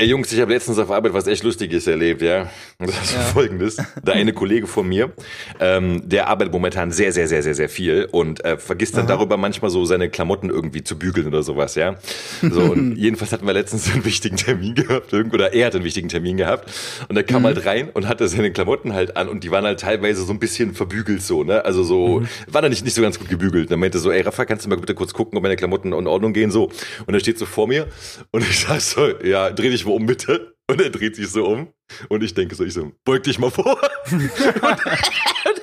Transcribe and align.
Ey 0.00 0.06
Jungs, 0.06 0.32
ich 0.32 0.40
habe 0.40 0.54
letztens 0.54 0.78
auf 0.78 0.90
Arbeit 0.90 1.12
was 1.12 1.26
echt 1.26 1.44
Lustiges 1.44 1.86
erlebt, 1.86 2.22
ja. 2.22 2.48
Das 2.78 2.88
ist 2.88 3.12
ja. 3.12 3.20
folgendes. 3.20 3.76
Der 4.02 4.14
eine 4.14 4.32
Kollege 4.40 4.66
von 4.66 4.88
mir, 4.88 5.12
ähm, 5.60 6.08
der 6.08 6.28
arbeitet 6.28 6.54
momentan 6.54 6.90
sehr, 6.90 7.12
sehr, 7.12 7.28
sehr, 7.28 7.42
sehr, 7.42 7.54
sehr 7.54 7.68
viel 7.68 8.08
und 8.10 8.42
äh, 8.42 8.56
vergisst 8.56 8.94
dann 8.94 9.04
Aha. 9.04 9.16
darüber 9.16 9.36
manchmal 9.36 9.70
so 9.70 9.84
seine 9.84 10.08
Klamotten 10.08 10.48
irgendwie 10.48 10.82
zu 10.82 10.98
bügeln 10.98 11.26
oder 11.26 11.42
sowas, 11.42 11.74
ja. 11.74 11.96
So, 12.40 12.62
und 12.62 12.96
jedenfalls 12.96 13.30
hatten 13.30 13.46
wir 13.46 13.52
letztens 13.52 13.92
einen 13.92 14.02
wichtigen 14.06 14.36
Termin 14.36 14.74
gehabt, 14.74 15.12
oder 15.12 15.52
er 15.52 15.66
hat 15.66 15.74
einen 15.74 15.84
wichtigen 15.84 16.08
Termin 16.08 16.38
gehabt 16.38 16.72
und 17.10 17.18
er 17.18 17.22
kam 17.22 17.42
mhm. 17.42 17.48
halt 17.48 17.66
rein 17.66 17.90
und 17.90 18.08
hatte 18.08 18.26
seine 18.26 18.52
Klamotten 18.52 18.94
halt 18.94 19.18
an 19.18 19.28
und 19.28 19.44
die 19.44 19.50
waren 19.50 19.66
halt 19.66 19.80
teilweise 19.80 20.24
so 20.24 20.32
ein 20.32 20.38
bisschen 20.38 20.72
verbügelt 20.72 21.20
so, 21.20 21.44
ne? 21.44 21.62
Also 21.66 21.82
so, 21.82 22.20
mhm. 22.20 22.28
war 22.46 22.62
da 22.62 22.70
nicht, 22.70 22.86
nicht 22.86 22.94
so 22.94 23.02
ganz 23.02 23.18
gut 23.18 23.28
gebügelt. 23.28 23.66
Und 23.66 23.72
er 23.72 23.76
meinte 23.76 23.98
so, 23.98 24.10
ey 24.10 24.22
Rafa, 24.22 24.46
kannst 24.46 24.64
du 24.64 24.70
mal 24.70 24.78
bitte 24.78 24.94
kurz 24.94 25.12
gucken, 25.12 25.36
ob 25.36 25.42
meine 25.42 25.56
Klamotten 25.56 25.92
in 25.92 26.06
Ordnung 26.06 26.32
gehen, 26.32 26.50
so. 26.50 26.70
Und 27.04 27.12
er 27.12 27.20
steht 27.20 27.38
so 27.38 27.44
vor 27.44 27.68
mir 27.68 27.86
und 28.30 28.48
ich 28.48 28.60
sag 28.60 28.80
so, 28.80 29.06
ja, 29.22 29.50
dreh 29.50 29.68
dich 29.68 29.84
mal 29.90 29.96
um 29.96 30.06
bitte. 30.06 30.54
Und 30.68 30.80
er 30.80 30.90
dreht 30.90 31.16
sich 31.16 31.28
so 31.28 31.46
um 31.46 31.72
und 32.08 32.22
ich 32.22 32.32
denke 32.32 32.54
so, 32.54 32.62
ich 32.64 32.74
so, 32.74 32.92
beug 33.04 33.24
dich 33.24 33.40
mal 33.40 33.50
vor. 33.50 33.76
und, 34.12 34.30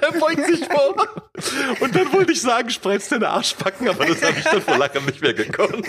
er 0.01 0.11
beugt 0.19 0.45
sich 0.45 0.65
vor. 0.65 0.97
Und 1.79 1.95
dann 1.95 2.11
wollte 2.11 2.33
ich 2.33 2.41
sagen, 2.41 2.69
spreiz 2.69 3.07
deine 3.07 3.29
Arschbacken, 3.29 3.87
aber 3.87 4.05
das 4.05 4.21
habe 4.21 4.37
ich 4.37 4.43
dann 4.43 4.61
vor 4.61 4.77
Lachen 4.77 5.05
nicht 5.05 5.21
mehr 5.21 5.33
gekonnt. 5.33 5.87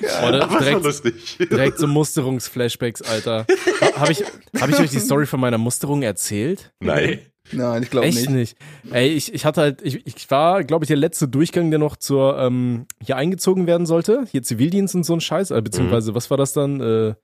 ja, 0.00 0.18
aber 0.18 0.32
das 0.32 0.48
direkt, 0.48 0.74
war 0.74 0.82
lustig. 0.82 1.38
Direkt 1.38 1.78
so 1.78 1.86
Musterungsflashbacks, 1.86 3.02
Alter. 3.02 3.46
Habe 3.94 4.10
ich, 4.10 4.24
hab 4.60 4.68
ich 4.68 4.80
euch 4.80 4.90
die 4.90 4.98
Story 4.98 5.26
von 5.26 5.38
meiner 5.38 5.58
Musterung 5.58 6.02
erzählt? 6.02 6.72
Nein. 6.80 7.20
Nein, 7.52 7.82
ich 7.82 7.90
glaube 7.90 8.06
nicht. 8.06 8.18
Echt 8.18 8.30
nicht. 8.30 8.56
Ey, 8.90 9.08
ich, 9.08 9.32
ich 9.32 9.44
hatte 9.44 9.60
halt, 9.60 9.82
ich, 9.82 10.06
ich 10.06 10.30
war, 10.30 10.64
glaube 10.64 10.84
ich, 10.84 10.88
der 10.88 10.96
letzte 10.96 11.28
Durchgang, 11.28 11.70
der 11.70 11.78
noch 11.78 11.96
zur 11.96 12.38
ähm, 12.38 12.86
hier 13.04 13.16
eingezogen 13.16 13.66
werden 13.66 13.86
sollte. 13.86 14.24
Hier 14.30 14.42
Zivildienst 14.42 14.94
und 14.94 15.04
so 15.04 15.14
ein 15.14 15.20
Scheiß, 15.20 15.50
äh, 15.50 15.62
beziehungsweise 15.62 16.12
mhm. 16.12 16.14
was 16.14 16.30
war 16.30 16.36
das 16.36 16.52
dann? 16.52 16.80
Äh, 16.80 17.14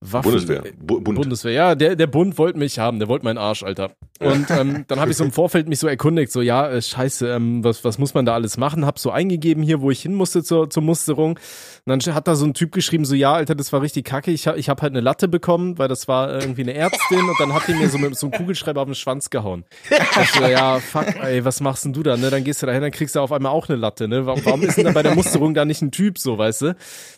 Waffen, 0.00 0.30
Bundeswehr. 0.30 0.62
Bu 0.78 1.00
Bund. 1.00 1.16
Bundeswehr, 1.18 1.52
ja, 1.52 1.74
der, 1.74 1.96
der 1.96 2.06
Bund 2.06 2.36
wollte 2.36 2.58
mich 2.58 2.78
haben, 2.78 2.98
der 2.98 3.08
wollte 3.08 3.24
meinen 3.24 3.38
Arsch, 3.38 3.62
Alter. 3.62 3.92
Und 4.20 4.50
ähm, 4.50 4.84
dann 4.88 5.00
habe 5.00 5.10
ich 5.10 5.16
so 5.16 5.24
im 5.24 5.32
Vorfeld 5.32 5.68
mich 5.68 5.78
so 5.78 5.88
erkundigt, 5.88 6.30
so, 6.30 6.42
ja, 6.42 6.68
äh, 6.68 6.82
scheiße, 6.82 7.28
ähm, 7.28 7.64
was, 7.64 7.82
was 7.82 7.98
muss 7.98 8.12
man 8.12 8.26
da 8.26 8.34
alles 8.34 8.58
machen? 8.58 8.84
Hab 8.84 8.98
so 8.98 9.10
eingegeben 9.10 9.62
hier, 9.62 9.80
wo 9.80 9.90
ich 9.90 10.02
hin 10.02 10.14
musste 10.14 10.42
zur, 10.42 10.68
zur 10.68 10.82
Musterung. 10.82 11.38
Und 11.86 12.04
dann 12.04 12.14
hat 12.14 12.28
da 12.28 12.34
so 12.34 12.44
ein 12.44 12.52
Typ 12.52 12.72
geschrieben, 12.72 13.06
so, 13.06 13.14
ja, 13.14 13.32
Alter, 13.32 13.54
das 13.54 13.72
war 13.72 13.80
richtig 13.80 14.04
kacke. 14.04 14.30
Ich, 14.30 14.46
hab, 14.46 14.56
ich 14.58 14.68
hab 14.68 14.82
halt 14.82 14.92
eine 14.92 15.00
Latte 15.00 15.28
bekommen, 15.28 15.78
weil 15.78 15.88
das 15.88 16.08
war 16.08 16.40
irgendwie 16.40 16.62
eine 16.62 16.74
Ärztin 16.74 17.20
und 17.28 17.40
dann 17.40 17.54
hat 17.54 17.66
die 17.66 17.74
mir 17.74 17.88
so 17.88 17.96
mit 17.96 18.16
so 18.16 18.26
einem 18.26 18.32
Kugelschreiber 18.32 18.82
auf 18.82 18.88
den 18.88 18.94
Schwanz 18.94 19.30
gehauen. 19.30 19.64
Ich 20.20 20.30
so, 20.30 20.44
ja, 20.44 20.78
fuck, 20.78 21.06
ey, 21.22 21.44
was 21.44 21.60
machst 21.60 21.86
denn 21.86 21.94
du 21.94 22.02
da, 22.02 22.16
ne? 22.16 22.30
Dann 22.30 22.44
gehst 22.44 22.62
du 22.62 22.66
da 22.66 22.72
hin, 22.72 22.82
dann 22.82 22.90
kriegst 22.90 23.16
du 23.16 23.20
auf 23.20 23.32
einmal 23.32 23.52
auch 23.52 23.68
eine 23.68 23.76
Latte, 23.78 24.08
ne? 24.08 24.26
Warum 24.26 24.62
ist 24.62 24.76
denn 24.76 24.84
da 24.84 24.92
bei 24.92 25.02
der 25.02 25.14
Musterung 25.14 25.54
da 25.54 25.64
nicht 25.64 25.80
ein 25.80 25.90
Typ, 25.90 26.18
so, 26.18 26.36
weißt 26.36 26.62
du? 26.62 26.66
Da 26.66 26.72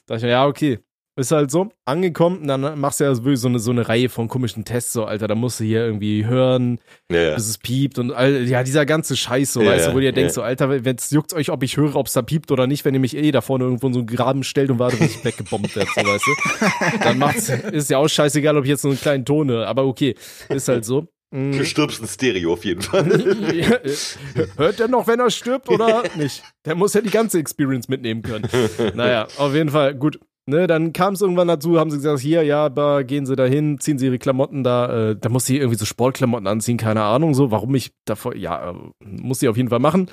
dachte 0.06 0.17
ich 0.19 0.22
mir, 0.22 0.30
ja, 0.30 0.47
okay. 0.47 0.78
Ist 1.19 1.33
halt 1.33 1.50
so, 1.50 1.69
angekommen, 1.84 2.47
dann 2.47 2.78
machst 2.78 3.00
du 3.00 3.05
ja 3.05 3.12
so 3.12 3.48
eine, 3.48 3.58
so 3.58 3.72
eine 3.72 3.88
Reihe 3.88 4.08
von 4.08 4.28
komischen 4.28 4.64
Tests, 4.64 4.92
so, 4.92 5.05
Alter, 5.05 5.27
da 5.27 5.34
musst 5.34 5.58
du 5.58 5.64
hier 5.64 5.84
irgendwie 5.84 6.24
hören, 6.27 6.78
ja, 7.11 7.20
ja. 7.20 7.34
bis 7.34 7.48
es 7.48 7.58
piept 7.58 7.98
und 7.98 8.12
all, 8.12 8.47
ja, 8.47 8.62
dieser 8.62 8.86
ganze 8.86 9.16
Scheiß, 9.16 9.52
so, 9.52 9.61
ja, 9.61 9.72
weißt 9.72 9.89
du, 9.89 9.91
wo 9.91 9.94
du 9.96 10.02
dir 10.02 10.12
denkst, 10.12 10.34
so, 10.34 10.42
Alter, 10.42 10.84
wenn's 10.84 11.11
juckt 11.11 11.33
euch, 11.34 11.50
ob 11.50 11.64
ich 11.64 11.77
höre, 11.77 11.96
ob 11.96 12.06
es 12.06 12.12
da 12.12 12.22
piept 12.22 12.52
oder 12.52 12.69
nicht, 12.69 12.84
wenn 12.84 12.94
ihr 12.94 13.00
mich 13.00 13.16
eh 13.16 13.33
da 13.33 13.41
vorne 13.41 13.64
irgendwo 13.64 13.89
in 13.89 13.94
so 13.94 13.98
einen 13.98 14.06
Graben 14.06 14.44
stellt 14.44 14.70
und 14.70 14.78
warte, 14.78 14.96
bis 14.96 15.16
ich 15.16 15.24
weggebombt 15.24 15.74
werde, 15.74 15.91
so, 15.92 16.02
weißt 16.02 16.24
du. 16.24 16.98
Dann 17.02 17.19
macht's, 17.19 17.48
ist 17.48 17.91
ja 17.91 17.98
auch 17.98 18.06
scheißegal, 18.06 18.56
ob 18.56 18.62
ich 18.62 18.70
jetzt 18.70 18.83
so 18.83 18.89
einen 18.89 19.00
kleinen 19.00 19.24
Ton 19.24 19.50
höre, 19.50 19.66
aber 19.66 19.86
okay, 19.86 20.14
ist 20.48 20.69
halt 20.69 20.84
so. 20.84 21.08
Mhm. 21.30 21.52
Du 21.52 21.64
stirbst 21.64 22.00
in 22.00 22.06
Stereo 22.06 22.55
auf 22.55 22.64
jeden 22.64 22.80
Fall. 22.80 23.05
Hört 24.56 24.78
der 24.78 24.89
noch, 24.89 25.06
wenn 25.06 25.20
er 25.20 25.30
stirbt 25.30 25.69
oder 25.69 26.05
nicht? 26.16 26.42
Der 26.64 26.74
muss 26.74 26.94
ja 26.94 27.02
die 27.02 27.11
ganze 27.11 27.39
Experience 27.39 27.89
mitnehmen 27.89 28.22
können. 28.22 28.48
Naja, 28.94 29.28
auf 29.36 29.52
jeden 29.52 29.70
Fall, 29.70 29.94
gut. 29.94 30.19
Ne, 30.48 30.66
dann 30.66 30.94
kam 30.94 31.12
es 31.12 31.20
irgendwann 31.20 31.48
dazu, 31.48 31.78
haben 31.78 31.91
sie 31.91 31.98
gesagt, 31.98 32.20
hier, 32.20 32.42
ja, 32.42 32.70
da 32.70 33.02
gehen 33.02 33.27
sie 33.27 33.36
da 33.36 33.44
hin, 33.44 33.78
ziehen 33.80 33.98
sie 33.98 34.06
ihre 34.06 34.18
Klamotten 34.18 34.64
da, 34.64 35.10
äh, 35.10 35.14
da 35.14 35.28
muss 35.28 35.44
sie 35.44 35.58
irgendwie 35.58 35.77
so 35.77 35.84
Sportklamotten 35.84 36.46
anziehen, 36.46 36.78
keine 36.78 37.02
Ahnung, 37.02 37.34
so, 37.34 37.50
warum 37.50 37.74
ich 37.74 37.92
davor, 38.06 38.34
ja, 38.34 38.70
äh, 38.70 38.74
muss 39.05 39.40
sie 39.40 39.48
auf 39.50 39.58
jeden 39.58 39.68
Fall 39.68 39.78
machen. 39.78 40.11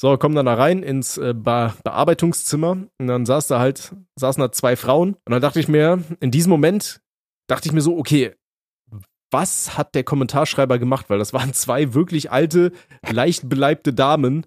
So, 0.00 0.16
kommen 0.18 0.36
dann 0.36 0.46
da 0.46 0.54
rein 0.54 0.84
ins 0.84 1.18
äh, 1.18 1.34
Be 1.34 1.74
Bearbeitungszimmer 1.82 2.76
und 3.00 3.06
dann 3.08 3.26
saß 3.26 3.48
da 3.48 3.58
halt, 3.58 3.92
saßen 4.14 4.40
da 4.40 4.52
zwei 4.52 4.76
Frauen 4.76 5.14
und 5.14 5.32
dann 5.32 5.42
dachte 5.42 5.58
ich 5.58 5.66
mir, 5.66 6.00
in 6.20 6.30
diesem 6.30 6.50
Moment 6.50 7.00
dachte 7.48 7.66
ich 7.66 7.72
mir 7.72 7.80
so, 7.80 7.98
okay, 7.98 8.36
was 9.32 9.76
hat 9.76 9.96
der 9.96 10.04
Kommentarschreiber 10.04 10.78
gemacht? 10.78 11.10
Weil 11.10 11.18
das 11.18 11.32
waren 11.32 11.52
zwei 11.54 11.92
wirklich 11.92 12.30
alte, 12.30 12.70
leicht 13.10 13.48
beleibte 13.48 13.92
Damen, 13.92 14.46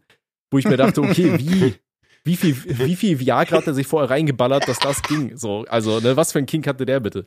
wo 0.50 0.60
ich 0.60 0.66
mir 0.66 0.78
dachte, 0.78 1.02
okay, 1.02 1.38
wie, 1.40 1.76
wie 2.26 2.36
viel, 2.36 2.58
wie 2.66 2.96
viel 2.96 3.20
Viagra 3.20 3.58
hat 3.58 3.68
er 3.68 3.76
sich 3.76 3.86
vorher 3.86 4.10
reingeballert, 4.10 4.68
dass 4.68 4.80
das 4.80 5.04
ging. 5.04 5.38
So, 5.38 5.64
also, 5.70 6.00
ne, 6.00 6.18
was 6.18 6.32
für 6.32 6.40
ein 6.40 6.48
King 6.48 6.66
hatte 6.66 6.86
der 6.86 7.00
bitte? 7.00 7.24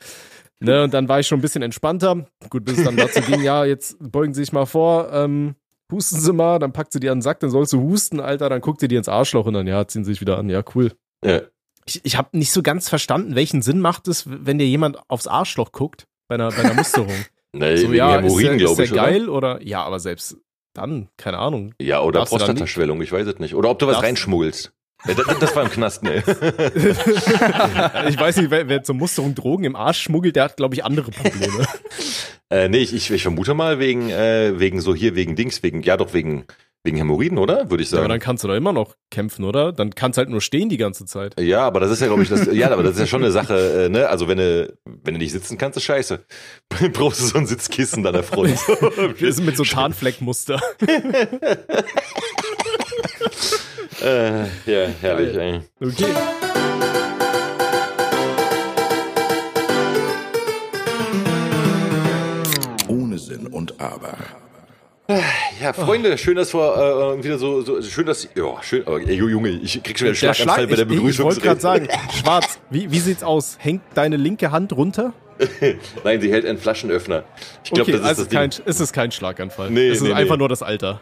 Ne, 0.61 0.83
und 0.83 0.93
dann 0.93 1.09
war 1.09 1.21
ich 1.21 1.27
schon 1.29 1.39
ein 1.39 1.43
bisschen 1.43 1.63
entspannter. 1.63 2.27
Gut, 2.51 2.65
bis 2.65 2.79
es 2.79 2.85
dann 2.85 2.97
dazu 2.97 3.21
ging, 3.23 3.43
ja, 3.43 3.65
jetzt 3.65 3.97
beugen 4.01 4.35
Sie 4.35 4.43
sich 4.43 4.53
mal 4.53 4.67
vor, 4.67 5.13
ähm, 5.13 5.55
husten 5.91 6.19
Sie 6.19 6.33
mal, 6.33 6.59
dann 6.59 6.73
packt 6.73 6.93
sie 6.93 7.01
dir 7.01 7.13
an 7.13 7.19
den 7.19 7.23
Sack, 7.23 7.39
dann 7.41 7.51
sollst 7.51 7.73
du 7.73 7.81
husten, 7.81 8.19
Alter, 8.19 8.49
dann 8.49 8.61
guckt 8.61 8.81
sie 8.81 8.89
dir 8.89 8.99
ins 8.99 9.09
Arschloch 9.09 9.47
und 9.47 9.55
dann, 9.55 9.69
ja, 9.69 9.87
ziehen 9.87 10.05
sie 10.05 10.13
sich 10.13 10.21
wieder 10.21 10.37
an. 10.37 10.51
Ja, 10.51 10.63
cool. 10.75 10.93
Ja. 11.25 11.43
Ich, 11.87 12.05
ich 12.05 12.17
habe 12.19 12.37
nicht 12.37 12.51
so 12.51 12.63
ganz 12.63 12.89
verstanden, 12.89 13.37
welchen 13.37 13.63
Sinn 13.63 13.81
macht 13.81 14.09
es, 14.09 14.25
wenn 14.27 14.59
dir 14.59 14.67
jemand 14.67 14.99
aufs 15.09 15.29
Arschloch 15.29 15.71
guckt 15.71 16.07
bei 16.29 16.35
einer, 16.35 16.51
bei 16.51 16.59
einer 16.59 16.75
Musterung. 16.75 17.15
nee, 17.53 17.77
so, 17.77 17.93
ja, 17.93 18.17
ist 18.17 18.37
der, 18.37 18.55
ist 18.55 18.79
der 18.79 18.89
geil 18.89 19.29
oder? 19.29 19.55
oder? 19.55 19.67
Ja, 19.67 19.85
aber 19.85 20.01
selbst 20.01 20.37
dann, 20.75 21.09
keine 21.17 21.39
Ahnung. 21.39 21.75
Ja, 21.81 22.03
oder 22.03 22.25
Prostataschwellung, 22.25 23.01
ich 23.01 23.11
weiß 23.11 23.27
es 23.27 23.39
nicht. 23.39 23.55
Oder 23.55 23.71
ob 23.71 23.79
du 23.79 23.87
was 23.87 24.03
reinschmuggelst. 24.03 24.73
Das, 25.07 25.39
das, 25.39 25.57
war 25.57 25.63
im 25.63 25.71
Knast, 25.71 26.03
ne? 26.03 26.17
ich 28.09 28.19
weiß 28.19 28.39
nicht, 28.39 28.51
wer, 28.51 28.69
wer 28.69 28.83
zur 28.83 28.97
Musterung 28.97 29.35
Drogen 29.35 29.65
im 29.65 29.77
Arsch 29.77 30.03
schmuggelt, 30.03 30.35
der 30.35 30.45
hat, 30.45 30.57
glaube 30.57 30.75
ich, 30.75 30.85
andere 30.85 31.13
Probleme. 31.13 31.67
äh, 32.51 32.69
nee, 32.69 32.79
ich, 32.79 32.93
ich, 32.93 33.09
ich 33.11 33.23
vermute 33.23 33.55
mal 33.55 33.79
wegen, 33.79 34.11
äh, 34.11 34.59
wegen 34.59 34.81
so 34.81 34.97
hier, 34.97 35.15
wegen 35.15 35.37
Dings, 35.37 35.63
wegen, 35.63 35.83
ja 35.83 35.97
doch, 35.97 36.15
wegen, 36.15 36.47
wegen 36.83 36.97
Hämorrhoiden, 36.97 37.39
oder? 37.39 37.71
Würde 37.71 37.85
ich 37.85 37.91
sagen. 37.91 38.01
Ja, 38.01 38.05
aber 38.07 38.15
dann 38.15 38.21
kannst 38.21 38.43
du 38.43 38.49
da 38.49 38.57
immer 38.57 38.73
noch 38.73 38.97
kämpfen, 39.13 39.45
oder? 39.45 39.73
Dann 39.73 39.95
kannst 39.95 40.17
du 40.17 40.21
halt 40.21 40.31
nur 40.31 40.41
stehen 40.41 40.69
die 40.69 40.79
ganze 40.79 41.05
Zeit. 41.07 41.41
Ja, 41.41 41.65
aber 41.65 41.79
das 41.79 41.93
ist 41.93 42.01
ja, 42.01 42.09
glaube 42.09 42.25
ich, 42.25 42.29
das, 42.29 42.53
ja, 42.53 42.69
aber 42.71 42.83
das 42.83 42.95
ist 42.95 43.01
ja 43.01 43.07
schon 43.07 43.23
eine 43.23 43.31
Sache, 43.31 43.85
äh, 43.85 43.89
ne? 43.89 44.09
Also 44.09 44.27
wenn 44.27 44.39
du, 44.39 44.77
wenn 44.85 45.15
du 45.15 45.19
nicht 45.19 45.33
sitzen 45.33 45.59
kannst, 45.59 45.77
ist 45.77 45.85
scheiße. 45.85 46.25
Brauchst 46.93 47.21
du 47.21 47.27
so 47.27 47.39
ein 47.39 47.47
Sitzkissen 47.47 48.03
da 48.03 48.11
der 48.11 48.25
Front. 48.25 48.51
Wir 49.19 49.33
sind 49.33 49.47
mit 49.47 49.57
so 49.57 49.63
Tarnfleckmuster. 49.63 50.61
Äh, 54.01 54.43
ja, 54.67 54.87
herrlich, 55.01 55.37
ey. 55.37 55.61
Okay. 55.81 56.15
Ohne 62.87 63.19
Sinn 63.19 63.49
und 63.49 63.81
Aber. 63.81 64.17
Ja, 65.61 65.73
Freunde, 65.73 66.17
schön, 66.19 66.37
dass 66.37 66.55
wir 66.55 67.17
äh, 67.19 67.25
wieder 67.25 67.39
so, 67.39 67.63
so 67.63 67.83
schön, 67.83 68.07
dass 68.07 68.29
ja, 68.35 68.63
schön. 68.63 68.87
Ey, 68.87 69.15
Junge, 69.15 69.49
ich 69.49 69.83
krieg 69.83 69.99
schon 69.99 70.09
wieder 70.09 70.15
Schlaganfall 70.15 70.55
Schlag, 70.55 70.71
bei 70.71 70.77
der 70.77 70.85
Begrüßung. 70.85 71.09
Ich, 71.09 71.19
ich 71.19 71.25
wollte 71.25 71.41
gerade 71.41 71.61
sagen, 71.61 71.89
Schwarz, 72.21 72.59
wie, 72.71 72.91
wie 72.91 72.99
sieht's 73.01 73.23
aus? 73.23 73.57
Hängt 73.61 73.83
deine 73.95 74.17
linke 74.17 74.51
Hand 74.53 74.73
runter? 74.73 75.13
Nein, 76.05 76.21
sie 76.21 76.31
hält 76.33 76.45
einen 76.45 76.59
Flaschenöffner. 76.59 77.25
Ich 77.65 77.71
glaube, 77.71 77.83
okay, 77.83 77.93
das 77.93 78.01
ist 78.01 78.07
also 78.07 78.25
das 78.25 78.33
kein, 78.33 78.51
Ding. 78.51 78.67
ist 78.67 78.81
es 78.81 78.93
kein 78.93 79.13
Schlaganfall. 79.13 79.71
Nee, 79.71 79.89
es 79.89 79.99
ist 79.99 80.05
nee, 80.05 80.13
einfach 80.13 80.37
nur 80.37 80.49
das 80.49 80.63
Alter. 80.63 81.01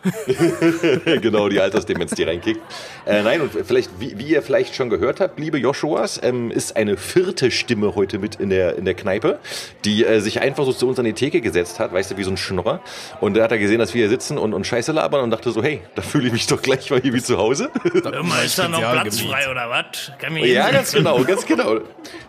genau, 1.23 1.49
die 1.49 1.61
Altersdemenz, 1.61 2.13
die 2.13 2.25
reinkickt. 2.25 2.61
Äh, 3.07 3.23
nein, 3.23 3.41
und 3.41 3.53
vielleicht, 3.53 3.91
wie, 3.99 4.19
wie, 4.19 4.27
ihr 4.27 4.43
vielleicht 4.43 4.75
schon 4.75 4.91
gehört 4.91 5.21
habt, 5.21 5.39
liebe 5.39 5.59
Joshuas, 5.59 6.21
ähm, 6.23 6.51
ist 6.51 6.77
eine 6.77 6.97
vierte 6.97 7.51
Stimme 7.51 7.95
heute 7.95 8.19
mit 8.19 8.37
in 8.37 8.51
der, 8.51 8.77
in 8.77 8.85
der 8.85 8.95
Kneipe, 8.95 9.39
die 9.85 10.05
äh, 10.05 10.21
sich 10.21 10.41
einfach 10.41 10.65
so 10.65 10.73
zu 10.73 10.87
uns 10.87 10.99
an 10.99 11.05
die 11.05 11.15
Theke 11.15 11.41
gesetzt 11.41 11.81
hat, 11.81 11.93
weißt 11.93 12.13
du, 12.13 12.17
wie 12.17 12.25
so 12.25 12.31
ein 12.31 12.37
Schnorrer. 12.37 12.81
Und 13.21 13.37
da 13.37 13.45
hat 13.45 13.53
er 13.53 13.59
gesehen, 13.59 13.79
dass 13.79 13.95
wir 13.95 14.03
hier 14.03 14.11
sitzen 14.11 14.39
und, 14.39 14.46
und 14.55 14.67
Scheiße 14.67 14.93
labern 14.93 15.23
und 15.23 15.31
dachte 15.31 15.51
so, 15.51 15.63
hey, 15.63 15.81
da 15.95 16.03
fühle 16.03 16.27
ich 16.27 16.33
mich 16.33 16.47
doch 16.47 16.61
gleich 16.61 16.91
mal 16.91 17.01
hier 17.01 17.13
wie 17.13 17.23
zu 17.23 17.39
Hause. 17.39 17.71
Immer 17.95 18.43
ist 18.43 18.59
da 18.59 18.69
noch 18.69 18.79
Platz 18.79 19.21
frei 19.21 19.51
oder 19.51 19.71
was? 19.71 20.13
Ja, 20.43 20.71
ganz 20.71 20.93
genau, 20.93 21.23
ganz 21.25 21.47
genau. 21.47 21.79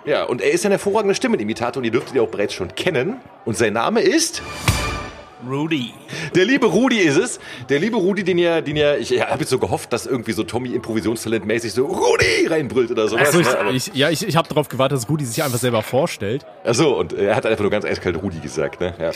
Ja, 0.05 0.23
und 0.23 0.41
er 0.41 0.51
ist 0.51 0.65
ein 0.65 0.71
hervorragender 0.71 1.15
Stimmenimitator 1.15 1.77
und 1.77 1.83
die 1.83 1.91
dürftet 1.91 2.15
ihr 2.15 2.23
auch 2.23 2.29
bereits 2.29 2.53
schon 2.53 2.73
kennen. 2.75 3.17
Und 3.45 3.57
sein 3.57 3.73
Name 3.73 4.01
ist... 4.01 4.41
Rudy. 5.47 5.93
Der 6.33 6.45
liebe 6.45 6.65
Rudy 6.65 6.97
ist 6.97 7.17
es. 7.17 7.39
Der 7.69 7.79
liebe 7.79 7.95
Rudy, 7.95 8.23
den 8.23 8.39
ihr, 8.39 8.61
den 8.61 8.75
ihr, 8.75 8.97
ich 8.97 9.11
ja, 9.11 9.27
habe 9.27 9.41
jetzt 9.41 9.51
so 9.51 9.59
gehofft, 9.59 9.93
dass 9.93 10.07
irgendwie 10.07 10.31
so 10.31 10.43
Tommy 10.43 10.69
Improvisationstalent-mäßig 10.69 11.71
so 11.71 11.85
Rudy 11.85 12.47
reinbrüllt 12.47 12.89
oder 12.89 13.07
sowas. 13.07 13.27
Also 13.27 13.41
ich, 13.41 13.87
ich, 13.87 13.95
ja, 13.95 14.09
ich, 14.09 14.27
ich 14.27 14.35
habe 14.35 14.47
darauf 14.49 14.67
gewartet, 14.67 14.97
dass 14.97 15.07
Rudy 15.07 15.25
sich 15.25 15.43
einfach 15.43 15.59
selber 15.59 15.83
vorstellt. 15.83 16.43
Achso, 16.65 16.99
und 16.99 17.13
er 17.13 17.35
hat 17.35 17.45
einfach 17.45 17.61
nur 17.61 17.69
ganz 17.69 17.85
eiskalt 17.85 18.21
Rudy 18.21 18.39
gesagt, 18.39 18.81
ne? 18.81 18.95
Ja. 18.99 19.11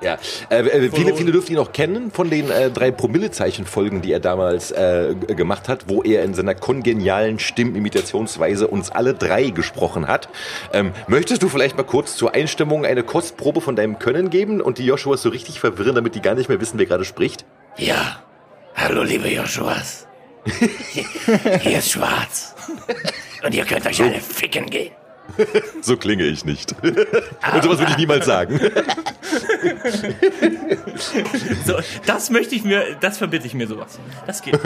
Ja, 0.00 0.18
äh, 0.50 0.60
äh 0.60 0.90
viele, 0.90 1.14
viele 1.14 1.32
dürften 1.32 1.52
ihn 1.52 1.58
auch 1.58 1.72
kennen 1.72 2.10
von 2.10 2.28
den 2.28 2.50
äh, 2.50 2.70
drei 2.70 2.90
Promillezeichen-Folgen, 2.90 4.02
die 4.02 4.12
er 4.12 4.20
damals 4.20 4.70
äh, 4.70 5.14
gemacht 5.28 5.68
hat, 5.68 5.88
wo 5.88 6.02
er 6.02 6.24
in 6.24 6.34
seiner 6.34 6.54
kongenialen 6.54 7.38
Stimmimitationsweise 7.38 8.66
uns 8.68 8.90
alle 8.90 9.14
drei 9.14 9.50
gesprochen 9.50 10.06
hat. 10.08 10.28
Ähm, 10.72 10.92
möchtest 11.06 11.42
du 11.42 11.48
vielleicht 11.48 11.76
mal 11.76 11.84
kurz 11.84 12.16
zur 12.16 12.34
Einstimmung 12.34 12.84
eine 12.84 13.02
Kostprobe 13.02 13.60
von 13.60 13.76
deinem 13.76 13.98
Können 13.98 14.30
geben 14.30 14.60
und 14.60 14.78
die 14.78 14.84
Joshuas 14.84 15.22
so 15.22 15.28
richtig 15.28 15.60
verwirren, 15.60 15.94
damit 15.94 16.14
die 16.14 16.20
gar 16.20 16.34
nicht 16.34 16.48
mehr 16.48 16.60
wissen, 16.60 16.78
wer 16.78 16.86
gerade 16.86 17.04
spricht? 17.04 17.44
Ja, 17.76 18.22
hallo 18.74 19.02
liebe 19.02 19.28
Joshuas. 19.28 20.06
Hier 21.60 21.78
ist 21.78 21.92
Schwarz. 21.92 22.54
Und 23.42 23.54
ihr 23.54 23.64
könnt 23.64 23.86
euch 23.86 24.02
alle 24.02 24.20
ficken 24.20 24.66
gehen. 24.68 24.92
So 25.82 25.96
klinge 25.96 26.24
ich 26.24 26.44
nicht. 26.44 26.74
Und 26.82 27.62
sowas 27.62 27.78
würde 27.78 27.90
ich 27.92 27.96
niemals 27.98 28.26
sagen. 28.26 28.60
So, 31.64 31.78
das 32.06 32.30
möchte 32.30 32.54
ich 32.54 32.64
mir, 32.64 32.96
das 33.00 33.18
verbitte 33.18 33.46
ich 33.46 33.54
mir 33.54 33.66
sowas. 33.66 33.98
Das 34.26 34.42
geht. 34.42 34.58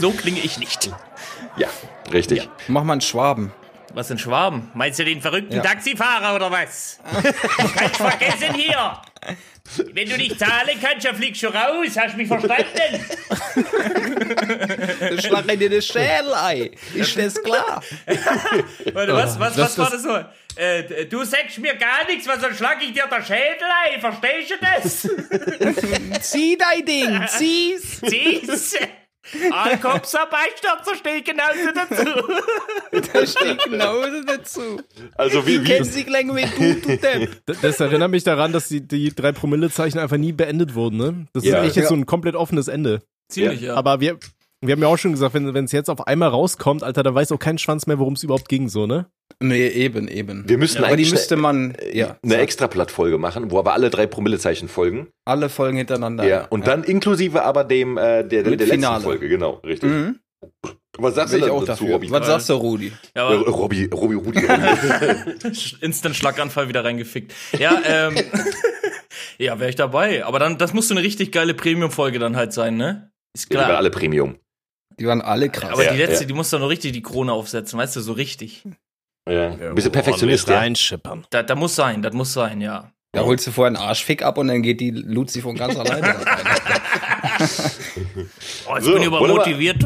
so 0.00 0.10
klinge 0.12 0.40
ich 0.40 0.58
nicht. 0.58 0.90
Ja, 1.56 1.68
richtig. 2.12 2.48
Mach 2.68 2.84
mal 2.84 2.92
einen 2.94 3.00
Schwaben. 3.00 3.52
Was 3.92 4.08
sind 4.08 4.20
Schwaben? 4.20 4.70
Meinst 4.74 4.98
du 4.98 5.04
den 5.04 5.20
verrückten 5.20 5.56
Ja. 5.56 5.62
Taxifahrer 5.62 6.34
oder 6.34 6.50
was? 6.50 6.98
Kannst 7.76 7.96
vergessen 7.96 8.54
hier. 8.54 9.00
Wenn 9.92 10.08
du 10.08 10.16
nicht 10.18 10.38
zahlen 10.38 10.78
kannst, 10.80 11.06
dann 11.06 11.16
fliegst 11.16 11.42
du 11.42 11.46
raus. 11.48 11.88
Hast 11.96 12.12
du 12.12 12.18
mich 12.18 12.28
verstanden? 12.28 13.04
Ich 15.16 15.26
schlag 15.26 15.46
dir 15.48 15.56
den 15.70 15.82
Schädel 15.82 16.34
ein. 16.34 16.70
Ist 16.94 17.16
das 17.18 17.42
klar? 17.42 17.82
Warte, 18.92 19.14
was, 19.14 19.38
was, 19.40 19.56
das- 19.56 19.78
was 19.78 19.78
war 19.78 19.90
das 19.90 20.02
so? 20.02 20.60
Äh, 20.60 21.06
Du 21.06 21.24
sagst 21.24 21.58
mir 21.58 21.74
gar 21.76 22.06
nichts, 22.06 22.28
weil 22.28 22.38
sonst 22.40 22.58
schlag 22.58 22.76
ich 22.82 22.92
dir 22.92 23.06
der 23.10 23.22
Schädel 23.24 23.66
ein. 23.86 24.00
Verstehst 24.00 24.50
du 24.50 24.54
das? 24.60 25.08
Zieh 26.30 26.56
dein 26.58 26.84
Ding, 26.84 27.20
zieh's. 27.28 28.00
Siehst 29.34 29.52
Ankommsarbeit 29.52 30.62
steht 30.98 31.24
genauso 31.24 31.70
dazu. 31.74 32.28
Da 33.12 33.26
steht 33.26 33.64
genauso 33.64 34.22
dazu. 34.24 34.80
Also 35.16 35.44
wie, 35.46 35.58
Die 35.58 35.64
kennen 35.64 35.84
wie, 35.86 35.90
sich 35.90 36.08
länger 36.08 36.36
wie 36.36 36.46
du, 36.46 36.96
du 36.96 37.56
Das 37.62 37.80
erinnert 37.80 38.10
mich 38.10 38.22
daran, 38.24 38.52
dass 38.52 38.68
die, 38.68 38.86
die 38.86 39.14
drei 39.14 39.32
Promillezeichen 39.32 39.98
einfach 39.98 40.16
nie 40.16 40.32
beendet 40.32 40.74
wurden, 40.74 40.96
ne? 40.98 41.26
Das 41.32 41.44
Ja. 41.44 41.58
ist 41.60 41.66
echt 41.68 41.76
jetzt 41.76 41.84
Ja. 41.84 41.88
so 41.88 41.96
ein 41.96 42.06
komplett 42.06 42.36
offenes 42.36 42.68
Ende. 42.68 43.00
ziemlich, 43.28 43.62
ja. 43.62 43.74
Aber 43.74 44.00
wir, 44.00 44.18
wir 44.66 44.72
haben 44.72 44.82
ja 44.82 44.88
auch 44.88 44.98
schon 44.98 45.12
gesagt, 45.12 45.34
wenn 45.34 45.64
es 45.64 45.72
jetzt 45.72 45.90
auf 45.90 46.06
einmal 46.06 46.28
rauskommt, 46.28 46.82
Alter, 46.82 47.02
dann 47.02 47.14
weiß 47.14 47.32
auch 47.32 47.38
kein 47.38 47.58
Schwanz 47.58 47.86
mehr, 47.86 47.98
worum 47.98 48.14
es 48.14 48.22
überhaupt 48.22 48.48
ging, 48.48 48.68
so, 48.68 48.86
ne? 48.86 49.06
Nee, 49.40 49.68
eben, 49.68 50.08
eben. 50.08 50.48
wir 50.48 50.58
müssten 50.58 50.78
Aber 50.78 50.88
die 50.88 50.92
eigentlich 50.94 51.10
müsste 51.10 51.36
man, 51.36 51.76
eine, 51.76 51.94
ja, 51.96 52.16
eine 52.22 52.36
extra 52.36 52.68
Plattfolge 52.68 53.18
machen, 53.18 53.50
wo 53.50 53.58
aber 53.58 53.72
alle 53.72 53.90
drei 53.90 54.06
Promillezeichen 54.06 54.68
folgen. 54.68 55.08
alle 55.24 55.48
Folgen 55.48 55.78
hintereinander. 55.78 56.24
Ja. 56.24 56.46
Und 56.50 56.66
dann 56.66 56.84
inklusive 56.84 57.42
aber 57.44 57.64
dem 57.64 57.96
äh, 57.96 58.22
der, 58.22 58.42
der, 58.42 58.56
der 58.56 58.66
letzten. 58.66 59.00
Folge, 59.00 59.28
genau, 59.28 59.60
richtig. 59.64 59.90
Mhm. 59.90 60.20
Was 60.98 61.16
sagst 61.16 61.34
Bin 61.34 61.42
du 61.42 61.52
auch 61.52 61.64
dazu, 61.64 61.84
dafür. 61.84 61.94
Robby? 61.94 62.10
Was 62.10 62.26
sagst 62.26 62.48
du, 62.48 62.54
Rudi? 62.54 62.92
ja 63.16 63.30
Äh, 63.30 63.34
aber 63.34 63.48
Robby, 63.48 63.86
Robby, 63.92 64.14
Rudi, 64.14 64.46
Robby. 64.46 65.76
Instant 65.80 66.14
Schlaganfall 66.14 66.68
wieder 66.68 66.84
reingefickt. 66.84 67.32
Ja, 67.58 67.80
ähm, 67.84 68.14
ja, 69.38 69.58
wäre 69.58 69.70
ich 69.70 69.76
dabei. 69.76 70.24
Aber 70.24 70.38
dann, 70.38 70.56
das 70.58 70.72
muss 70.72 70.88
so 70.88 70.94
eine 70.94 71.02
richtig 71.02 71.32
geile 71.32 71.54
Premium-Folge 71.54 72.18
dann 72.18 72.36
halt 72.36 72.52
sein, 72.52 72.76
ne? 72.76 73.10
Ist 73.34 73.50
klar. 73.50 73.76
alle 73.76 73.90
Premium. 73.90 74.36
Die 74.98 75.06
waren 75.06 75.20
alle 75.22 75.48
krass. 75.50 75.70
Aber 75.70 75.84
Ja, 75.84 75.92
die 75.92 75.98
letzte, 75.98 76.22
ja. 76.24 76.28
die 76.28 76.34
muss 76.34 76.50
doch 76.50 76.60
noch 76.60 76.68
richtig 76.68 76.92
die 76.92 77.02
Krone 77.02 77.32
aufsetzen, 77.32 77.78
weißt 77.78 77.96
du, 77.96 78.00
so 78.00 78.12
richtig. 78.12 78.62
Ja. 79.28 79.48
Ein 79.50 79.74
bisschen 79.74 79.92
Perfektionist, 79.92 80.48
ja. 80.48 80.58
Reinschippern. 80.58 81.26
Da, 81.30 81.42
da 81.42 81.54
muss 81.54 81.74
sein, 81.74 82.02
das 82.02 82.12
muss 82.12 82.32
sein, 82.32 82.60
ja. 82.60 82.90
Da 83.12 83.22
holst 83.22 83.46
du 83.46 83.52
vorher 83.52 83.68
einen 83.68 83.76
Arschfick 83.76 84.22
ab 84.22 84.38
und 84.38 84.48
dann 84.48 84.62
geht 84.62 84.80
die 84.80 84.90
Luzi 84.90 85.40
von 85.40 85.54
ganz 85.56 85.76
alleine. 85.76 86.16
Oh, 88.66 88.74
jetzt 88.76 88.84
So, 88.84 88.92
bin 88.94 89.02
ich 89.02 89.10
wollen 89.10 89.22
wir- 89.22 89.28
übermotiviert, 89.30 89.82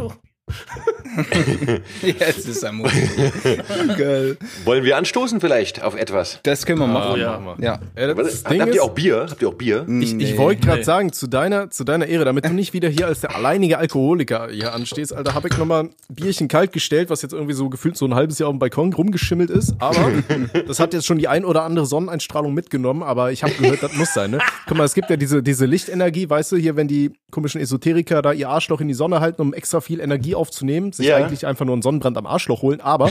du. 1.24 1.80
Jetzt 2.06 2.48
ist 2.48 2.62
er 2.62 2.72
mutig. 2.72 3.08
Geil. 3.96 4.36
Wollen 4.64 4.84
wir 4.84 4.96
anstoßen 4.96 5.40
vielleicht 5.40 5.82
auf 5.82 5.94
etwas? 5.96 6.40
Das 6.42 6.66
können 6.66 6.80
wir 6.80 6.86
machen. 6.86 7.12
Oh, 7.14 7.16
ja. 7.16 7.38
Machen 7.38 7.58
wir. 7.60 7.64
Ja. 7.64 7.80
Ja, 7.96 8.16
Was, 8.16 8.26
das 8.42 8.44
Ding 8.44 8.60
habt 8.60 8.70
ist, 8.70 8.76
ihr 8.76 8.82
auch 8.84 8.90
Bier? 8.94 9.26
Habt 9.30 9.42
ihr 9.42 9.48
auch 9.48 9.54
Bier? 9.54 9.84
ich, 9.88 10.08
ich 10.10 10.14
Nee. 10.14 10.38
wollte 10.38 10.62
gerade 10.66 10.78
Nee. 10.78 10.84
sagen, 10.84 11.12
zu 11.12 11.26
deiner, 11.26 11.70
zu 11.70 11.84
deiner 11.84 12.06
Ehre, 12.06 12.24
damit 12.24 12.44
du 12.44 12.50
nicht 12.52 12.72
wieder 12.72 12.88
hier 12.88 13.06
als 13.06 13.20
der 13.20 13.34
alleinige 13.34 13.78
Alkoholiker 13.78 14.48
hier 14.50 14.72
anstehst, 14.74 15.12
Alter, 15.12 15.34
habe 15.34 15.48
ich 15.48 15.56
nochmal 15.58 15.84
ein 15.84 15.90
Bierchen 16.08 16.48
kalt 16.48 16.72
gestellt, 16.72 17.10
was 17.10 17.22
jetzt 17.22 17.32
irgendwie 17.32 17.54
so 17.54 17.68
gefühlt 17.68 17.96
so 17.96 18.04
ein 18.06 18.14
halbes 18.14 18.38
Jahr 18.38 18.48
auf 18.48 18.54
dem 18.54 18.58
Balkon 18.58 18.92
rumgeschimmelt 18.92 19.50
ist. 19.50 19.74
Aber 19.78 20.10
das 20.66 20.80
hat 20.80 20.94
jetzt 20.94 21.06
schon 21.06 21.18
die 21.18 21.28
ein 21.28 21.44
oder 21.44 21.62
andere 21.64 21.86
Sonneneinstrahlung 21.86 22.54
mitgenommen, 22.54 23.02
aber 23.02 23.32
ich 23.32 23.42
habe 23.42 23.52
gehört, 23.54 23.82
das 23.82 23.94
muss 23.94 24.12
sein, 24.14 24.30
ne? 24.30 24.38
Guck 24.66 24.76
mal, 24.78 24.84
es 24.84 24.94
gibt 24.94 25.10
ja 25.10 25.16
diese, 25.16 25.42
diese 25.42 25.66
Lichtenergie, 25.66 26.28
weißt 26.28 26.52
du, 26.52 26.56
hier, 26.56 26.76
wenn 26.76 26.88
die 26.88 27.12
komischen 27.30 27.60
Esoteriker 27.60 28.22
da 28.22 28.32
ihr 28.32 28.48
Arschloch 28.48 28.80
in 28.80 28.88
die 28.88 28.94
Sonne 28.94 29.20
halten, 29.20 29.42
um 29.42 29.52
extra 29.54 29.80
viel 29.80 30.00
Energie 30.00 30.34
aufzunehmen, 30.34 30.92
sich 30.92 31.06
Ja. 31.08 31.16
eigentlich 31.16 31.46
einfach 31.46 31.64
nur 31.64 31.75
einen 31.75 31.82
Sonnenbrand 31.82 32.16
am 32.16 32.26
Arschloch 32.26 32.62
holen, 32.62 32.81
aber 32.81 33.10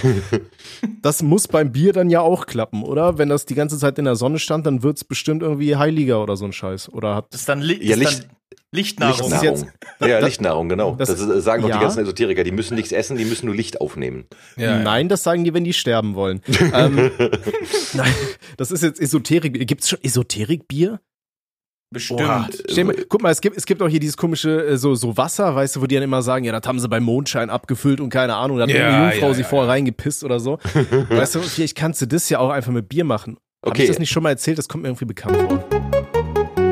das 1.02 1.22
muss 1.24 1.48
beim 1.48 1.72
Bier 1.72 1.94
dann 1.94 2.10
ja 2.10 2.22
auch 2.22 2.46
klappen, 2.46 2.84
oder? 2.84 3.18
Wenn 3.18 3.30
das 3.30 3.46
die 3.46 3.56
ganze 3.56 3.78
Zeit 3.78 3.98
in 4.00 4.06
der 4.06 4.16
Sonne 4.16 4.40
stand, 4.40 4.66
dann 4.66 4.84
wird's 4.84 5.04
bestimmt 5.04 5.42
irgendwie 5.44 5.76
heiliger 5.76 6.22
oder 6.24 6.36
so 6.38 6.46
ein 6.46 6.54
Scheiß. 6.54 6.92
Oder 6.94 7.16
hat 7.16 7.28
Das 7.34 7.42
ist 7.42 7.50
dann, 7.50 7.62
Li 7.62 7.78
Ja, 7.82 7.96
ist 7.96 8.00
Licht- 8.00 8.24
dann 8.24 8.38
Lichtnahrung. 8.72 9.32
ist 9.32 9.44
jetzt- 9.44 9.62
Lichtnahrung. 9.64 10.10
Ja, 10.12 10.20
Lichtnahrung, 10.20 10.70
genau. 10.70 10.96
Das, 10.96 11.10
das- 11.10 11.22
ist, 11.22 11.44
sagen 11.46 11.62
doch 11.64 11.70
ja. 11.70 11.78
die 11.78 11.82
ganzen 11.82 12.02
Esoteriker. 12.04 12.44
Die 12.44 12.52
müssen 12.52 12.76
nichts 12.76 12.92
essen, 12.92 13.18
die 13.18 13.26
müssen 13.26 13.46
nur 13.46 13.56
Licht 13.56 13.80
aufnehmen. 13.82 14.26
Ja, 14.58 14.78
Nein, 14.80 15.08
das 15.10 15.24
sagen 15.24 15.44
die, 15.46 15.54
wenn 15.54 15.64
die 15.64 15.74
sterben 15.74 16.16
wollen. 16.16 16.42
ähm, 16.74 17.10
nein, 17.94 18.14
das 18.58 18.72
ist 18.72 18.84
jetzt 18.84 19.00
Esoterik. 19.00 19.68
Gibt's 19.68 19.90
schon 19.90 20.00
Esoterikbier? 20.04 21.00
Bestimmt. 21.90 22.20
Mal, 22.22 23.06
guck 23.08 23.22
mal, 23.22 23.32
es 23.32 23.40
gibt, 23.42 23.56
es 23.58 23.66
gibt 23.66 23.82
auch 23.82 23.88
hier 23.88 24.00
dieses 24.00 24.18
komische, 24.18 24.66
äh, 24.66 24.78
so, 24.78 24.94
so 24.96 25.16
Wasser, 25.18 25.56
weißt 25.56 25.76
du, 25.78 25.82
wo 25.82 25.86
die 25.88 25.96
dann 25.96 26.04
immer 26.04 26.22
sagen, 26.22 26.44
ja, 26.46 26.52
das 26.58 26.68
haben 26.68 26.80
sie 26.80 26.88
beim 26.90 27.04
Mondschein 27.04 27.50
abgefüllt 27.50 28.02
und 28.02 28.10
keine 28.10 28.36
Ahnung, 28.36 28.58
da 28.58 28.64
hat 28.64 28.70
Ja, 28.70 28.88
eine 28.88 29.12
Jungfrau 29.12 29.28
ja, 29.30 29.34
sich 29.34 29.44
ja, 29.46 29.50
vorher 29.50 29.70
reingepisst 29.72 30.24
oder 30.24 30.40
so. 30.40 30.60
weißt 31.10 31.36
du, 31.36 31.40
vielleicht 31.42 31.78
kannst 31.78 32.02
du 32.02 32.06
das 32.08 32.30
ja 32.30 32.40
auch 32.40 32.50
einfach 32.50 32.72
mit 32.74 32.90
Bier 32.90 33.04
machen. 33.06 33.38
Hab 33.64 33.72
Okay. 33.72 33.84
ich 33.84 33.88
das 33.88 34.00
nicht 34.00 34.12
schon 34.12 34.24
mal 34.24 34.30
erzählt? 34.32 34.58
Das 34.58 34.68
kommt 34.68 34.84
mir 34.84 34.90
irgendwie 34.90 35.06
bekannt 35.06 35.38
vor. 35.38 35.64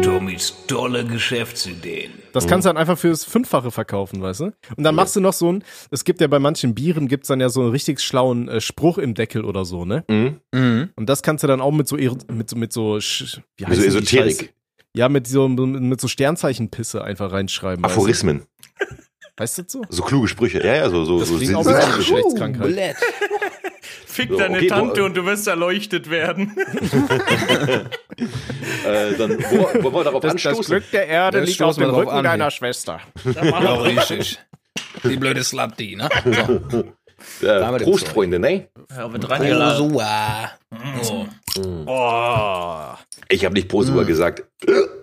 Tommys 0.01 0.53
tolle 0.67 1.03
Geschäftsideen. 1.05 2.11
Das 2.31 2.47
kannst 2.47 2.65
du 2.65 2.69
dann 2.69 2.77
einfach 2.77 2.97
fürs 2.97 3.23
Fünffache 3.23 3.71
verkaufen, 3.71 4.21
weißt 4.21 4.39
du? 4.41 4.43
Und 4.75 4.83
dann 4.83 4.93
machst 4.93 5.15
du 5.15 5.19
noch 5.21 5.33
so 5.33 5.51
ein, 5.51 5.63
es 5.89 6.03
gibt 6.03 6.21
ja 6.21 6.27
bei 6.27 6.37
manchen 6.39 6.75
Bieren, 6.75 7.07
gibt's 7.07 7.27
dann 7.29 7.39
ja 7.39 7.49
so 7.49 7.61
einen 7.61 7.69
richtig 7.71 8.01
schlauen 8.01 8.47
äh, 8.49 8.61
Spruch 8.61 8.97
im 8.97 9.13
Deckel 9.13 9.45
oder 9.45 9.65
so, 9.65 9.85
ne? 9.85 10.03
Mhm. 10.09 10.39
Mhm. 10.53 10.89
Und 10.95 11.09
das 11.09 11.23
kannst 11.23 11.43
du 11.43 11.47
dann 11.47 11.59
auch 11.61 11.71
mit 11.71 11.87
so, 11.87 11.95
mit 11.95 12.49
so, 12.49 12.55
mit 12.57 12.71
so, 12.73 12.95
sch- 12.95 13.39
wie 13.57 13.65
Mit 13.65 13.77
so 13.79 13.83
Esoterik. 13.85 14.53
Ja, 14.95 15.09
mit 15.09 15.27
so, 15.27 15.47
mit 15.49 15.99
so 15.99 16.07
Sternzeichenpisse 16.07 17.03
einfach 17.03 17.31
reinschreiben. 17.33 17.83
Aphorismen. 17.83 18.45
Weißt 19.37 19.57
du 19.57 19.63
das 19.63 19.71
so? 19.73 19.81
So 19.89 20.03
kluge 20.03 20.29
Sprüche. 20.29 20.59
Ja, 20.65 20.75
ja, 20.75 20.89
so, 20.89 21.03
so, 21.03 21.19
Das 21.19 21.27
so 21.27 21.35
auch 21.35 21.65
wie 21.65 21.73
eine 21.73 21.97
Geschlechtskrankheit. 21.97 22.95
Fick 24.05 24.29
So, 24.29 24.37
deine 24.37 24.55
okay, 24.57 24.67
Tante 24.67 25.01
wo- 25.01 25.05
und 25.05 25.17
du 25.17 25.25
wirst 25.25 25.45
erleuchtet 25.47 26.09
werden. 26.09 26.55
äh, 28.85 29.13
dann 29.17 29.37
wo, 29.49 29.83
wollen 29.83 29.93
wir 29.93 30.03
darauf 30.05 30.23
anstoßen? 30.23 30.81
der 30.93 31.07
Erde 31.07 31.41
Das 31.41 31.53
stoßen 31.53 31.83
wir 31.83 31.89
drauf 31.91 32.07
an 32.07 32.25
hier. 32.39 32.49
Schwester. 32.51 33.01
Ja, 33.25 33.73
richtig. 33.81 34.39
Die 35.03 35.17
blöde 35.17 35.43
Slutty, 35.43 35.97
ne? 35.97 36.07
So. 36.71 36.85
Äh, 37.41 37.79
Prost. 37.83 38.07
Freunde, 38.07 38.39
ne? 38.39 38.69
Ja, 38.95 39.11
wird 39.11 39.29
reingeladen. 39.29 39.89
So, 39.91 39.99
ah. 40.01 40.51
Oh. 41.87 42.95
Ich 43.29 43.45
habe 43.45 43.55
nicht 43.55 43.67
Prosua 43.69 44.03
gesagt. 44.03 44.43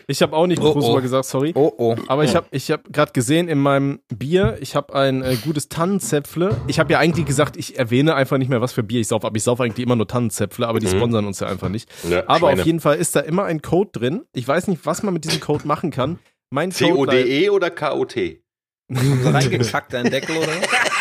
Ich 0.07 0.23
habe 0.23 0.37
auch 0.37 0.47
nicht 0.47 0.61
Oh, 0.61 0.73
Prosua 0.73 0.99
oh. 0.99 1.01
gesagt, 1.01 1.25
sorry. 1.25 1.53
Oh, 1.55 1.73
oh. 1.77 1.97
Aber 2.09 2.25
ich 2.25 2.37
habe 2.37 2.47
ich 2.51 2.71
hab 2.71 2.93
gerade 2.93 3.13
gesehen 3.13 3.49
in 3.49 3.59
meinem 3.59 4.01
Bier, 4.15 4.59
ich 4.61 4.77
habe 4.77 4.95
ein 4.95 5.23
äh, 5.23 5.37
gutes 5.37 5.69
Tannenzäpfle. 5.69 6.61
Ich 6.67 6.79
habe 6.79 6.93
ja 6.93 6.99
eigentlich 6.99 7.27
gesagt, 7.27 7.57
ich 7.57 7.79
erwähne 7.79 8.15
einfach 8.15 8.39
nicht 8.39 8.49
mehr, 8.49 8.61
was 8.61 8.73
für 8.73 8.83
Bier 8.83 9.01
ich 9.01 9.09
sauf, 9.09 9.25
aber 9.25 9.37
ich 9.37 9.43
sauf 9.43 9.61
eigentlich 9.61 9.85
immer 9.85 9.97
nur 9.97 10.07
Tannenzäpfle, 10.07 10.69
aber 10.69 10.79
die 10.79 10.89
sponsern 10.89 11.27
uns 11.27 11.41
ja 11.41 11.47
einfach 11.49 11.69
nicht. 11.69 11.89
Ja, 12.09 12.25
Aber 12.27 12.49
Schweine. 12.49 12.61
auf 12.61 12.67
jeden 12.67 12.81
Fall 12.81 12.97
ist 12.97 13.17
da 13.17 13.21
immer 13.21 13.45
ein 13.45 13.63
Code 13.63 13.91
drin. 13.93 14.23
Ich 14.35 14.47
weiß 14.47 14.69
nicht, 14.69 14.85
was 14.85 15.03
man 15.03 15.15
mit 15.15 15.25
diesem 15.25 15.41
Code 15.41 15.67
machen 15.67 15.91
kann. 15.91 16.19
Mein 16.51 16.71
Code 16.71 16.85
C-O-D-E 17.13 17.49
oder 17.51 17.71
K-O-T? 17.71 18.43
Reingekackt, 18.91 19.93
dein 19.95 20.11
Deckel, 20.11 20.37
oder? 20.37 20.49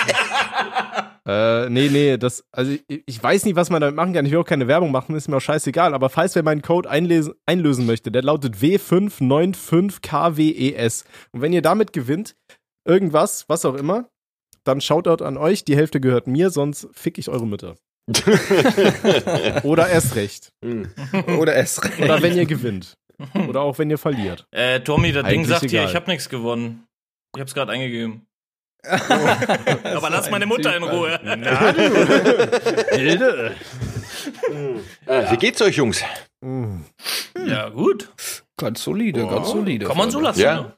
Äh, 1.28 1.70
nee, 1.70 1.90
nee, 1.90 2.18
das, 2.18 2.44
also 2.52 2.72
ich, 2.88 3.04
ich 3.06 3.22
weiß 3.22 3.46
nicht, 3.46 3.56
was 3.56 3.70
man 3.70 3.80
damit 3.80 3.96
machen 3.96 4.14
kann. 4.14 4.26
Ich 4.26 4.32
will 4.32 4.40
auch 4.40 4.46
keine 4.46 4.68
Werbung 4.68 4.92
machen, 4.92 5.16
ist 5.16 5.28
mir 5.28 5.38
auch 5.38 5.42
scheißegal. 5.42 5.94
Aber 5.94 6.10
falls 6.10 6.34
wer 6.36 6.42
meinen 6.42 6.64
Code 6.64 6.90
einlesen, 6.90 7.36
einlösen 7.46 7.86
möchte, 7.86 8.12
der 8.12 8.24
lautet 8.24 8.56
W595KWES. 8.56 11.06
Und 11.32 11.42
wenn 11.42 11.54
ihr 11.54 11.62
damit 11.62 11.94
gewinnt, 11.94 12.36
irgendwas, 12.86 13.48
was 13.48 13.66
auch 13.66 13.76
immer, 13.76 14.10
dann 14.64 14.82
Shoutout 14.82 15.24
an 15.24 15.38
euch. 15.38 15.64
Die 15.64 15.76
Hälfte 15.76 16.02
gehört 16.02 16.26
mir, 16.28 16.50
sonst 16.50 16.88
fick 16.92 17.20
ich 17.20 17.30
eure 17.30 17.46
Mütter. 17.46 17.76
Oder 19.64 19.90
erst 19.90 20.16
recht. 20.16 20.50
Oder 21.38 21.56
es 21.56 21.80
Oder 22.02 22.20
wenn 22.22 22.36
ihr 22.36 22.48
gewinnt. 22.48 22.98
Oder 23.48 23.62
auch 23.62 23.78
wenn 23.78 23.90
ihr 23.90 24.00
verliert. 24.00 24.46
Äh, 24.52 24.82
Tommy, 24.82 25.12
das 25.12 25.28
Ding 25.28 25.44
sagt 25.46 25.62
hier, 25.62 25.82
egal. 25.82 25.90
ich 25.90 25.96
habe 25.96 26.10
nichts 26.10 26.30
gewonnen. 26.30 26.88
Ich 27.36 27.42
hab's 27.42 27.54
gerade 27.54 27.72
eingegeben. 27.72 28.26
Aber 29.96 30.10
lass 30.10 30.30
meine 30.32 30.46
Mutter 30.46 30.76
in 30.76 30.84
Ruhe. 30.84 31.20
Hilde. 32.92 33.56
Äh, 35.06 35.32
wie 35.32 35.38
geht's 35.38 35.62
euch, 35.62 35.76
Jungs? 35.78 36.02
Ja, 37.46 37.70
gut. 37.70 38.10
Ganz 38.58 38.84
solide, 38.84 39.28
ganz 39.28 39.50
solide. 39.50 39.86
Kann 39.86 39.98
man 39.98 40.12
so 40.12 40.20
lassen. 40.20 40.40
Ja. 40.42 40.62
Ne? 40.62 40.74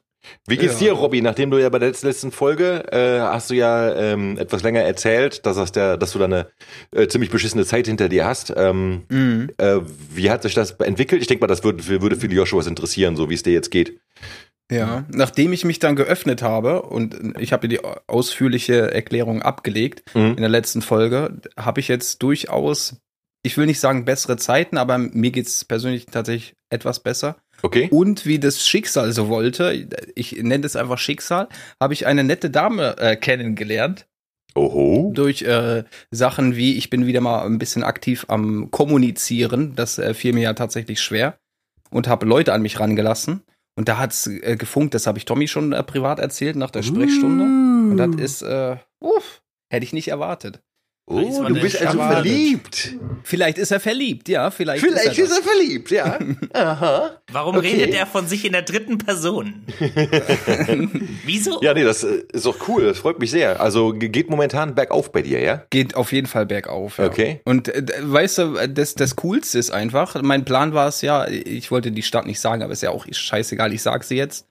Wie 0.46 0.56
geht's 0.56 0.78
dir, 0.78 0.92
Robby? 0.92 1.20
Nachdem 1.20 1.50
du 1.50 1.58
ja 1.58 1.68
bei 1.68 1.78
der 1.78 1.88
letzten, 1.88 2.06
letzten 2.06 2.32
Folge 2.32 2.90
äh, 2.90 3.20
hast 3.20 3.50
du 3.50 3.54
ja 3.54 3.94
ähm, 3.94 4.38
etwas 4.38 4.62
länger 4.62 4.80
erzählt, 4.80 5.44
dass, 5.44 5.56
das 5.58 5.70
der, 5.72 5.98
dass 5.98 6.12
du 6.12 6.18
da 6.18 6.24
eine 6.24 6.46
äh, 6.92 7.06
ziemlich 7.08 7.28
beschissene 7.30 7.66
Zeit 7.66 7.86
hinter 7.86 8.08
dir 8.08 8.24
hast. 8.24 8.50
Ähm, 8.56 9.02
Mhm. 9.10 9.50
äh, 9.58 9.80
wie 10.14 10.30
hat 10.30 10.42
sich 10.42 10.54
das 10.54 10.70
entwickelt? 10.72 11.20
Ich 11.20 11.28
denke 11.28 11.42
mal, 11.42 11.46
das 11.48 11.62
würde, 11.62 11.86
würde 12.00 12.16
viele 12.16 12.34
Joshuas 12.34 12.66
interessieren, 12.66 13.16
so 13.16 13.28
wie 13.28 13.34
es 13.34 13.42
dir 13.42 13.52
jetzt 13.52 13.70
geht. 13.70 14.00
Ja, 14.72 15.04
nachdem 15.10 15.52
ich 15.52 15.64
mich 15.64 15.78
dann 15.78 15.94
geöffnet 15.94 16.40
habe 16.42 16.82
und 16.82 17.34
ich 17.38 17.52
habe 17.52 17.68
die 17.68 17.80
ausführliche 18.06 18.92
Erklärung 18.92 19.42
abgelegt 19.42 20.02
Mhm. 20.14 20.30
in 20.30 20.36
der 20.38 20.48
letzten 20.48 20.80
Folge, 20.82 21.38
habe 21.58 21.80
ich 21.80 21.88
jetzt 21.88 22.22
durchaus, 22.22 22.96
ich 23.42 23.58
will 23.58 23.66
nicht 23.66 23.78
sagen 23.80 24.06
bessere 24.06 24.36
Zeiten, 24.38 24.78
aber 24.78 24.96
mir 24.96 25.30
geht's 25.32 25.64
persönlich 25.66 26.06
tatsächlich 26.06 26.54
etwas 26.70 27.00
besser. 27.00 27.36
Okay. 27.62 27.88
Und 27.90 28.24
wie 28.24 28.38
das 28.38 28.66
Schicksal 28.66 29.12
so 29.12 29.28
wollte, 29.28 29.86
ich 30.14 30.32
nenne 30.42 30.64
es 30.66 30.76
einfach 30.76 30.98
Schicksal, 30.98 31.48
habe 31.80 31.92
ich 31.92 32.06
eine 32.06 32.24
nette 32.24 32.48
Dame 32.50 32.96
äh, 32.98 33.16
kennengelernt 33.16 34.06
Oho. 34.54 35.12
durch 35.14 35.42
äh, 35.42 35.84
Sachen 36.10 36.56
wie, 36.56 36.76
ich 36.78 36.88
bin 36.88 37.06
wieder 37.06 37.20
mal 37.20 37.44
ein 37.44 37.58
bisschen 37.58 37.82
aktiv 37.82 38.24
am 38.28 38.70
Kommunizieren, 38.70 39.74
das 39.76 39.98
äh, 39.98 40.14
fiel 40.14 40.32
mir 40.32 40.42
ja 40.42 40.52
tatsächlich 40.54 41.00
schwer 41.02 41.36
und 41.90 42.08
habe 42.08 42.24
Leute 42.26 42.52
an 42.54 42.62
mich 42.62 42.80
rangelassen. 42.80 43.42
Und 43.76 43.88
da 43.88 43.98
hat's 43.98 44.26
äh, 44.26 44.56
gefunkt, 44.56 44.94
das 44.94 45.06
habe 45.06 45.18
ich 45.18 45.24
Tommy 45.24 45.48
schon 45.48 45.72
äh, 45.72 45.82
privat 45.82 46.18
erzählt 46.18 46.56
nach 46.56 46.70
der 46.70 46.82
Sprechstunde. 46.82 47.44
Und 47.44 47.96
das 47.96 48.14
ist, 48.16 48.42
äh, 48.42 48.76
uff, 49.00 49.42
hätte 49.68 49.84
ich 49.84 49.92
nicht 49.92 50.08
erwartet. 50.08 50.62
Oh, 51.06 51.44
du 51.46 51.54
bist 51.60 51.80
also 51.82 51.98
verliebt. 51.98 52.94
Vielleicht 53.24 53.58
ist 53.58 53.70
er 53.70 53.78
verliebt, 53.80 54.26
ja, 54.30 54.50
vielleicht, 54.50 54.82
Vielleicht 54.82 55.18
ist 55.18 55.30
ist 55.30 55.36
er 55.38 55.42
verliebt, 55.42 55.90
ja. 55.90 56.18
Aha. 56.54 57.20
Warum 57.30 57.56
Okay. 57.56 57.72
redet 57.72 57.94
er 57.94 58.06
von 58.06 58.26
sich 58.26 58.44
in 58.46 58.52
der 58.52 58.62
dritten 58.62 58.96
Person? 58.96 59.64
Wieso? 61.24 61.60
Ja, 61.62 61.74
nee, 61.74 61.84
das 61.84 62.04
äh, 62.04 62.22
ist 62.32 62.46
doch 62.46 62.68
cool. 62.68 62.84
Das 62.84 62.98
freut 62.98 63.18
mich 63.18 63.30
sehr. 63.30 63.60
Also 63.60 63.92
ge- 63.92 64.08
geht 64.08 64.30
momentan 64.30 64.74
bergauf 64.74 65.12
bei 65.12 65.22
dir, 65.22 65.40
ja? 65.40 65.62
Geht 65.70 65.94
auf 65.94 66.12
jeden 66.12 66.26
Fall 66.26 66.46
bergauf. 66.46 66.98
Ja. 66.98 67.06
Okay. 67.06 67.40
Und 67.44 67.68
äh, 67.68 67.84
weißt 68.00 68.38
du, 68.38 68.68
das, 68.68 68.94
das 68.94 69.16
Coolste 69.16 69.58
ist 69.58 69.70
einfach, 69.70 70.20
mein 70.22 70.44
Plan 70.44 70.74
war 70.74 70.88
es 70.88 71.02
ja, 71.02 71.26
ich 71.28 71.70
wollte 71.70 71.92
die 71.92 72.02
Stadt 72.02 72.26
nicht 72.26 72.40
sagen, 72.40 72.62
aber 72.62 72.72
ist 72.72 72.82
ja 72.82 72.90
auch 72.90 73.06
scheißegal, 73.10 73.72
ich 73.72 73.82
sag 73.82 74.04
sie 74.04 74.16
jetzt. 74.16 74.46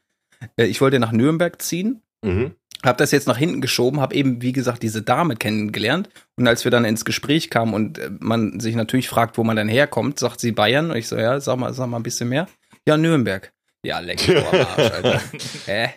Äh, 0.58 0.66
Ich 0.66 0.82
wollte 0.82 1.00
nach 1.00 1.12
Nürnberg 1.12 1.62
ziehen, 1.62 2.00
Mhm. 2.26 2.52
Hab 2.84 2.98
das 2.98 3.12
jetzt 3.12 3.28
nach 3.28 3.38
hinten 3.38 3.62
geschoben, 3.62 4.02
hab 4.02 4.14
eben, 4.14 4.42
wie 4.42 4.52
gesagt, 4.52 4.84
diese 4.84 5.02
Dame 5.02 5.36
kennengelernt. 5.36 6.10
Und 6.36 6.48
als 6.48 6.64
wir 6.64 6.72
dann 6.72 6.86
ins 6.86 7.06
Gespräch 7.06 7.50
kamen 7.50 7.74
und 7.74 7.98
äh, 7.98 8.10
man 8.20 8.60
sich 8.60 8.76
natürlich 8.76 9.10
fragt, 9.10 9.38
wo 9.38 9.44
man 9.44 9.56
dann 9.56 9.70
herkommt, 9.70 10.20
sagt 10.20 10.40
sie 10.40 10.52
Bayern. 10.52 10.92
Und 10.92 10.98
ich 10.98 11.08
so, 11.08 11.18
ja, 11.18 11.40
sag 11.40 11.58
mal, 11.58 11.74
sag 11.74 11.88
mal 11.88 11.98
ein 11.98 12.04
bisschen 12.04 12.30
mehr. 12.30 12.48
Ja, 12.88 12.98
Nürnberg. 12.98 13.52
Ja, 13.86 14.00
leck 14.00 14.28
mich 14.28 14.38
am 14.38 14.46
Arsch, 14.46 14.92
Alter. 14.92 15.22
Hä? 15.66 15.90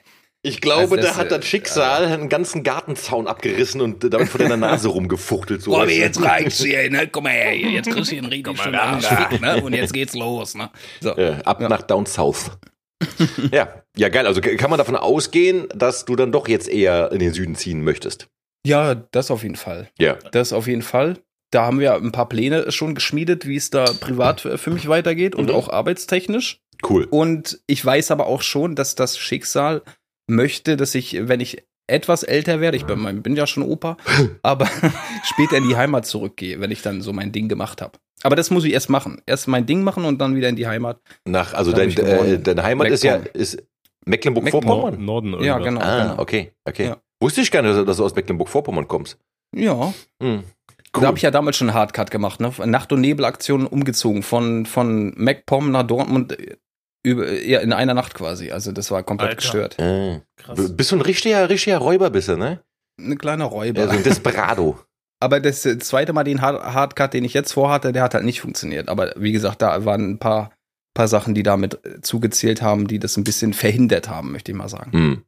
Ich 0.42 0.60
glaube, 0.60 0.82
Also 0.82 0.96
da 0.96 1.16
hat 1.16 1.26
äh, 1.26 1.38
das 1.38 1.44
Schicksal 1.44 2.04
einen 2.04 2.28
ganzen 2.28 2.62
Gartenzaun 2.62 3.26
abgerissen 3.26 3.80
und 3.80 4.12
damit 4.12 4.28
vor 4.28 4.38
deiner 4.38 4.56
Nase 4.56 4.88
rumgefuchtelt. 4.88 5.60
So 5.60 5.76
du? 5.76 5.90
jetzt 5.90 6.22
reicht's 6.22 6.62
hier, 6.62 6.88
ne? 6.88 7.08
Komm 7.08 7.24
mal 7.24 7.32
her, 7.32 7.50
hier. 7.50 7.70
jetzt 7.70 7.90
kriegst 7.92 8.12
du 8.12 8.16
einen 8.16 8.26
richtig 8.26 8.60
schönen 8.60 8.76
Arschfick, 8.76 9.40
ne? 9.40 9.60
Und 9.60 9.72
jetzt 9.72 9.92
geht's 9.92 10.14
los, 10.14 10.54
ne? 10.54 10.70
So. 11.00 11.16
Äh, 11.16 11.38
ab 11.44 11.60
nach 11.60 11.82
Down 11.82 12.06
South. 12.06 12.52
ja, 13.52 13.82
ja, 13.96 14.08
geil. 14.08 14.26
Also 14.26 14.40
kann 14.40 14.70
man 14.70 14.78
davon 14.78 14.96
ausgehen, 14.96 15.66
dass 15.74 16.04
du 16.04 16.16
dann 16.16 16.32
doch 16.32 16.48
jetzt 16.48 16.68
eher 16.68 17.12
in 17.12 17.18
den 17.18 17.32
Süden 17.32 17.54
ziehen 17.54 17.82
möchtest. 17.82 18.28
Ja, 18.66 18.94
das 18.94 19.30
auf 19.30 19.42
jeden 19.42 19.56
Fall. 19.56 19.88
Ja. 19.98 20.14
Das 20.32 20.52
auf 20.52 20.66
jeden 20.66 20.82
Fall. 20.82 21.18
Da 21.52 21.64
haben 21.66 21.78
wir 21.78 21.94
ein 21.94 22.10
paar 22.12 22.28
Pläne 22.28 22.72
schon 22.72 22.94
geschmiedet, 22.94 23.46
wie 23.46 23.56
es 23.56 23.70
da 23.70 23.84
privat 23.84 24.40
für 24.40 24.58
für 24.58 24.70
mich 24.70 24.88
weitergeht 24.88 25.34
und 25.36 25.50
Mhm. 25.50 25.54
auch 25.54 25.68
arbeitstechnisch. 25.68 26.58
Cool. 26.88 27.06
Und 27.08 27.60
ich 27.66 27.84
weiß 27.84 28.10
aber 28.10 28.26
auch 28.26 28.42
schon, 28.42 28.74
dass 28.74 28.96
das 28.96 29.16
Schicksal 29.18 29.82
möchte, 30.28 30.76
dass 30.76 30.94
ich, 30.94 31.16
wenn 31.28 31.40
ich 31.40 31.62
etwas 31.86 32.22
älter 32.22 32.60
werde, 32.60 32.76
ich 32.76 32.84
bin, 32.84 33.22
bin 33.22 33.36
ja 33.36 33.46
schon 33.46 33.62
Opa, 33.62 33.96
aber 34.42 34.68
später 35.24 35.56
in 35.56 35.68
die 35.68 35.76
Heimat 35.76 36.06
zurückgehe, 36.06 36.60
wenn 36.60 36.70
ich 36.70 36.82
dann 36.82 37.02
so 37.02 37.12
mein 37.12 37.32
Ding 37.32 37.48
gemacht 37.48 37.80
habe. 37.82 37.98
Aber 38.22 38.34
das 38.34 38.50
muss 38.50 38.64
ich 38.64 38.72
erst 38.72 38.88
machen. 38.90 39.20
Erst 39.26 39.46
mein 39.46 39.66
Ding 39.66 39.82
machen 39.82 40.04
und 40.04 40.18
dann 40.20 40.34
wieder 40.34 40.48
in 40.48 40.56
die 40.56 40.66
Heimat. 40.66 41.00
Nach, 41.26 41.52
also 41.54 41.72
dein, 41.72 41.90
äh, 41.96 42.38
deine 42.38 42.62
Heimat 42.62 42.88
ist 42.88 43.04
ja 43.04 43.18
Mecklenburg. 43.18 43.36
ist 43.40 43.62
Mecklenburg-Vorpommern. 44.06 45.04
Norden 45.04 45.32
Ja, 45.44 45.58
irgendwas. 45.58 45.64
genau. 45.64 45.80
Ah, 45.82 46.02
genau. 46.10 46.22
okay, 46.22 46.52
okay. 46.64 46.86
Ja. 46.86 46.96
Wusste 47.20 47.40
ich 47.42 47.50
gar 47.50 47.62
nicht, 47.62 47.86
dass 47.88 47.96
du 47.98 48.04
aus 48.04 48.14
Mecklenburg-Vorpommern 48.14 48.88
kommst. 48.88 49.18
Ja, 49.54 49.92
Hm. 50.22 50.42
Da 50.92 51.08
habe 51.08 51.18
ich 51.18 51.22
ja 51.22 51.30
damals 51.30 51.58
schon 51.58 51.68
einen 51.68 51.76
Hardcut 51.76 52.10
gemacht, 52.10 52.40
ne? 52.40 52.50
Nacht- 52.64 52.90
und 52.90 53.02
Nebelaktion 53.02 53.66
umgezogen 53.66 54.22
von, 54.22 54.64
von 54.64 55.12
MacPom 55.16 55.70
nach 55.70 55.82
Dortmund 55.82 56.38
äh, 56.40 56.56
über, 57.06 57.30
ja, 57.32 57.60
in 57.60 57.72
einer 57.72 57.94
Nacht 57.94 58.14
quasi. 58.14 58.50
Also 58.50 58.72
das 58.72 58.90
war 58.90 59.02
komplett 59.02 59.30
Alter. 59.30 59.40
gestört. 59.40 59.78
Äh. 59.78 60.20
Krass. 60.36 60.56
B- 60.56 60.74
Bist 60.74 60.90
du 60.92 60.96
ein 60.96 61.02
richtiger, 61.02 61.48
richtiger 61.48 61.78
Räuber, 61.78 62.10
bist 62.10 62.28
du, 62.28 62.36
ne? 62.36 62.60
Ein 62.98 63.16
kleiner 63.16 63.44
Räuber. 63.44 63.82
Ja, 63.82 63.88
so 63.88 63.96
ein 63.96 64.02
Desperado. 64.02 64.78
Aber 65.20 65.40
das 65.40 65.64
äh, 65.64 65.78
zweite 65.78 66.12
Mal 66.12 66.24
den 66.24 66.42
Hard 66.42 66.62
Hardcut, 66.62 67.14
den 67.14 67.24
ich 67.24 67.32
jetzt 67.34 67.52
vorhatte, 67.52 67.92
der 67.92 68.02
hat 68.02 68.14
halt 68.14 68.24
nicht 68.24 68.40
funktioniert. 68.40 68.88
Aber 68.88 69.12
wie 69.16 69.32
gesagt, 69.32 69.62
da 69.62 69.84
waren 69.84 70.10
ein 70.12 70.18
paar, 70.18 70.50
paar 70.94 71.08
Sachen, 71.08 71.34
die 71.34 71.42
damit 71.42 71.78
äh, 71.86 72.00
zugezählt 72.00 72.60
haben, 72.60 72.86
die 72.88 72.98
das 72.98 73.16
ein 73.16 73.24
bisschen 73.24 73.52
verhindert 73.54 74.08
haben, 74.08 74.32
möchte 74.32 74.50
ich 74.52 74.58
mal 74.58 74.68
sagen. 74.68 74.92
Hm. 74.92 75.22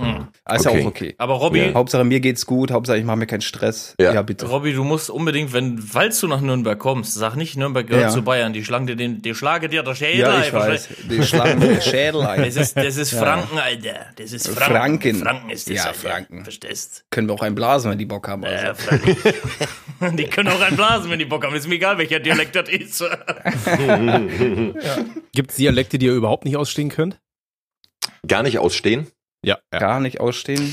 Hm. 0.00 0.27
Also 0.48 0.70
Okay. 0.70 0.82
auch 0.82 0.86
okay. 0.86 1.14
Aber 1.18 1.34
Robby, 1.34 1.58
Ja. 1.60 1.74
Hauptsache 1.74 2.04
mir 2.04 2.20
geht's 2.20 2.46
gut, 2.46 2.70
Hauptsache 2.70 2.96
ich 2.96 3.04
mache 3.04 3.18
mir 3.18 3.26
keinen 3.26 3.42
Stress. 3.42 3.94
Ja. 4.00 4.22
bitte. 4.22 4.46
Robby, 4.46 4.72
du 4.72 4.82
musst 4.82 5.10
unbedingt, 5.10 5.52
wenn, 5.52 5.78
falls 5.78 6.20
du 6.20 6.26
nach 6.26 6.40
Nürnberg 6.40 6.78
kommst, 6.78 7.12
sag 7.14 7.36
nicht, 7.36 7.56
Nürnberg 7.56 7.86
gehört 7.86 8.04
Ja. 8.04 8.08
zu 8.10 8.22
Bayern. 8.22 8.52
Die 8.54 8.64
schlagen 8.64 8.86
dir 8.86 8.96
den, 8.96 9.20
die 9.20 9.34
schlage 9.34 9.68
dir 9.68 9.82
der 9.82 9.94
Schädel. 9.94 10.20
Ja, 10.20 10.38
ich 10.40 10.46
einfach. 10.46 10.66
weiß. 10.66 10.88
Die 11.10 11.22
schlagen 11.22 11.60
den 11.60 11.82
Schädel 11.82 12.22
ein. 12.22 12.42
Das 12.42 12.56
ist, 12.56 12.76
das 12.76 12.96
ist 12.96 13.12
Ja. 13.12 13.18
Franken, 13.20 13.58
Alter. 13.58 14.06
Das 14.16 14.32
ist 14.32 14.48
Franken. 14.48 15.16
Franken. 15.16 15.16
Franken 15.16 15.50
ist 15.50 15.68
das, 15.68 15.76
Ja, 15.76 15.84
Alter. 15.84 15.98
Franken. 15.98 16.42
Verstehst? 16.44 17.04
Können 17.10 17.28
wir 17.28 17.34
auch 17.34 17.42
einblasen, 17.42 17.90
wenn 17.90 17.98
die 17.98 18.06
Bock 18.06 18.26
haben. 18.26 18.44
Also. 18.44 18.64
Äh, 18.66 18.74
Franken. 18.74 20.16
die 20.16 20.24
können 20.24 20.48
auch 20.48 20.60
einblasen, 20.62 21.10
wenn 21.10 21.18
die 21.18 21.24
Bock 21.26 21.44
haben. 21.44 21.54
Ist 21.54 21.68
mir 21.68 21.74
egal, 21.74 21.98
welcher 21.98 22.20
Dialekt 22.20 22.56
das 22.56 22.68
ist. 22.70 23.04
Gibt 25.34 25.50
es 25.50 25.56
Dialekte, 25.56 25.98
die 25.98 26.06
ihr 26.06 26.14
überhaupt 26.14 26.44
nicht 26.44 26.56
ausstehen 26.56 26.88
könnt? 26.88 27.18
Gar 28.26 28.42
nicht 28.42 28.58
ausstehen. 28.58 29.06
Ja. 29.44 29.58
ja. 29.72 29.78
Gar 29.78 30.00
nicht 30.00 30.20
ausstehen. 30.20 30.72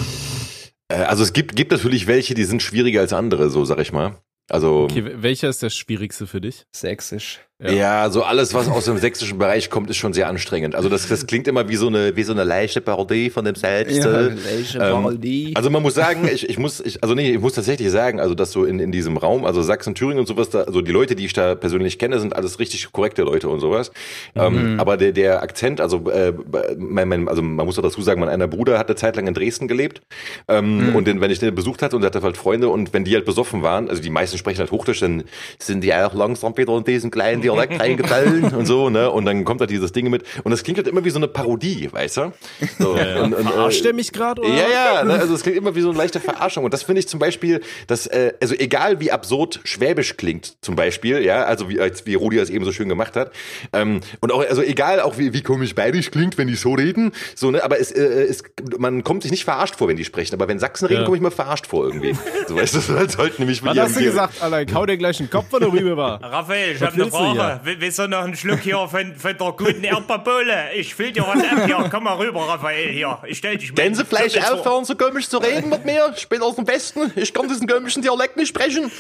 Äh, 0.88 0.96
Also 0.96 1.24
es 1.24 1.34
gibt, 1.34 1.56
gibt 1.56 1.72
natürlich 1.72 2.08
welche, 2.08 2.34
die 2.34 2.44
sind 2.44 2.62
schwieriger 2.62 3.02
als 3.02 3.14
andere, 3.14 3.50
so 3.50 3.66
sag 3.66 3.80
ich 3.80 3.92
mal. 3.92 4.20
Also 4.50 4.84
Okay, 4.84 5.04
welcher 5.16 5.50
ist 5.50 5.64
der 5.64 5.72
schwierigste 5.72 6.28
für 6.28 6.40
dich? 6.42 6.66
Sächsisch. 6.72 7.40
Ja. 7.64 8.10
so 8.10 8.24
alles, 8.24 8.54
was 8.54 8.68
aus 8.68 8.86
dem 8.86 8.98
sächsischen 8.98 9.38
Bereich 9.38 9.70
kommt, 9.70 9.90
ist 9.90 9.96
schon 9.96 10.12
sehr 10.12 10.28
anstrengend. 10.28 10.76
Also 10.76 10.90
das, 10.90 11.08
das 11.08 11.26
klingt 11.26 11.48
immer 11.48 11.70
wie 11.70 11.78
so 11.78 11.88
eine, 11.88 12.16
wie 12.18 12.24
so 12.24 12.34
eine 12.34 12.44
leichte 12.44 12.82
Parodie 12.82 13.30
von 13.30 13.46
dem 13.46 13.56
Selbst. 13.56 13.98
äh. 14.06 14.36
welche 14.44 14.78
ähm, 14.78 14.92
Parodie? 14.92 15.54
Also 15.56 15.70
man 15.70 15.82
muss 15.82 15.94
sagen, 15.94 16.28
ich, 16.28 16.50
ich 16.50 16.60
muss, 16.60 16.82
ich, 16.82 17.02
also 17.02 17.16
nee, 17.16 17.32
ich 17.32 17.40
muss 17.40 17.54
tatsächlich 17.54 17.90
sagen, 17.92 18.20
also 18.20 18.36
dass 18.36 18.52
so 18.52 18.66
in, 18.66 18.80
in 18.80 18.92
diesem 18.92 19.16
Raum, 19.16 19.46
also 19.46 19.62
Sachsen, 19.62 19.96
Thüringen 19.96 20.20
und 20.20 20.28
sowas, 20.28 20.50
da, 20.50 20.64
also 20.64 20.82
die 20.82 20.92
Leute, 20.92 21.16
die 21.16 21.26
ich 21.26 21.34
da 21.34 21.56
persönlich 21.56 21.98
kenne, 21.98 22.20
sind 22.20 22.36
alles 22.36 22.60
richtig 22.60 22.92
korrekte 22.92 23.22
Leute 23.24 23.48
und 23.48 23.62
sowas. 23.62 23.92
Ähm, 24.36 24.78
aber 24.78 24.98
der, 24.98 25.14
der 25.14 25.42
Akzent, 25.42 25.80
also 25.80 26.10
äh, 26.10 26.34
mein, 26.78 27.08
mein, 27.08 27.30
also 27.30 27.42
man 27.42 27.66
muss 27.66 27.80
auch 27.80 27.84
dazu 27.84 28.02
sagen, 28.02 28.20
mein 28.20 28.30
einer 28.30 28.50
Bruder 28.50 28.78
hat 28.78 28.88
eine 28.88 28.98
Zeit 28.98 29.16
lang 29.16 29.28
in 29.28 29.34
Dresden 29.34 29.70
gelebt 29.70 30.02
ähm, 30.50 30.94
und 30.94 31.08
den, 31.08 31.22
wenn 31.22 31.32
ich 31.32 31.40
den 31.40 31.56
besucht 31.56 31.82
hatte 31.82 31.96
und 31.96 32.04
er 32.04 32.08
hatte 32.08 32.22
halt 32.22 32.36
Freunde 32.36 32.68
und 32.68 32.92
wenn 32.94 33.06
die 33.06 33.16
halt 33.16 33.24
besoffen 33.24 33.64
waren, 33.64 33.90
also 33.90 34.02
die 34.02 34.10
meisten 34.10 34.38
sprechen 34.38 34.60
halt 34.60 34.72
Hochdeutsch, 34.72 35.02
dann 35.02 35.24
sind 35.58 35.86
die 35.86 35.94
auch 35.94 36.14
langsam 36.14 36.58
wieder 36.58 36.76
in 36.76 36.84
diesen 36.84 37.12
kleinen 37.12 37.45
Dialekt 37.46 37.80
reingefallen 37.80 38.44
und 38.54 38.66
so, 38.66 38.90
ne? 38.90 39.10
Und 39.12 39.26
dann 39.26 39.44
kommt 39.46 39.62
halt 39.62 39.70
dieses 39.70 39.92
Ding 39.92 40.10
mit 40.10 40.24
und 40.44 40.52
das 40.52 40.64
klingt 40.64 40.78
halt 40.78 40.88
immer 40.88 41.04
wie 41.06 41.10
so 41.10 41.18
eine 41.18 41.28
Parodie, 41.28 41.90
weißt 41.92 42.18
du? 42.18 42.34
So, 42.80 42.92
und, 43.24 43.34
und, 43.34 43.48
Verarscht 43.48 43.80
äh, 43.80 43.84
der 43.84 43.94
mich 43.94 44.12
gerade? 44.12 44.42
ja, 44.46 44.68
ja, 44.68 45.04
ne? 45.04 45.14
also 45.14 45.34
es 45.34 45.44
klingt 45.44 45.58
immer 45.58 45.76
wie 45.76 45.82
so 45.82 45.90
eine 45.90 45.98
leichte 45.98 46.20
Verarschung. 46.20 46.64
Und 46.64 46.74
das 46.74 46.84
finde 46.84 47.00
ich 47.00 47.08
zum 47.08 47.20
Beispiel, 47.20 47.62
dass, 47.88 48.08
äh, 48.08 48.34
also 48.42 48.56
egal 48.56 49.00
wie 49.00 49.12
absurd 49.12 49.60
Schwäbisch 49.64 50.18
klingt, 50.18 50.58
zum 50.62 50.76
Beispiel, 50.76 51.24
ja, 51.24 51.44
also 51.44 51.70
wie, 51.70 51.80
als 51.80 52.06
wie 52.06 52.16
Rudi 52.16 52.38
das 52.38 52.50
eben 52.50 52.66
so 52.66 52.72
schön 52.72 52.90
gemacht 52.90 53.16
hat. 53.16 53.32
Ähm, 53.74 54.02
und 54.22 54.32
auch, 54.32 54.44
also 54.48 54.62
egal 54.62 55.00
auch 55.02 55.18
wie, 55.18 55.34
wie 55.34 55.42
komisch 55.42 55.76
bayerisch 55.76 56.12
klingt, 56.12 56.38
wenn 56.38 56.48
die 56.48 56.56
so 56.56 56.74
reden, 56.74 57.12
so, 57.36 57.52
ne, 57.52 57.64
aber 57.64 57.80
es, 57.80 57.92
äh, 57.92 58.02
es, 58.02 58.44
man 58.78 59.04
kommt 59.04 59.24
sich 59.24 59.32
nicht 59.32 59.44
verarscht 59.46 59.76
vor, 59.76 59.88
wenn 59.88 59.98
die 59.98 60.06
sprechen. 60.06 60.36
Aber 60.36 60.48
wenn 60.48 60.60
Sachsen 60.60 60.86
reden, 60.88 61.02
Ja. 61.02 61.06
komme 61.06 61.18
ich 61.18 61.24
mir 61.24 61.32
verarscht 61.32 61.68
vor 61.68 61.86
irgendwie. 61.86 62.16
So 62.48 62.56
weißt 62.56 62.74
du, 62.74 62.78
das 62.88 62.90
halt 62.90 63.18
halt 63.18 63.40
nämlich 63.40 63.64
Was 63.64 63.78
hast 63.78 63.98
du 63.98 64.04
gesagt, 64.04 64.42
Alter? 64.42 64.62
Ich 64.62 64.74
hau 64.74 64.86
dir 64.86 64.98
gleich 64.98 65.18
den 65.18 65.30
Kopf, 65.30 65.46
wenn 65.52 65.62
du 65.62 65.68
rüber 65.72 65.98
war. 65.98 66.22
Raphael, 66.24 66.74
ich 66.76 66.82
Was 66.82 66.88
hab 66.90 66.94
eine? 66.96 67.12
Frage. 67.12 67.35
Will- 67.64 67.80
Willst 67.80 68.00
du 68.00 68.08
noch 68.08 68.24
einen 68.24 68.36
Schluck 68.36 68.60
hier 68.60 68.78
von, 68.88 69.16
von 69.16 69.38
der 69.38 69.52
guten 69.52 69.84
Erdbeerbohle? 69.84 70.74
Ich 70.76 70.96
füll 70.96 71.12
dir 71.12 71.24
was 71.24 71.44
ab 71.44 71.66
hier. 71.66 71.88
Komm 71.92 72.04
mal 72.06 72.16
rüber, 72.18 72.48
Raphael, 72.48 72.92
hier. 72.92 73.18
Ich 73.28 73.38
stell 73.40 73.58
dich 73.58 73.72
mal. 73.72 73.76
Komm 74.10 74.20
jetzt 74.42 74.48
vor. 74.50 74.60
aufhören, 74.60 74.86
so 74.86 74.96
komisch 74.96 75.28
zu 75.30 75.38
reden 75.38 75.70
mit 75.70 75.86
mir. 75.86 76.14
Ich 76.16 76.28
bin 76.30 76.42
aus 76.42 76.56
dem 76.56 76.68
Westen. 76.68 77.12
Ich 77.16 77.34
kann 77.34 77.48
diesen 77.48 77.68
komischen 77.68 78.02
Dialekt 78.02 78.38
nicht 78.38 78.50
sprechen. 78.50 78.92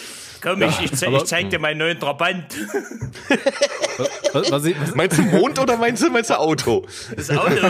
Komm, 0.41 0.61
ich, 0.61 0.79
ich, 0.81 0.93
ze- 0.95 1.07
ich 1.07 1.23
zeig 1.25 1.49
dir 1.49 1.57
meinen 1.59 1.77
neuen 1.79 1.99
Trabant. 1.99 2.45
Was, 4.33 4.51
was, 4.51 4.65
ich- 4.65 4.79
was, 4.79 4.93
Meinst 4.95 5.17
du 5.17 5.23
Mond 5.23 5.57
oder 5.57 5.77
meinst 5.77 6.03
du, 6.03 6.09
meinst 6.09 6.29
du 6.29 6.39
Auto? 6.39 6.85
Das 7.15 7.29
Auto. 7.31 7.67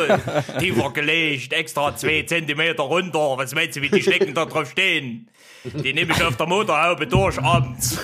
Tiefer 0.60 0.90
gelegt, 0.92 1.54
extra 1.54 1.96
zwei 1.96 2.24
Zentimeter 2.24 2.84
runter. 2.84 3.38
Was 3.38 3.54
meinst 3.56 3.78
du, 3.78 3.82
wie 3.82 3.90
die 3.90 4.02
Schnecken 4.04 4.34
da 4.34 4.46
drauf 4.46 4.70
stehen? 4.72 5.30
Die 5.64 5.94
nehme 5.94 6.14
ich 6.14 6.24
auf 6.24 6.36
der 6.38 6.46
Motorhaube 6.48 7.08
durch 7.08 7.40
abends. 7.42 7.98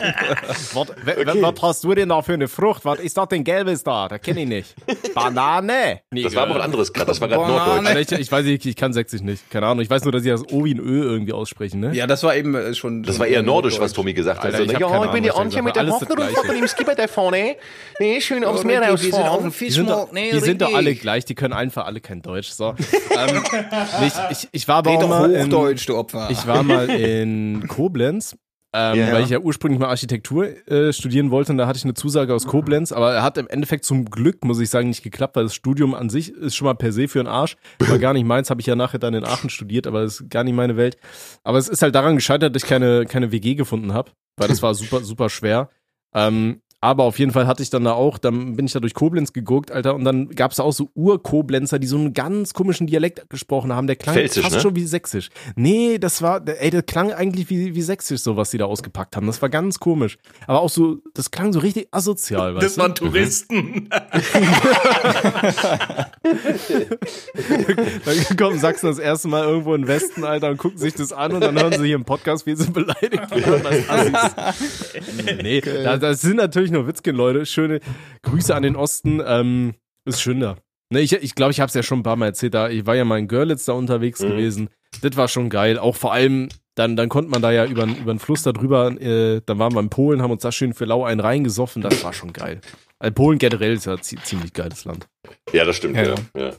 Was, 0.00 0.74
was, 0.74 1.42
was 1.42 1.62
hast 1.62 1.84
du 1.84 1.94
denn 1.94 2.08
da 2.08 2.22
für 2.22 2.34
eine 2.34 2.48
Frucht? 2.48 2.84
Was 2.84 2.98
ist 3.00 3.16
das 3.16 3.28
denn 3.28 3.44
Gelbes 3.44 3.82
da? 3.84 4.08
Das 4.08 4.20
kenne 4.20 4.42
ich 4.42 4.48
nicht. 4.48 4.74
Banane. 5.14 6.00
Nee, 6.10 6.22
Das 6.22 6.34
war 6.34 6.44
aber 6.44 6.56
was 6.56 6.62
anderes 6.64 6.92
gerade, 6.92 7.06
das 7.08 7.20
war 7.20 7.28
gerade. 7.28 7.46
Norddeutsch. 7.52 8.12
Ich, 8.12 8.18
ich 8.18 8.32
weiß 8.32 8.44
nicht, 8.44 8.64
ich 8.66 8.76
kann 8.76 8.92
Sächsisch 8.92 9.22
nicht. 9.22 9.50
Keine 9.50 9.66
Ahnung. 9.66 9.82
Ich 9.82 9.90
weiß 9.90 10.02
nur, 10.04 10.12
dass 10.12 10.22
sie 10.22 10.30
das 10.30 10.42
O 10.50 10.64
wie 10.64 10.74
ein 10.74 10.80
Ö 10.80 11.02
irgendwie 11.02 11.32
aussprechen, 11.32 11.80
ne? 11.80 11.94
Ja, 11.94 12.06
das 12.06 12.22
war 12.22 12.34
eben 12.34 12.54
äh, 12.54 12.74
schon. 12.74 13.02
Das 13.02 13.18
war 13.18 13.26
eher 13.26 13.42
nordisch, 13.42 13.78
was 13.80 13.92
Tommy 13.92 14.12
gesagt 14.14 14.38
hat. 14.38 14.46
Alter, 14.46 14.58
So, 14.58 14.64
ich 14.64 14.74
hab 14.74 14.80
ja, 14.80 15.04
ich 15.04 15.10
bin 15.10 15.22
die 15.22 15.30
Ahnung, 15.30 15.46
was 15.46 15.56
Antje 15.56 15.58
ich 15.58 15.64
mit 15.64 15.76
der. 15.76 15.86
Hoffnung 15.88 16.18
Hoffnung 16.36 16.56
im 16.56 16.68
Skipper 16.68 16.94
da 16.94 17.06
vorne. 17.06 17.56
Nee, 17.98 18.20
schön 18.20 18.44
aufs 18.44 18.64
Meer 18.64 18.82
rausfahren. 18.82 19.52
Die 19.60 19.70
sind, 19.70 19.88
doch, 19.88 20.10
die 20.12 20.38
sind 20.40 20.62
doch 20.62 20.74
alle 20.74 20.94
gleich, 20.94 21.24
die 21.24 21.34
können 21.34 21.52
einfach 21.54 21.86
alle 21.86 22.00
kein 22.00 22.22
Deutsch. 22.22 22.48
So. 22.50 22.74
ähm, 23.16 23.42
ich, 24.06 24.12
ich, 24.30 24.48
ich 24.52 24.68
war 24.68 24.76
aber 24.76 24.90
auch 24.90 25.08
mal 25.08 25.30
in, 25.32 25.46
Hochdeutsch, 25.46 25.88
du 25.88 25.96
Opfer. 25.96 26.28
ich 26.30 26.46
war 26.46 26.62
mal 26.62 26.88
in 26.90 27.66
Koblenz, 27.68 28.36
ähm, 28.72 28.98
Ja. 28.98 29.12
weil 29.12 29.24
ich 29.24 29.30
ja 29.30 29.38
ursprünglich 29.40 29.80
mal 29.80 29.88
Architektur 29.88 30.46
äh, 30.68 30.92
studieren 30.92 31.30
wollte 31.30 31.52
und 31.52 31.58
da 31.58 31.66
hatte 31.66 31.76
ich 31.78 31.84
eine 31.84 31.94
Zusage 31.94 32.32
aus 32.34 32.46
Koblenz, 32.46 32.92
aber 32.92 33.12
er 33.12 33.22
hat 33.22 33.36
im 33.38 33.48
Endeffekt 33.48 33.84
zum 33.84 34.04
Glück, 34.04 34.44
muss 34.44 34.60
ich 34.60 34.70
sagen, 34.70 34.88
nicht 34.88 35.02
geklappt, 35.02 35.36
weil 35.36 35.44
das 35.44 35.54
Studium 35.54 35.94
an 35.94 36.08
sich 36.10 36.32
ist 36.32 36.54
schon 36.54 36.66
mal 36.66 36.74
per 36.74 36.92
se 36.92 37.08
für 37.08 37.18
den 37.18 37.26
Arsch. 37.26 37.56
War 37.80 37.98
gar 37.98 38.12
nicht 38.12 38.24
meins, 38.26 38.48
habe 38.50 38.60
ich 38.60 38.66
ja 38.66 38.76
nachher 38.76 38.98
dann 38.98 39.14
in 39.14 39.24
Aachen 39.24 39.50
studiert, 39.50 39.86
aber 39.86 40.02
das 40.02 40.20
ist 40.20 40.30
gar 40.30 40.44
nicht 40.44 40.54
meine 40.54 40.76
Welt. 40.76 40.98
Aber 41.42 41.58
es 41.58 41.68
ist 41.68 41.82
halt 41.82 41.94
daran 41.94 42.14
gescheitert, 42.16 42.54
dass 42.54 42.62
ich 42.62 42.68
keine, 42.68 43.06
keine 43.06 43.32
WG 43.32 43.54
gefunden 43.56 43.92
habe, 43.92 44.12
weil 44.36 44.48
das 44.48 44.62
war 44.62 44.74
super, 44.74 45.00
super 45.00 45.28
schwer. 45.30 45.68
Ähm, 46.14 46.60
aber 46.82 47.04
auf 47.04 47.18
jeden 47.18 47.30
Fall 47.32 47.46
hatte 47.46 47.62
ich 47.62 47.68
dann 47.70 47.84
da 47.84 47.92
auch, 47.92 48.16
dann 48.18 48.56
bin 48.56 48.64
ich 48.66 48.72
da 48.72 48.80
durch 48.80 48.94
Koblenz 48.94 49.32
geguckt, 49.32 49.70
Alter, 49.70 49.94
und 49.94 50.04
dann 50.04 50.30
gab 50.30 50.52
es 50.52 50.60
auch 50.60 50.72
so 50.72 50.88
Ur-Koblenzer, 50.94 51.78
die 51.78 51.86
so 51.86 51.96
einen 51.96 52.14
ganz 52.14 52.54
komischen 52.54 52.86
Dialekt 52.86 53.28
gesprochen 53.28 53.72
haben. 53.74 53.86
Der 53.86 53.96
klang 53.96 54.14
Pfälzisch, 54.14 54.42
fast 54.42 54.56
ne? 54.56 54.60
schon 54.62 54.76
wie 54.76 54.84
sächsisch. 54.86 55.28
Nee, 55.56 55.98
das 55.98 56.22
war, 56.22 56.40
ey, 56.46 56.70
das 56.70 56.86
klang 56.86 57.12
eigentlich 57.12 57.50
wie, 57.50 57.74
wie 57.74 57.82
sächsisch, 57.82 58.20
so 58.22 58.36
was 58.36 58.50
die 58.50 58.58
da 58.58 58.64
ausgepackt 58.64 59.14
haben. 59.16 59.26
Das 59.26 59.42
war 59.42 59.50
ganz 59.50 59.78
komisch. 59.78 60.16
Aber 60.46 60.60
auch 60.62 60.70
so, 60.70 60.98
das 61.14 61.30
klang 61.30 61.52
so 61.52 61.58
richtig 61.60 61.88
asozial, 61.90 62.54
weißt 62.54 62.64
Das 62.64 62.74
du? 62.76 62.80
waren 62.80 62.94
Touristen. 62.94 63.88
Dann 68.04 68.36
kommen 68.38 68.58
Sachsen 68.58 68.86
das 68.86 68.98
erste 68.98 69.28
Mal 69.28 69.44
irgendwo 69.44 69.74
in 69.74 69.82
den 69.82 69.88
Westen, 69.88 70.24
Alter, 70.24 70.50
und 70.50 70.56
gucken 70.56 70.78
sich 70.78 70.94
das 70.94 71.12
an 71.12 71.32
und 71.32 71.40
dann 71.42 71.58
hören 71.60 71.72
sie 71.78 71.86
hier 71.86 71.96
im 71.96 72.04
Podcast, 72.04 72.46
wie 72.46 72.56
sie 72.56 72.70
beleidigt 72.70 73.30
werden. 73.30 74.16
Nee, 75.42 75.60
da, 75.60 75.96
das 75.96 76.20
sind 76.20 76.36
natürlich 76.36 76.69
nur 76.70 76.86
Witzken, 76.86 77.14
Leute. 77.16 77.46
Schöne 77.46 77.80
Grüße 78.22 78.54
an 78.54 78.62
den 78.62 78.76
Osten. 78.76 79.22
Ähm, 79.24 79.74
ist 80.04 80.20
schön 80.22 80.40
da. 80.40 80.56
Ne, 80.92 81.00
ich 81.00 81.12
ich, 81.12 81.34
glaube, 81.34 81.52
ich 81.52 81.60
habe 81.60 81.68
es 81.68 81.74
ja 81.74 81.82
schon 81.82 82.00
ein 82.00 82.02
paar 82.02 82.16
Mal 82.16 82.26
erzählt. 82.26 82.54
Da, 82.54 82.68
ich 82.68 82.84
war 82.86 82.96
ja 82.96 83.04
mal 83.04 83.18
in 83.18 83.28
Görlitz 83.28 83.64
da 83.64 83.72
unterwegs 83.74 84.18
gewesen. 84.20 84.70
Das 85.02 85.16
war 85.16 85.28
schon 85.28 85.48
geil. 85.48 85.78
Auch 85.78 85.94
vor 85.94 86.12
allem, 86.12 86.48
dann, 86.74 86.96
dann 86.96 87.08
konnte 87.08 87.30
man 87.30 87.42
da 87.42 87.52
ja 87.52 87.64
über, 87.64 87.84
über 87.84 88.12
den 88.12 88.18
Fluss 88.18 88.42
da 88.42 88.50
drüber, 88.52 88.90
äh, 89.00 89.40
dann 89.46 89.58
waren 89.60 89.72
wir 89.72 89.80
in 89.80 89.88
Polen, 89.90 90.20
haben 90.20 90.32
uns 90.32 90.42
da 90.42 90.50
schön 90.50 90.74
für 90.74 90.86
lau 90.86 91.04
einen 91.04 91.20
reingesoffen. 91.20 91.80
Das 91.82 92.02
war 92.02 92.12
schon 92.12 92.32
geil. 92.32 92.60
Also 92.98 93.14
Polen 93.14 93.38
generell 93.38 93.74
ist 93.74 93.86
ja 93.86 94.00
ziemlich 94.00 94.52
geiles 94.52 94.84
Land. 94.84 95.06
Ja, 95.52 95.64
das 95.64 95.76
stimmt, 95.76 95.96
Ja. 95.96 96.02
ja. 96.02 96.14
ja. 96.36 96.50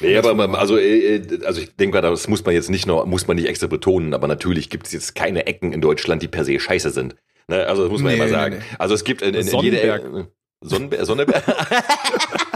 Nee, 0.00 0.16
aber 0.18 0.34
man- 0.34 0.54
also, 0.54 0.76
äh, 0.76 1.16
äh, 1.16 1.44
also 1.46 1.60
ich 1.62 1.74
denke 1.76 1.96
mal, 1.96 2.02
das 2.02 2.28
muss 2.28 2.44
man 2.44 2.54
jetzt 2.54 2.68
nicht 2.68 2.86
noch, 2.86 3.06
muss 3.06 3.26
man 3.26 3.36
nicht 3.36 3.48
extra 3.48 3.68
betonen, 3.68 4.12
aber 4.12 4.28
natürlich 4.28 4.68
gibt 4.70 4.86
es 4.86 4.92
jetzt 4.92 5.14
keine 5.14 5.46
Ecken 5.46 5.72
in 5.72 5.80
Deutschland, 5.80 6.22
die 6.22 6.28
per 6.28 6.44
se 6.44 6.60
scheiße 6.60 6.90
sind. 6.90 7.16
Ne? 7.48 7.66
Also 7.66 7.82
das 7.84 7.90
muss 7.90 8.02
man 8.02 8.12
Nee, 8.12 8.16
immer 8.16 8.26
nee, 8.26 8.30
sagen. 8.30 8.56
nee. 8.58 8.76
Also 8.78 8.94
es 8.94 9.04
gibt 9.04 9.22
in, 9.22 9.34
in, 9.34 9.46
in 9.46 9.60
jeder 9.60 9.94
Ecke. 9.94 10.28
Sonnenberg. 10.60 11.44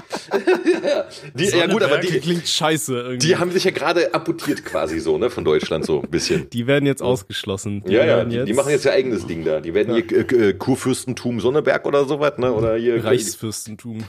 Die, 1.34 1.44
ja 1.44 1.66
gut, 1.66 1.82
aber 1.82 1.98
die, 1.98 2.18
klingt 2.20 2.46
scheiße 2.48 2.94
irgendwie. 2.94 3.26
die 3.28 3.36
haben 3.36 3.50
sich 3.50 3.64
ja 3.64 3.70
gerade 3.70 4.14
amputiert 4.14 4.64
quasi 4.64 4.98
so, 5.00 5.18
ne, 5.18 5.30
von 5.30 5.44
Deutschland 5.44 5.84
so 5.84 6.02
ein 6.02 6.08
bisschen. 6.10 6.48
Die 6.50 6.66
werden 6.66 6.86
jetzt 6.86 7.02
ausgeschlossen. 7.02 7.82
Die 7.86 7.92
Ja, 7.92 8.04
ja, 8.04 8.24
die, 8.24 8.36
jetzt 8.36 8.48
die 8.48 8.52
machen 8.52 8.70
jetzt 8.70 8.84
ihr 8.84 8.92
eigenes 8.92 9.26
Ding 9.26 9.44
da. 9.44 9.60
Die 9.60 9.74
werden 9.74 9.94
hier 9.94 10.10
äh, 10.10 10.48
äh, 10.50 10.52
Kurfürstentum 10.54 11.40
Sonneberg 11.40 11.84
oder 11.86 12.04
sowas, 12.04 12.38
ne? 12.38 12.52
Oder 12.52 12.76
hier. 12.76 13.02
Reichsfürstentum. 13.04 14.04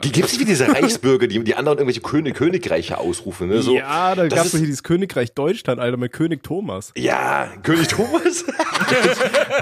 Gibt 0.00 0.18
es 0.18 0.40
wie 0.40 0.44
diese 0.44 0.68
Reichsbürger, 0.68 1.26
die, 1.26 1.42
die 1.42 1.54
anderen 1.54 1.78
irgendwelche 1.78 2.00
König, 2.00 2.34
Königreiche 2.36 2.98
ausrufen, 2.98 3.48
ne? 3.48 3.62
So, 3.62 3.74
ja, 3.76 4.14
da 4.14 4.28
gab's 4.28 4.46
ist- 4.46 4.54
doch 4.54 4.58
hier 4.58 4.66
dieses 4.66 4.82
Königreich 4.82 5.32
Deutschland, 5.32 5.80
Alter, 5.80 5.96
mit 5.96 6.12
König 6.12 6.42
Thomas. 6.42 6.92
Ja, 6.96 7.52
König 7.62 7.88
Thomas? 7.88 8.44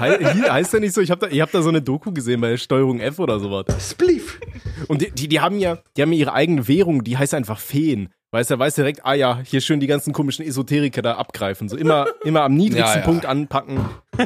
He 0.01 0.33
hier, 0.33 0.53
heißt 0.53 0.73
der 0.73 0.79
nicht 0.79 0.93
so? 0.93 1.01
Ich 1.01 1.11
hab 1.11 1.19
da, 1.19 1.27
habt 1.27 1.53
da 1.53 1.61
so 1.61 1.69
eine 1.69 1.81
Doku 1.81 2.11
gesehen 2.11 2.41
bei 2.41 2.57
Steuerung 2.57 2.99
F 2.99 3.19
oder 3.19 3.39
sowas. 3.39 3.65
Spliff. 3.79 4.39
Und 4.87 5.01
die, 5.01 5.11
die, 5.11 5.27
die 5.27 5.39
haben 5.39 5.57
ja, 5.59 5.79
die 5.95 6.01
haben 6.01 6.04
ja 6.11 6.19
ihre 6.19 6.33
eigene 6.33 6.67
Währung, 6.67 7.03
die 7.03 7.17
heißt 7.17 7.33
einfach 7.33 7.59
Feen. 7.59 8.09
Weißt 8.35 8.51
du, 8.51 8.59
weiß 8.59 8.75
direkt, 8.75 9.05
ah 9.05 9.13
ja, 9.13 9.39
hier 9.45 9.61
schön 9.61 9.79
die 9.79 9.87
ganzen 9.87 10.11
komischen 10.11 10.45
Esoteriker 10.45 11.01
da 11.01 11.13
abgreifen. 11.13 11.69
So 11.69 11.77
immer, 11.77 12.07
immer 12.25 12.41
am 12.41 12.53
niedrigsten 12.53 12.85
Ja, 12.85 12.99
ja. 12.99 13.05
Punkt 13.05 13.25
anpacken. 13.25 13.79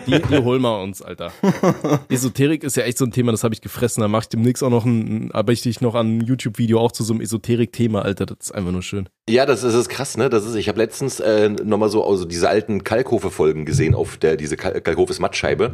Die, 0.08 0.20
die 0.20 0.38
holen 0.38 0.62
wir 0.62 0.82
uns, 0.82 1.02
Alter. 1.02 1.32
Esoterik 2.10 2.64
ist 2.64 2.76
ja 2.76 2.84
echt 2.84 2.98
so 2.98 3.06
ein 3.06 3.12
Thema, 3.12 3.32
das 3.32 3.44
habe 3.44 3.54
ich 3.54 3.62
gefressen. 3.62 4.02
Da 4.02 4.08
mache 4.08 4.24
ich 4.24 4.30
demnächst 4.30 4.64
auch 4.64 4.70
noch 4.70 4.86
ein, 4.86 5.32
aber 5.32 5.52
ich 5.52 5.62
dich 5.62 5.82
noch 5.82 5.96
an 5.96 6.22
YouTube-Video 6.22 6.80
auch 6.80 6.92
zu 6.92 7.04
so 7.04 7.14
einem 7.14 7.22
Esoterik-Thema, 7.22 8.02
Alter. 8.02 8.26
Das 8.26 8.38
ist 8.42 8.52
einfach 8.52 8.72
nur 8.72 8.82
schön. 8.82 9.10
Ja, 9.30 9.46
das 9.46 9.64
ist, 9.64 9.74
das 9.74 9.82
ist 9.82 9.90
krass, 9.90 10.18
ne? 10.18 10.30
Das 10.30 10.46
ist, 10.46 10.56
ich 10.56 10.68
habe 10.70 10.80
letztens 10.80 11.20
äh, 11.20 11.50
nochmal 11.50 11.90
so 11.90 12.04
also 12.04 12.26
diese 12.26 12.50
alten 12.50 12.84
Kalkofe-Folgen 12.84 13.66
gesehen 13.66 13.94
auf 13.94 14.18
der 14.18 14.38
diese 14.38 14.58
Kal 14.58 14.82
Kalkofes 14.82 15.20
Mattscheibe. 15.20 15.74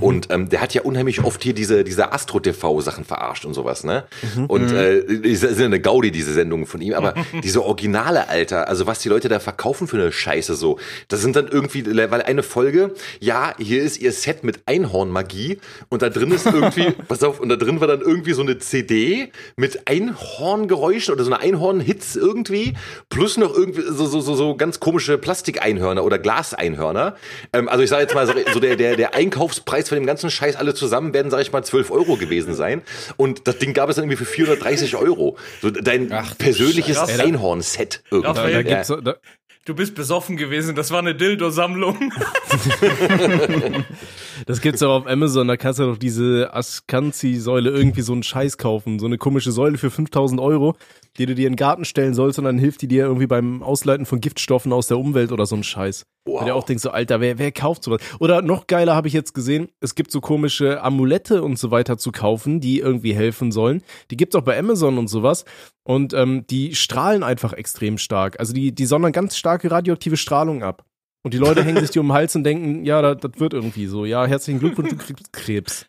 Und 0.00 0.28
ähm, 0.30 0.48
der 0.48 0.60
hat 0.60 0.72
ja 0.72 0.82
unheimlich 0.82 1.22
oft 1.22 1.42
hier 1.42 1.54
diese, 1.54 1.84
diese 1.84 2.12
Astro-TV-Sachen 2.12 3.04
verarscht 3.04 3.44
und 3.44 3.54
sowas, 3.54 3.84
ne? 3.84 4.04
Und 4.48 4.72
äh, 4.72 5.04
die 5.20 5.36
sind 5.36 5.60
eine 5.60 5.80
Gaudi, 5.80 6.10
diese 6.10 6.32
Sendungen 6.32 6.66
von 6.66 6.80
ihm, 6.80 6.94
aber 6.94 7.14
diese 7.42 7.64
Originale, 7.74 8.28
Alter, 8.28 8.68
also 8.68 8.86
was 8.86 9.00
die 9.00 9.08
Leute 9.08 9.28
da 9.28 9.40
verkaufen 9.40 9.88
für 9.88 9.96
eine 9.96 10.12
Scheiße 10.12 10.54
so, 10.54 10.78
das 11.08 11.22
sind 11.22 11.34
dann 11.34 11.48
irgendwie, 11.48 11.84
weil 11.84 12.22
eine 12.22 12.44
Folge, 12.44 12.94
ja, 13.18 13.52
hier 13.58 13.82
ist 13.82 14.00
ihr 14.00 14.12
Set 14.12 14.44
mit 14.44 14.60
Einhornmagie 14.66 15.58
und 15.88 16.02
da 16.02 16.08
drin 16.08 16.30
ist 16.30 16.46
irgendwie, 16.46 16.92
pass 17.08 17.24
auf, 17.24 17.40
und 17.40 17.48
da 17.48 17.56
drin 17.56 17.80
war 17.80 17.88
dann 17.88 18.00
irgendwie 18.00 18.32
so 18.32 18.42
eine 18.42 18.58
CD 18.58 19.32
mit 19.56 19.88
Einhorngeräuschen 19.88 21.12
oder 21.12 21.24
so 21.24 21.32
eine 21.32 21.40
Einhornhits 21.40 22.14
irgendwie, 22.14 22.74
plus 23.08 23.38
noch 23.38 23.52
irgendwie 23.52 23.82
so, 23.82 24.06
so, 24.06 24.20
so, 24.20 24.36
so 24.36 24.56
ganz 24.56 24.78
komische 24.78 25.18
Plastikeinhörner 25.18 26.04
oder 26.04 26.20
Glaseinhörner. 26.20 27.16
Ähm, 27.52 27.68
also 27.68 27.82
ich 27.82 27.90
sage 27.90 28.02
jetzt 28.02 28.14
mal, 28.14 28.28
so 28.52 28.60
der, 28.60 28.76
der, 28.76 28.94
der 28.94 29.14
Einkaufspreis 29.14 29.88
von 29.88 29.96
dem 29.96 30.06
ganzen 30.06 30.30
Scheiß 30.30 30.54
alle 30.54 30.74
zusammen 30.74 31.12
werden, 31.12 31.32
sage 31.32 31.42
ich 31.42 31.50
mal, 31.50 31.64
12 31.64 31.90
Euro 31.90 32.14
gewesen 32.14 32.54
sein. 32.54 32.82
Und 33.16 33.48
das 33.48 33.58
Ding 33.58 33.74
gab 33.74 33.90
es 33.90 33.96
dann 33.96 34.04
irgendwie 34.04 34.24
für 34.24 34.30
430 34.30 34.94
Euro. 34.94 35.36
So 35.60 35.70
dein 35.70 36.12
Ach 36.12 36.38
persönliches 36.38 36.98
Scheiße. 36.98 37.24
Einhorn-Set 37.64 38.02
irgendwie. 38.10 38.26
Da, 38.34 38.42
da 38.42 38.48
Ja. 38.48 38.62
gibt's, 38.62 38.88
da, 38.88 39.14
Du 39.66 39.74
bist 39.74 39.94
besoffen 39.94 40.36
gewesen, 40.36 40.74
das 40.76 40.90
war 40.90 40.98
eine 40.98 41.14
Dildo-Sammlung. 41.14 42.12
Das 44.46 44.60
gibt's 44.60 44.82
auch 44.82 45.00
auf 45.02 45.06
Amazon, 45.06 45.48
da 45.48 45.56
kannst 45.56 45.78
du 45.78 45.84
doch 45.84 45.96
diese 45.96 46.50
Askanzi-Säule 46.52 47.70
irgendwie 47.70 48.02
so 48.02 48.12
einen 48.12 48.22
Scheiß 48.22 48.58
kaufen. 48.58 48.98
So 48.98 49.06
eine 49.06 49.16
komische 49.16 49.52
Säule 49.52 49.78
für 49.78 49.90
5000 49.90 50.40
Euro, 50.40 50.76
die 51.18 51.26
du 51.26 51.34
dir 51.34 51.46
in 51.46 51.52
den 51.52 51.56
Garten 51.56 51.84
stellen 51.84 52.14
sollst 52.14 52.38
und 52.38 52.44
dann 52.44 52.58
hilft 52.58 52.82
die 52.82 52.88
dir 52.88 53.04
irgendwie 53.04 53.26
beim 53.26 53.62
Ausleiten 53.62 54.06
von 54.06 54.20
Giftstoffen 54.20 54.72
aus 54.72 54.88
der 54.88 54.98
Umwelt 54.98 55.32
oder 55.32 55.46
so 55.46 55.56
ein 55.56 55.62
Scheiß. 55.62 56.06
Wow. 56.26 56.40
Weil 56.40 56.48
du 56.48 56.54
auch 56.54 56.64
denkst 56.64 56.82
so, 56.82 56.90
Alter, 56.90 57.20
wer, 57.20 57.38
wer 57.38 57.52
kauft 57.52 57.84
sowas? 57.84 58.00
Oder 58.18 58.42
noch 58.42 58.66
geiler 58.66 58.94
habe 58.94 59.08
ich 59.08 59.14
jetzt 59.14 59.34
gesehen, 59.34 59.68
es 59.80 59.94
gibt 59.94 60.10
so 60.10 60.20
komische 60.20 60.82
Amulette 60.82 61.42
und 61.42 61.58
so 61.58 61.70
weiter 61.70 61.98
zu 61.98 62.12
kaufen, 62.12 62.60
die 62.60 62.78
irgendwie 62.78 63.14
helfen 63.14 63.52
sollen. 63.52 63.82
Die 64.10 64.16
gibt's 64.16 64.34
auch 64.34 64.42
bei 64.42 64.58
Amazon 64.58 64.98
und 64.98 65.08
sowas. 65.08 65.44
Und 65.84 66.14
ähm, 66.14 66.46
die 66.48 66.74
strahlen 66.74 67.22
einfach 67.22 67.52
extrem 67.52 67.98
stark. 67.98 68.40
Also 68.40 68.54
die, 68.54 68.74
die 68.74 68.86
sondern 68.86 69.12
ganz 69.12 69.36
starke 69.36 69.70
radioaktive 69.70 70.16
Strahlung 70.16 70.62
ab. 70.62 70.84
Und 71.24 71.32
die 71.32 71.38
Leute 71.38 71.64
hängen 71.64 71.80
sich 71.80 71.90
die 71.90 71.98
um 72.00 72.08
den 72.08 72.12
Hals 72.12 72.36
und 72.36 72.44
denken, 72.44 72.84
ja, 72.84 73.00
das, 73.00 73.16
das 73.18 73.40
wird 73.40 73.54
irgendwie 73.54 73.86
so. 73.86 74.04
Ja, 74.04 74.26
herzlichen 74.26 74.60
Glückwunsch, 74.60 74.90
du 74.90 74.96
kriegst 74.96 75.32
Krebs. 75.32 75.86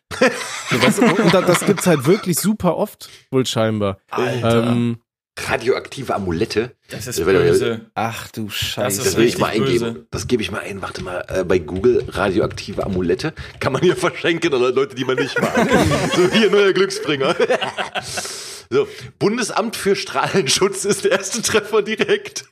So, 0.70 0.78
du, 0.78 1.22
und 1.22 1.34
das, 1.34 1.44
das 1.46 1.66
gibt's 1.66 1.86
halt 1.86 2.06
wirklich 2.06 2.38
super 2.38 2.76
oft, 2.76 3.10
wohl 3.30 3.44
scheinbar. 3.44 3.98
Alter, 4.10 4.66
Ähm, 4.66 4.96
Radioaktive 5.38 6.14
Amulette. 6.14 6.72
das 6.88 7.06
ist 7.06 7.18
das 7.18 7.26
wäre- 7.26 7.42
böse. 7.42 7.80
Ach 7.94 8.28
du 8.28 8.46
Das 8.46 8.54
Scheiße. 8.54 8.98
ist 9.00 9.06
Das 9.06 9.16
will 9.16 9.26
ich 9.26 9.38
mal 9.38 9.48
eingeben. 9.50 9.94
böse. 9.94 10.06
Das 10.10 10.26
gebe 10.26 10.42
ich 10.42 10.50
mal 10.50 10.60
ein. 10.60 10.80
Warte 10.82 11.02
mal, 11.02 11.24
äh, 11.28 11.44
bei 11.44 11.58
Google 11.58 12.04
radioaktive 12.08 12.84
Amulette 12.84 13.34
kann 13.60 13.72
man 13.72 13.82
hier 13.82 13.96
verschenken 13.96 14.52
oder 14.54 14.72
Leute, 14.72 14.94
die 14.94 15.04
man 15.04 15.16
nicht 15.16 15.38
mag. 15.40 15.54
so 16.16 16.28
hier 16.30 16.50
neuer 16.50 16.72
Glücksbringer. 16.72 17.36
so, 18.70 18.88
Bundesamt 19.18 19.76
für 19.76 19.94
Strahlenschutz 19.94 20.84
ist 20.84 21.04
der 21.04 21.12
erste 21.12 21.42
Treffer 21.42 21.82
direkt. 21.82 22.44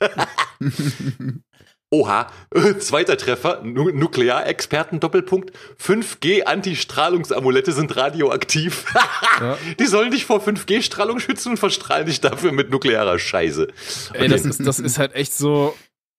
Oha, 1.95 2.27
äh, 2.53 2.77
zweiter 2.77 3.15
Treffer, 3.15 3.61
nu 3.63 3.89
Nuklearexperten 3.89 4.99
Doppelpunkt. 4.99 5.53
5G 5.81 6.43
Antistrahlungsamulette 6.43 7.71
sind 7.71 7.95
radioaktiv. 7.95 8.83
Die 9.79 9.85
sollen 9.85 10.11
dich 10.11 10.25
vor 10.25 10.41
5G-Strahlung 10.41 11.21
schützen 11.21 11.51
und 11.51 11.57
verstrahlen 11.57 12.05
dich 12.05 12.19
dafür 12.19 12.51
mit 12.51 12.69
nuklearer 12.69 13.17
Scheiße. 13.17 13.69
ey, 14.11 14.27
das 14.27 14.45
ist, 14.45 14.65
das 14.65 14.79
ist 14.79 14.99
halt 14.99 15.15
echt 15.15 15.33
so. 15.33 15.73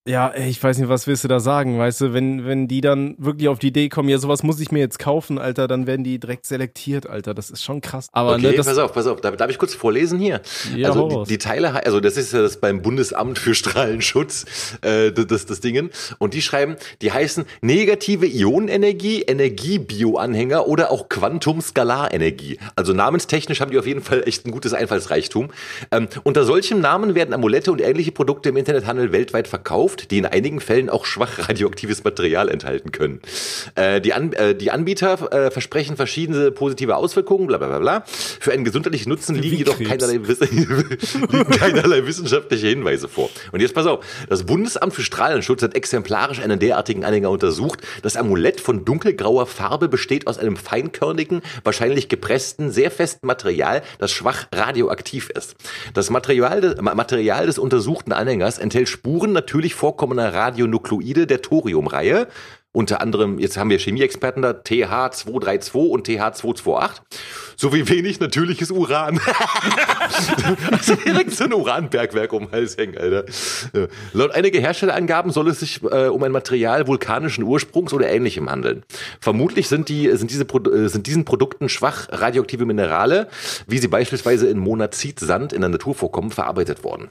Ja, 0.06 0.28
ey, 0.28 0.48
ich 0.48 0.62
weiß 0.62 0.78
nicht, 0.78 0.88
was 0.88 1.06
willst 1.06 1.24
du 1.24 1.28
da 1.28 1.40
sagen, 1.40 1.78
weißt 1.78 2.00
du, 2.00 2.12
wenn, 2.12 2.46
wenn 2.46 2.68
die 2.68 2.80
dann 2.80 3.16
wirklich 3.18 3.48
auf 3.48 3.58
die 3.58 3.68
Idee 3.68 3.88
kommen, 3.88 4.08
ja, 4.08 4.18
sowas 4.18 4.42
muss 4.42 4.60
ich 4.60 4.70
mir 4.70 4.78
jetzt 4.78 4.98
kaufen, 4.98 5.38
Alter, 5.38 5.66
dann 5.66 5.86
werden 5.86 6.04
die 6.04 6.18
direkt 6.18 6.46
selektiert, 6.46 7.08
Alter, 7.08 7.34
das 7.34 7.50
ist 7.50 7.64
schon 7.64 7.80
krass. 7.80 8.08
Aber 8.12 8.34
Okay, 8.34 8.50
ne, 8.50 8.52
das, 8.54 8.66
pass 8.66 8.78
auf, 8.78 8.92
pass 8.92 9.06
auf. 9.06 9.20
Darf, 9.20 9.36
darf 9.36 9.50
ich 9.50 9.58
kurz 9.58 9.74
vorlesen 9.74 10.18
hier? 10.18 10.40
Ja, 10.74 10.90
also 10.90 11.24
die, 11.24 11.30
die 11.30 11.38
Teile, 11.38 11.84
also 11.84 12.00
das 12.00 12.16
ist 12.16 12.32
ja 12.32 12.42
das 12.42 12.58
beim 12.58 12.82
Bundesamt 12.82 13.38
für 13.38 13.54
Strahlenschutz, 13.54 14.44
äh, 14.82 15.10
das, 15.12 15.26
das, 15.26 15.46
das 15.46 15.60
Dingen. 15.60 15.90
Und 16.18 16.34
die 16.34 16.42
schreiben, 16.42 16.76
die 17.02 17.12
heißen 17.12 17.44
negative 17.60 18.26
Ionenenergie, 18.26 19.22
Energiebioanhänger 19.22 20.66
oder 20.68 20.90
auch 20.90 21.08
Quantum-Skalarenergie. 21.08 22.58
Also 22.76 22.92
namenstechnisch 22.92 23.60
haben 23.60 23.70
die 23.70 23.78
auf 23.78 23.86
jeden 23.86 24.02
Fall 24.02 24.22
echt 24.26 24.46
ein 24.46 24.50
gutes 24.50 24.72
Einfallsreichtum. 24.72 25.48
Ähm, 25.90 26.08
unter 26.22 26.44
solchem 26.44 26.80
Namen 26.80 27.14
werden 27.14 27.34
Amulette 27.34 27.72
und 27.72 27.80
ähnliche 27.80 28.12
Produkte 28.12 28.50
im 28.50 28.56
Internethandel 28.56 29.12
weltweit 29.12 29.48
verkauft, 29.48 29.95
die 30.10 30.18
in 30.18 30.26
einigen 30.26 30.60
Fällen 30.60 30.90
auch 30.90 31.04
schwach 31.04 31.38
radioaktives 31.48 32.04
Material 32.04 32.48
enthalten 32.48 32.92
können. 32.92 33.20
Äh, 33.74 34.00
die, 34.00 34.12
An 34.12 34.32
äh, 34.32 34.54
die 34.54 34.70
Anbieter 34.70 35.32
äh, 35.32 35.50
versprechen 35.50 35.96
verschiedene 35.96 36.50
positive 36.50 36.96
Auswirkungen, 36.96 37.46
bla 37.46 37.58
bla 37.58 37.68
bla 37.68 37.78
bla. 37.78 38.04
Für 38.06 38.52
einen 38.52 38.64
gesundheitlichen 38.64 39.08
Nutzen 39.08 39.34
liegen 39.36 39.52
Wie 39.52 39.58
jedoch 39.58 39.78
keinerlei, 39.78 40.20
Wiss 40.26 40.40
liegen 40.50 41.50
keinerlei 41.50 42.06
wissenschaftliche 42.06 42.68
Hinweise 42.68 43.08
vor. 43.08 43.30
Und 43.52 43.60
jetzt 43.60 43.74
pass 43.74 43.86
auf, 43.86 44.04
das 44.28 44.44
Bundesamt 44.44 44.94
für 44.94 45.02
Strahlenschutz 45.02 45.62
hat 45.62 45.74
exemplarisch 45.74 46.40
einen 46.40 46.58
derartigen 46.58 47.04
Anhänger 47.04 47.30
untersucht. 47.30 47.80
Das 48.02 48.16
Amulett 48.16 48.60
von 48.60 48.84
dunkelgrauer 48.84 49.46
Farbe 49.46 49.88
besteht 49.88 50.26
aus 50.26 50.38
einem 50.38 50.56
feinkörnigen, 50.56 51.42
wahrscheinlich 51.64 52.08
gepressten, 52.08 52.70
sehr 52.70 52.90
festen 52.90 53.26
Material, 53.26 53.82
das 53.98 54.12
schwach 54.12 54.46
radioaktiv 54.52 55.30
ist. 55.30 55.54
Das 55.94 56.10
Material, 56.10 56.76
Material 56.80 57.46
des 57.46 57.58
untersuchten 57.58 58.12
Anhängers 58.12 58.58
enthält 58.58 58.88
Spuren 58.88 59.32
natürlich 59.32 59.74
vorkommender 59.86 60.34
Radionukleide 60.34 61.28
der 61.28 61.42
Thoriumreihe. 61.42 62.26
Unter 62.72 63.00
anderem, 63.00 63.38
jetzt 63.38 63.56
haben 63.56 63.70
wir 63.70 63.78
Chemieexperten 63.78 64.42
da, 64.42 64.50
TH232 64.50 65.88
und 65.88 66.08
TH228, 66.08 66.90
sowie 67.56 67.88
wenig 67.88 68.18
natürliches 68.18 68.72
Uran. 68.72 69.18
also 70.72 70.96
direkt 70.96 71.30
so 71.30 71.44
ein 71.44 71.54
Uranbergwerk 71.54 72.32
um 72.32 72.46
den 72.46 72.52
Hals 72.52 72.76
hängen, 72.76 72.98
Alter. 72.98 73.24
Ja. 73.74 73.86
Laut 74.12 74.32
einiger 74.32 74.60
Herstellerangaben 74.60 75.30
soll 75.30 75.48
es 75.48 75.60
sich 75.60 75.82
äh, 75.84 76.08
um 76.08 76.22
ein 76.24 76.32
Material 76.32 76.88
vulkanischen 76.88 77.44
Ursprungs 77.44 77.94
oder 77.94 78.08
ähnlichem 78.08 78.50
handeln. 78.50 78.82
Vermutlich 79.20 79.68
sind, 79.68 79.88
die, 79.88 80.10
sind, 80.16 80.32
diese, 80.32 80.44
Produ- 80.44 80.74
äh, 80.74 80.88
sind 80.88 81.06
diesen 81.06 81.24
Produkten 81.24 81.68
schwach 81.68 82.08
radioaktive 82.10 82.66
Minerale, 82.66 83.28
wie 83.68 83.78
sie 83.78 83.88
beispielsweise 83.88 84.48
in 84.48 84.58
Monazitsand 84.58 85.52
in 85.52 85.60
der 85.60 85.70
Natur 85.70 85.94
vorkommen, 85.94 86.32
verarbeitet 86.32 86.82
worden 86.82 87.10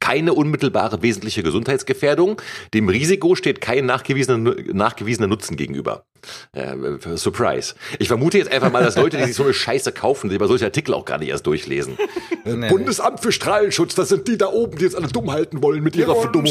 keine 0.00 0.34
unmittelbare 0.34 1.02
wesentliche 1.02 1.42
Gesundheitsgefährdung. 1.42 2.40
Dem 2.74 2.88
Risiko 2.88 3.34
steht 3.34 3.60
kein 3.60 3.86
nachgewiesener, 3.86 4.54
nachgewiesener 4.72 5.26
Nutzen 5.26 5.56
gegenüber. 5.56 6.04
Äh, 6.52 7.16
Surprise. 7.16 7.74
Ich 7.98 8.08
vermute 8.08 8.38
jetzt 8.38 8.50
einfach 8.50 8.72
mal, 8.72 8.82
dass 8.82 8.96
Leute, 8.96 9.16
die 9.16 9.24
sich 9.24 9.36
so 9.36 9.44
eine 9.44 9.54
Scheiße 9.54 9.92
kaufen, 9.92 10.30
sich 10.30 10.38
bei 10.38 10.46
solche 10.46 10.64
Artikel 10.64 10.94
auch 10.94 11.04
gar 11.04 11.18
nicht 11.18 11.28
erst 11.28 11.46
durchlesen. 11.46 11.98
Nee, 12.48 12.68
Bundesamt 12.68 13.18
für 13.18 13.32
Strahlenschutz, 13.32 13.96
das 13.96 14.08
sind 14.08 14.28
die 14.28 14.38
da 14.38 14.46
oben, 14.46 14.78
die 14.78 14.84
jetzt 14.84 14.94
alle 14.94 15.08
dumm 15.08 15.32
halten 15.32 15.64
wollen 15.64 15.82
mit 15.82 15.96
ihrer 15.96 16.14
Verdummung. 16.14 16.46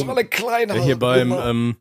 Ja, 0.75 0.83
hier 0.83 0.99
beim, 0.99 1.31
ähm, 1.31 1.75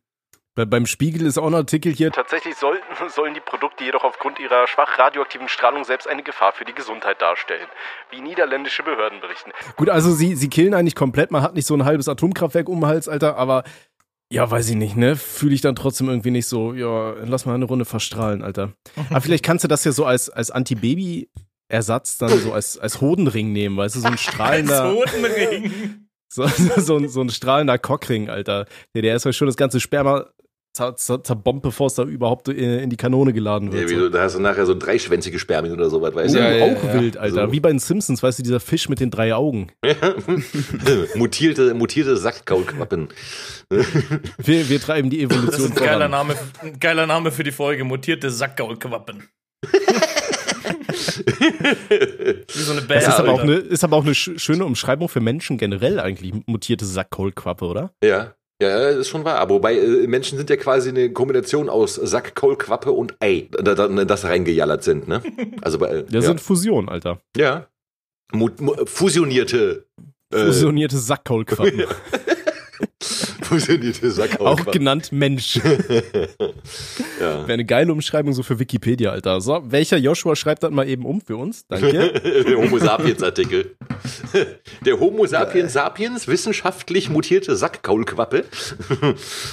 bei, 0.54 0.64
beim 0.64 0.86
Spiegel 0.86 1.26
ist 1.26 1.38
auch 1.38 1.46
ein 1.46 1.54
Artikel 1.54 1.92
hier. 1.92 2.12
Tatsächlich 2.12 2.56
sollten, 2.56 2.84
sollen 3.08 3.34
die 3.34 3.40
Produkte 3.40 3.84
jedoch 3.84 4.04
aufgrund 4.04 4.38
ihrer 4.38 4.66
schwach 4.66 4.98
radioaktiven 4.98 5.48
Strahlung 5.48 5.84
selbst 5.84 6.08
eine 6.08 6.22
Gefahr 6.22 6.52
für 6.52 6.64
die 6.64 6.74
Gesundheit 6.74 7.20
darstellen, 7.20 7.66
wie 8.10 8.20
niederländische 8.20 8.82
Behörden 8.82 9.20
berichten. 9.20 9.50
Gut, 9.76 9.90
also 9.90 10.12
sie, 10.12 10.36
sie 10.36 10.48
killen 10.48 10.74
eigentlich 10.74 10.94
komplett, 10.94 11.30
man 11.30 11.42
hat 11.42 11.54
nicht 11.54 11.66
so 11.66 11.74
ein 11.74 11.84
halbes 11.84 12.08
Atomkraftwerk 12.08 12.68
um 12.68 12.80
den 12.80 12.86
Hals, 12.86 13.08
Alter, 13.08 13.36
aber 13.36 13.64
ja, 14.30 14.50
weiß 14.50 14.70
ich 14.70 14.76
nicht, 14.76 14.96
ne? 14.96 15.16
Fühle 15.16 15.54
ich 15.54 15.60
dann 15.60 15.76
trotzdem 15.76 16.08
irgendwie 16.08 16.30
nicht 16.30 16.48
so, 16.48 16.72
ja, 16.72 17.14
lass 17.24 17.46
mal 17.46 17.54
eine 17.54 17.66
Runde 17.66 17.84
verstrahlen, 17.84 18.42
Alter. 18.42 18.72
Aber 19.10 19.20
vielleicht 19.20 19.44
kannst 19.44 19.64
du 19.64 19.68
das 19.68 19.84
ja 19.84 19.92
so 19.92 20.06
als, 20.06 20.30
als 20.30 20.50
Anti-Baby-Ersatz 20.50 22.18
dann 22.18 22.30
so 22.30 22.52
als, 22.52 22.78
als 22.78 23.00
Hodenring 23.00 23.52
nehmen, 23.52 23.76
weißt 23.76 23.96
du, 23.96 24.00
so 24.00 24.08
ein 24.08 24.18
strahlender. 24.18 24.92
Hodenring. 24.92 26.08
So, 26.26 26.48
so, 26.48 26.96
ein, 26.96 27.08
so 27.08 27.20
ein 27.20 27.28
strahlender 27.28 27.78
Cockring, 27.78 28.28
Alter. 28.28 28.64
Der, 28.94 29.02
der 29.02 29.14
ist 29.14 29.24
halt 29.24 29.36
schon 29.36 29.46
das 29.46 29.56
ganze 29.56 29.78
Sperma 29.78 30.26
zer, 30.74 30.96
zer, 30.96 31.22
zerbombt, 31.24 31.62
bevor 31.62 31.86
es 31.86 31.94
da 31.94 32.02
überhaupt 32.02 32.48
in, 32.48 32.90
die 32.90 32.96
Kanone 32.96 33.32
geladen 33.32 33.68
Ja, 33.68 33.78
wird. 33.78 33.90
wie, 33.90 33.94
so. 33.94 34.08
da 34.08 34.22
hast 34.22 34.34
du 34.34 34.40
nachher 34.40 34.66
so 34.66 34.72
ein 34.72 34.78
dreischwänzige 34.80 35.38
Spermien 35.38 35.72
oder 35.72 35.88
sowas, 35.88 36.14
weißt 36.14 36.34
Oh, 36.34 36.38
du? 36.38 36.44
Ja, 36.44 36.50
ja, 36.52 36.64
auch 36.76 36.84
ja. 36.84 36.94
wild, 37.00 37.16
Alter. 37.16 37.46
So. 37.46 37.52
Wie 37.52 37.60
bei 37.60 37.70
den 37.70 37.78
Simpsons, 37.78 38.22
weißt 38.22 38.40
du, 38.40 38.42
dieser 38.42 38.60
Fisch 38.60 38.88
mit 38.88 39.00
den 39.00 39.10
drei 39.10 39.34
Augen. 39.34 39.68
mutierte, 41.14 41.74
mutierte 41.74 42.16
Sackkaulquappen. 42.16 43.08
Wir, 44.38 44.68
wir 44.68 44.80
treiben 44.80 45.08
die 45.10 45.26
Das 45.26 45.36
Evolution 45.36 45.66
ist 45.72 45.80
ein 45.80 45.84
geiler 45.86 45.94
voran. 46.08 46.10
Name, 46.10 46.34
ein 46.60 46.78
geiler 46.78 47.06
Name 47.06 47.32
für 47.32 47.42
die 47.44 47.50
Folge. 47.50 47.82
Mutierte 47.84 48.30
Sackgaulquappen. 48.30 49.24
Wie 51.24 52.44
so 52.62 52.72
eine 52.72 52.82
Band. 52.82 53.02
Das 53.02 53.08
ist, 53.08 53.20
aber 53.20 53.32
auch 53.32 53.40
eine, 53.40 53.54
ist 53.54 53.84
aber 53.84 53.96
auch 53.96 54.02
eine 54.04 54.12
sch- 54.12 54.38
schöne 54.38 54.64
Umschreibung 54.64 55.08
für 55.08 55.20
Menschen 55.20 55.58
generell 55.58 55.98
eigentlich, 55.98 56.32
mutierte 56.46 56.84
Sackkohlquappe, 56.84 57.64
oder? 57.64 57.94
Ja. 58.02 58.34
Ja, 58.62 58.68
das 58.90 58.96
ist 58.96 59.08
schon 59.08 59.24
wahr. 59.24 59.38
Aber 59.38 59.56
wobei, 59.56 59.74
äh, 59.76 60.06
Menschen 60.06 60.38
sind 60.38 60.48
ja 60.48 60.56
quasi 60.56 60.88
eine 60.90 61.12
Kombination 61.12 61.68
aus 61.68 61.96
Sack, 61.96 62.34
Kohlquappe 62.34 62.92
und 62.92 63.14
Ei, 63.20 63.48
da, 63.50 63.74
da, 63.74 63.88
das 64.04 64.24
reingejallert 64.24 64.82
sind, 64.84 65.08
ne? 65.08 65.22
Also 65.62 65.78
bei, 65.78 65.88
äh, 65.88 66.04
Der 66.04 66.20
ja. 66.20 66.26
sind 66.28 66.40
Fusion, 66.40 66.88
Alter. 66.88 67.20
ja. 67.36 67.66
Mu 68.32 68.48
mu 68.58 68.74
fusionierte, 68.86 69.86
äh, 70.32 70.46
Fusionierte 70.46 70.96
Sackkohlquappen. 70.98 71.84
fusionierte 73.44 74.06
auch 74.06 74.10
Sackkaulquappen. 74.12 74.72
genannt 74.72 75.12
Mensch. 75.12 75.60
Ja. 77.20 77.42
Wäre 77.42 77.52
eine 77.52 77.64
geile 77.64 77.92
Umschreibung 77.92 78.32
so 78.32 78.42
für 78.42 78.58
Wikipedia, 78.58 79.10
Alter. 79.10 79.40
So, 79.40 79.62
welcher 79.66 79.96
Joshua 79.96 80.34
schreibt 80.36 80.62
das 80.62 80.70
mal 80.70 80.88
eben 80.88 81.04
um 81.04 81.20
für 81.20 81.36
uns? 81.36 81.66
Danke. 81.66 82.12
Der 82.48 82.56
Homo 82.56 82.78
sapiens 82.78 83.22
Artikel. 83.22 83.76
Der 84.84 84.98
Homo 84.98 85.24
sapiens 85.26 85.72
sapiens 85.72 86.26
wissenschaftlich 86.26 87.10
mutierte 87.10 87.56
Sackkaulquappe. 87.56 88.44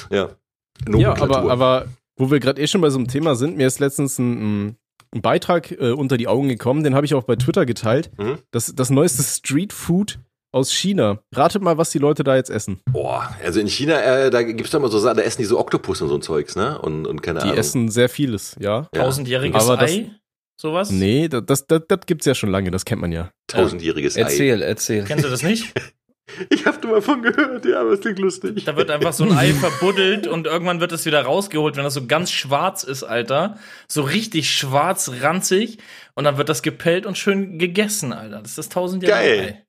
ja. 0.09 0.29
Ja, 0.87 1.21
aber, 1.21 1.51
aber 1.51 1.85
wo 2.17 2.31
wir 2.31 2.39
gerade 2.39 2.59
eh 2.61 2.67
schon 2.67 2.81
bei 2.81 2.89
so 2.89 2.97
einem 2.97 3.07
Thema 3.07 3.35
sind, 3.35 3.57
mir 3.57 3.67
ist 3.67 3.79
letztens 3.79 4.17
ein, 4.17 4.77
ein 5.13 5.21
Beitrag 5.21 5.71
äh, 5.71 5.91
unter 5.91 6.17
die 6.17 6.27
Augen 6.27 6.47
gekommen, 6.49 6.83
den 6.83 6.95
habe 6.95 7.05
ich 7.05 7.13
auch 7.13 7.23
bei 7.23 7.35
Twitter 7.35 7.65
geteilt. 7.65 8.09
Mhm. 8.17 8.39
Das, 8.51 8.73
das 8.75 8.89
neueste 8.89 9.21
Street 9.23 9.71
Food 9.73 10.19
aus 10.51 10.71
China. 10.73 11.19
Ratet 11.33 11.61
mal, 11.61 11.77
was 11.77 11.89
die 11.91 11.97
Leute 11.99 12.23
da 12.23 12.35
jetzt 12.35 12.49
essen. 12.49 12.81
Boah, 12.91 13.35
also 13.43 13.59
in 13.59 13.67
China, 13.67 14.01
äh, 14.01 14.29
da 14.29 14.43
gibt's 14.43 14.71
doch 14.71 14.79
mal 14.81 14.91
so 14.91 14.99
Sachen, 14.99 15.17
da 15.17 15.23
essen 15.23 15.41
die 15.41 15.45
so 15.45 15.59
Oktopus 15.59 16.01
und 16.01 16.09
so 16.09 16.15
ein 16.15 16.21
Zeugs, 16.21 16.55
ne? 16.55 16.79
Und, 16.79 17.05
und 17.07 17.21
keine 17.23 17.39
Die 17.39 17.45
Ahnung. 17.45 17.57
essen 17.57 17.89
sehr 17.89 18.09
vieles, 18.09 18.55
ja. 18.59 18.87
Ja. 18.93 19.01
Tausendjähriges 19.03 19.63
Aber 19.63 19.77
das- 19.77 19.91
Ei? 19.91 20.11
Sowas? 20.59 20.91
Nee, 20.91 21.27
das, 21.27 21.43
das, 21.47 21.65
das, 21.65 21.81
das 21.87 21.99
gibt's 22.05 22.25
ja 22.27 22.35
schon 22.35 22.51
lange, 22.51 22.69
das 22.69 22.85
kennt 22.85 23.01
man 23.01 23.11
ja. 23.11 23.31
Tausendjähriges 23.47 24.15
Ei. 24.17 24.21
Erzähl, 24.21 24.61
erzähl. 24.61 25.03
Kennst 25.05 25.25
du 25.25 25.29
das 25.29 25.43
nicht? 25.43 25.73
Ich 26.49 26.65
hab 26.65 26.81
nur 26.81 26.93
mal 26.93 27.01
von 27.01 27.21
gehört, 27.21 27.65
ja, 27.65 27.81
aber 27.81 27.89
es 27.91 27.99
klingt 27.99 28.17
lustig. 28.19 28.63
Da 28.63 28.77
wird 28.77 28.89
einfach 28.89 29.11
so 29.11 29.25
ein 29.25 29.33
Ei 29.33 29.51
verbuddelt 29.51 30.27
und 30.27 30.47
irgendwann 30.47 30.79
wird 30.79 30.93
es 30.93 31.05
wieder 31.05 31.21
rausgeholt, 31.23 31.75
wenn 31.75 31.83
das 31.83 31.93
so 31.95 32.05
ganz 32.07 32.31
schwarz 32.31 32.83
ist, 32.83 33.03
Alter. 33.03 33.57
So 33.89 34.03
richtig 34.03 34.49
schwarz, 34.49 35.11
ranzig. 35.21 35.79
Und 36.15 36.23
dann 36.23 36.37
wird 36.37 36.47
das 36.47 36.61
gepellt 36.61 37.05
und 37.05 37.17
schön 37.17 37.59
gegessen, 37.59 38.13
Alter. 38.13 38.39
Das 38.41 38.51
ist 38.51 38.57
das 38.59 38.69
tausendjährige 38.69 39.19
Geil. 39.41 39.55
Ei. 39.59 39.65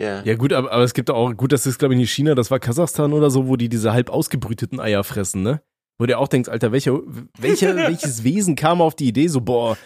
Ja. 0.00 0.22
Ja, 0.24 0.34
gut, 0.34 0.52
aber, 0.52 0.72
aber 0.72 0.82
es 0.82 0.92
gibt 0.94 1.10
auch, 1.10 1.32
gut, 1.36 1.52
das 1.52 1.66
ist, 1.66 1.78
glaube 1.78 1.94
ich, 1.94 1.98
nicht 1.98 2.12
China, 2.12 2.34
das 2.34 2.50
war 2.50 2.58
Kasachstan 2.58 3.12
oder 3.12 3.30
so, 3.30 3.46
wo 3.46 3.56
die 3.56 3.68
diese 3.68 3.92
halb 3.92 4.10
ausgebrüteten 4.10 4.80
Eier 4.80 5.04
fressen, 5.04 5.42
ne? 5.42 5.62
Wo 5.98 6.06
du 6.06 6.18
auch 6.18 6.26
denkst, 6.26 6.48
Alter, 6.48 6.72
welcher, 6.72 6.98
welcher, 7.38 7.76
welches 7.88 8.24
Wesen 8.24 8.56
kam 8.56 8.80
auf 8.80 8.96
die 8.96 9.06
Idee, 9.06 9.28
so, 9.28 9.40
boah, 9.40 9.76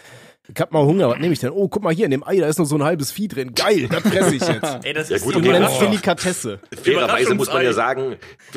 ich 0.51 0.59
hab 0.59 0.71
mal 0.71 0.83
Hunger, 0.83 1.09
was 1.09 1.19
nehme 1.19 1.31
ich 1.33 1.39
denn? 1.39 1.51
Oh, 1.51 1.67
guck 1.67 1.83
mal 1.83 1.93
hier, 1.93 2.05
in 2.05 2.11
dem 2.11 2.25
Ei, 2.27 2.37
da 2.39 2.47
ist 2.47 2.57
noch 2.57 2.65
so 2.65 2.75
ein 2.75 2.81
halbes 2.83 3.11
Vieh 3.11 3.27
drin. 3.27 3.53
Geil, 3.53 3.87
das 3.87 4.01
fresse 4.01 4.33
ich 4.35 4.41
jetzt. 4.41 4.79
Ey, 4.83 4.93
das 4.93 5.09
Ja, 5.09 5.17
ist 5.17 5.23
gut, 5.25 5.35
die 5.35 5.47
okay, 5.47 5.57
aber- 5.57 5.85
Delikatesse. 5.85 6.59
Fairerweise 6.81 7.35
muss 7.35 7.53
man 7.53 7.61
ja 7.63 7.71
sagen, 7.73 8.15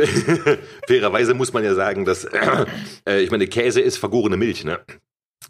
fairerweise 0.88 1.34
muss 1.34 1.52
man 1.52 1.64
ja 1.64 1.74
sagen, 1.74 2.06
dass, 2.06 2.24
äh, 2.24 3.20
ich 3.20 3.30
meine, 3.30 3.46
Käse 3.46 3.82
ist 3.82 3.98
vergorene 3.98 4.38
Milch, 4.38 4.64
ne? 4.64 4.78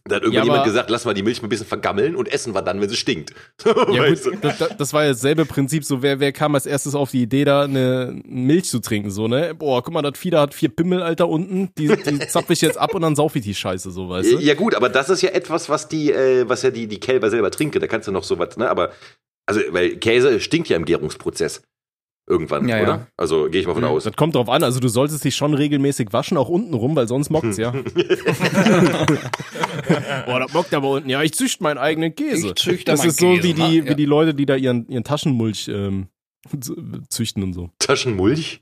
Da 0.05 0.17
hat 0.17 0.23
irgendjemand 0.23 0.61
aber- 0.61 0.65
gesagt, 0.65 0.91
lass 0.91 1.05
mal 1.05 1.15
die 1.15 1.23
Milch 1.23 1.41
mal 1.43 1.47
ein 1.47 1.51
bisschen 1.51 1.67
vergammeln 1.67 2.17
und 2.17 2.31
essen 2.33 2.55
wir 2.55 2.63
dann, 2.63 2.81
wenn 2.81 2.89
sie 2.89 2.97
stinkt. 2.97 3.33
Ja, 3.65 4.03
Weißt 4.03 4.25
gut, 4.25 4.39
das, 4.43 4.59
das- 4.59 4.77
das 4.77 4.93
war 4.93 5.05
ja 5.05 5.11
dasselbe 5.11 5.45
Prinzip, 5.45 5.85
so, 5.85 6.03
wer, 6.03 6.21
wer 6.21 6.33
kam 6.33 6.55
als 6.55 6.67
erstes 6.67 6.95
auf 6.95 7.11
die 7.11 7.23
Idee, 7.23 7.45
da 7.45 7.63
eine 7.63 8.21
Milch 8.25 8.65
zu 8.69 8.81
trinken, 8.81 9.11
so, 9.11 9.29
ne? 9.29 9.55
Boah, 9.55 9.83
guck 9.83 9.93
mal, 9.95 10.03
das 10.03 10.19
da 10.23 10.41
hat 10.43 10.55
vier 10.55 10.69
Pimmel, 10.69 11.03
Alter, 11.03 11.29
unten, 11.29 11.71
die, 11.79 11.89
die 11.89 12.19
zapfe 12.29 12.53
ich 12.53 12.61
jetzt 12.61 12.79
ab 12.79 12.95
und 12.95 13.03
dann 13.03 13.17
sauf 13.17 13.35
ich 13.37 13.43
die 13.43 13.55
Scheiße, 13.55 13.91
so, 13.91 14.09
weißt 14.09 14.33
du? 14.33 14.39
Ja 14.39 14.55
gut, 14.55 14.75
aber 14.75 14.89
das 14.89 15.09
ist 15.11 15.23
ja 15.23 15.31
etwas, 15.31 15.69
was 15.69 15.89
die, 15.89 16.13
äh, 16.13 16.49
was 16.49 16.63
ja 16.63 16.71
die, 16.71 16.87
die 16.87 17.01
Kälber 17.01 17.31
selber 17.31 17.51
trinken. 17.51 17.81
Da 17.81 17.87
kannst 17.87 18.09
du 18.09 18.13
noch 18.13 18.25
sowas, 18.25 18.57
ne? 18.57 18.69
Aber, 18.71 18.93
also, 19.47 19.61
weil 19.71 19.97
Käse 19.97 20.41
stinkt 20.41 20.69
ja 20.69 20.77
im 20.77 20.85
Gärungsprozess. 20.85 21.63
Irgendwann, 22.29 22.69
Ja, 22.69 22.77
ja. 22.77 22.83
oder? 22.85 23.07
Also 23.17 23.49
gehe 23.51 23.61
ich 23.61 23.67
mal 23.67 23.75
von 23.75 23.83
aus. 23.85 24.05
Das 24.05 24.15
kommt 24.15 24.35
drauf 24.37 24.49
an, 24.49 24.63
also 24.63 24.79
du 24.81 24.87
solltest 24.89 25.25
dich 25.25 25.35
schon 25.35 25.55
regelmäßig 25.55 26.13
waschen, 26.13 26.37
auch 26.37 26.49
unten 26.49 26.73
rum, 26.75 26.95
weil 26.95 27.09
sonst 27.09 27.31
mockt's 27.31 27.57
ja. 27.57 27.73
Boah, 30.27 30.41
das 30.41 30.53
mockt 30.53 30.73
aber 30.75 30.91
unten. 30.91 31.09
Ja, 31.09 31.23
ich 31.23 31.33
züchte 31.35 31.63
meinen 31.63 31.79
eigenen 31.79 32.15
Käse. 32.15 32.49
Ich 32.49 32.55
züchte 32.55 32.85
das 32.93 33.01
meinen 33.01 33.09
ist 33.09 33.21
so 33.21 33.27
Käse, 33.27 33.43
wie 33.43 33.55
die, 33.55 33.63
ha? 33.63 33.69
Ja. 33.71 33.89
wie 33.89 33.95
die 33.97 34.05
Leute, 34.07 34.35
die 34.35 34.47
da 34.47 34.55
ihren, 34.57 34.87
ihren 34.89 35.05
Taschenmulch 35.05 35.69
ähm, 35.69 36.09
züchten 37.09 37.43
und 37.43 37.53
so. 37.55 37.71
Taschenmulch? 37.79 38.61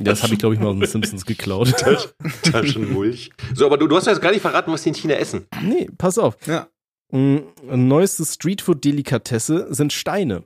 Das 0.00 0.22
habe 0.22 0.32
ich, 0.32 0.38
glaube 0.38 0.54
ich, 0.54 0.60
mal 0.60 0.68
aus 0.68 0.78
den 0.78 0.86
Simpsons 0.86 1.26
geklaut. 1.26 1.74
Taschenmulch. 2.50 3.30
So, 3.54 3.66
aber 3.66 3.76
du, 3.76 3.86
du 3.88 3.96
hast 3.96 4.06
ja 4.06 4.12
jetzt 4.12 4.22
gar 4.22 4.30
nicht 4.30 4.40
verraten, 4.42 4.72
was 4.72 4.82
die 4.82 4.90
in 4.90 4.94
China 4.94 5.14
essen. 5.14 5.46
Nee, 5.62 5.88
pass 5.98 6.18
auf. 6.18 6.36
Ja. 6.46 6.68
Mm, 7.10 7.38
Neueste 7.70 8.24
Streetfood-Delikatesse 8.24 9.66
sind 9.74 9.92
Steine. 9.92 10.44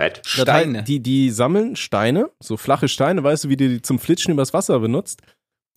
Fett. 0.00 0.20
Steine. 0.24 0.82
Die, 0.82 1.00
die 1.00 1.30
sammeln 1.30 1.76
Steine, 1.76 2.30
so 2.40 2.56
flache 2.56 2.88
Steine, 2.88 3.22
weißt 3.22 3.44
du, 3.44 3.48
wie 3.48 3.56
du 3.56 3.68
die 3.68 3.82
zum 3.82 3.98
Flitschen 3.98 4.32
übers 4.32 4.52
Wasser 4.52 4.78
benutzt. 4.80 5.22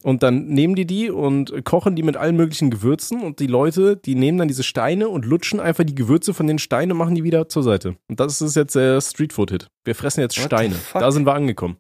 Und 0.01 0.23
dann 0.23 0.47
nehmen 0.47 0.75
die 0.75 0.85
die 0.85 1.09
und 1.09 1.65
kochen 1.65 1.95
die 1.95 2.03
mit 2.03 2.15
allen 2.15 2.37
möglichen 2.37 2.71
Gewürzen 2.71 3.21
und 3.21 3.41
die 3.41 3.47
Leute, 3.47 3.97
die 3.97 4.15
nehmen 4.15 4.37
dann 4.37 4.47
diese 4.47 4.63
Steine 4.63 5.09
und 5.09 5.25
lutschen 5.25 5.59
einfach 5.59 5.83
die 5.83 5.95
Gewürze 5.95 6.33
von 6.33 6.47
den 6.47 6.57
Steinen 6.57 6.93
und 6.93 6.97
machen 6.97 7.15
die 7.15 7.25
wieder 7.25 7.49
zur 7.49 7.63
Seite. 7.63 7.97
Und 8.07 8.19
das 8.21 8.41
ist 8.41 8.55
jetzt 8.55 8.75
der 8.75 9.01
Streetfood-Hit. 9.01 9.67
Wir 9.83 9.95
fressen 9.95 10.21
jetzt 10.21 10.37
What 10.37 10.45
Steine. 10.45 10.75
Da 10.93 11.11
sind 11.11 11.25
wir 11.25 11.33
angekommen. 11.33 11.77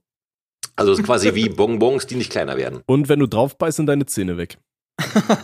Also 0.75 0.91
es 0.91 0.99
ist 0.99 1.05
quasi 1.05 1.33
wie 1.33 1.47
Bonbons, 1.47 2.07
die 2.07 2.15
nicht 2.15 2.31
kleiner 2.31 2.57
werden. 2.57 2.81
Und 2.85 3.07
wenn 3.07 3.19
du 3.19 3.27
drauf 3.27 3.57
beißt, 3.57 3.77
sind 3.77 3.85
deine 3.85 4.05
Zähne 4.05 4.37
weg. 4.37 4.57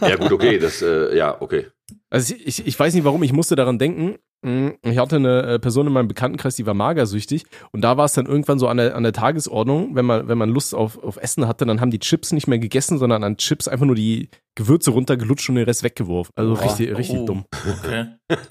Ja 0.02 0.18
gut, 0.18 0.34
okay, 0.34 0.60
das, 0.60 0.82
äh, 0.82 1.16
ja, 1.16 1.42
okay. 1.42 1.68
Also 2.16 2.34
ich, 2.34 2.66
ich, 2.66 2.80
weiß 2.80 2.94
nicht 2.94 3.04
warum, 3.04 3.24
ich 3.24 3.34
musste 3.34 3.58
daran 3.58 3.78
denken. 3.78 4.16
Mm, 4.42 4.70
Ich 4.84 4.98
hatte 4.98 5.18
eine 5.18 5.42
äh, 5.42 5.60
Person 5.60 5.86
in 5.86 5.92
meinem 5.92 6.08
Bekanntenkreis, 6.08 6.56
die 6.56 6.66
war 6.66 6.74
magersüchtig 6.74 7.44
und 7.74 7.82
da 7.82 7.98
war 7.98 8.06
es 8.06 8.14
dann 8.14 8.26
irgendwann 8.26 8.58
so 8.58 8.70
an 8.70 8.78
der, 8.78 8.96
an 8.96 9.04
der 9.04 9.12
Tagesordnung, 9.12 9.96
wenn 9.96 10.06
man, 10.06 10.30
wenn 10.30 10.38
man 10.38 10.50
Lust 10.50 10.74
auf, 10.74 10.98
auf 11.04 11.18
Essen 11.18 11.46
hatte, 11.46 11.66
dann 11.66 11.82
haben 11.82 11.92
die 11.92 12.00
Chips 12.00 12.32
nicht 12.32 12.48
mehr 12.48 12.58
gegessen, 12.58 13.00
sondern 13.00 13.26
an 13.26 13.36
Chips 13.36 13.68
einfach 13.68 13.86
nur 13.86 13.96
die 13.96 14.30
Gewürze 14.56 14.92
runtergelutscht 14.92 15.50
und 15.50 15.56
den 15.56 15.66
Rest 15.66 15.84
weggeworfen. 15.84 16.32
Also 16.38 16.54
Boah. 16.54 16.64
richtig, 16.64 16.96
richtig 16.98 17.20
Oh. 17.20 17.26
dumm. 17.26 17.46
Okay. 17.82 18.06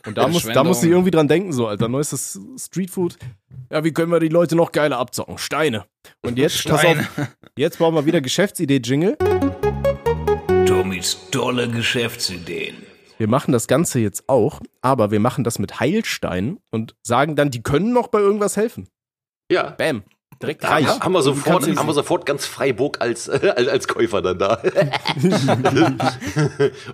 Und 0.07 0.19
da, 0.19 0.29
muss, 0.29 0.43
da 0.45 0.63
musste 0.63 0.85
ich 0.85 0.93
irgendwie 0.93 1.11
dran 1.11 1.27
denken, 1.27 1.55
so, 1.55 1.67
Alter, 1.67 1.89
neuestes 1.89 2.39
Streetfood. 2.59 3.17
Ja, 3.73 3.83
wie 3.83 3.93
können 3.93 4.13
wir 4.13 4.21
die 4.21 4.29
Leute 4.29 4.57
noch 4.57 4.73
geiler 4.73 4.99
abzocken? 4.99 5.39
Steine. 5.39 5.87
Und 6.23 6.37
jetzt, 6.39 6.69
pass 6.69 6.85
auf, 6.85 6.97
jetzt 7.57 7.79
brauchen 7.79 7.95
wir 7.95 8.05
wieder 8.05 8.21
Geschäftsidee-Jingle. 8.21 9.17
Tommys 10.67 11.17
tolle 11.31 11.67
Geschäftsideen. 11.69 12.75
Wir 13.19 13.29
machen 13.29 13.53
das 13.53 13.67
Ganze 13.67 14.01
jetzt 14.01 14.29
auch, 14.29 14.61
aber 14.81 15.11
wir 15.11 15.21
machen 15.21 15.45
das 15.45 15.59
mit 15.59 15.81
Heilsteinen 15.81 16.59
und 16.71 16.97
sagen 17.03 17.37
dann, 17.37 17.51
die 17.51 17.63
können 17.63 17.93
noch 17.93 18.09
bei 18.09 18.19
irgendwas 18.19 18.57
helfen. 18.57 18.89
Ja. 19.51 19.71
Bam. 19.71 20.03
Direkt 20.43 20.65
Da 20.65 20.71
reich. 20.71 20.87
haben 20.87 21.13
wir 21.13 21.23
sofort, 21.23 21.65
haben 21.77 21.87
wir 21.87 21.95
sofort 21.95 22.27
ganz 22.27 22.45
Freiburg 22.47 23.01
als, 23.01 23.29
äh, 23.33 23.55
als, 23.57 23.87
Käufer 23.87 24.21
dann 24.21 24.39
da. 24.39 24.61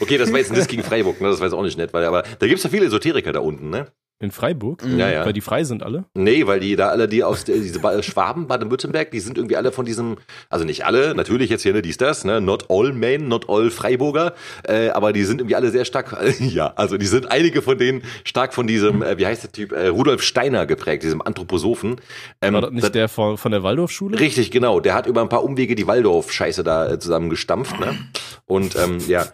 okay, 0.00 0.18
das 0.18 0.30
war 0.30 0.38
jetzt 0.38 0.50
ein 0.50 0.56
Diss 0.56 0.68
gegen 0.68 0.83
Freiburg, 0.83 1.20
ne? 1.20 1.28
Das 1.28 1.40
war 1.40 1.46
jetzt 1.46 1.54
auch 1.54 1.62
nicht 1.62 1.78
nett, 1.78 1.94
weil, 1.94 2.04
aber 2.04 2.22
da 2.22 2.46
gibt's 2.46 2.64
ja 2.64 2.70
viele 2.70 2.87
Esoteriker 2.87 3.33
da 3.33 3.40
unten, 3.40 3.70
ne? 3.70 3.87
In 4.22 4.30
Freiburg? 4.33 4.83
Ja, 4.98 5.09
ja. 5.09 5.24
Weil 5.24 5.33
die 5.33 5.40
frei 5.40 5.64
sind 5.64 5.83
alle? 5.83 6.04
Nee, 6.12 6.46
weil 6.46 6.61
die 6.61 6.76
da 6.76 6.88
alle, 6.90 7.09
die 7.09 7.24
aus 7.24 7.44
der, 7.44 7.56
diese 7.56 7.78
Ba- 7.78 8.02
Schwaben, 8.02 8.46
Baden-Württemberg, 8.48 9.11
die 9.12 9.20
sind 9.20 9.38
irgendwie 9.38 9.56
alle 9.56 9.72
von 9.72 9.87
diesem, 9.87 10.18
also 10.50 10.66
nicht 10.66 10.85
alle, 10.85 11.14
natürlich 11.14 11.48
jetzt 11.48 11.62
hier, 11.62 11.72
ne, 11.72 11.80
dies, 11.80 11.96
das, 11.96 12.24
ne, 12.26 12.38
not 12.38 12.66
all 12.68 12.92
men, 12.92 13.28
not 13.28 13.48
all 13.48 13.70
Freiburger, 13.70 14.35
äh, 14.64 14.90
aber 14.90 15.14
die 15.14 15.24
sind 15.24 15.40
irgendwie 15.40 15.54
alle 15.56 15.70
sehr 15.70 15.87
stark, 15.87 16.18
ja, 16.38 16.70
also 16.76 16.98
die 16.98 17.06
sind 17.06 17.30
einige 17.30 17.62
von 17.62 17.78
denen 17.78 18.02
stark 18.24 18.52
von 18.52 18.66
diesem, 18.66 19.02
äh, 19.02 19.16
wie 19.16 19.24
heißt 19.24 19.42
der 19.44 19.52
Typ, 19.52 19.72
äh, 19.72 19.87
Rudolf 19.87 20.20
Steiner 20.22 20.66
geprägt, 20.66 21.02
diesem 21.02 21.22
Anthroposophen. 21.22 21.96
Ähm, 22.42 22.52
War 22.52 22.61
das 22.61 22.72
nicht 22.72 22.85
das- 22.85 22.92
der 22.92 23.09
von, 23.09 23.38
von 23.38 23.52
der 23.52 23.62
Waldorfschule? 23.62 24.20
Richtig, 24.20 24.50
genau. 24.50 24.80
Der 24.80 24.92
hat 24.92 25.06
über 25.06 25.22
ein 25.22 25.30
paar 25.30 25.44
Umwege 25.44 25.74
die 25.74 25.87
Waldorf-Scheiße 25.87 26.62
da 26.62 26.90
äh, 26.92 26.98
zusammengestampft, 26.98 27.80
ne? 27.80 27.96
Und 28.44 28.76
ähm, 28.76 28.98
ja. 29.09 29.24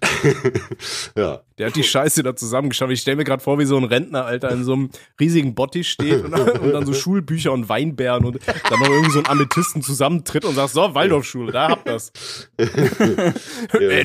ja. 1.16 1.40
Der 1.58 1.66
hat 1.66 1.76
die 1.76 1.82
Scheiße 1.82 2.22
da 2.22 2.36
zusammengeschaut. 2.36 2.90
Ich 2.90 3.00
stelle 3.00 3.16
mir 3.16 3.24
gerade 3.24 3.42
vor, 3.42 3.58
wie 3.58 3.64
so 3.64 3.76
ein 3.76 3.84
Rentner, 3.84 4.24
Alter, 4.24 4.50
in 4.50 4.64
so 4.64 4.74
einem 4.74 4.90
riesigen 5.18 5.54
Bottich 5.54 5.88
steht 5.88 6.24
und, 6.24 6.32
und 6.60 6.72
dann 6.72 6.86
so 6.86 6.92
Schulbücher 6.92 7.52
und 7.52 7.68
Weinbären 7.68 8.24
und 8.24 8.38
dann 8.46 8.78
noch 8.78 8.88
irgendwie 8.88 9.10
so 9.10 9.18
ein 9.18 9.26
Amethysten 9.26 9.82
zusammentritt 9.82 10.44
und 10.44 10.54
sagt, 10.54 10.70
so, 10.70 10.94
Waldorfschule, 10.94 11.52
da 11.52 11.68
habt 11.70 11.88
das. 11.88 12.12
Äh, 12.56 14.04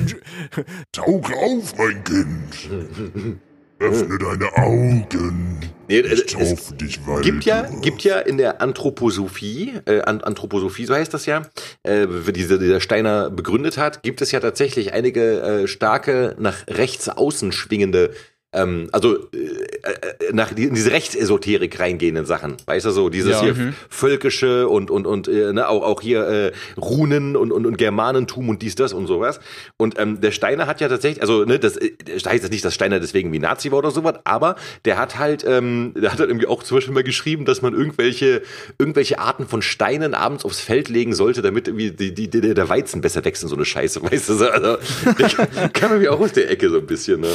Tauch 0.92 1.30
auf, 1.30 1.78
mein 1.78 2.04
Kind. 2.04 3.40
Öffne 3.80 4.18
deine 4.18 4.56
Augen. 4.56 5.60
Nee, 5.88 5.98
Ich 6.00 6.12
es 6.12 6.26
taufe 6.26 6.74
dich 6.74 7.06
weiter. 7.06 7.20
gibt 7.22 7.44
ja, 7.44 7.68
gibt 7.82 8.02
ja 8.04 8.18
in 8.20 8.38
der 8.38 8.62
Anthroposophie, 8.62 9.74
äh, 9.84 10.00
An- 10.00 10.22
Anthroposophie, 10.22 10.86
so 10.86 10.94
heißt 10.94 11.12
das 11.12 11.26
ja, 11.26 11.42
äh, 11.82 12.06
wie 12.08 12.32
diese, 12.32 12.58
dieser 12.58 12.80
Steiner 12.80 13.28
begründet 13.30 13.76
hat, 13.76 14.02
gibt 14.02 14.22
es 14.22 14.32
ja 14.32 14.40
tatsächlich 14.40 14.94
einige 14.94 15.40
äh, 15.42 15.68
starke, 15.68 16.36
nach 16.38 16.66
rechts 16.68 17.08
außen 17.10 17.52
schwingende 17.52 18.10
ähm, 18.54 18.88
also 18.92 19.16
äh, 19.32 19.36
äh, 19.36 20.32
nach 20.32 20.52
die, 20.54 20.64
in 20.64 20.74
diese 20.74 20.92
Rechtsesoterik 20.92 21.78
reingehenden 21.78 22.24
Sachen, 22.24 22.56
weißt 22.66 22.86
du 22.86 22.90
so, 22.90 23.08
dieses 23.08 23.32
Ja, 23.32 23.42
hier 23.42 23.74
völkische 23.88 24.68
und 24.68 24.90
und 24.90 25.06
und 25.06 25.28
äh, 25.28 25.52
ne, 25.52 25.68
auch 25.68 25.82
auch 25.82 26.00
hier 26.00 26.26
äh, 26.26 26.52
Runen 26.80 27.36
und, 27.36 27.52
und 27.52 27.66
und 27.66 27.76
Germanentum 27.76 28.48
und 28.48 28.62
dies 28.62 28.74
das 28.74 28.92
und 28.92 29.06
sowas. 29.06 29.40
Und 29.76 29.98
ähm, 29.98 30.20
der 30.20 30.30
Steiner 30.30 30.66
hat 30.66 30.80
ja 30.80 30.88
tatsächlich, 30.88 31.20
also 31.20 31.44
ne, 31.44 31.58
das 31.58 31.76
äh, 31.76 31.92
das 32.04 32.24
heißt 32.24 32.44
jetzt 32.44 32.52
nicht, 32.52 32.64
dass 32.64 32.74
Steiner 32.74 33.00
deswegen 33.00 33.32
wie 33.32 33.38
Nazi 33.38 33.70
war 33.70 33.78
oder 33.78 33.90
sowas, 33.90 34.14
aber 34.24 34.56
der 34.84 34.98
hat 34.98 35.18
halt, 35.18 35.44
ähm, 35.46 35.92
der 35.96 36.12
hat 36.12 36.20
halt 36.20 36.30
irgendwie 36.30 36.46
auch 36.46 36.62
zum 36.62 36.76
Beispiel 36.76 36.94
mal 36.94 37.04
geschrieben, 37.04 37.44
dass 37.44 37.62
man 37.62 37.74
irgendwelche 37.74 38.42
irgendwelche 38.78 39.18
Arten 39.18 39.46
von 39.46 39.62
Steinen 39.62 40.14
abends 40.14 40.44
aufs 40.44 40.60
Feld 40.60 40.88
legen 40.88 41.14
sollte, 41.14 41.42
damit 41.42 41.68
irgendwie 41.68 41.90
die, 41.90 42.14
die, 42.14 42.28
die, 42.28 42.54
der 42.54 42.68
Weizen 42.68 43.00
besser 43.00 43.24
wächst 43.24 43.42
und 43.42 43.48
so 43.48 43.56
eine 43.56 43.64
Scheiße, 43.64 44.02
weißt 44.10 44.28
du? 44.28 44.34
so. 44.34 44.48
Also, 44.48 44.78
ich 45.18 45.36
kann 45.72 45.90
man 45.90 46.00
mir 46.00 46.12
auch 46.12 46.20
aus 46.20 46.32
der 46.32 46.50
Ecke 46.50 46.70
so 46.70 46.78
ein 46.78 46.86
bisschen, 46.86 47.20
ne? 47.20 47.28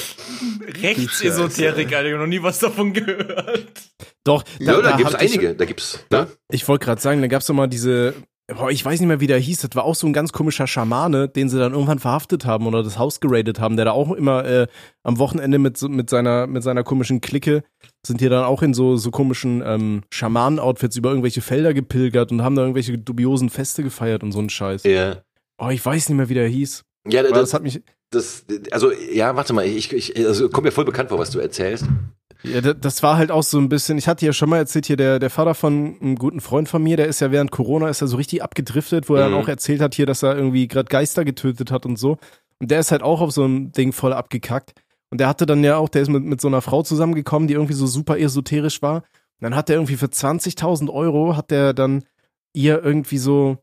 Rechtsesoterik, 1.10 1.93
Alter, 1.93 2.08
ich 2.08 2.13
hab 2.13 2.19
noch 2.22 2.28
nie 2.28 2.41
was 2.43 2.60
davon 2.60 2.93
gehört. 2.93 3.67
Doch, 4.24 4.43
Ja, 4.60 4.82
da, 4.82 4.95
gibt's 4.98 5.13
hab 5.13 5.22
ich- 5.22 5.34
einige, 5.34 5.56
da 5.56 5.65
gibt's, 5.65 6.06
ne? 6.12 6.28
Ich 6.52 6.67
wollte 6.67 6.86
gerade 6.86 7.02
sagen, 7.02 7.22
da 7.22 7.28
gab's 7.28 7.45
doch 7.48 7.54
mal 7.54 7.67
diese, 7.67 8.13
boah, 8.48 8.69
ich 8.69 8.84
weiß 8.84 9.00
nicht 9.00 9.08
mehr, 9.08 9.19
wie 9.19 9.28
der 9.28 9.39
hieß, 9.39 9.62
das 9.62 9.72
war 9.76 9.84
auch 9.86 9.95
so 9.95 10.06
ein 10.08 10.13
ganz 10.13 10.32
komischer 10.34 10.67
Schamane, 10.67 11.30
den 11.30 11.50
sie 11.50 11.58
dann 11.58 11.74
irgendwann 11.74 12.00
verhaftet 12.00 12.45
haben 12.45 12.67
oder 12.67 12.84
das 12.84 12.98
Haus 13.00 13.19
geradet 13.19 13.60
haben, 13.60 13.76
der 13.76 13.86
da 13.86 13.91
auch 13.91 14.12
immer 14.12 14.45
äh, 14.45 14.67
am 15.04 15.17
Wochenende 15.19 15.58
mit, 15.60 15.78
so- 15.78 15.89
mit, 15.89 16.10
seiner, 16.10 16.48
mit 16.48 16.63
seiner 16.63 16.84
komischen 16.84 17.22
Clique 17.22 17.63
sind 18.06 18.19
hier 18.19 18.30
dann 18.30 18.43
auch 18.45 18.62
in 18.62 18.74
so, 18.74 18.98
so 18.98 19.10
komischen 19.12 19.62
ähm, 19.65 20.04
Schamanen-Outfits 20.13 20.95
über 20.98 21.10
irgendwelche 21.10 21.41
Felder 21.41 21.74
gepilgert 21.74 22.32
und 22.32 22.43
haben 22.43 22.56
da 22.56 22.62
irgendwelche 22.63 22.98
dubiosen 22.98 23.50
Feste 23.50 23.84
gefeiert 23.84 24.24
und 24.24 24.32
so 24.32 24.39
einen 24.39 24.50
Scheiß. 24.50 24.84
Ja. 24.84 25.22
Oh, 25.62 25.69
ich 25.69 25.86
weiß 25.86 26.10
nicht 26.10 26.17
mehr, 26.17 26.30
wie 26.30 26.34
der 26.36 26.48
hieß. 26.48 26.84
Ja, 27.08 27.24
das, 27.24 27.32
das 27.34 27.54
hat 27.54 27.63
mich, 27.63 27.82
das, 28.12 28.45
also, 28.72 28.91
ja, 28.91 29.36
warte 29.36 29.54
mal, 29.54 29.65
ich, 29.65 29.93
ich, 29.93 30.17
also, 30.17 30.50
kommt 30.50 30.65
mir 30.65 30.72
voll 30.72 30.86
bekannt 30.86 31.10
vor, 31.10 31.19
was 31.19 31.30
du 31.32 31.39
erzählst. 31.39 31.86
Ja, 32.43 32.62
da- 32.62 32.74
das 32.74 33.04
war 33.04 33.17
halt 33.17 33.32
auch 33.32 33.43
so 33.43 33.58
ein 33.60 33.67
bisschen, 33.69 33.98
ich 33.98 34.08
hatte 34.08 34.26
ja 34.26 34.32
schon 34.34 34.50
mal 34.50 34.58
erzählt, 34.58 34.86
hier 34.86 34.95
der, 34.98 35.19
der 35.19 35.30
Vater 35.30 35.54
von 35.56 35.98
einem 36.02 36.15
guten 36.15 36.39
Freund 36.41 36.69
von 36.69 36.82
mir, 36.82 36.95
der 36.98 37.08
ist 37.08 37.19
ja 37.19 37.32
während 37.32 37.52
Corona, 37.52 37.89
ist 37.89 38.00
ja 38.02 38.08
so 38.08 38.15
richtig 38.17 38.41
abgedriftet, 38.41 39.10
wo 39.10 39.15
er 39.15 39.28
Mhm. 39.28 39.34
dann 39.34 39.41
auch 39.43 39.48
erzählt 39.50 39.82
hat 39.82 39.93
hier, 39.95 40.06
dass 40.06 40.24
er 40.24 40.36
irgendwie 40.38 40.67
gerade 40.67 40.88
Geister 40.89 41.26
getötet 41.26 41.69
hat 41.72 41.86
und 41.86 41.98
so. 42.00 42.17
Und 42.60 42.72
der 42.72 42.80
ist 42.80 42.91
halt 42.91 43.04
auch 43.04 43.22
auf 43.22 43.32
so 43.32 43.43
einem 43.43 43.72
Ding 43.74 43.91
voll 43.91 44.13
abgekackt. 44.13 44.74
Und 45.12 45.19
der 45.19 45.28
hatte 45.28 45.45
dann 45.45 45.63
ja 45.63 45.78
auch, 45.78 45.89
der 45.89 46.02
ist 46.04 46.10
mit, 46.10 46.24
mit 46.24 46.39
so 46.39 46.48
einer 46.48 46.62
Frau 46.62 46.82
zusammengekommen, 46.84 47.48
die 47.48 47.56
irgendwie 47.56 47.74
so 47.74 47.88
super 47.88 48.17
esoterisch 48.19 48.82
war. 48.82 48.98
Und 48.98 49.04
dann 49.41 49.56
hat 49.56 49.69
er 49.69 49.76
irgendwie 49.76 49.95
für 49.98 50.06
20.000 50.10 50.89
Euro, 50.89 51.36
hat 51.36 51.52
der 51.52 51.74
dann 51.74 52.04
ihr 52.54 52.82
irgendwie 52.84 53.17
so, 53.17 53.58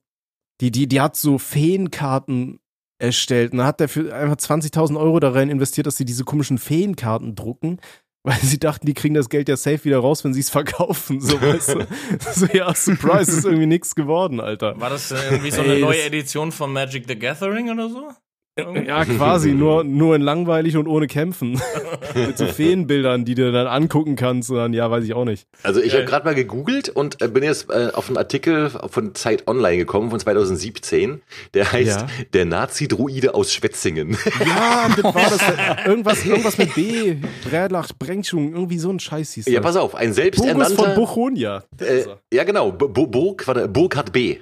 die, 0.61 0.71
die, 0.71 0.87
die 0.87 1.01
hat 1.01 1.17
so 1.17 1.39
Feenkarten 1.39 2.59
erstellt. 2.99 3.53
Und 3.53 3.59
dann 3.59 3.67
hat 3.67 3.81
der 3.81 3.89
für 3.89 4.15
einfach 4.15 4.37
20.000 4.37 4.99
Euro 4.99 5.21
da 5.21 5.31
rein 5.31 5.51
investiert, 5.51 5.87
dass 5.87 5.97
sie 5.97 6.05
diese 6.05 6.25
komischen 6.25 6.59
Feenkarten 6.59 7.35
drucken. 7.35 7.81
Weil 8.27 8.41
sie 8.41 8.59
dachten, 8.59 8.87
die 8.87 8.95
kriegen 8.95 9.15
das 9.15 9.29
Geld 9.29 9.49
ja 9.49 9.57
safe 9.57 9.85
wieder 9.85 10.01
raus, 10.01 10.25
wenn 10.25 10.35
sie 10.35 10.41
es 10.41 10.51
verkaufen. 10.51 11.21
So, 11.21 11.41
weißt 11.41 11.75
du? 11.75 11.87
So, 12.33 12.47
ja, 12.47 12.75
Surprise, 12.75 13.31
ist 13.31 13.45
irgendwie 13.45 13.67
nichts 13.67 13.95
geworden, 13.95 14.41
Alter. 14.41 14.81
War 14.81 14.91
das 14.91 15.13
äh, 15.13 15.17
irgendwie 15.31 15.53
so 15.53 15.61
eine 15.61 15.75
Ey, 15.75 15.81
neue 15.81 16.03
Edition 16.03 16.51
von 16.51 16.73
Magic 16.73 17.05
the 17.07 17.17
Gathering 17.17 17.71
oder 17.71 17.89
so? 17.89 18.11
Ja, 18.59 19.05
quasi, 19.05 19.51
nur, 19.53 19.85
nur 19.85 20.17
in 20.17 20.23
langweilig 20.23 20.77
und 20.77 20.87
ohne 20.87 21.07
Kämpfen. 21.07 21.61
Mit 22.15 22.39
so 22.39 22.47
Feenbildern, 22.47 23.27
die 23.27 23.35
du 23.35 23.53
dann 23.53 23.67
angucken 23.67 24.17
kannst. 24.17 24.51
Und 24.51 24.57
dann, 24.57 24.73
ja, 24.73 24.91
weiß 24.91 25.05
ich 25.05 25.13
auch 25.13 25.27
nicht. 25.27 25.47
Also 25.63 25.83
ich 25.83 25.93
habe 25.95 26.05
gerade 26.07 26.25
mal 26.25 26.35
gegoogelt 26.35 26.89
und 26.89 27.21
äh, 27.21 27.29
bin 27.29 27.43
jetzt 27.43 27.69
äh, 27.71 27.91
auf 27.93 28.09
einen 28.09 28.17
Artikel 28.17 28.71
von 28.71 29.15
Zeit 29.15 29.47
Online 29.47 29.77
gekommen 29.77 30.11
von 30.11 30.19
2017. 30.19 31.21
Der 31.53 31.71
heißt 31.71 32.01
Ja. 32.01 32.07
Der 32.33 32.47
Nazi-Druide 32.47 33.35
aus 33.35 33.53
Schwetzingen. 33.53 34.17
Ja, 34.47 34.89
das 34.89 35.05
war 35.05 35.31
das. 35.31 35.41
Irgendwas, 35.87 36.25
irgendwas 36.25 36.59
mit 36.59 36.75
B. 36.75 37.17
Brädlach, 37.49 37.91
Brengschung, 37.99 38.53
irgendwie 38.55 38.79
so 38.79 38.91
ein 38.91 38.99
Scheiß 38.99 39.33
hieß 39.33 39.45
das. 39.45 39.55
ja, 39.55 39.61
pass 39.61 39.77
auf, 39.77 39.95
ein 39.95 40.09
Bogus 40.11 40.17
von 40.17 40.25
selbsternannter... 40.25 40.95
Buchonia. 40.95 41.65
Der 41.79 41.89
Äh, 41.89 42.07
ja, 42.33 42.45
genau, 42.45 42.73
Burg, 42.73 43.47
warte, 43.47 43.69
Burkhard 43.69 44.13
B. 44.13 44.39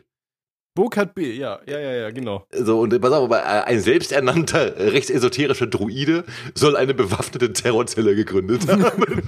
Burkhard 0.77 1.15
B, 1.15 1.33
ja, 1.33 1.61
ja, 1.69 1.79
ja, 1.79 1.93
ja, 1.93 2.11
genau. 2.11 2.49
So, 2.53 2.81
und 2.81 3.01
pass 3.01 3.13
auf, 3.13 3.31
äh, 3.31 3.35
ein 3.37 3.81
selbsternannter 3.81 4.77
äh, 4.77 4.89
rechtsesoterischer 4.89 5.69
Druide 5.69 6.25
soll 6.55 6.77
eine 6.77 6.95
bewaffnete 6.95 7.53
Terrorzelle 7.53 8.17
gegründet 8.17 8.63
haben. 8.69 9.23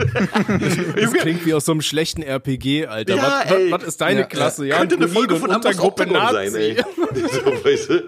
Das 0.96 1.12
klingt 1.12 1.46
wie 1.46 1.54
aus 1.54 1.66
so 1.66 1.72
einem 1.72 1.82
schlechten 1.82 2.22
RPG, 2.22 2.86
Alter. 2.86 3.14
Ja, 3.14 3.42
was, 3.46 3.50
was, 3.50 3.70
was 3.70 3.82
ist 3.84 4.00
deine 4.00 4.20
Ja, 4.20 4.26
Klasse? 4.26 4.66
Ja, 4.66 4.78
Könnte 4.78 4.96
eine 4.96 5.06
Folge 5.06 5.36
von 5.36 5.50
Untergruppe 5.50 6.06
Nazi. 6.06 6.50
sein, 6.50 6.54
ey. 6.60 6.76
so, 7.30 7.64
weißt 7.64 7.90
du? 7.90 8.02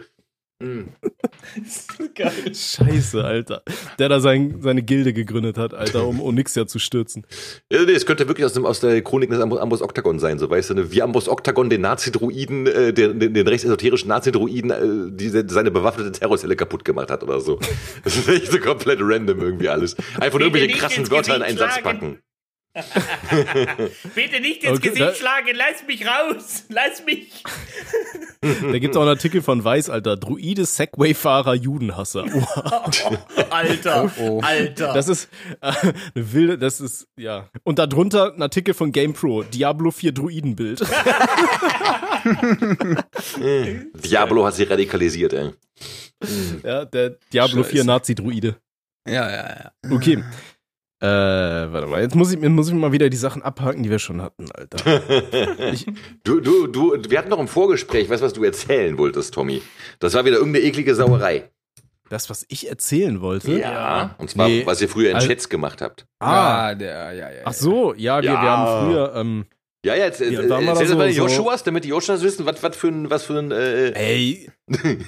Geil. 2.14 2.52
Scheiße, 2.52 3.22
Alter. 3.22 3.62
Der 4.00 4.08
da 4.08 4.18
sein, 4.18 4.56
seine 4.60 4.82
Gilde 4.82 5.12
gegründet 5.12 5.56
hat, 5.56 5.72
Alter, 5.72 6.04
um 6.04 6.20
Onyxia 6.20 6.66
zu 6.66 6.80
stürzen. 6.80 7.24
Ja, 7.72 7.84
nee, 7.84 7.92
es 7.92 8.06
könnte 8.06 8.26
wirklich 8.26 8.44
aus, 8.44 8.54
dem, 8.54 8.66
aus 8.66 8.80
der 8.80 9.00
Chronik 9.02 9.30
des 9.30 9.38
Ambos, 9.38 9.60
Ambos 9.60 9.82
Octagon 9.82 10.18
sein, 10.18 10.40
so 10.40 10.50
weißt 10.50 10.70
du, 10.70 10.74
ne? 10.74 10.90
wie 10.90 11.00
Ambos 11.00 11.28
Octagon 11.28 11.70
den 11.70 11.82
Nazi-Druiden, 11.82 12.66
äh, 12.66 12.92
den, 12.92 13.20
den, 13.20 13.34
den 13.34 13.46
rechtsesoterischen 13.46 14.08
Nazi-Druiden, 14.08 14.70
äh, 14.70 15.12
die 15.12 15.28
seine 15.28 15.70
bewaffnete 15.70 16.10
Terrorzelle 16.10 16.56
kaputt 16.56 16.84
gemacht 16.84 17.10
hat 17.10 17.22
oder 17.22 17.40
so. 17.40 17.60
Das 18.02 18.16
ist 18.16 18.28
echt 18.28 18.50
so 18.50 18.58
komplett 18.58 18.98
random 19.00 19.40
irgendwie 19.40 19.68
alles. 19.68 19.96
Einfach 20.18 20.40
nur 20.40 20.48
irgendwelche 20.48 20.76
krassen 20.76 21.08
Wörter 21.10 21.36
in 21.36 21.42
einen 21.42 21.58
Satz 21.58 21.82
packen. 21.82 22.18
Bitte 24.14 24.40
nicht 24.40 24.64
ins 24.64 24.78
Okay, 24.78 24.90
Gesicht 24.90 25.16
schlagen, 25.18 25.48
lass 25.54 25.86
mich 25.86 26.06
raus, 26.06 26.64
lass 26.68 27.04
mich. 27.04 27.42
Da 28.40 28.78
gibt's 28.78 28.96
auch 28.96 29.00
einen 29.02 29.10
Artikel 29.10 29.42
von 29.42 29.62
Weiß, 29.64 29.90
Alter. 29.90 30.16
Druide, 30.16 30.64
Segway-Fahrer, 30.64 31.54
Judenhasser. 31.54 32.24
Oha. 32.34 32.90
Alter, 33.50 34.10
Oh. 34.18 34.40
Alter. 34.42 34.92
Das 34.94 35.08
ist 35.08 35.28
äh, 35.60 35.72
eine 35.82 35.94
wilde, 36.32 36.58
das 36.58 36.80
ist, 36.80 37.08
ja. 37.16 37.48
Und 37.64 37.78
darunter 37.78 38.32
ein 38.34 38.42
Artikel 38.42 38.74
von 38.74 38.92
GamePro. 38.92 39.42
Diablo 39.42 39.90
4 39.90 40.12
Druidenbild. 40.12 40.80
Diablo 44.04 44.46
hat 44.46 44.54
sich 44.54 44.70
radikalisiert, 44.70 45.32
ey. 45.32 45.50
ja, 46.64 46.84
der 46.84 47.16
Diablo 47.32 47.62
4 47.62 47.78
Scheiße. 47.78 47.86
Nazi-Druide. 47.86 48.56
Ja, 49.06 49.30
ja, 49.30 49.48
ja. 49.48 49.72
Okay. 49.90 50.22
Äh, 51.00 51.06
warte 51.06 51.86
mal, 51.86 52.00
jetzt 52.02 52.16
muss 52.16 52.32
ich, 52.32 52.38
mir- 52.40 52.48
muss 52.48 52.68
ich 52.68 52.74
mal 52.74 52.90
wieder 52.90 53.08
die 53.08 53.16
Sachen 53.16 53.42
abhaken, 53.42 53.82
die 53.84 53.90
wir 53.90 53.98
schon 54.00 54.20
hatten, 54.20 54.46
Alter. 54.52 55.02
Ich, 55.72 55.86
Du, 56.24 56.40
du, 56.40 56.66
du, 56.66 56.96
wir 57.08 57.18
hatten 57.18 57.28
noch 57.28 57.38
im 57.38 57.46
Vorgespräch, 57.48 58.10
weißt 58.10 58.20
du, 58.22 58.26
was 58.26 58.32
du 58.32 58.42
erzählen 58.42 58.98
wolltest, 58.98 59.32
Tommy? 59.34 59.62
Das 60.00 60.14
war 60.14 60.24
wieder 60.24 60.38
irgendeine 60.38 60.64
eklige 60.66 60.94
Sauerei. 60.94 61.50
das, 62.10 62.30
was 62.30 62.44
ich 62.48 62.68
erzählen 62.68 63.20
wollte. 63.20 63.60
Ja. 63.60 64.14
Und 64.18 64.30
zwar, 64.30 64.48
Nee. 64.48 64.62
was 64.66 64.80
ihr 64.80 64.88
früher 64.88 65.10
in 65.10 65.16
Also- 65.16 65.28
Chats 65.28 65.48
gemacht 65.48 65.82
habt. 65.82 66.06
Ah, 66.20 66.70
Ja, 66.70 66.74
der, 66.74 67.12
ja, 67.12 67.30
ja. 67.30 67.42
ach 67.44 67.52
so, 67.52 67.94
ja, 67.94 68.16
wir, 68.16 68.30
wir 68.30 68.32
Ja. 68.34 68.40
haben 68.40 68.86
früher, 68.86 69.12
ähm, 69.14 69.44
Ja, 69.84 69.94
ja, 69.94 70.06
jetzt, 70.06 70.20
Ja, 70.20 70.26
ja, 70.26 70.42
da 70.42 70.56
haben 70.56 70.64
wir 70.64 70.70
erzähl 70.72 70.86
da 70.88 70.94
das 70.94 70.98
mal 70.98 71.12
so- 71.12 71.22
Joshuas, 71.22 71.62
damit 71.62 71.84
die 71.84 71.90
Joshuas 71.90 72.22
wissen, 72.22 72.44
was, 72.46 72.62
was 72.64 72.76
für 72.76 72.88
ein, 72.88 73.10
was 73.10 73.24
für 73.24 73.38
ein, 73.38 73.52
äh, 73.52 73.90
ey, 73.92 74.50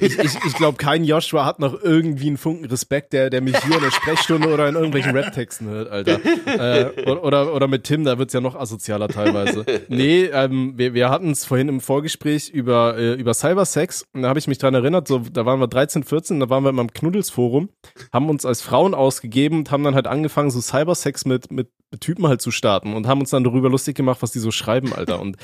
ich, 0.01 0.19
ich, 0.19 0.35
ich 0.47 0.55
glaube, 0.55 0.79
kein 0.79 1.03
Joshua 1.03 1.45
hat 1.45 1.59
noch 1.59 1.83
irgendwie 1.83 2.29
einen 2.29 2.37
Funken 2.37 2.67
Respekt, 2.67 3.13
der, 3.13 3.31
der 3.31 3.41
mich 3.41 3.57
hier 3.65 3.77
in 3.77 3.83
der 3.83 3.91
Sprechstunde 3.91 4.49
oder 4.49 4.69
in 4.69 4.77
irgendwelchen 4.77 5.11
Rap-Texten 5.11 5.67
hört, 5.69 5.91
Alter. 5.91 6.21
Äh, 6.47 7.03
oder, 7.09 7.55
oder, 7.55 7.69
mit 7.69 7.85
Tim, 7.85 8.05
da 8.05 8.19
wird's 8.19 8.33
ja 8.33 8.41
noch 8.41 8.55
asozialer 8.55 9.09
teilweise. 9.09 9.65
Nee, 9.89 10.25
ähm, 10.27 10.75
wir, 10.77 10.95
wir 10.95 11.09
hatten 11.11 11.31
es 11.31 11.45
vorhin 11.45 11.69
im 11.69 11.81
Vorgespräch 11.81 12.51
über, 12.51 12.97
äh, 12.97 13.15
über 13.15 13.35
Cybersex 13.35 14.05
und 14.13 14.23
da 14.23 14.29
habe 14.29 14.39
ich 14.39 14.47
mich 14.49 14.59
dran 14.59 14.75
erinnert, 14.75 15.09
so, 15.09 15.19
da 15.19 15.47
waren 15.47 15.59
wir 15.61 15.69
13, 15.69 16.03
14, 16.05 16.41
da 16.41 16.49
waren 16.51 16.63
wir 16.65 16.71
immer 16.71 16.83
im 16.83 16.93
Knuddelsforum, 16.93 17.71
haben 18.13 18.29
uns 18.31 18.45
als 18.45 18.63
Frauen 18.63 18.95
ausgegeben 18.95 19.59
und 19.59 19.71
haben 19.71 19.85
dann 19.85 19.95
halt 19.95 20.07
angefangen, 20.07 20.51
so 20.51 20.61
Cybersex 20.61 21.25
mit, 21.25 21.51
mit 21.51 21.69
Typen 21.99 22.27
halt 22.29 22.41
zu 22.41 22.51
starten 22.51 22.95
und 22.95 23.07
haben 23.07 23.21
uns 23.21 23.31
dann 23.31 23.45
darüber 23.45 23.69
lustig 23.69 23.97
gemacht, 23.97 24.23
was 24.23 24.33
die 24.33 24.39
so 24.39 24.51
schreiben, 24.51 24.93
Alter. 24.93 25.21
Und 25.21 25.37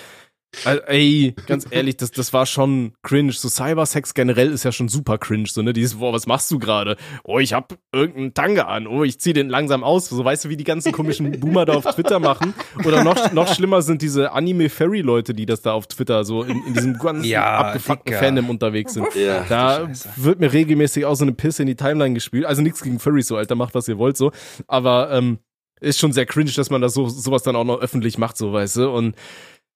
also, 0.64 0.80
ey, 0.86 1.34
ganz 1.46 1.66
ehrlich, 1.70 1.98
das, 1.98 2.12
das 2.12 2.32
war 2.32 2.46
schon 2.46 2.94
cringe. 3.02 3.32
So 3.32 3.48
Cybersex 3.48 4.14
generell 4.14 4.52
ist 4.52 4.64
ja 4.64 4.72
schon 4.72 4.88
super 4.88 5.18
cringe. 5.18 5.48
So, 5.48 5.60
ne? 5.60 5.72
Dieses, 5.72 5.96
boah, 5.98 6.12
was 6.14 6.26
machst 6.26 6.50
du 6.50 6.58
gerade? 6.58 6.96
Oh, 7.24 7.38
ich 7.40 7.52
hab 7.52 7.76
irgendeinen 7.92 8.32
Tanga 8.32 8.62
an. 8.62 8.86
Oh, 8.86 9.04
ich 9.04 9.20
zieh 9.20 9.34
den 9.34 9.50
langsam 9.50 9.84
aus. 9.84 10.08
So, 10.08 10.24
weißt 10.24 10.46
du, 10.46 10.48
wie 10.48 10.56
die 10.56 10.64
ganzen 10.64 10.92
komischen 10.92 11.40
Boomer 11.40 11.66
da 11.66 11.74
auf 11.74 11.84
Twitter 11.94 12.20
machen? 12.20 12.54
Oder 12.84 13.04
noch, 13.04 13.32
noch 13.32 13.52
schlimmer 13.52 13.82
sind 13.82 14.00
diese 14.00 14.32
Anime-Fairy-Leute, 14.32 15.34
die 15.34 15.44
das 15.44 15.60
da 15.60 15.72
auf 15.72 15.88
Twitter 15.88 16.24
so 16.24 16.42
in, 16.42 16.62
in 16.64 16.72
diesem 16.74 16.98
ganzen 16.98 17.24
Ja, 17.24 17.58
abgefuckten 17.58 18.12
Dicker. 18.12 18.24
Fandom 18.24 18.48
unterwegs 18.48 18.94
sind. 18.94 19.14
ja. 19.14 19.44
Da 19.48 19.90
wird 20.16 20.40
mir 20.40 20.52
regelmäßig 20.52 21.04
auch 21.04 21.16
so 21.16 21.24
eine 21.24 21.32
Pisse 21.32 21.62
in 21.62 21.66
die 21.66 21.76
Timeline 21.76 22.14
gespielt. 22.14 22.46
Also 22.46 22.62
nichts 22.62 22.82
gegen 22.82 22.98
Furries, 22.98 23.26
so 23.26 23.36
Alter, 23.36 23.56
macht 23.56 23.74
was 23.74 23.88
ihr 23.88 23.98
wollt 23.98 24.16
so. 24.16 24.32
Aber 24.68 25.10
ähm, 25.12 25.38
ist 25.80 25.98
schon 25.98 26.12
sehr 26.12 26.26
cringe, 26.26 26.52
dass 26.52 26.70
man 26.70 26.80
das 26.80 26.94
so 26.94 27.08
sowas 27.08 27.42
dann 27.42 27.56
auch 27.56 27.64
noch 27.64 27.80
öffentlich 27.80 28.18
macht, 28.18 28.36
so 28.36 28.52
weißt 28.52 28.76
du. 28.76 28.90
Und 28.90 29.16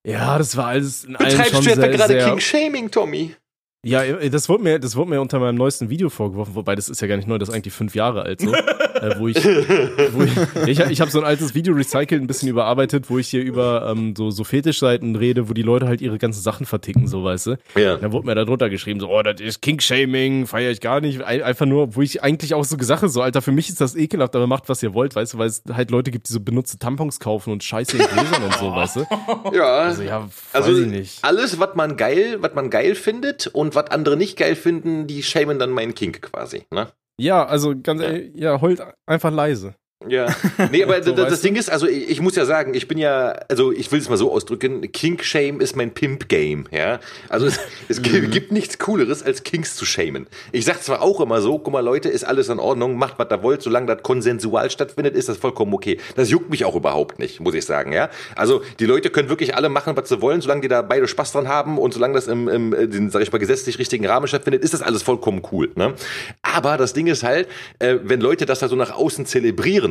ja, 0.07 0.39
das 0.39 0.57
war 0.57 0.67
alles 0.69 1.05
in 1.05 1.17
allem 1.17 1.29
Betreibst 1.29 1.55
schon 1.55 1.65
du 1.65 1.71
etwa 1.73 1.87
gerade 1.87 2.19
King 2.19 2.41
Shaming, 2.41 2.91
Tommy? 2.91 3.35
Ja, 3.83 4.05
das 4.29 4.49
wurde 4.49 4.63
mir, 4.63 4.79
das 4.79 4.95
wurde 4.97 5.11
mir 5.11 5.21
unter 5.21 5.39
meinem 5.39 5.55
neuesten 5.55 5.89
Video 5.89 6.11
vorgeworfen, 6.11 6.55
wobei 6.55 6.75
das 6.75 6.89
ist 6.89 7.01
ja 7.01 7.07
gar 7.09 7.17
nicht 7.17 7.27
neu, 7.29 7.39
das 7.39 7.49
ist 7.49 7.55
eigentlich 7.55 7.73
fünf 7.73 7.95
Jahre 7.95 8.23
alt 8.25 8.41
so, 8.41 8.53
äh, 8.55 9.19
wo 9.19 9.27
ich, 9.29 9.37
wo 10.13 10.23
ich, 10.23 10.69
ich, 10.69 10.81
ich 10.81 11.01
habe 11.01 11.11
so 11.11 11.19
ein 11.19 11.25
altes 11.25 11.55
Video 11.55 11.73
recycelt, 11.75 12.21
ein 12.23 12.27
bisschen 12.27 12.49
überarbeitet, 12.51 13.09
wo 13.09 13.19
ich 13.19 13.29
hier 13.29 13.43
über 13.43 13.89
ähm, 13.91 14.15
so 14.17 14.31
so 14.31 14.45
Fetischseiten 14.45 15.17
rede, 15.17 15.49
wo 15.49 15.55
die 15.55 15.63
Leute 15.63 15.89
halt 15.89 16.01
ihre 16.03 16.19
ganzen 16.19 16.43
Sachen 16.43 16.67
verticken, 16.67 17.09
so 17.09 17.25
weißt 17.25 17.47
du. 17.47 17.57
Ja. 17.77 17.97
Da 17.97 18.13
wurde 18.13 18.27
mir 18.27 18.35
da 18.35 18.45
drunter 18.45 18.69
geschrieben, 18.69 19.01
so, 19.01 19.09
oh, 19.09 19.23
das 19.23 19.41
ist 19.41 19.63
King-Shaming, 19.63 20.47
feiere 20.47 20.71
ich 20.73 20.81
gar 20.81 21.01
nicht. 21.01 21.23
Ein- 21.23 21.43
Einfach 21.43 21.67
nur, 21.67 21.97
wo 21.97 22.03
ich 22.03 22.23
eigentlich 22.23 22.53
auch 22.55 22.65
so 22.65 22.77
gesagt 22.77 23.01
habe, 23.03 23.09
so, 23.11 23.23
Alter, 23.23 23.41
für 23.41 23.53
mich 23.53 23.71
ist 23.71 23.81
das 23.81 23.97
ekelhaft, 23.97 24.37
aber 24.37 24.47
macht, 24.47 24.69
was 24.69 24.83
ihr 24.83 24.93
wollt, 24.93 25.15
weißt 25.17 25.35
du, 25.35 25.39
weil 25.39 25.49
es 25.49 25.63
halt 25.73 25.91
Leute 25.91 26.11
gibt, 26.11 26.29
die 26.29 26.33
so 26.35 26.41
benutzte 26.41 26.79
Tampons 26.79 27.19
kaufen 27.19 27.51
und 27.53 27.65
Scheiße 27.65 27.97
in 27.97 28.05
Gläsern 28.07 28.43
und 28.45 28.55
so, 28.57 28.71
weißt 28.73 28.97
du. 28.97 29.07
Ja. 29.55 29.65
Also, 29.79 30.03
ja, 30.03 30.25
weiß 30.25 30.31
Also 30.53 30.79
ich 30.79 30.87
nicht. 30.87 31.19
alles, 31.25 31.59
was 31.59 31.75
man 31.77 31.97
geil, 31.97 32.37
was 32.41 32.55
man 32.55 32.69
geil 32.69 32.95
findet 32.95 33.47
und 33.47 33.70
was 33.75 33.91
andere 33.91 34.17
nicht 34.17 34.37
geil 34.37 34.57
finden, 34.57 35.07
die 35.07 35.23
shamen 35.23 35.59
dann 35.59 35.71
meinen 35.71 35.95
Kink 35.95 36.23
quasi. 36.23 36.67
Ne? 36.71 36.89
Ja, 37.19 37.45
also, 37.45 37.75
ganz 37.81 38.01
ehrlich, 38.01 38.33
ja, 38.35 38.61
heult 38.61 38.83
einfach 39.07 39.31
leise. 39.31 39.75
Ja. 40.09 40.27
Nee, 40.73 40.83
aber 40.85 41.03
So, 41.03 41.13
das? 41.13 41.41
Ding 41.41 41.57
ist, 41.57 41.71
also 41.71 41.87
ich, 41.87 42.09
ich 42.11 42.21
muss 42.21 42.37
ja 42.37 42.45
sagen, 42.45 42.75
ich 42.75 42.87
bin 42.89 42.97
ja, 42.99 43.33
also 43.49 43.73
ich 43.73 43.91
will 43.93 43.99
es 43.99 44.09
mal 44.09 44.17
so 44.17 44.33
ausdrücken, 44.33 44.91
Kink 44.93 45.25
Shame 45.25 45.61
ist 45.61 45.77
mein 45.77 45.93
Pimp 45.93 46.29
Game, 46.29 46.65
ja. 46.71 47.01
Also 47.29 47.47
es, 47.47 47.59
es 47.89 48.01
Mhm. 48.11 48.31
gibt 48.31 48.53
nichts 48.53 48.79
cooleres 48.79 49.23
als 49.23 49.43
Kinks 49.43 49.77
zu 49.77 49.85
shamen. 49.85 50.27
Ich 50.53 50.65
sag 50.65 50.83
zwar 50.83 51.03
auch 51.03 51.21
immer 51.21 51.41
so, 51.43 51.59
guck 51.59 51.73
mal 51.73 51.81
Leute, 51.85 52.09
ist 52.09 52.25
alles 52.25 52.49
in 52.49 52.59
Ordnung, 52.59 52.97
macht 52.97 53.19
was 53.19 53.29
da 53.29 53.43
wollt, 53.43 53.63
solange 53.63 53.87
das 53.87 54.03
konsensual 54.03 54.71
stattfindet, 54.71 55.15
ist 55.15 55.29
das 55.29 55.37
vollkommen 55.37 55.75
okay. 55.75 55.99
Das 56.17 56.31
juckt 56.31 56.51
mich 56.51 56.65
auch 56.65 56.75
überhaupt 56.77 57.19
nicht, 57.19 57.41
muss 57.41 57.55
ich 57.55 57.65
sagen, 57.67 57.93
ja. 57.93 58.09
Also 58.37 58.63
die 58.79 58.87
Leute 58.87 59.11
können 59.11 59.29
wirklich 59.29 59.55
alle 59.55 59.69
machen, 59.69 59.97
was 59.97 60.09
sie 60.09 60.21
wollen, 60.23 60.41
solange 60.41 60.63
die 60.63 60.69
da 60.69 60.83
beide 60.83 61.07
Spaß 61.09 61.33
dran 61.33 61.49
haben 61.49 61.79
und 61.79 61.93
solange 61.93 62.15
das 62.15 62.27
im, 62.27 62.49
im 62.49 62.73
äh, 62.75 62.89
den, 62.89 63.11
sag 63.11 63.23
ich 63.23 63.33
mal, 63.33 63.39
gesetzlich 63.39 63.79
richtigen 63.79 64.07
Rahmen 64.07 64.29
stattfindet, 64.29 64.63
ist 64.65 64.73
das 64.75 64.83
alles 64.83 65.03
vollkommen 65.03 65.43
cool, 65.53 65.71
ne. 65.75 65.95
Aber 66.43 66.77
das 66.77 66.93
Ding 66.95 67.07
ist 67.07 67.23
halt, 67.23 67.49
äh, 67.81 67.97
wenn 68.03 68.21
Leute 68.21 68.47
das 68.47 68.61
da 68.61 68.69
so 68.69 68.77
nach 68.77 68.93
außen 68.93 69.27
zelebrieren, 69.27 69.90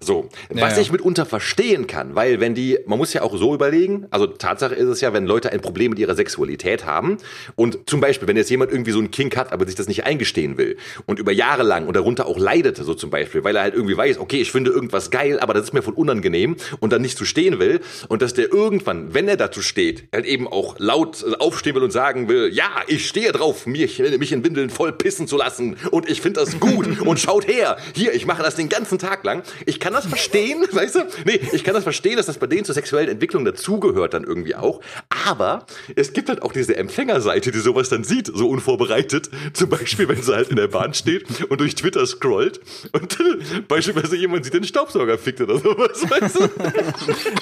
so, 0.00 0.28
was 0.48 0.76
ja. 0.76 0.82
ich 0.82 0.92
mitunter 0.92 1.26
verstehen 1.26 1.86
kann, 1.86 2.14
weil 2.14 2.40
wenn 2.40 2.54
die, 2.54 2.78
man 2.86 2.98
muss 2.98 3.12
ja 3.12 3.22
auch 3.22 3.36
so 3.36 3.54
überlegen, 3.54 4.06
also 4.10 4.26
Tatsache 4.26 4.74
ist 4.74 4.88
es 4.88 5.00
ja, 5.00 5.12
wenn 5.12 5.26
Leute 5.26 5.52
ein 5.52 5.60
Problem 5.60 5.90
mit 5.90 5.98
ihrer 5.98 6.14
Sexualität 6.14 6.86
haben 6.86 7.18
und 7.56 7.88
zum 7.88 8.00
Beispiel, 8.00 8.26
wenn 8.28 8.36
jetzt 8.36 8.50
jemand 8.50 8.72
irgendwie 8.72 8.92
so 8.92 8.98
einen 8.98 9.10
Kink 9.10 9.36
hat, 9.36 9.52
aber 9.52 9.66
sich 9.66 9.74
das 9.74 9.88
nicht 9.88 10.04
eingestehen 10.04 10.58
will 10.58 10.76
und 11.06 11.18
über 11.18 11.32
Jahre 11.32 11.62
lang 11.62 11.86
und 11.86 11.96
darunter 11.96 12.26
auch 12.26 12.38
leidete, 12.38 12.84
so 12.84 12.94
zum 12.94 13.10
Beispiel, 13.10 13.44
weil 13.44 13.56
er 13.56 13.62
halt 13.62 13.74
irgendwie 13.74 13.96
weiß, 13.96 14.18
okay, 14.18 14.40
ich 14.40 14.50
finde 14.50 14.70
irgendwas 14.70 15.10
geil, 15.10 15.38
aber 15.40 15.54
das 15.54 15.64
ist 15.64 15.72
mir 15.72 15.82
voll 15.82 15.94
unangenehm 15.94 16.56
und 16.80 16.92
dann 16.92 17.02
nicht 17.02 17.18
zu 17.18 17.24
stehen 17.24 17.58
will 17.58 17.80
und 18.08 18.22
dass 18.22 18.34
der 18.34 18.52
irgendwann, 18.52 19.14
wenn 19.14 19.28
er 19.28 19.36
dazu 19.36 19.62
steht, 19.62 20.08
halt 20.12 20.26
eben 20.26 20.48
auch 20.48 20.76
laut 20.78 21.22
äh, 21.22 21.36
aufstehen 21.38 21.74
will 21.74 21.82
und 21.82 21.92
sagen 21.92 22.28
will, 22.28 22.50
ja, 22.52 22.70
ich 22.86 23.06
stehe 23.06 23.32
drauf, 23.32 23.66
mich, 23.66 23.98
mich 23.98 24.32
in 24.32 24.44
Windeln 24.44 24.70
voll 24.70 24.92
pissen 24.92 25.26
zu 25.26 25.36
lassen 25.36 25.76
und 25.90 26.08
ich 26.08 26.20
finde 26.20 26.40
das 26.40 26.58
gut 26.58 27.00
und 27.06 27.20
schaut 27.20 27.46
her, 27.46 27.76
hier, 27.94 28.14
ich 28.14 28.26
mache 28.26 28.42
das 28.42 28.54
den 28.54 28.68
ganzen 28.68 28.98
Tag 28.98 29.24
lang. 29.24 29.29
Ich 29.66 29.80
kann 29.80 29.92
das 29.92 30.06
verstehen, 30.06 30.64
weißt 30.72 30.94
du? 30.96 31.00
Nee, 31.24 31.40
ich 31.52 31.64
kann 31.64 31.74
das 31.74 31.84
verstehen, 31.84 32.16
dass 32.16 32.26
das 32.26 32.38
bei 32.38 32.46
denen 32.46 32.64
zur 32.64 32.74
sexuellen 32.74 33.08
Entwicklung 33.08 33.44
dazugehört 33.44 34.14
dann 34.14 34.24
irgendwie 34.24 34.54
auch. 34.54 34.80
Aber 35.26 35.66
es 35.96 36.12
gibt 36.12 36.28
halt 36.28 36.42
auch 36.42 36.52
diese 36.52 36.76
Empfängerseite, 36.76 37.50
die 37.50 37.58
sowas 37.58 37.88
dann 37.88 38.04
sieht, 38.04 38.26
so 38.32 38.48
unvorbereitet. 38.48 39.30
Zum 39.52 39.68
Beispiel, 39.70 40.08
wenn 40.08 40.22
sie 40.22 40.34
halt 40.34 40.48
in 40.48 40.56
der 40.56 40.68
Bahn 40.68 40.94
steht 40.94 41.26
und 41.50 41.60
durch 41.60 41.74
Twitter 41.74 42.06
scrollt 42.06 42.60
und 42.92 43.18
beispielsweise 43.68 44.16
jemand 44.16 44.44
sieht 44.44 44.54
den 44.54 44.64
Staubsauger 44.64 45.18
fickt 45.18 45.40
oder 45.40 45.58
sowas, 45.58 46.04
weißt 46.10 46.40
du? 46.40 46.48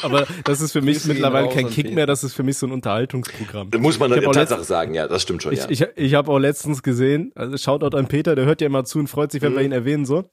Aber 0.02 0.26
das 0.44 0.60
ist 0.60 0.72
für 0.72 0.82
mich 0.82 1.04
mittlerweile 1.04 1.48
kein 1.48 1.68
Kick 1.70 1.92
mehr, 1.94 2.06
das 2.06 2.24
ist 2.24 2.34
für 2.34 2.42
mich 2.42 2.58
so 2.58 2.66
ein 2.66 2.72
Unterhaltungsprogramm. 2.72 3.70
Muss 3.78 3.98
man 3.98 4.10
dann 4.10 4.20
Ich 4.20 4.26
in 4.26 4.32
Tatsache 4.32 4.64
sagen, 4.64 4.94
ja, 4.94 5.06
das 5.08 5.22
stimmt 5.22 5.42
schon, 5.42 5.54
ja. 5.54 5.66
Ich, 5.68 5.80
ich, 5.80 5.88
ich 5.96 6.14
habe 6.14 6.30
auch 6.30 6.38
letztens 6.38 6.82
gesehen, 6.82 7.32
also 7.34 7.56
Shoutout 7.56 7.96
an 7.96 8.08
Peter, 8.08 8.34
der 8.34 8.44
hört 8.44 8.60
ja 8.60 8.66
immer 8.66 8.84
zu 8.84 8.98
und 8.98 9.08
freut 9.08 9.32
sich, 9.32 9.42
wenn 9.42 9.54
wir 9.54 9.62
ihn 9.62 9.72
erwähnen 9.72 10.04
so. 10.06 10.24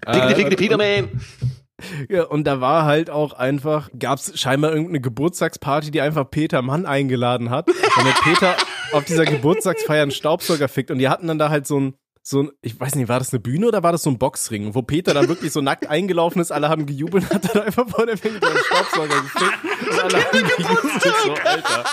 Pickle, 0.00 0.30
Äh, 0.30 0.34
pickle, 0.34 0.56
Peterman. 0.56 1.03
Ja, 2.08 2.24
und 2.24 2.44
da 2.46 2.60
war 2.60 2.84
halt 2.84 3.10
auch 3.10 3.32
einfach, 3.32 3.90
gab's 3.98 4.38
scheinbar 4.38 4.70
irgendeine 4.70 5.00
Geburtstagsparty, 5.00 5.90
die 5.90 6.00
einfach 6.00 6.30
Peter 6.30 6.62
Mann 6.62 6.86
eingeladen 6.86 7.50
hat. 7.50 7.68
Und 7.68 8.04
der 8.04 8.14
Peter 8.22 8.56
auf 8.92 9.04
dieser 9.04 9.24
Geburtstagsfeier 9.24 10.02
einen 10.02 10.10
Staubsauger 10.10 10.68
fickt. 10.68 10.90
Und 10.90 10.98
die 10.98 11.08
hatten 11.08 11.26
dann 11.26 11.38
da 11.38 11.50
halt 11.50 11.66
so 11.66 11.78
ein, 11.80 11.94
so 12.22 12.44
ein, 12.44 12.50
ich 12.62 12.78
weiß 12.78 12.94
nicht, 12.94 13.08
war 13.08 13.18
das 13.18 13.32
eine 13.32 13.40
Bühne 13.40 13.68
oder 13.68 13.82
war 13.82 13.92
das 13.92 14.02
so 14.02 14.10
ein 14.10 14.18
Boxring, 14.18 14.74
wo 14.74 14.82
Peter 14.82 15.12
dann 15.12 15.28
wirklich 15.28 15.52
so 15.52 15.60
nackt 15.60 15.88
eingelaufen 15.88 16.40
ist, 16.40 16.52
alle 16.52 16.70
haben 16.70 16.86
gejubelt, 16.86 17.28
hat 17.28 17.54
dann 17.54 17.64
einfach 17.64 17.86
vor 17.86 18.06
der 18.06 18.16
Fänge 18.16 18.40
einen 18.40 18.56
Staubsauger 18.64 19.20
gefickt 19.20 19.90
und 19.90 20.00
alle 20.00 20.24
haben 20.24 20.38
gejubelt, 20.56 21.02
so, 21.02 21.34
Alter. 21.44 21.84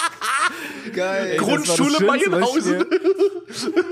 Geil. 0.94 1.38
Grundschule 1.38 2.06
Meienhausen. 2.06 2.86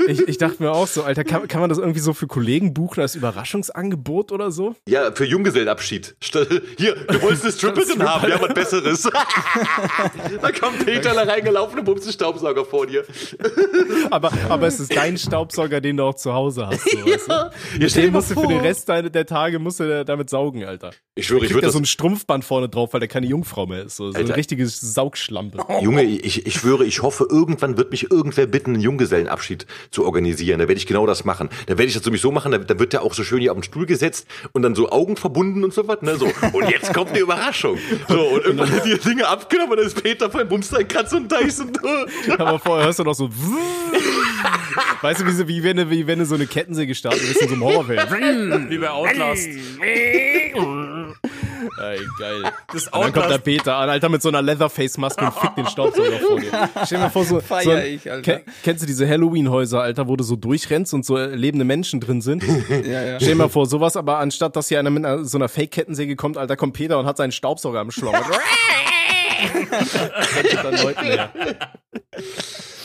Ich, 0.07 0.21
ich 0.27 0.37
dachte 0.37 0.63
mir 0.63 0.71
auch 0.71 0.87
so, 0.87 1.03
Alter, 1.03 1.25
kann, 1.25 1.47
kann 1.49 1.59
man 1.59 1.69
das 1.69 1.79
irgendwie 1.79 1.99
so 1.99 2.13
für 2.13 2.27
Kollegen 2.27 2.73
buchen 2.73 3.01
als 3.01 3.15
Überraschungsangebot 3.15 4.31
oder 4.31 4.51
so? 4.51 4.73
Ja, 4.87 5.11
für 5.11 5.25
Junggesellenabschied. 5.25 6.15
Hier, 6.77 6.95
du 6.95 7.21
wolltest 7.21 7.43
eine 7.43 7.51
Stripperin 7.73 8.01
haben, 8.07 8.25
wir 8.25 8.35
haben 8.35 8.43
was 8.47 8.53
Besseres. 8.53 9.03
da 10.41 10.51
kommt 10.53 10.85
Peter 10.85 11.13
da 11.13 11.23
reingelaufen 11.23 11.79
und 11.79 11.85
bumst 11.85 12.05
den 12.05 12.13
Staubsauger 12.13 12.63
vor 12.63 12.87
dir. 12.87 13.03
Aber, 14.11 14.31
aber 14.47 14.67
es 14.67 14.79
ist 14.79 14.95
dein 14.95 15.17
Staubsauger, 15.17 15.81
den 15.81 15.97
du 15.97 16.03
auch 16.03 16.15
zu 16.15 16.33
Hause 16.33 16.67
hast. 16.67 16.89
So, 16.89 17.05
weißt 17.05 17.29
du? 17.29 17.99
Den 18.01 18.13
musst 18.13 18.31
du 18.31 18.39
für 18.39 18.47
den. 18.47 18.59
Rest 18.61 18.87
deiner- 18.87 19.09
der 19.09 19.25
Tage 19.25 19.59
musst 19.59 19.79
du 19.81 20.05
damit 20.05 20.29
saugen, 20.29 20.63
Alter. 20.63 20.91
Ich 21.15 21.27
schwöre, 21.27 21.45
ich 21.45 21.51
würde 21.51 21.63
ja 21.63 21.67
das 21.67 21.73
so 21.73 21.79
ein 21.79 21.85
Strumpfband 21.85 22.45
vorne 22.45 22.69
drauf, 22.69 22.93
weil 22.93 23.01
der 23.01 23.09
keine 23.09 23.27
Jungfrau 23.27 23.65
mehr 23.65 23.83
ist. 23.83 23.97
So, 23.97 24.11
so 24.11 24.17
eine 24.17 24.35
richtige 24.35 24.65
Saugschlampe. 24.67 25.59
Junge, 25.81 26.03
ich, 26.03 26.45
ich 26.45 26.53
schwöre, 26.53 26.85
ich 26.89 27.03
hoffe, 27.03 27.27
irgendwann 27.29 27.77
wird 27.77 27.91
mich 27.91 28.11
irgendwer 28.11 28.47
bitten, 28.47 28.73
einen 28.73 28.81
Junggesellenabschied 28.81 29.67
zu 29.91 30.05
organisieren. 30.05 30.59
Da 30.59 30.67
werde 30.67 30.79
ich 30.79 30.87
genau 30.87 31.05
das 31.05 31.23
machen. 31.23 31.49
Da 31.67 31.77
werde 31.77 31.85
ich 31.85 31.93
das 31.93 32.03
nämlich 32.03 32.21
so 32.21 32.31
machen, 32.31 32.51
da, 32.51 32.57
da 32.57 32.79
wird 32.79 32.93
der 32.93 33.03
auch 33.03 33.13
so 33.13 33.23
schön 33.23 33.39
hier 33.39 33.51
auf 33.51 33.57
den 33.57 33.63
Stuhl 33.63 33.85
gesetzt 33.85 34.27
und 34.51 34.63
dann 34.63 34.75
so 34.75 34.89
Augen 34.89 35.15
verbunden 35.15 35.63
und 35.63 35.73
so 35.73 35.87
was. 35.87 36.01
Ne? 36.01 36.15
So. 36.15 36.25
Und 36.51 36.69
jetzt 36.69 36.93
kommt 36.93 37.15
die 37.15 37.19
Überraschung. 37.19 37.77
So, 38.07 38.19
und 38.19 38.43
irgendwann 38.43 38.71
wird 38.71 38.85
die 38.85 38.97
Dinge 38.97 39.27
abgenommen 39.27 39.71
und 39.71 39.77
dann 39.77 39.87
ist 39.87 40.01
Peter 40.01 40.29
voll 40.31 40.45
Bums 40.45 40.73
ein 40.73 40.87
Kratz 40.87 41.13
und 41.13 41.31
Dyson. 41.31 41.71
Aber 42.37 42.57
vorher 42.59 42.85
hörst 42.85 42.99
du 42.99 43.03
noch 43.03 43.13
so. 43.13 43.29
Weißt 45.01 45.21
du, 45.21 45.25
wie, 45.27 45.31
so, 45.31 45.47
wie, 45.47 45.63
wenn 45.63 45.77
du, 45.77 45.89
wie 45.89 46.07
wenn 46.07 46.19
du 46.19 46.25
so 46.25 46.35
eine 46.35 46.47
Kettensäge 46.47 46.95
starten 46.95 47.21
willst 47.21 47.41
in 47.41 47.49
so 47.49 47.53
einem 47.53 47.63
Horrorfilm. 47.63 48.69
Wie 48.69 48.77
bei 48.77 48.89
Outlast. 48.89 49.47
Ey, 51.77 51.99
geil. 52.19 52.43
Das 52.73 52.87
Und 52.87 53.01
dann 53.01 53.13
kommt 53.13 53.29
der. 53.29 53.37
Peter 53.39 53.75
an, 53.75 53.89
Alter, 53.89 54.09
mit 54.09 54.21
so 54.21 54.29
einer 54.29 54.41
Leatherface-Maske 54.41 55.25
und 55.25 55.33
fickt 55.33 55.57
den 55.57 55.67
Staubsauger 55.67 56.19
vor 56.19 56.39
dir. 56.39 56.69
Stell 56.85 56.97
dir 56.97 57.03
mal 57.05 57.09
vor, 57.09 57.23
so, 57.25 57.39
Feier 57.39 57.63
so 57.63 57.71
ein- 57.71 57.85
ich, 57.85 58.09
Alter. 58.11 58.21
Ken- 58.39 58.41
Kennst 58.63 58.83
du 58.83 58.87
diese 58.87 59.07
Halloween-Häuser, 59.07 59.81
Alter, 59.81 60.07
wo 60.07 60.15
du 60.15 60.23
so 60.23 60.35
durchrennst 60.35 60.93
und 60.93 61.05
so 61.05 61.17
lebende 61.17 61.65
Menschen 61.65 61.99
drin 61.99 62.21
sind? 62.21 62.43
Ja, 62.69 63.01
ja. 63.03 63.15
Stell 63.19 63.29
dir 63.29 63.35
mal 63.35 63.49
vor, 63.49 63.65
sowas, 63.65 63.95
aber 63.97 64.17
anstatt, 64.19 64.55
dass 64.55 64.67
hier 64.69 64.79
einer 64.79 64.89
mit 64.89 65.05
einer, 65.05 65.25
so 65.25 65.37
einer 65.37 65.49
Fake-Kettensäge 65.49 66.15
kommt, 66.15 66.37
Alter, 66.37 66.55
kommt 66.55 66.73
Peter 66.73 66.97
und 66.99 67.05
hat 67.05 67.17
seinen 67.17 67.31
Staubsauger 67.31 67.79
am 67.79 67.91
Schlauch. 67.91 68.13
Dann 70.63 70.83
Leuten 70.83 71.03
her. 71.05 71.31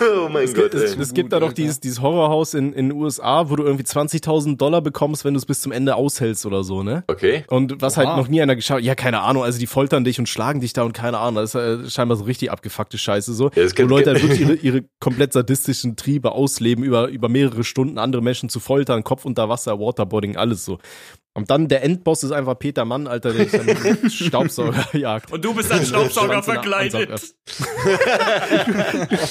Oh 0.00 0.28
mein 0.28 0.52
Gott, 0.52 0.74
Es, 0.74 0.94
ey. 0.94 1.00
es 1.00 1.14
gibt 1.14 1.32
da 1.32 1.40
doch 1.40 1.52
dieses, 1.52 1.80
dieses 1.80 2.00
Horrorhaus 2.02 2.54
in, 2.54 2.72
in 2.72 2.90
den 2.90 2.98
USA, 2.98 3.48
wo 3.48 3.56
du 3.56 3.64
irgendwie 3.64 3.84
20.000 3.84 4.56
Dollar 4.56 4.82
bekommst, 4.82 5.24
wenn 5.24 5.34
du 5.34 5.38
es 5.38 5.46
bis 5.46 5.60
zum 5.60 5.72
Ende 5.72 5.96
aushältst 5.96 6.44
oder 6.44 6.64
so, 6.64 6.82
ne? 6.82 7.04
Okay. 7.06 7.44
Und 7.48 7.80
was 7.80 7.96
Oha. 7.96 8.06
halt 8.06 8.16
noch 8.18 8.28
nie 8.28 8.42
einer 8.42 8.56
geschaut, 8.56 8.82
ja, 8.82 8.94
keine 8.94 9.20
Ahnung, 9.22 9.42
also 9.42 9.58
die 9.58 9.66
foltern 9.66 10.04
dich 10.04 10.18
und 10.18 10.28
schlagen 10.28 10.60
dich 10.60 10.72
da 10.72 10.82
und 10.82 10.92
keine 10.92 11.18
Ahnung, 11.18 11.36
das 11.36 11.54
ist 11.54 11.86
äh, 11.86 11.90
scheinbar 11.90 12.16
so 12.16 12.24
richtig 12.24 12.50
abgefuckte 12.50 12.98
Scheiße 12.98 13.32
so. 13.32 13.50
Ja, 13.54 13.62
das 13.62 13.76
wo 13.78 13.82
Leute 13.82 14.10
halt 14.10 14.22
wirklich 14.28 14.40
ihre, 14.40 14.54
ihre 14.54 14.84
komplett 15.00 15.32
sadistischen 15.32 15.96
Triebe 15.96 16.32
ausleben, 16.32 16.84
über, 16.84 17.08
über 17.08 17.28
mehrere 17.28 17.64
Stunden 17.64 17.98
andere 17.98 18.22
Menschen 18.22 18.48
zu 18.48 18.60
foltern, 18.60 19.04
Kopf 19.04 19.24
unter 19.24 19.48
Wasser, 19.48 19.78
Waterboarding, 19.80 20.36
alles 20.36 20.64
so. 20.64 20.78
Und 21.36 21.50
dann 21.50 21.68
der 21.68 21.82
Endboss 21.84 22.22
ist 22.22 22.32
einfach 22.32 22.58
Peter 22.58 22.84
Mann, 22.86 23.06
Alter, 23.06 23.32
der 23.32 23.44
dich 23.44 23.52
dann 23.52 24.10
Staubsauger 24.10 24.86
jagt. 24.96 25.30
Und 25.30 25.44
du 25.44 25.52
bist 25.54 25.70
als 25.70 25.88
Staubsauger 25.88 26.42
verkleidet. 26.42 27.34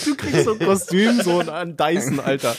Du 0.06 0.16
kriegst 0.16 0.44
so 0.46 0.54
ein 0.54 0.60
Kostüm, 0.60 1.22
so 1.22 1.40
ein- 1.40 1.76
Dyson, 1.76 2.20
Alter. 2.20 2.56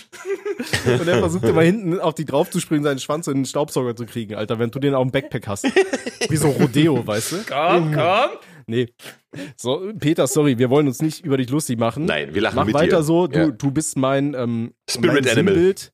Und 0.87 1.07
er 1.09 1.19
versucht 1.21 1.45
immer 1.45 1.63
hinten 1.63 2.01
auf 2.01 2.15
die 2.15 2.25
draufzuspringen, 2.25 2.85
seinen 2.85 2.99
Schwanz 2.99 3.27
in 3.29 3.35
den 3.37 3.45
Staubsauger 3.47 3.95
zu 3.95 4.05
kriegen, 4.07 4.35
Alter, 4.35 4.59
wenn 4.59 4.71
du 4.71 4.79
den 4.79 4.95
auf 4.95 5.03
dem 5.05 5.11
Backpack 5.13 5.47
hast. 5.47 5.65
Wie 6.29 6.37
so 6.37 6.49
Rodeo, 6.49 7.07
weißt 7.07 7.33
du? 7.33 7.37
Komm, 7.49 7.93
komm. 7.95 8.31
Nee. 8.67 8.89
So, 9.57 9.93
Peter, 10.01 10.27
sorry, 10.27 10.59
wir 10.59 10.71
wollen 10.71 10.89
uns 10.89 11.01
nicht 11.01 11.25
über 11.25 11.37
dich 11.37 11.51
lustig 11.51 11.79
machen. 11.79 12.05
Nein, 12.05 12.35
wir 12.35 12.43
lachen 12.43 12.57
Mach 12.57 12.65
mit 12.65 12.75
weiter 12.75 12.97
dir. 12.99 13.03
so, 13.05 13.27
du, 13.29 13.39
Ja. 13.39 13.47
du 13.49 13.71
bist 13.71 13.97
mein, 13.97 14.35
ähm, 14.35 14.73
Spirit 14.91 15.25
mein 15.25 15.29
Animal. 15.39 15.55
Sinnbild. 15.55 15.93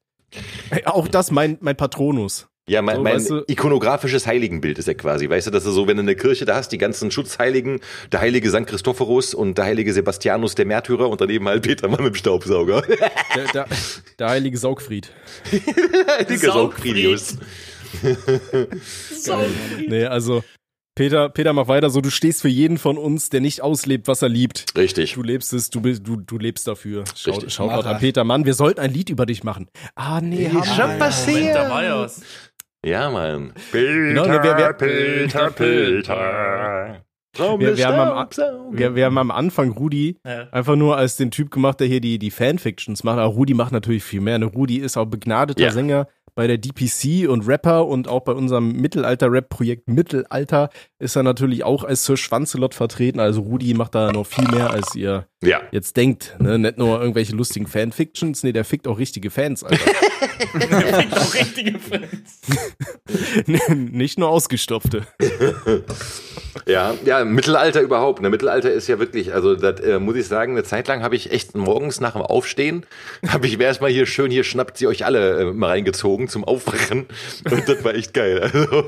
Ey, 0.70 0.86
Auch 0.86 1.06
das 1.08 1.30
mein, 1.30 1.58
mein 1.60 1.76
Patronus. 1.76 2.48
Ja, 2.72 2.80
mein, 2.80 2.96
So, 2.96 3.02
mein 3.02 3.14
weißt 3.16 3.30
du- 3.30 3.44
ikonografisches 3.48 4.26
Heiligenbild 4.26 4.78
ist 4.78 4.88
er 4.88 4.94
quasi. 4.94 5.28
Weißt 5.28 5.46
du, 5.46 5.50
dass 5.50 5.64
du 5.64 5.70
so, 5.70 5.86
wenn 5.86 5.98
du 5.98 6.02
eine 6.02 6.16
Kirche 6.16 6.46
da 6.46 6.54
hast, 6.56 6.70
die 6.72 6.78
ganzen 6.78 7.10
Schutzheiligen, 7.10 7.80
der 8.10 8.20
heilige 8.20 8.48
St. 8.50 8.66
Christophorus 8.66 9.34
und 9.34 9.58
der 9.58 9.66
heilige 9.66 9.92
Sebastianus, 9.92 10.54
der 10.54 10.64
Märtyrer 10.64 11.08
und 11.10 11.20
daneben 11.20 11.46
halt 11.48 11.62
Peter 11.62 11.88
Mann 11.88 12.02
mit 12.02 12.14
dem 12.14 12.16
Staubsauger. 12.16 12.80
Der, 13.36 13.44
der, 13.52 13.66
der 14.18 14.28
heilige 14.30 14.56
Saugfried. 14.56 15.12
Heiliger 15.52 16.52
Saugfried. 16.52 16.96
Saugfriedius. 16.96 17.36
Nee, 19.86 20.06
also, 20.06 20.42
Peter, 20.94 21.30
Peter, 21.30 21.52
mach 21.54 21.68
weiter 21.68 21.88
so, 21.88 22.00
du 22.02 22.10
stehst 22.10 22.42
für 22.42 22.48
jeden 22.48 22.76
von 22.76 22.98
uns, 22.98 23.30
der 23.30 23.40
nicht 23.40 23.62
auslebt, 23.62 24.08
was 24.08 24.20
er 24.20 24.28
liebt. 24.28 24.66
Richtig. 24.76 25.14
Du 25.14 25.22
lebst 25.22 25.52
es, 25.54 25.70
du, 25.70 25.80
du, 25.80 26.16
du 26.16 26.38
lebst 26.38 26.66
dafür. 26.68 27.04
Schau, 27.16 27.30
Richtig. 27.30 27.52
Shoutout 27.54 27.86
an 27.88 27.94
er. 27.94 27.98
Peter 27.98 28.24
Mann, 28.24 28.44
wir 28.44 28.52
sollten 28.54 28.80
ein 28.80 28.92
Lied 28.92 29.08
über 29.08 29.24
dich 29.24 29.42
machen. 29.42 29.68
Ah, 29.94 30.20
nee, 30.20 30.48
haben 30.50 30.98
wir. 30.98 31.32
Moment, 31.32 31.54
da 31.54 31.70
war 31.70 31.82
ja 32.84 33.10
Mann. 33.10 33.52
Genau, 33.72 34.26
ne, 34.26 34.42
wir, 34.42 34.56
wir, 34.56 34.72
Peter, 34.72 35.50
Peter. 35.50 37.02
wir, 37.36 37.76
wir, 37.76 37.86
haben 37.86 37.98
am, 38.18 38.28
wir, 38.76 38.94
wir 38.94 39.04
haben 39.06 39.18
am 39.18 39.30
Anfang 39.30 39.70
Rudi 39.70 40.18
Ja. 40.26 40.48
einfach 40.50 40.76
nur 40.76 40.96
als 40.96 41.16
den 41.16 41.30
Typ 41.30 41.50
gemacht, 41.50 41.80
der 41.80 41.86
hier 41.86 42.00
die, 42.00 42.18
die 42.18 42.30
Fanfictions 42.30 43.04
macht. 43.04 43.18
Aber 43.18 43.32
Rudi 43.32 43.54
macht 43.54 43.72
natürlich 43.72 44.04
viel 44.04 44.20
mehr. 44.20 44.38
Ne? 44.38 44.46
Rudi 44.46 44.76
ist 44.78 44.96
auch 44.96 45.06
begnadeter 45.06 45.62
Ja. 45.62 45.70
Sänger 45.70 46.08
bei 46.34 46.46
der 46.46 46.56
DPC 46.56 47.28
und 47.28 47.46
Rapper 47.46 47.86
und 47.86 48.08
auch 48.08 48.20
bei 48.20 48.32
unserem 48.32 48.72
Mittelalter-Rap-Projekt 48.72 49.86
Mittelalter 49.88 50.70
ist 50.98 51.14
er 51.14 51.22
natürlich 51.22 51.62
auch 51.62 51.84
als 51.84 52.06
Sir 52.06 52.16
Schwanzelot 52.16 52.74
vertreten. 52.74 53.20
Also 53.20 53.42
Rudi 53.42 53.74
macht 53.74 53.94
da 53.94 54.12
noch 54.12 54.24
viel 54.26 54.48
mehr, 54.48 54.70
als 54.70 54.94
ihr 54.94 55.26
Ja. 55.42 55.60
jetzt 55.72 55.94
denkt. 55.98 56.34
Ne? 56.40 56.58
Nicht 56.58 56.78
nur 56.78 56.98
irgendwelche 57.00 57.36
lustigen 57.36 57.66
Fanfictions, 57.66 58.42
nee, 58.44 58.52
der 58.52 58.64
fickt 58.64 58.88
auch 58.88 58.98
richtige 58.98 59.30
Fans, 59.30 59.62
Alter. 59.62 59.84
Auch 61.12 61.34
richtige 61.34 61.78
Fans. 61.78 62.40
Nicht 63.68 64.18
nur 64.18 64.28
ausgestopfte. 64.28 65.06
Ja, 66.66 66.94
ja, 67.04 67.24
Mittelalter 67.24 67.80
überhaupt. 67.80 68.20
Ne, 68.20 68.30
Mittelalter 68.30 68.70
ist 68.70 68.88
ja 68.88 68.98
wirklich, 68.98 69.32
also 69.32 69.56
das 69.56 69.80
äh, 69.80 69.98
muss 69.98 70.16
ich 70.16 70.26
sagen, 70.26 70.52
eine 70.52 70.64
Zeit 70.64 70.86
lang 70.88 71.02
habe 71.02 71.16
ich 71.16 71.32
echt 71.32 71.56
morgens 71.56 72.00
nach 72.00 72.12
dem 72.12 72.22
Aufstehen, 72.22 72.86
habe 73.26 73.46
ich 73.46 73.58
mir 73.58 73.64
erstmal 73.64 73.90
hier 73.90 74.06
schön, 74.06 74.30
hier 74.30 74.44
schnappt 74.44 74.78
sie 74.78 74.86
euch 74.86 75.04
alle 75.04 75.40
äh, 75.40 75.44
mal 75.52 75.68
reingezogen 75.68 76.28
zum 76.28 76.44
Aufwachen. 76.44 77.06
Und 77.50 77.68
das 77.68 77.82
war 77.84 77.94
echt 77.94 78.14
geil. 78.14 78.40
Also, 78.40 78.84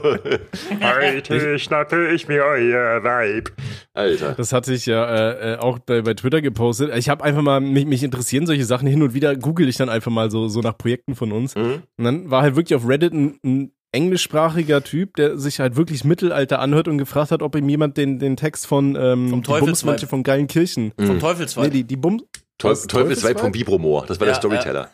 Heute 0.82 1.58
schnappe 1.58 2.12
ich 2.12 2.28
mir 2.28 2.44
euer 2.44 3.02
Weib. 3.02 3.50
Alter. 3.94 4.32
Das 4.32 4.52
hatte 4.52 4.74
ich 4.74 4.86
ja 4.86 5.04
äh, 5.06 5.54
äh, 5.54 5.56
auch 5.58 5.78
bei, 5.78 6.02
bei 6.02 6.14
Twitter 6.14 6.42
gepostet. 6.42 6.90
Ich 6.96 7.08
habe 7.08 7.22
einfach 7.22 7.42
mal, 7.42 7.60
mich, 7.60 7.86
mich 7.86 8.02
interessieren 8.02 8.46
solche 8.46 8.64
Sachen 8.64 8.88
hin 8.88 9.02
und 9.02 9.14
wieder, 9.14 9.36
google 9.36 9.68
ich 9.68 9.76
dann 9.76 9.88
einfach 9.88 10.10
mal 10.10 10.30
so, 10.30 10.48
so 10.48 10.60
nach 10.60 10.76
Projekten 10.76 11.14
von 11.14 11.32
uns. 11.32 11.54
Mhm. 11.54 11.82
Und 11.96 12.04
dann 12.04 12.30
war 12.30 12.42
halt 12.42 12.56
wirklich 12.56 12.74
auf 12.74 12.88
Reddit 12.88 13.12
ein, 13.12 13.38
ein 13.44 13.72
englischsprachiger 13.92 14.82
Typ, 14.82 15.14
der 15.14 15.38
sich 15.38 15.60
halt 15.60 15.76
wirklich 15.76 16.04
Mittelalter 16.04 16.58
anhört 16.58 16.88
und 16.88 16.98
gefragt 16.98 17.30
hat, 17.30 17.42
ob 17.42 17.54
ihm 17.54 17.68
jemand 17.68 17.96
den, 17.96 18.18
den 18.18 18.36
Text 18.36 18.66
von 18.66 18.96
ähm, 18.98 19.28
Vom. 19.28 19.42
Bumsmönche 19.42 20.08
von 20.08 20.24
geilen 20.24 20.48
Kirchen. 20.48 20.92
Vom 20.98 21.20
Teufelsweib. 21.20 21.66
Nee, 21.66 21.70
die, 21.70 21.84
die 21.84 21.96
Bums. 21.96 22.24
Teufel, 22.58 22.76
Was, 22.76 22.86
Teufelsweib 22.86 23.40
vom? 23.40 23.54
Vibromoor. 23.54 24.06
Das 24.06 24.20
war 24.20 24.26
der 24.26 24.34
Ja, 24.34 24.40
Storyteller. 24.40 24.90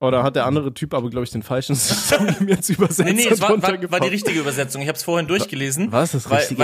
Oder 0.00 0.22
hat 0.22 0.34
der 0.34 0.46
andere 0.46 0.72
Typ 0.72 0.94
aber, 0.94 1.10
glaube 1.10 1.24
ich, 1.24 1.30
den 1.30 1.42
falschen 1.42 1.76
Song 1.76 2.26
jetzt 2.48 2.70
übersetzt 2.70 3.04
Nee, 3.04 3.12
nee, 3.12 3.28
es 3.30 3.40
war, 3.42 3.50
war, 3.62 3.90
war 3.90 4.00
die 4.00 4.08
richtige 4.08 4.40
Übersetzung. 4.40 4.80
Ich 4.80 4.88
habe 4.88 4.96
es 4.96 5.04
vorhin 5.04 5.28
durchgelesen. 5.28 5.92
Was 5.92 6.14
ist 6.14 6.24
das 6.26 6.32
Richtige? 6.32 6.60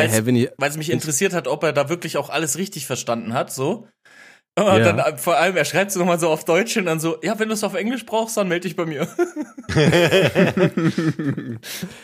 Weil 0.56 0.70
es 0.70 0.76
mich 0.78 0.90
interessiert 0.90 1.34
hat, 1.34 1.46
ob 1.46 1.62
er 1.62 1.74
da 1.74 1.90
wirklich 1.90 2.16
auch 2.16 2.30
alles 2.30 2.56
richtig 2.56 2.86
verstanden 2.86 3.34
hat, 3.34 3.52
so. 3.52 3.86
Und 4.58 4.64
Ja. 4.64 4.78
dann 4.92 4.98
äh, 4.98 5.16
vor 5.18 5.36
allem, 5.36 5.54
er 5.56 5.66
schreibt 5.66 5.90
es 5.90 5.96
nochmal 5.98 6.18
so 6.18 6.28
auf 6.28 6.44
Deutsch 6.46 6.78
und 6.78 6.86
dann 6.86 6.98
so, 6.98 7.18
ja, 7.22 7.38
wenn 7.38 7.48
du 7.48 7.54
es 7.54 7.62
auf 7.62 7.74
Englisch 7.74 8.06
brauchst, 8.06 8.38
dann 8.38 8.48
melde 8.48 8.66
dich 8.68 8.74
bei 8.76 8.86
mir. 8.86 9.06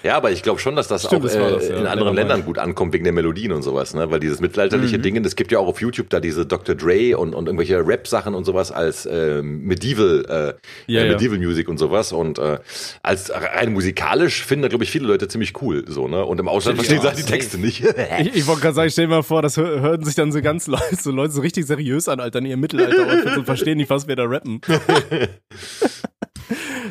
Ja, 0.03 0.17
aber 0.17 0.31
ich 0.33 0.43
glaube 0.43 0.61
schon, 0.61 0.77
dass 0.77 0.89
das 0.89 1.05
Stimmt, 1.05 1.23
auch 1.23 1.27
das 1.27 1.35
äh, 1.37 1.39
das, 1.51 1.69
ja. 1.69 1.77
in 1.79 1.87
anderen. 1.87 2.15
Ländern 2.15 2.45
gut 2.45 2.59
ankommt 2.59 2.93
wegen 2.93 3.05
der 3.05 3.13
Melodien 3.13 3.53
und 3.53 3.63
sowas, 3.63 3.95
ne? 3.95 4.11
Weil 4.11 4.21
dieses 4.21 4.41
mittelalterliche 4.41 4.99
Mhm. 4.99 5.03
Ding, 5.03 5.25
es 5.25 5.37
gibt 5.37 5.53
ja 5.53 5.59
auch 5.59 5.67
auf 5.67 5.81
YouTube 5.81 6.11
da 6.11 6.21
diese 6.21 6.45
Dr. 6.45 6.75
Dre 6.75 7.17
und, 7.17 7.35
und 7.35 7.47
irgendwelche 7.47 7.79
Rap-Sachen 7.87 8.35
und 8.35 8.45
sowas 8.45 8.71
als 8.73 9.07
ähm, 9.11 9.63
Medieval, 9.65 10.25
äh, 10.29 10.93
Ja, 10.93 11.01
äh, 11.03 11.07
ja. 11.07 11.13
Medieval 11.13 11.39
Music 11.39 11.69
und 11.69 11.79
sowas. 11.79 12.13
Und 12.13 12.39
äh, 12.39 12.59
als 13.03 13.33
rein 13.33 13.73
musikalisch 13.73 14.45
finden 14.45 14.63
da, 14.63 14.69
glaube 14.69 14.85
ich, 14.85 14.91
viele 14.91 15.07
Leute 15.07 15.29
ziemlich 15.29 15.61
cool, 15.63 15.85
so, 15.89 16.09
ne? 16.09 16.25
Und 16.25 16.39
im 16.41 16.49
Ausland 16.49 16.77
verstehen 16.77 17.01
sie 17.01 17.07
halt 17.09 17.19
die 17.19 17.23
Texte 17.23 17.59
nicht. 17.59 17.83
Ich, 18.21 18.35
ich 18.37 18.47
wollte 18.47 18.61
gerade 18.63 18.75
sagen, 18.75 18.91
stell 18.91 19.07
dir 19.07 19.11
mal 19.15 19.23
vor, 19.23 19.41
das 19.43 19.57
hör- 19.57 19.81
hören 19.81 20.05
sich 20.05 20.15
dann 20.15 20.33
so 20.33 20.43
ganz 20.43 20.67
Leute, 20.73 20.97
so 21.01 21.11
Leute 21.11 21.33
so 21.33 21.41
richtig 21.41 21.67
seriös 21.67 22.09
an, 22.09 22.21
Alter, 22.21 22.41
in 22.45 22.51
ihrem 22.51 22.61
Mittelalter 22.61 23.37
und 23.37 23.45
verstehen 23.45 23.79
nicht, 23.79 23.91
was 23.91 24.07
wir 24.09 24.17
da 24.17 24.25
rappen. 24.25 24.61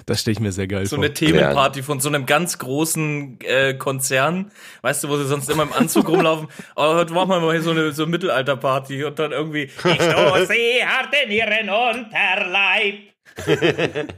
Das 0.06 0.22
stelle 0.22 0.34
ich 0.34 0.40
mir 0.40 0.52
sehr 0.52 0.68
geil 0.68 0.86
So 0.88 0.96
vor. 0.96 1.06
eine 1.06 1.14
Themenparty 1.14 1.84
von 1.84 2.00
so 2.00 2.10
einem 2.10 2.26
ganz 2.26 2.58
großen 2.58 3.40
äh, 3.42 3.74
Konzern, 3.76 4.52
weißt 4.82 5.04
du, 5.04 5.10
wo 5.10 5.18
sie 5.18 5.28
sonst 5.28 5.50
immer 5.50 5.64
im 5.64 5.74
Anzug 5.74 6.10
rumlaufen. 6.10 6.48
Aber 6.76 6.96
heute 6.96 7.14
machen 7.14 7.30
wir 7.30 7.40
mal 7.40 7.52
hier 7.52 7.62
so 7.62 7.72
eine 7.72 7.92
so 7.92 8.08
Mittelalterparty 8.08 9.04
und 9.04 9.20
dann 9.20 9.32
irgendwie. 9.32 9.64
Ich 9.66 9.80
stoße 9.82 10.54
hart 10.86 11.14
in 11.26 11.32
ihren 11.32 11.70
Unterleib. 11.70 12.96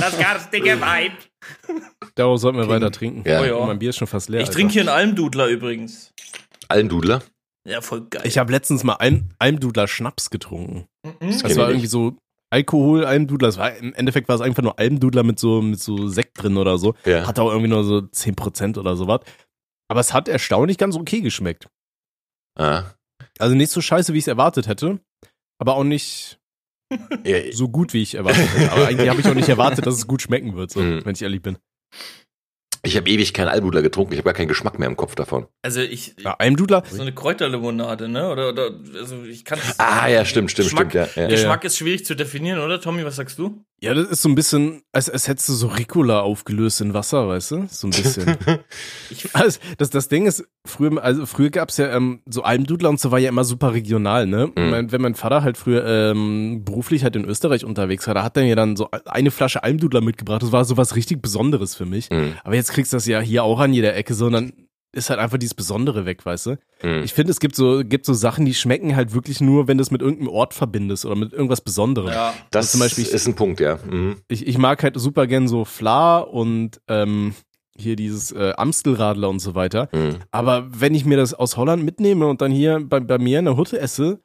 Das 0.00 0.18
garstige 0.18 0.80
Weib. 0.80 1.12
Darauf 2.14 2.40
sollten 2.40 2.58
wir 2.58 2.68
weiter 2.68 2.90
trinken. 2.90 3.22
Ja. 3.28 3.40
Oh 3.40 3.44
ja. 3.44 3.66
Mein 3.66 3.78
Bier 3.78 3.90
ist 3.90 3.98
schon 3.98 4.08
fast 4.08 4.28
leer. 4.28 4.40
Ich 4.40 4.50
trinke 4.50 4.72
hier 4.72 4.82
einen 4.82 4.88
Almdudler 4.88 5.46
übrigens. 5.46 6.12
Allendudler. 6.68 7.22
Ja, 7.66 7.80
voll 7.80 8.06
geil. 8.08 8.22
Ich 8.24 8.38
habe 8.38 8.52
letztens 8.52 8.84
mal 8.84 8.94
Alm, 8.94 9.30
Almdudler 9.38 9.88
Schnaps 9.88 10.30
getrunken. 10.30 10.86
Mhm. 11.04 11.12
Das 11.20 11.42
kenn 11.42 11.56
war 11.56 11.68
irgendwie 11.68 11.86
so 11.88 12.16
Alkohol, 12.50 13.04
Almdudler. 13.04 13.48
Das 13.48 13.58
war, 13.58 13.74
Im 13.76 13.92
Endeffekt 13.94 14.28
war 14.28 14.36
es 14.36 14.40
einfach 14.40 14.62
nur 14.62 14.78
Almdudler 14.78 15.24
mit 15.24 15.38
so, 15.40 15.60
mit 15.62 15.80
so 15.80 16.06
Sekt 16.06 16.40
drin 16.42 16.56
oder 16.56 16.78
so. 16.78 16.94
Ja. 17.04 17.26
Hatte 17.26 17.42
auch 17.42 17.50
irgendwie 17.50 17.68
nur 17.70 17.82
so 17.84 17.98
10% 17.98 18.78
oder 18.78 18.96
sowas. 18.96 19.20
Aber 19.88 20.00
es 20.00 20.12
hat 20.14 20.28
erstaunlich 20.28 20.78
ganz 20.78 20.96
okay 20.96 21.20
geschmeckt. 21.20 21.68
Ah. 22.58 22.84
Also 23.38 23.54
nicht 23.54 23.70
so 23.72 23.80
scheiße, 23.80 24.12
wie 24.14 24.18
ich 24.18 24.24
es 24.24 24.28
erwartet 24.28 24.68
hätte. 24.68 25.00
Aber 25.58 25.74
auch 25.74 25.84
nicht 25.84 26.38
so 27.52 27.68
gut, 27.68 27.92
wie 27.92 28.02
ich 28.02 28.14
erwartet 28.14 28.48
hätte. 28.54 28.72
Aber 28.72 28.86
eigentlich 28.86 29.08
habe 29.08 29.20
ich 29.20 29.26
auch 29.26 29.34
nicht 29.34 29.48
erwartet, 29.48 29.86
dass 29.86 29.94
es 29.96 30.06
gut 30.06 30.22
schmecken 30.22 30.54
wird, 30.54 30.70
so, 30.70 30.80
Mhm. 30.80 31.04
wenn 31.04 31.14
ich 31.14 31.22
ehrlich 31.22 31.42
bin. 31.42 31.58
Ich 32.86 32.96
habe 32.96 33.08
ewig 33.08 33.32
keinen 33.32 33.48
Almdudler 33.48 33.82
getrunken, 33.82 34.12
ich 34.12 34.18
habe 34.18 34.26
gar 34.26 34.34
keinen 34.34 34.48
Geschmack 34.48 34.78
mehr 34.78 34.88
im 34.88 34.96
Kopf 34.96 35.14
davon. 35.14 35.46
Also 35.62 35.80
ich, 35.80 36.14
Ja, 36.18 36.34
Almdudler, 36.38 36.82
so 36.88 37.02
eine 37.02 37.12
Kräuterlimonade, 37.12 38.08
ne? 38.08 38.30
Oder, 38.30 38.50
oder 38.50 38.70
also 38.98 39.22
ich 39.24 39.44
kann 39.44 39.58
Ah, 39.78 40.08
ja, 40.08 40.24
stimmt, 40.24 40.50
stimmt, 40.50 40.68
Geschmack, 40.68 40.90
stimmt, 40.90 41.16
ja. 41.16 41.22
ja. 41.22 41.28
Geschmack 41.28 41.64
ist 41.64 41.76
schwierig 41.78 42.04
zu 42.04 42.14
definieren, 42.14 42.60
oder 42.60 42.80
Tommy? 42.80 43.04
Was 43.04 43.16
sagst 43.16 43.38
du? 43.38 43.64
Ja, 43.78 43.92
das 43.92 44.08
ist 44.08 44.22
so 44.22 44.30
ein 44.30 44.34
bisschen, 44.34 44.82
als, 44.92 45.10
als 45.10 45.28
hättest 45.28 45.50
du 45.50 45.52
so 45.52 45.66
Ricola 45.66 46.20
aufgelöst 46.20 46.80
in 46.80 46.94
Wasser, 46.94 47.28
weißt 47.28 47.50
du? 47.50 47.66
So 47.68 47.86
ein 47.88 47.90
bisschen. 47.90 48.36
Ich, 49.10 49.34
Also, 49.34 49.60
das, 49.76 49.90
das 49.90 50.08
Ding 50.08 50.26
ist, 50.26 50.44
früher, 50.64 51.02
also 51.02 51.26
früher 51.26 51.50
gab's 51.50 51.76
ja 51.76 51.94
ähm, 51.94 52.22
so 52.28 52.42
Almdudler 52.42 52.88
und 52.88 52.98
so 52.98 53.10
war 53.10 53.18
ja 53.18 53.28
immer 53.28 53.44
super 53.44 53.74
regional, 53.74 54.26
ne? 54.26 54.46
Mhm. 54.46 54.70
Mein, 54.70 54.92
wenn 54.92 55.00
mein 55.02 55.14
Vater 55.14 55.42
halt 55.42 55.58
früher 55.58 55.84
ähm, 55.86 56.64
beruflich 56.64 57.04
halt 57.04 57.16
in 57.16 57.24
Österreich 57.24 57.64
unterwegs 57.64 58.06
war, 58.06 58.14
da 58.14 58.24
hat 58.24 58.36
er 58.36 58.44
ja 58.44 58.54
dann 58.54 58.76
so 58.76 58.88
eine 59.04 59.30
Flasche 59.30 59.62
Almdudler 59.62 60.00
mitgebracht. 60.00 60.42
Das 60.42 60.52
war 60.52 60.64
sowas 60.64 60.96
richtig 60.96 61.20
Besonderes 61.20 61.74
für 61.74 61.86
mich. 61.86 62.10
Mhm. 62.10 62.34
Aber 62.44 62.54
jetzt 62.54 62.72
kriegst 62.72 62.92
du 62.92 62.96
das 62.96 63.06
ja 63.06 63.20
hier 63.20 63.44
auch 63.44 63.60
an 63.60 63.74
jeder 63.74 63.94
Ecke, 63.94 64.14
sondern 64.14 64.52
ist 64.96 65.10
halt 65.10 65.20
einfach 65.20 65.38
dieses 65.38 65.54
Besondere 65.54 66.04
weg, 66.06 66.24
weißt 66.26 66.46
du? 66.46 66.50
Mhm. 66.82 67.02
Ich 67.04 67.12
finde, 67.12 67.30
es 67.30 67.40
gibt 67.40 67.54
so, 67.56 67.82
gibt 67.84 68.06
so 68.06 68.14
Sachen, 68.14 68.44
die 68.44 68.54
schmecken 68.54 68.96
halt 68.96 69.14
wirklich 69.14 69.40
nur, 69.40 69.68
wenn 69.68 69.78
du 69.78 69.82
es 69.82 69.90
mit 69.90 70.02
irgendeinem 70.02 70.28
Ort 70.30 70.54
verbindest 70.54 71.04
oder 71.06 71.16
mit 71.16 71.32
irgendwas 71.32 71.60
Besonderem. 71.60 72.08
ja. 72.10 72.34
Das 72.50 72.72
zum 72.72 72.80
Beispiel- 72.80 73.04
ist 73.04 73.26
ein 73.26 73.34
Punkt, 73.34 73.60
ja. 73.60 73.78
Mhm. 73.88 74.16
Ich, 74.28 74.46
ich 74.46 74.58
mag 74.58 74.82
halt 74.82 74.98
super 74.98 75.26
gern 75.26 75.48
so 75.48 75.64
Fla 75.64 76.18
und 76.18 76.80
ähm, 76.88 77.34
hier 77.78 77.94
dieses 77.96 78.32
äh, 78.32 78.52
Amstelradler 78.56 79.28
und 79.28 79.38
so 79.40 79.54
weiter. 79.54 79.88
Mhm. 79.92 80.16
Aber 80.30 80.66
wenn 80.70 80.94
ich 80.94 81.04
mir 81.04 81.16
das 81.18 81.34
aus 81.34 81.56
Holland 81.56 81.84
mitnehme 81.84 82.26
und 82.26 82.40
dann 82.40 82.50
hier 82.50 82.80
bei, 82.82 83.00
bei 83.00 83.18
mir 83.18 83.38
in 83.38 83.44
der 83.44 83.56
Hütte 83.58 83.78
esse, 83.78 84.20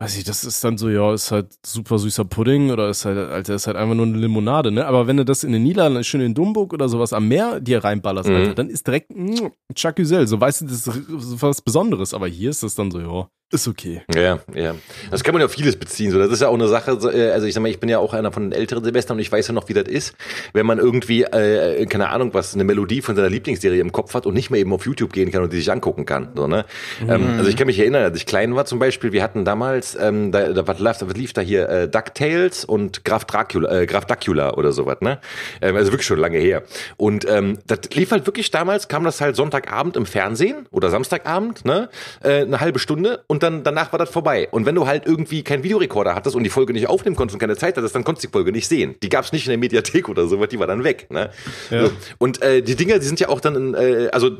weiß 0.00 0.16
ich, 0.16 0.24
das 0.24 0.44
ist 0.44 0.64
dann 0.64 0.78
so, 0.78 0.88
ja, 0.88 1.12
ist 1.12 1.30
halt 1.30 1.52
super 1.64 1.98
süßer 1.98 2.24
Pudding 2.24 2.70
oder 2.70 2.88
ist 2.88 3.04
halt, 3.04 3.18
Alter, 3.18 3.54
ist 3.54 3.66
halt 3.66 3.76
einfach 3.76 3.94
nur 3.94 4.06
eine 4.06 4.16
Limonade, 4.16 4.70
ne? 4.72 4.86
Aber 4.86 5.06
wenn 5.06 5.18
du 5.18 5.24
das 5.26 5.44
in 5.44 5.52
den 5.52 5.62
Niederlanden, 5.62 6.02
schön 6.04 6.22
in 6.22 6.32
Dumburg 6.34 6.72
oder 6.72 6.88
sowas 6.88 7.12
am 7.12 7.28
Meer 7.28 7.60
dir 7.60 7.84
reinballerst, 7.84 8.30
Mhm. 8.30 8.34
Alter, 8.34 8.54
dann 8.54 8.70
ist 8.70 8.86
direkt 8.86 9.10
mm, 9.14 9.48
Chacusel. 9.74 10.26
So 10.26 10.40
weißt 10.40 10.62
du, 10.62 10.66
das 10.66 10.86
ist 10.86 11.42
was 11.42 11.60
Besonderes. 11.60 12.14
Aber 12.14 12.26
hier 12.28 12.48
ist 12.48 12.62
das 12.62 12.74
dann 12.74 12.90
so, 12.90 12.98
ja, 13.00 13.28
ist 13.50 13.66
okay. 13.68 14.02
Ja, 14.14 14.38
ja. 14.54 14.74
Das 15.10 15.24
kann 15.24 15.34
man 15.34 15.40
ja 15.40 15.46
auf 15.46 15.52
vieles 15.52 15.76
beziehen. 15.76 16.10
So, 16.12 16.18
das 16.18 16.30
ist 16.30 16.40
ja 16.40 16.48
auch 16.48 16.54
eine 16.54 16.68
Sache. 16.68 16.92
äh, 17.12 17.32
Also 17.32 17.46
ich 17.46 17.54
sag 17.54 17.60
mal, 17.62 17.68
ich 17.68 17.80
bin 17.80 17.88
ja 17.88 17.98
auch 17.98 18.14
einer 18.14 18.30
von 18.32 18.44
den 18.50 18.52
älteren 18.58 18.84
Silvestern 18.84 19.16
und 19.16 19.20
ich 19.20 19.30
weiß 19.30 19.48
ja 19.48 19.54
noch, 19.54 19.68
wie 19.68 19.74
das 19.74 19.88
ist, 19.88 20.14
wenn 20.52 20.66
man 20.66 20.78
irgendwie 20.78 21.22
äh, 21.24 21.84
keine 21.86 22.10
Ahnung 22.10 22.32
was 22.32 22.54
eine 22.54 22.64
Melodie 22.64 23.02
von 23.02 23.16
seiner 23.16 23.28
Lieblingsserie 23.28 23.80
im 23.80 23.92
Kopf 23.92 24.14
hat 24.14 24.26
und 24.26 24.34
nicht 24.34 24.50
mehr 24.50 24.60
eben 24.60 24.72
auf 24.72 24.86
YouTube 24.86 25.12
gehen 25.12 25.30
kann 25.30 25.42
und 25.42 25.52
die 25.52 25.56
sich 25.56 25.70
angucken 25.70 26.06
kann. 26.06 26.28
So 26.34 26.46
ne. 26.46 26.64
Ähm, 27.08 27.34
also 27.38 27.48
ich 27.50 27.56
kann 27.56 27.66
mich 27.66 27.78
erinnern, 27.78 28.04
als 28.04 28.16
ich 28.16 28.26
klein 28.26 28.54
war 28.54 28.64
zum 28.66 28.78
Beispiel, 28.78 29.12
wir 29.12 29.22
hatten 29.22 29.44
damals, 29.44 29.96
ähm, 30.00 30.30
da, 30.32 30.52
da 30.52 30.66
was, 30.68 30.78
lief, 30.78 31.08
was 31.08 31.16
lief 31.16 31.32
da 31.32 31.40
hier 31.40 31.68
äh, 31.68 31.88
Ducktales 31.88 32.64
und 32.64 33.04
Graf 33.04 33.24
Dracula, 33.24 33.80
äh, 33.80 33.86
Graf 33.86 34.04
Dracula 34.06 34.54
oder 34.54 34.72
sowas. 34.72 34.98
Ne. 35.00 35.18
Ähm, 35.60 35.76
also 35.76 35.90
wirklich 35.92 36.06
schon 36.06 36.18
lange 36.18 36.38
her. 36.38 36.62
Und 36.96 37.26
ähm, 37.28 37.58
das 37.66 37.80
lief 37.94 38.12
halt 38.12 38.26
wirklich 38.26 38.50
damals, 38.50 38.88
kam 38.88 39.04
das 39.04 39.20
halt 39.20 39.36
Sonntagabend 39.36 39.96
im 39.96 40.06
Fernsehen 40.06 40.66
oder 40.70 40.90
Samstagabend, 40.90 41.64
ne, 41.64 41.88
äh, 42.22 42.42
eine 42.42 42.60
halbe 42.60 42.78
Stunde 42.78 43.22
und 43.26 43.39
dann 43.42 43.64
danach 43.64 43.92
war 43.92 43.98
das 43.98 44.10
vorbei. 44.10 44.48
Und 44.50 44.66
wenn 44.66 44.74
du 44.74 44.86
halt 44.86 45.06
irgendwie 45.06 45.42
keinen 45.42 45.62
Videorekorder 45.62 46.14
hattest 46.14 46.36
und 46.36 46.44
die 46.44 46.50
Folge 46.50 46.72
nicht 46.72 46.88
aufnehmen 46.88 47.16
konntest 47.16 47.34
und 47.34 47.40
keine 47.40 47.56
Zeit 47.56 47.76
hattest, 47.76 47.94
dann 47.94 48.04
konntest 48.04 48.24
du 48.24 48.28
die 48.28 48.32
Folge 48.32 48.52
nicht 48.52 48.68
sehen. 48.68 48.94
Die 49.02 49.08
gab's 49.08 49.32
nicht 49.32 49.46
in 49.46 49.50
der 49.50 49.58
Mediathek 49.58 50.08
oder 50.08 50.26
sowas, 50.26 50.48
die 50.48 50.58
war 50.58 50.66
dann 50.66 50.84
weg. 50.84 51.06
Ne? 51.10 51.30
Ja. 51.70 51.86
So. 51.86 51.92
Und 52.18 52.42
äh, 52.42 52.62
die 52.62 52.76
Dinger, 52.76 52.98
die 52.98 53.06
sind 53.06 53.20
ja 53.20 53.28
auch 53.28 53.40
dann, 53.40 53.54
in, 53.54 53.74
äh, 53.74 54.08
also 54.12 54.30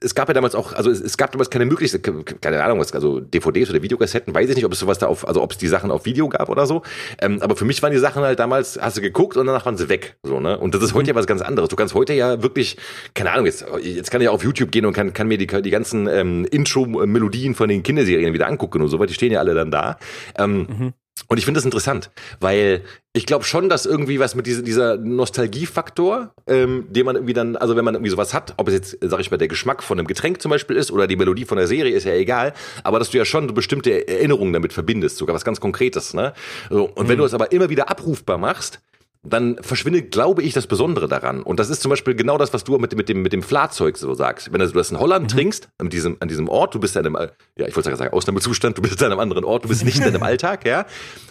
es 0.00 0.14
gab 0.14 0.28
ja 0.28 0.34
damals 0.34 0.54
auch, 0.54 0.72
also 0.72 0.90
es, 0.90 1.00
es 1.00 1.16
gab 1.16 1.32
damals 1.32 1.50
keine 1.50 1.66
Möglichkeit, 1.66 2.02
keine 2.40 2.62
Ahnung, 2.62 2.78
was, 2.78 2.92
also 2.92 3.20
DVDs 3.20 3.70
oder 3.70 3.82
Videokassetten, 3.82 4.34
weiß 4.34 4.48
ich 4.48 4.56
nicht, 4.56 4.64
ob 4.64 4.72
es 4.72 4.78
sowas 4.78 4.98
da 4.98 5.06
auf, 5.06 5.26
also 5.26 5.42
ob 5.42 5.52
es 5.52 5.58
die 5.58 5.68
Sachen 5.68 5.90
auf 5.90 6.04
Video 6.04 6.28
gab 6.28 6.48
oder 6.48 6.66
so. 6.66 6.82
Ähm, 7.20 7.40
aber 7.40 7.56
für 7.56 7.64
mich 7.64 7.82
waren 7.82 7.92
die 7.92 7.98
Sachen 7.98 8.22
halt 8.22 8.38
damals, 8.38 8.78
hast 8.80 8.96
du 8.96 9.00
geguckt 9.00 9.36
und 9.36 9.46
danach 9.46 9.66
waren 9.66 9.76
sie 9.76 9.88
weg. 9.88 10.16
So, 10.22 10.40
ne? 10.40 10.58
Und 10.58 10.74
das 10.74 10.82
ist 10.82 10.94
heute 10.94 11.08
ja 11.08 11.14
was 11.14 11.26
ganz 11.26 11.42
anderes. 11.42 11.68
Du 11.68 11.76
kannst 11.76 11.94
heute 11.94 12.12
ja 12.12 12.42
wirklich, 12.42 12.76
keine 13.14 13.32
Ahnung, 13.32 13.46
jetzt, 13.46 13.64
jetzt 13.82 14.10
kann 14.10 14.20
ich 14.20 14.28
auf 14.28 14.42
YouTube 14.44 14.70
gehen 14.70 14.86
und 14.86 14.92
kann, 14.92 15.12
kann 15.12 15.28
mir 15.28 15.38
die, 15.38 15.46
die 15.46 15.70
ganzen 15.70 16.06
ähm, 16.06 16.46
Intro-Melodien 16.50 17.54
von 17.54 17.68
den 17.68 17.82
Kinderserien 17.82 18.32
wieder 18.32 18.43
angucken 18.46 18.82
und 18.82 18.88
so 18.88 18.98
weiter. 18.98 19.08
Die 19.08 19.14
stehen 19.14 19.32
ja 19.32 19.40
alle 19.40 19.54
dann 19.54 19.70
da. 19.70 19.98
Ähm, 20.38 20.92
Und 21.28 21.38
ich 21.38 21.44
finde 21.44 21.58
das 21.58 21.64
interessant, 21.64 22.10
weil 22.40 22.82
ich 23.12 23.24
glaube 23.24 23.44
schon, 23.44 23.68
dass 23.68 23.86
irgendwie 23.86 24.18
was 24.18 24.34
mit 24.34 24.46
dieser, 24.46 24.62
dieser 24.62 24.96
Nostalgiefaktor, 24.96 26.34
ähm, 26.48 26.86
den 26.90 27.06
man 27.06 27.14
irgendwie 27.14 27.32
dann, 27.32 27.54
also 27.56 27.76
wenn 27.76 27.84
man 27.84 27.94
irgendwie 27.94 28.10
sowas 28.10 28.34
hat, 28.34 28.54
ob 28.56 28.66
es 28.66 28.74
jetzt, 28.74 28.98
sag 29.00 29.20
ich 29.20 29.30
mal, 29.30 29.36
der 29.36 29.46
Geschmack 29.46 29.84
von 29.84 29.96
einem 29.96 30.08
Getränk 30.08 30.42
zum 30.42 30.50
Beispiel 30.50 30.74
ist 30.74 30.90
oder 30.90 31.06
die 31.06 31.14
Melodie 31.14 31.44
von 31.44 31.56
der 31.56 31.68
Serie, 31.68 31.94
ist 31.94 32.04
ja 32.04 32.14
egal, 32.14 32.52
aber 32.82 32.98
dass 32.98 33.10
du 33.10 33.18
ja 33.18 33.24
schon 33.24 33.54
bestimmte 33.54 34.08
Erinnerungen 34.08 34.52
damit 34.52 34.72
verbindest, 34.72 35.16
sogar 35.16 35.36
was 35.36 35.44
ganz 35.44 35.60
Konkretes, 35.60 36.14
ne? 36.14 36.32
So, 36.68 36.90
und 36.92 37.08
wenn 37.08 37.18
du 37.18 37.24
es 37.24 37.32
aber 37.32 37.52
immer 37.52 37.70
wieder 37.70 37.88
abrufbar 37.88 38.36
machst, 38.36 38.80
dann 39.26 39.56
verschwindet, 39.62 40.10
glaube 40.12 40.42
ich, 40.42 40.52
das 40.52 40.66
Besondere 40.66 41.08
daran. 41.08 41.42
Und 41.42 41.58
das 41.58 41.70
ist 41.70 41.80
zum 41.80 41.88
Beispiel 41.88 42.14
genau 42.14 42.36
das, 42.36 42.52
was 42.52 42.62
du 42.64 42.76
mit, 42.78 42.94
mit 42.94 43.08
dem, 43.08 43.22
mit 43.22 43.32
dem 43.32 43.42
Flazeug 43.42 43.96
so 43.96 44.12
sagst. 44.14 44.52
Wenn 44.52 44.60
du 44.60 44.66
das 44.68 44.90
in 44.90 45.00
Holland 45.00 45.30
trinkst, 45.30 45.68
an 45.78 45.88
diesem, 45.88 46.18
an 46.20 46.28
diesem 46.28 46.48
Ort, 46.48 46.74
du 46.74 46.80
bist 46.80 46.94
ja 46.94 47.00
in 47.00 47.06
einem, 47.16 47.30
ja, 47.56 47.66
ich 47.66 47.74
wollte 47.74 47.88
gerade 47.88 47.96
sagen, 47.96 48.12
Ausnahmezustand, 48.12 48.76
du 48.76 48.82
bist 48.82 49.00
in 49.00 49.06
einem 49.06 49.18
anderen 49.20 49.44
Ort, 49.44 49.64
du 49.64 49.68
bist 49.68 49.84
nicht 49.84 49.96
in 49.96 50.04
deinem 50.04 50.22
Alltag, 50.24 50.66
ja. 50.66 50.84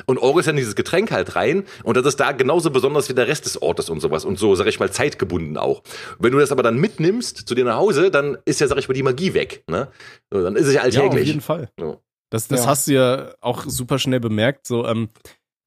Und 0.08 0.18
orgelst 0.18 0.48
dann 0.50 0.56
dieses 0.56 0.76
Getränk 0.76 1.12
halt 1.12 1.36
rein. 1.36 1.64
Und 1.84 1.96
das 1.96 2.06
ist 2.06 2.20
da 2.20 2.32
genauso 2.32 2.72
besonders 2.72 3.10
wie 3.10 3.14
der 3.14 3.28
Rest 3.28 3.46
des 3.46 3.62
Ortes 3.62 3.89
und 3.89 4.00
sowas. 4.00 4.26
Und 4.26 4.39
so, 4.39 4.56
sag 4.56 4.68
ich 4.68 4.80
mal, 4.80 4.91
zeitgebunden 4.91 5.58
auch. 5.58 5.84
Wenn 6.20 6.32
du 6.32 6.39
das 6.39 6.52
aber 6.52 6.64
dann 6.64 6.78
mitnimmst 6.78 7.48
zu 7.48 7.54
dir 7.56 7.64
nach 7.66 7.78
Hause, 7.78 8.10
dann 8.10 8.38
ist 8.46 8.60
ja, 8.60 8.68
sag 8.68 8.78
ich 8.80 8.88
mal, 8.88 8.94
die 8.96 9.04
Magie 9.04 9.34
weg, 9.34 9.64
ne? 9.70 9.89
So, 10.32 10.41
dann 10.41 10.56
ist 10.56 10.66
es 10.68 10.74
ja 10.74 10.82
Ja, 10.88 10.89
auf 11.02 11.04
alltäglich. 11.06 11.28
jeden 11.28 11.41
Fall. 11.41 11.70
So. 11.80 12.02
Das, 12.32 12.48
das 12.48 12.62
Ja. 12.62 12.66
hast 12.68 12.88
du 12.88 12.94
ja 12.94 13.34
auch 13.41 13.66
super 13.68 14.00
schnell 14.00 14.20
bemerkt. 14.20 14.66
So, 14.66 14.88
ähm, 14.88 15.10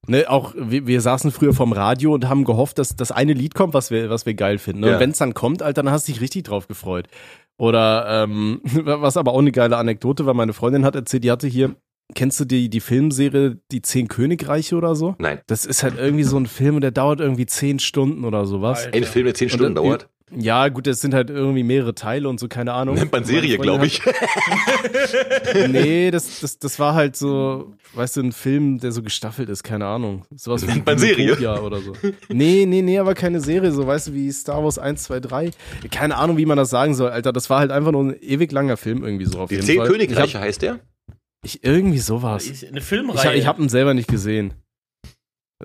ne, 0.09 0.29
auch 0.29 0.55
wir, 0.57 0.87
wir 0.87 1.01
saßen 1.01 1.31
früher 1.31 1.53
vorm 1.55 1.73
Radio 1.73 2.13
und 2.15 2.29
haben 2.29 2.45
gehofft, 2.45 2.79
dass 2.79 2.97
das 2.97 3.13
eine 3.13 3.33
Lied 3.33 3.55
kommt, 3.55 3.75
was 3.75 3.91
wir, 3.91 4.11
was 4.11 4.27
wir 4.27 4.35
geil 4.35 4.59
finden. 4.59 4.81
Ne? 4.83 4.89
Ja. 4.89 4.95
Und 4.95 5.01
wenn 5.01 5.11
es 5.11 5.19
dann 5.19 5.35
kommt, 5.35 5.63
Alter, 5.63 5.83
dann 5.83 5.93
hast 5.93 6.09
du 6.09 6.13
dich 6.13 6.21
richtig 6.21 6.45
drauf 6.45 6.69
gefreut. 6.69 7.07
Oder 7.59 8.25
ähm, 8.25 8.61
was 8.65 9.17
aber 9.17 9.33
auch 9.33 9.39
eine 9.39 9.53
geile 9.53 9.77
Anekdote 9.77 10.27
war, 10.27 10.35
meine 10.35 10.53
Freundin 10.53 10.85
hat 10.85 10.95
erzählt, 10.95 11.25
die 11.25 11.31
hatte 11.31 11.47
hier, 11.47 11.75
kennst 12.15 12.39
du 12.41 12.45
die, 12.45 12.69
die 12.69 12.81
Filmserie 12.81 13.59
Die 13.73 13.83
Zehn 13.83 14.09
Königreiche 14.09 14.77
oder 14.77 14.95
so? 14.95 15.15
Nein. 15.19 15.41
Das 15.47 15.65
ist 15.65 15.83
halt 15.83 15.99
irgendwie 15.99 16.25
so 16.25 16.37
ein 16.37 16.47
Film 16.47 16.77
und 16.77 16.81
der 16.83 16.91
dauert 16.93 17.21
irgendwie 17.21 17.47
zehn 17.47 17.79
Stunden 17.79 18.25
oder 18.25 18.47
sowas. 18.47 18.85
Alter. 18.85 18.97
Ein 18.97 19.05
Film, 19.05 19.25
der 19.25 19.35
zehn 19.35 19.47
Und 19.47 19.53
Stunden 19.55 19.75
dann- 19.75 19.85
dauert. 19.85 20.09
Ja, 20.35 20.69
gut, 20.71 20.89
das 20.89 21.01
sind 21.01 21.15
halt 21.15 21.31
irgendwie 21.31 21.63
mehrere 21.63 21.95
Teile 21.95 22.29
und 22.29 22.41
so, 22.41 22.49
keine 22.49 22.73
Ahnung. 22.73 22.97
Nennt 22.97 23.13
man 23.13 23.25
Serie, 23.25 23.59
glaube 23.59 23.83
hat- 23.83 23.87
ich. 23.87 24.03
Nee, 25.69 26.11
das, 26.11 26.41
das, 26.41 26.59
das 26.59 26.79
war 26.79 26.95
halt 26.95 27.17
so, 27.17 27.75
weißt 27.95 28.17
du, 28.17 28.23
ein 28.23 28.33
Film, 28.33 28.79
der 28.81 28.93
so 28.93 29.03
gestaffelt 29.03 29.49
ist, 29.49 29.63
keine 29.63 29.87
Ahnung. 29.87 30.25
Sowas 30.35 30.63
wie 30.67 30.71
Nennt 30.73 30.87
man 30.87 30.99
Serie? 30.99 31.33
Utopia 31.33 31.61
oder 31.61 31.81
so. 31.81 31.93
Nee, 32.29 32.67
nee, 32.67 32.83
nee, 32.83 32.99
aber 32.99 33.15
keine 33.15 33.41
Serie, 33.41 33.71
so 33.73 33.87
weißt 33.87 34.09
du, 34.09 34.15
wie 34.15 34.31
Star 34.33 34.63
Wars 34.65 34.79
1, 34.79 35.05
2, 35.05 35.21
3. 35.21 35.51
Keine 35.91 36.17
Ahnung, 36.17 36.37
wie 36.37 36.47
man 36.47 36.57
das 36.57 36.71
sagen 36.71 36.95
soll, 36.95 37.11
Alter. 37.11 37.33
Das 37.33 37.49
war 37.51 37.61
halt 37.61 37.71
einfach 37.71 37.93
nur 37.93 38.05
ein 38.05 38.17
ewig 38.21 38.51
langer 38.53 38.77
Film 38.77 39.05
irgendwie 39.05 39.27
so 39.27 39.39
auf 39.39 39.49
Die 39.49 39.55
jeden 39.57 39.67
zehn 39.67 39.79
Fall. 39.79 39.89
Königreiche 39.89 40.41
heißt 40.41 40.63
der? 40.63 40.81
Ich 41.45 41.55
hab, 41.55 41.63
ich, 41.63 41.65
irgendwie 41.65 41.99
sowas. 41.99 42.47
Eine 42.69 42.79
Ich, 42.79 42.85
Filmreihe. 42.85 43.25
hab- 43.29 43.35
ich 43.35 43.47
habe 43.47 43.63
ihn 43.63 43.69
selber 43.69 43.95
nicht 43.95 44.09
gesehen. 44.09 44.55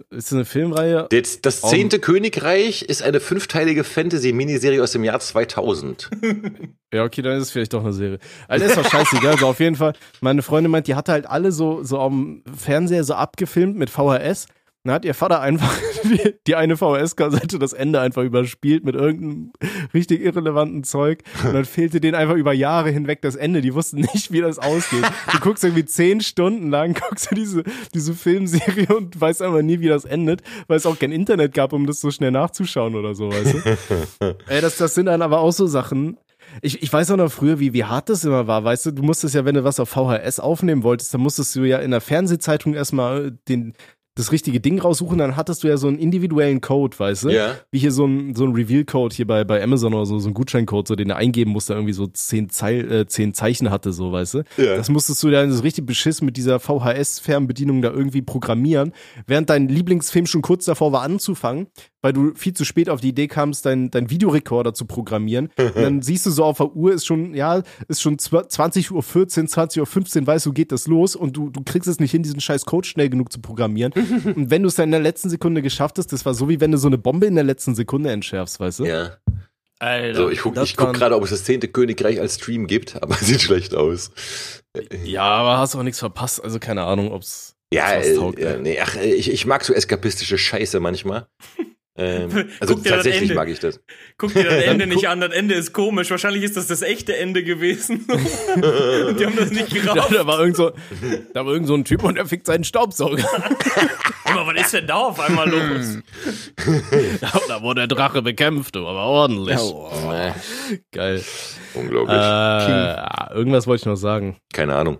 Ist 0.09 0.27
das 0.27 0.33
eine 0.33 0.45
Filmreihe? 0.45 1.07
Das, 1.09 1.41
das 1.41 1.61
zehnte 1.61 1.99
Königreich 1.99 2.83
ist 2.83 3.03
eine 3.03 3.19
fünfteilige 3.19 3.83
Fantasy-Miniserie 3.83 4.81
aus 4.81 4.93
dem 4.93 5.03
Jahr 5.03 5.19
2000. 5.19 6.09
Ja, 6.93 7.05
okay, 7.05 7.21
dann 7.21 7.37
ist 7.37 7.43
es 7.43 7.51
vielleicht 7.51 7.71
doch 7.71 7.85
eine 7.85 7.93
Serie. 7.93 8.19
Also 8.49 8.65
ist 8.65 8.75
doch 8.75 8.85
scheißegal. 8.85 9.31
Also 9.31 9.47
auf 9.47 9.61
jeden 9.61 9.77
Fall, 9.77 9.93
meine 10.19 10.41
Freundin 10.41 10.71
meint, 10.71 10.87
die 10.87 10.95
hatte 10.95 11.13
halt 11.13 11.25
alle 11.25 11.53
so, 11.53 11.83
so 11.83 11.99
am 11.99 12.43
Fernseher 12.53 13.05
so 13.05 13.13
abgefilmt 13.13 13.77
mit 13.77 13.89
VHS. 13.89 14.47
Dann 14.83 14.95
hat 14.95 15.05
ihr 15.05 15.13
Vater 15.13 15.41
einfach 15.41 15.71
die, 16.03 16.33
die 16.47 16.55
eine 16.55 16.75
VHS-Kassette 16.75 17.59
das 17.59 17.73
Ende 17.73 17.99
einfach 17.99 18.23
überspielt 18.23 18.83
mit 18.83 18.95
irgendeinem 18.95 19.53
richtig 19.93 20.21
irrelevanten 20.21 20.83
Zeug. 20.83 21.23
Und 21.45 21.53
dann 21.53 21.65
fehlte 21.65 22.01
denen 22.01 22.15
einfach 22.15 22.35
über 22.35 22.51
Jahre 22.51 22.89
hinweg 22.89 23.21
das 23.21 23.35
Ende. 23.35 23.61
Die 23.61 23.75
wussten 23.75 24.01
nicht, 24.13 24.31
wie 24.31 24.41
das 24.41 24.57
ausgeht. 24.57 25.05
Du 25.31 25.39
guckst 25.39 25.63
irgendwie 25.63 25.85
zehn 25.85 26.21
Stunden 26.21 26.69
lang, 26.71 26.93
guckst 27.09 27.29
du 27.29 27.35
diese, 27.35 27.63
diese 27.93 28.13
Filmserie 28.13 28.87
und 28.87 29.19
weißt 29.19 29.43
einfach 29.43 29.61
nie, 29.61 29.79
wie 29.81 29.87
das 29.87 30.05
endet, 30.05 30.41
weil 30.67 30.77
es 30.77 30.85
auch 30.87 30.97
kein 30.97 31.11
Internet 31.11 31.53
gab, 31.53 31.73
um 31.73 31.85
das 31.85 32.01
so 32.01 32.09
schnell 32.09 32.31
nachzuschauen 32.31 32.95
oder 32.95 33.13
so, 33.13 33.29
weißt 33.29 33.53
du? 34.19 34.37
Ey, 34.47 34.61
das, 34.61 34.77
das 34.77 34.95
sind 34.95 35.05
dann 35.05 35.21
aber 35.21 35.41
auch 35.41 35.51
so 35.51 35.67
Sachen. 35.67 36.17
Ich, 36.61 36.81
ich 36.81 36.91
weiß 36.91 37.11
auch 37.11 37.17
noch 37.17 37.31
früher, 37.31 37.59
wie, 37.59 37.73
wie 37.73 37.85
hart 37.85 38.09
das 38.09 38.25
immer 38.25 38.47
war, 38.47 38.63
weißt 38.63 38.87
du, 38.87 38.91
du 38.91 39.03
musstest 39.03 39.35
ja, 39.35 39.45
wenn 39.45 39.55
du 39.55 39.63
was 39.63 39.79
auf 39.79 39.89
VHS 39.89 40.39
aufnehmen 40.39 40.83
wolltest, 40.83 41.13
dann 41.13 41.21
musstest 41.21 41.55
du 41.55 41.63
ja 41.63 41.77
in 41.77 41.91
der 41.91 42.01
Fernsehzeitung 42.01 42.73
erstmal 42.73 43.37
den, 43.47 43.73
das 44.21 44.31
richtige 44.31 44.59
Ding 44.59 44.79
raussuchen, 44.79 45.17
dann 45.17 45.35
hattest 45.35 45.63
du 45.63 45.67
ja 45.67 45.77
so 45.77 45.87
einen 45.87 45.97
individuellen 45.97 46.61
Code, 46.61 46.97
weißt 46.97 47.25
du? 47.25 47.29
Ja. 47.29 47.55
Wie 47.71 47.79
hier 47.79 47.91
so 47.91 48.05
ein, 48.05 48.35
so 48.35 48.45
ein 48.45 48.53
Reveal-Code 48.53 49.15
hier 49.15 49.27
bei, 49.27 49.43
bei 49.43 49.61
Amazon 49.61 49.93
oder 49.93 50.05
so, 50.05 50.19
so 50.19 50.29
ein 50.29 50.33
Gutscheincode, 50.33 50.87
so 50.87 50.95
den 50.95 51.09
du 51.09 51.15
eingeben 51.15 51.51
musst, 51.51 51.69
der 51.69 51.75
irgendwie 51.75 51.93
so 51.93 52.07
zehn, 52.07 52.49
Zeil, 52.49 52.91
äh, 52.91 53.07
zehn 53.07 53.33
Zeichen 53.33 53.69
hatte, 53.69 53.91
so, 53.91 54.11
weißt 54.11 54.35
du? 54.35 54.43
Ja. 54.57 54.75
Das 54.75 54.89
musstest 54.89 55.21
du 55.23 55.29
dann 55.29 55.51
so 55.51 55.61
richtig 55.63 55.85
beschissen 55.85 56.25
mit 56.25 56.37
dieser 56.37 56.59
VHS-Fernbedienung 56.59 57.81
da 57.81 57.91
irgendwie 57.91 58.21
programmieren, 58.21 58.93
während 59.27 59.49
dein 59.49 59.67
Lieblingsfilm 59.67 60.25
schon 60.25 60.41
kurz 60.41 60.65
davor 60.65 60.91
war 60.91 61.01
anzufangen, 61.01 61.67
weil 62.01 62.13
du 62.13 62.33
viel 62.35 62.53
zu 62.53 62.65
spät 62.65 62.89
auf 62.89 63.01
die 63.01 63.09
Idee 63.09 63.27
kamst, 63.27 63.65
dein, 63.65 63.91
dein 63.91 64.09
Videorekorder 64.09 64.73
zu 64.73 64.85
programmieren. 64.85 65.49
Und 65.57 65.75
dann 65.75 66.01
siehst 66.01 66.25
du 66.25 66.31
so 66.31 66.43
auf 66.43 66.57
der 66.57 66.75
Uhr, 66.75 66.93
ist 66.93 67.05
schon, 67.05 67.33
ja, 67.33 67.61
ist 67.87 68.01
schon 68.01 68.17
20 68.19 68.91
Uhr 68.91 69.03
14, 69.03 69.47
20 69.47 69.79
Uhr 69.81 69.87
15, 69.87 70.27
weißt 70.27 70.45
du, 70.45 70.53
geht 70.53 70.71
das 70.71 70.87
los 70.87 71.15
und 71.15 71.37
du, 71.37 71.49
du 71.49 71.61
kriegst 71.63 71.87
es 71.87 71.99
nicht 71.99 72.11
hin, 72.11 72.23
diesen 72.23 72.41
scheiß 72.41 72.65
Code 72.65 72.87
schnell 72.87 73.09
genug 73.09 73.31
zu 73.31 73.41
programmieren. 73.41 73.93
und 74.35 74.49
wenn 74.49 74.63
du 74.63 74.67
es 74.67 74.75
dann 74.75 74.85
in 74.85 74.91
der 74.91 75.01
letzten 75.01 75.29
Sekunde 75.29 75.61
geschafft 75.61 75.97
hast, 75.97 76.11
das 76.11 76.25
war 76.25 76.33
so 76.33 76.49
wie 76.49 76.59
wenn 76.59 76.71
du 76.71 76.77
so 76.77 76.87
eine 76.87 76.97
Bombe 76.97 77.25
in 77.25 77.35
der 77.35 77.43
letzten 77.43 77.75
Sekunde 77.75 78.11
entschärfst, 78.11 78.59
weißt 78.59 78.79
du? 78.79 78.85
Ja. 78.85 79.17
Alter. 79.81 80.15
So, 80.15 80.29
ich 80.29 80.39
guck, 80.41 80.55
ich 80.57 80.77
guck 80.77 80.93
gerade, 80.93 81.15
ob 81.15 81.23
es 81.23 81.31
das 81.31 81.43
zehnte 81.43 81.67
Königreich 81.67 82.19
als 82.19 82.35
Stream 82.35 82.67
gibt, 82.67 83.01
aber 83.01 83.15
sieht 83.21 83.41
schlecht 83.41 83.73
aus. 83.73 84.11
Ja, 85.03 85.23
aber 85.23 85.57
hast 85.57 85.75
auch 85.75 85.83
nichts 85.83 85.99
verpasst, 85.99 86.43
also 86.43 86.59
keine 86.59 86.83
Ahnung, 86.83 87.11
ob's 87.11 87.55
Ja, 87.73 87.97
was 87.97 88.05
äh, 88.05 88.15
taugt, 88.15 88.39
ja 88.39 88.51
ey. 88.51 88.61
nee, 88.61 88.79
ach, 88.79 88.95
äh, 88.95 89.11
ich, 89.11 89.31
ich 89.31 89.45
mag 89.47 89.65
so 89.65 89.73
eskapistische 89.73 90.37
Scheiße 90.37 90.79
manchmal. 90.79 91.25
Ähm, 91.97 92.49
also 92.61 92.75
Guck 92.75 92.83
dir 92.83 92.89
das 92.91 92.97
tatsächlich 92.99 93.21
Ende. 93.23 93.33
mag 93.35 93.49
ich 93.49 93.59
das. 93.59 93.81
Guck 94.17 94.33
dir 94.33 94.45
das 94.45 94.63
Ende 94.63 94.87
nicht 94.87 95.07
an, 95.09 95.19
das 95.19 95.33
Ende 95.33 95.55
ist 95.55 95.73
komisch. 95.73 96.09
Wahrscheinlich 96.09 96.43
ist 96.43 96.55
das 96.55 96.67
das 96.67 96.81
echte 96.81 97.17
Ende 97.17 97.43
gewesen. 97.43 98.05
Und 98.07 99.19
die 99.19 99.25
haben 99.25 99.35
das 99.35 99.51
nicht 99.51 99.71
Da, 99.85 99.93
geraubt. 99.93 100.15
da 100.15 100.25
war 100.25 100.39
irgend 100.39 100.55
so, 100.55 100.71
da 101.33 101.45
war 101.45 101.51
irgend 101.53 101.67
so 101.67 101.75
ein 101.75 101.83
Typ 101.83 102.03
und 102.03 102.15
der 102.15 102.25
fickt 102.25 102.47
seinen 102.47 102.63
Staubsauger. 102.63 103.25
Aber 104.23 104.47
was 104.47 104.61
ist 104.61 104.73
denn 104.73 104.87
da 104.87 104.95
auf 104.95 105.19
einmal 105.19 105.49
los? 105.49 105.97
da 107.47 107.61
wurde 107.61 107.87
der 107.87 107.95
Drache 107.95 108.21
bekämpft, 108.21 108.77
aber 108.77 108.91
ordentlich. 108.93 109.57
Äh, 109.57 110.31
Geil. 110.91 111.23
unglaublich. 111.73 112.15
Äh, 112.17 113.33
irgendwas 113.35 113.67
wollte 113.67 113.81
ich 113.81 113.85
noch 113.87 113.95
sagen. 113.97 114.37
Keine 114.53 114.75
Ahnung. 114.75 114.99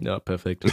Ja, 0.00 0.18
perfekt. 0.18 0.64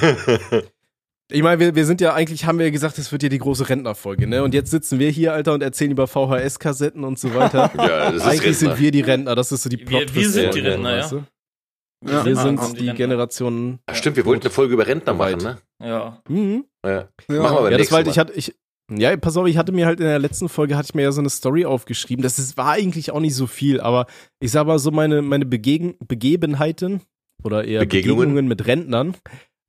Ich 1.30 1.44
meine, 1.44 1.60
wir, 1.60 1.76
wir 1.76 1.86
sind 1.86 2.00
ja 2.00 2.14
eigentlich, 2.14 2.46
haben 2.46 2.58
wir 2.58 2.66
ja 2.68 2.72
gesagt, 2.72 2.98
das 2.98 3.12
wird 3.12 3.22
ja 3.22 3.28
die 3.30 3.38
große 3.38 3.68
Rentnerfolge, 3.68 4.28
ne? 4.28 4.44
Und 4.44 4.54
jetzt 4.54 4.72
sitzen 4.72 4.98
wir 4.98 5.10
hier, 5.10 5.34
Alter, 5.34 5.54
und 5.54 5.62
erzählen 5.62 5.92
über 5.92 6.08
VHS-Kassetten 6.08 7.04
und 7.04 7.20
so 7.20 7.34
weiter. 7.36 7.70
Ja, 7.78 8.12
das 8.12 8.16
ist 8.16 8.22
eigentlich 8.22 8.42
Rentner. 8.44 8.54
sind 8.54 8.80
wir 8.80 8.92
die 8.92 9.02
Rentner, 9.02 9.36
das 9.36 9.52
ist 9.52 9.64
so 9.64 9.70
die 9.70 9.80
Wir- 9.80 9.86
Plot 9.86 10.16
wir 10.16 10.30
sind 10.30 10.56
die 10.56 10.60
Rentner, 10.62 10.98
ja. 10.98 11.08
du? 11.10 11.24
Ja, 12.06 12.24
Wir 12.26 12.36
sind 12.36 12.60
die 12.62 12.86
Rentner. 12.88 12.94
Generation. 12.94 13.80
Ach, 13.88 13.96
stimmt, 13.96 14.16
wir 14.16 14.26
wollten 14.26 14.44
eine 14.44 14.52
Folge 14.52 14.74
über 14.76 14.88
Rentner 14.88 15.14
machen, 15.14 15.38
ne? 15.40 15.58
Ja. 15.84 16.22
Mhm. 16.30 16.64
Ja. 16.86 16.92
Ja. 16.92 17.02
Machen 17.02 17.10
wir 17.28 17.50
aber 17.60 17.72
Ja, 17.72 17.78
das 17.78 17.92
war 17.92 17.98
halt, 17.98 18.08
ich 18.08 18.20
hatte, 18.20 18.34
ich, 18.34 18.56
ja, 18.90 19.18
pass 19.18 19.36
auf, 19.36 19.48
ich 19.48 19.58
hatte 19.58 19.74
mir 19.74 19.86
halt 19.86 20.00
in 20.00 20.06
der 20.06 20.20
letzten 20.20 20.48
Folge, 20.48 20.78
hatte 20.78 20.88
ich 20.92 20.96
mir 20.96 21.02
ja 21.02 21.12
so 21.12 21.20
eine 21.20 21.30
Story 21.30 21.66
aufgeschrieben. 21.66 22.24
Das 22.24 22.40
ist, 22.40 22.56
war 22.56 22.70
eigentlich 22.72 23.12
auch 23.12 23.20
nicht 23.20 23.36
so 23.36 23.48
viel, 23.48 23.82
aber 23.82 24.06
ich 24.40 24.52
sag 24.52 24.66
mal 24.68 24.80
so 24.80 24.92
meine, 24.92 25.22
meine 25.22 25.46
Begegen, 25.46 25.96
Begebenheiten 26.08 27.02
oder 27.44 27.66
eher 27.66 27.82
Begegnungen? 27.82 28.20
Begegnungen 28.20 28.48
mit 28.48 28.66
Rentnern, 28.68 29.16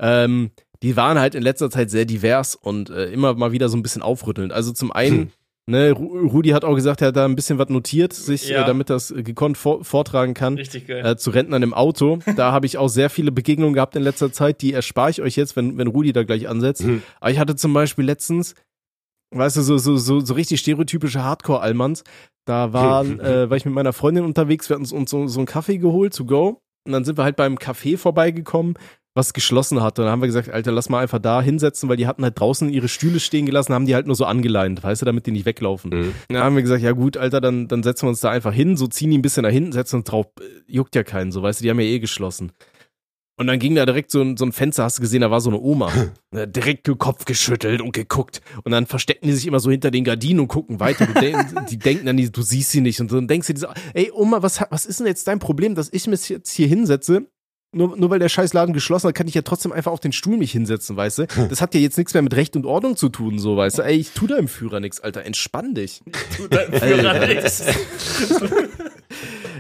ähm, 0.00 0.50
die 0.82 0.96
waren 0.96 1.18
halt 1.18 1.34
in 1.34 1.42
letzter 1.42 1.70
Zeit 1.70 1.90
sehr 1.90 2.04
divers 2.04 2.54
und 2.54 2.90
äh, 2.90 3.06
immer 3.10 3.34
mal 3.34 3.52
wieder 3.52 3.68
so 3.68 3.76
ein 3.76 3.82
bisschen 3.82 4.02
aufrüttelnd. 4.02 4.52
Also 4.52 4.72
zum 4.72 4.92
einen, 4.92 5.18
Hm. 5.18 5.28
ne, 5.66 5.90
Ru- 5.92 6.28
Rudi 6.30 6.50
hat 6.50 6.64
auch 6.64 6.74
gesagt, 6.76 7.00
er 7.02 7.08
hat 7.08 7.16
da 7.16 7.24
ein 7.24 7.34
bisschen 7.36 7.58
was 7.58 7.68
notiert, 7.68 8.12
sich, 8.12 8.48
Ja. 8.48 8.62
äh, 8.62 8.66
damit 8.66 8.88
das 8.90 9.10
äh, 9.10 9.22
gekonnt 9.22 9.58
vor, 9.58 9.84
vortragen 9.84 10.34
kann 10.34 10.54
Richtig 10.54 10.86
geil. 10.86 11.04
äh, 11.04 11.16
zu 11.16 11.30
Rentnern 11.30 11.62
im 11.62 11.74
Auto. 11.74 12.18
Da 12.36 12.52
habe 12.52 12.66
ich 12.66 12.78
auch 12.78 12.88
sehr 12.88 13.10
viele 13.10 13.32
Begegnungen 13.32 13.74
gehabt 13.74 13.96
in 13.96 14.02
letzter 14.02 14.30
Zeit, 14.32 14.62
die 14.62 14.72
erspare 14.72 15.10
ich 15.10 15.20
euch 15.20 15.36
jetzt, 15.36 15.56
wenn, 15.56 15.76
wenn 15.78 15.88
Rudi 15.88 16.12
da 16.12 16.22
gleich 16.22 16.48
ansetzt. 16.48 16.82
Hm. 16.84 17.02
Aber 17.20 17.30
ich 17.30 17.38
hatte 17.38 17.56
zum 17.56 17.72
Beispiel 17.74 18.04
letztens, 18.04 18.54
weißt 19.34 19.56
du, 19.56 19.62
so, 19.62 19.78
so, 19.78 19.96
so, 19.96 20.20
so 20.20 20.34
richtig 20.34 20.60
stereotypische 20.60 21.22
Hardcore-Almans. 21.24 22.04
Da 22.46 22.72
waren, 22.72 23.18
äh, 23.20 23.50
war 23.50 23.56
ich 23.56 23.64
mit 23.64 23.74
meiner 23.74 23.92
Freundin 23.92 24.24
unterwegs, 24.24 24.68
wir 24.70 24.74
hatten 24.76 24.86
uns 24.94 25.10
so, 25.10 25.26
so 25.26 25.40
einen 25.40 25.46
Kaffee 25.46 25.78
geholt, 25.78 26.14
to 26.14 26.24
go. 26.24 26.60
Und 26.86 26.92
dann 26.92 27.04
sind 27.04 27.18
wir 27.18 27.24
halt 27.24 27.36
beim 27.36 27.56
Café 27.56 27.98
vorbeigekommen, 27.98 28.74
was 29.18 29.34
geschlossen 29.34 29.82
hatte. 29.82 30.00
Und 30.00 30.06
dann 30.06 30.12
haben 30.12 30.22
wir 30.22 30.26
gesagt, 30.28 30.48
Alter, 30.48 30.72
lass 30.72 30.88
mal 30.88 31.00
einfach 31.02 31.18
da 31.18 31.42
hinsetzen, 31.42 31.88
weil 31.90 31.98
die 31.98 32.06
hatten 32.06 32.22
halt 32.22 32.40
draußen 32.40 32.70
ihre 32.70 32.88
Stühle 32.88 33.20
stehen 33.20 33.44
gelassen, 33.44 33.74
haben 33.74 33.84
die 33.84 33.94
halt 33.94 34.06
nur 34.06 34.16
so 34.16 34.24
angeleint, 34.24 34.82
weißt 34.82 35.02
du, 35.02 35.06
damit 35.06 35.26
die 35.26 35.32
nicht 35.32 35.44
weglaufen. 35.44 35.90
Mhm. 35.90 36.14
Dann 36.28 36.42
haben 36.42 36.56
wir 36.56 36.62
gesagt, 36.62 36.82
ja 36.82 36.92
gut, 36.92 37.18
Alter, 37.18 37.42
dann, 37.42 37.68
dann 37.68 37.82
setzen 37.82 38.06
wir 38.06 38.10
uns 38.10 38.20
da 38.20 38.30
einfach 38.30 38.54
hin, 38.54 38.76
so 38.78 38.86
ziehen 38.86 39.10
die 39.10 39.18
ein 39.18 39.22
bisschen 39.22 39.42
nach 39.42 39.50
hinten, 39.50 39.72
setzen 39.72 39.96
uns 39.96 40.04
drauf, 40.06 40.26
äh, 40.40 40.44
juckt 40.72 40.94
ja 40.94 41.02
keinen, 41.02 41.32
so, 41.32 41.42
weißt 41.42 41.60
du, 41.60 41.64
die 41.64 41.70
haben 41.70 41.80
ja 41.80 41.86
eh 41.86 41.98
geschlossen. 41.98 42.52
Und 43.40 43.46
dann 43.46 43.60
ging 43.60 43.76
da 43.76 43.86
direkt 43.86 44.10
so 44.10 44.20
ein, 44.20 44.36
so 44.36 44.44
ein 44.44 44.50
Fenster, 44.50 44.82
hast 44.82 44.98
du 44.98 45.02
gesehen, 45.02 45.20
da 45.20 45.30
war 45.30 45.40
so 45.40 45.50
eine 45.50 45.60
Oma. 45.60 45.92
Ne, 46.30 46.46
direkt 46.46 46.86
den 46.86 46.98
Kopf 46.98 47.24
geschüttelt 47.24 47.80
und 47.80 47.92
geguckt. 47.94 48.42
Und 48.62 48.72
dann 48.72 48.84
verstecken 48.84 49.28
die 49.28 49.32
sich 49.32 49.46
immer 49.46 49.60
so 49.60 49.70
hinter 49.70 49.90
den 49.90 50.04
Gardinen 50.04 50.40
und 50.40 50.48
gucken 50.48 50.78
weiter. 50.78 51.06
Denk, 51.06 51.66
die 51.70 51.78
denken 51.78 52.04
dann, 52.04 52.18
die- 52.18 52.30
du 52.30 52.42
siehst 52.42 52.70
sie 52.70 52.82
nicht. 52.82 53.00
Und 53.00 53.10
dann 53.10 53.26
denkst 53.26 53.46
du 53.46 53.54
dir 53.54 53.60
so, 53.60 53.68
ey 53.94 54.10
Oma, 54.12 54.42
was, 54.42 54.60
was 54.68 54.84
ist 54.84 55.00
denn 55.00 55.06
jetzt 55.06 55.26
dein 55.26 55.38
Problem, 55.38 55.74
dass 55.74 55.88
ich 55.90 56.06
mich 56.06 56.28
jetzt 56.28 56.52
hier 56.52 56.66
hinsetze? 56.66 57.28
Nur, 57.70 57.98
nur 57.98 58.08
weil 58.08 58.18
der 58.18 58.30
scheiß 58.30 58.54
Laden 58.54 58.72
geschlossen 58.72 59.08
hat, 59.08 59.14
kann 59.14 59.28
ich 59.28 59.34
ja 59.34 59.42
trotzdem 59.42 59.72
einfach 59.72 59.92
auf 59.92 60.00
den 60.00 60.12
Stuhl 60.12 60.38
mich 60.38 60.52
hinsetzen, 60.52 60.96
weißt 60.96 61.18
du? 61.18 61.26
Das 61.50 61.60
hat 61.60 61.74
ja 61.74 61.80
jetzt 61.80 61.98
nichts 61.98 62.14
mehr 62.14 62.22
mit 62.22 62.34
Recht 62.34 62.56
und 62.56 62.64
Ordnung 62.64 62.96
zu 62.96 63.10
tun, 63.10 63.38
so, 63.38 63.58
weißt 63.58 63.78
du? 63.78 63.82
Ey, 63.82 63.96
ich 63.96 64.12
tu 64.12 64.26
da 64.26 64.36
im 64.36 64.48
Führer 64.48 64.80
nix, 64.80 65.00
Alter, 65.00 65.24
entspann 65.26 65.74
dich. 65.74 66.00
Führer 66.80 67.26
nix. 67.26 67.62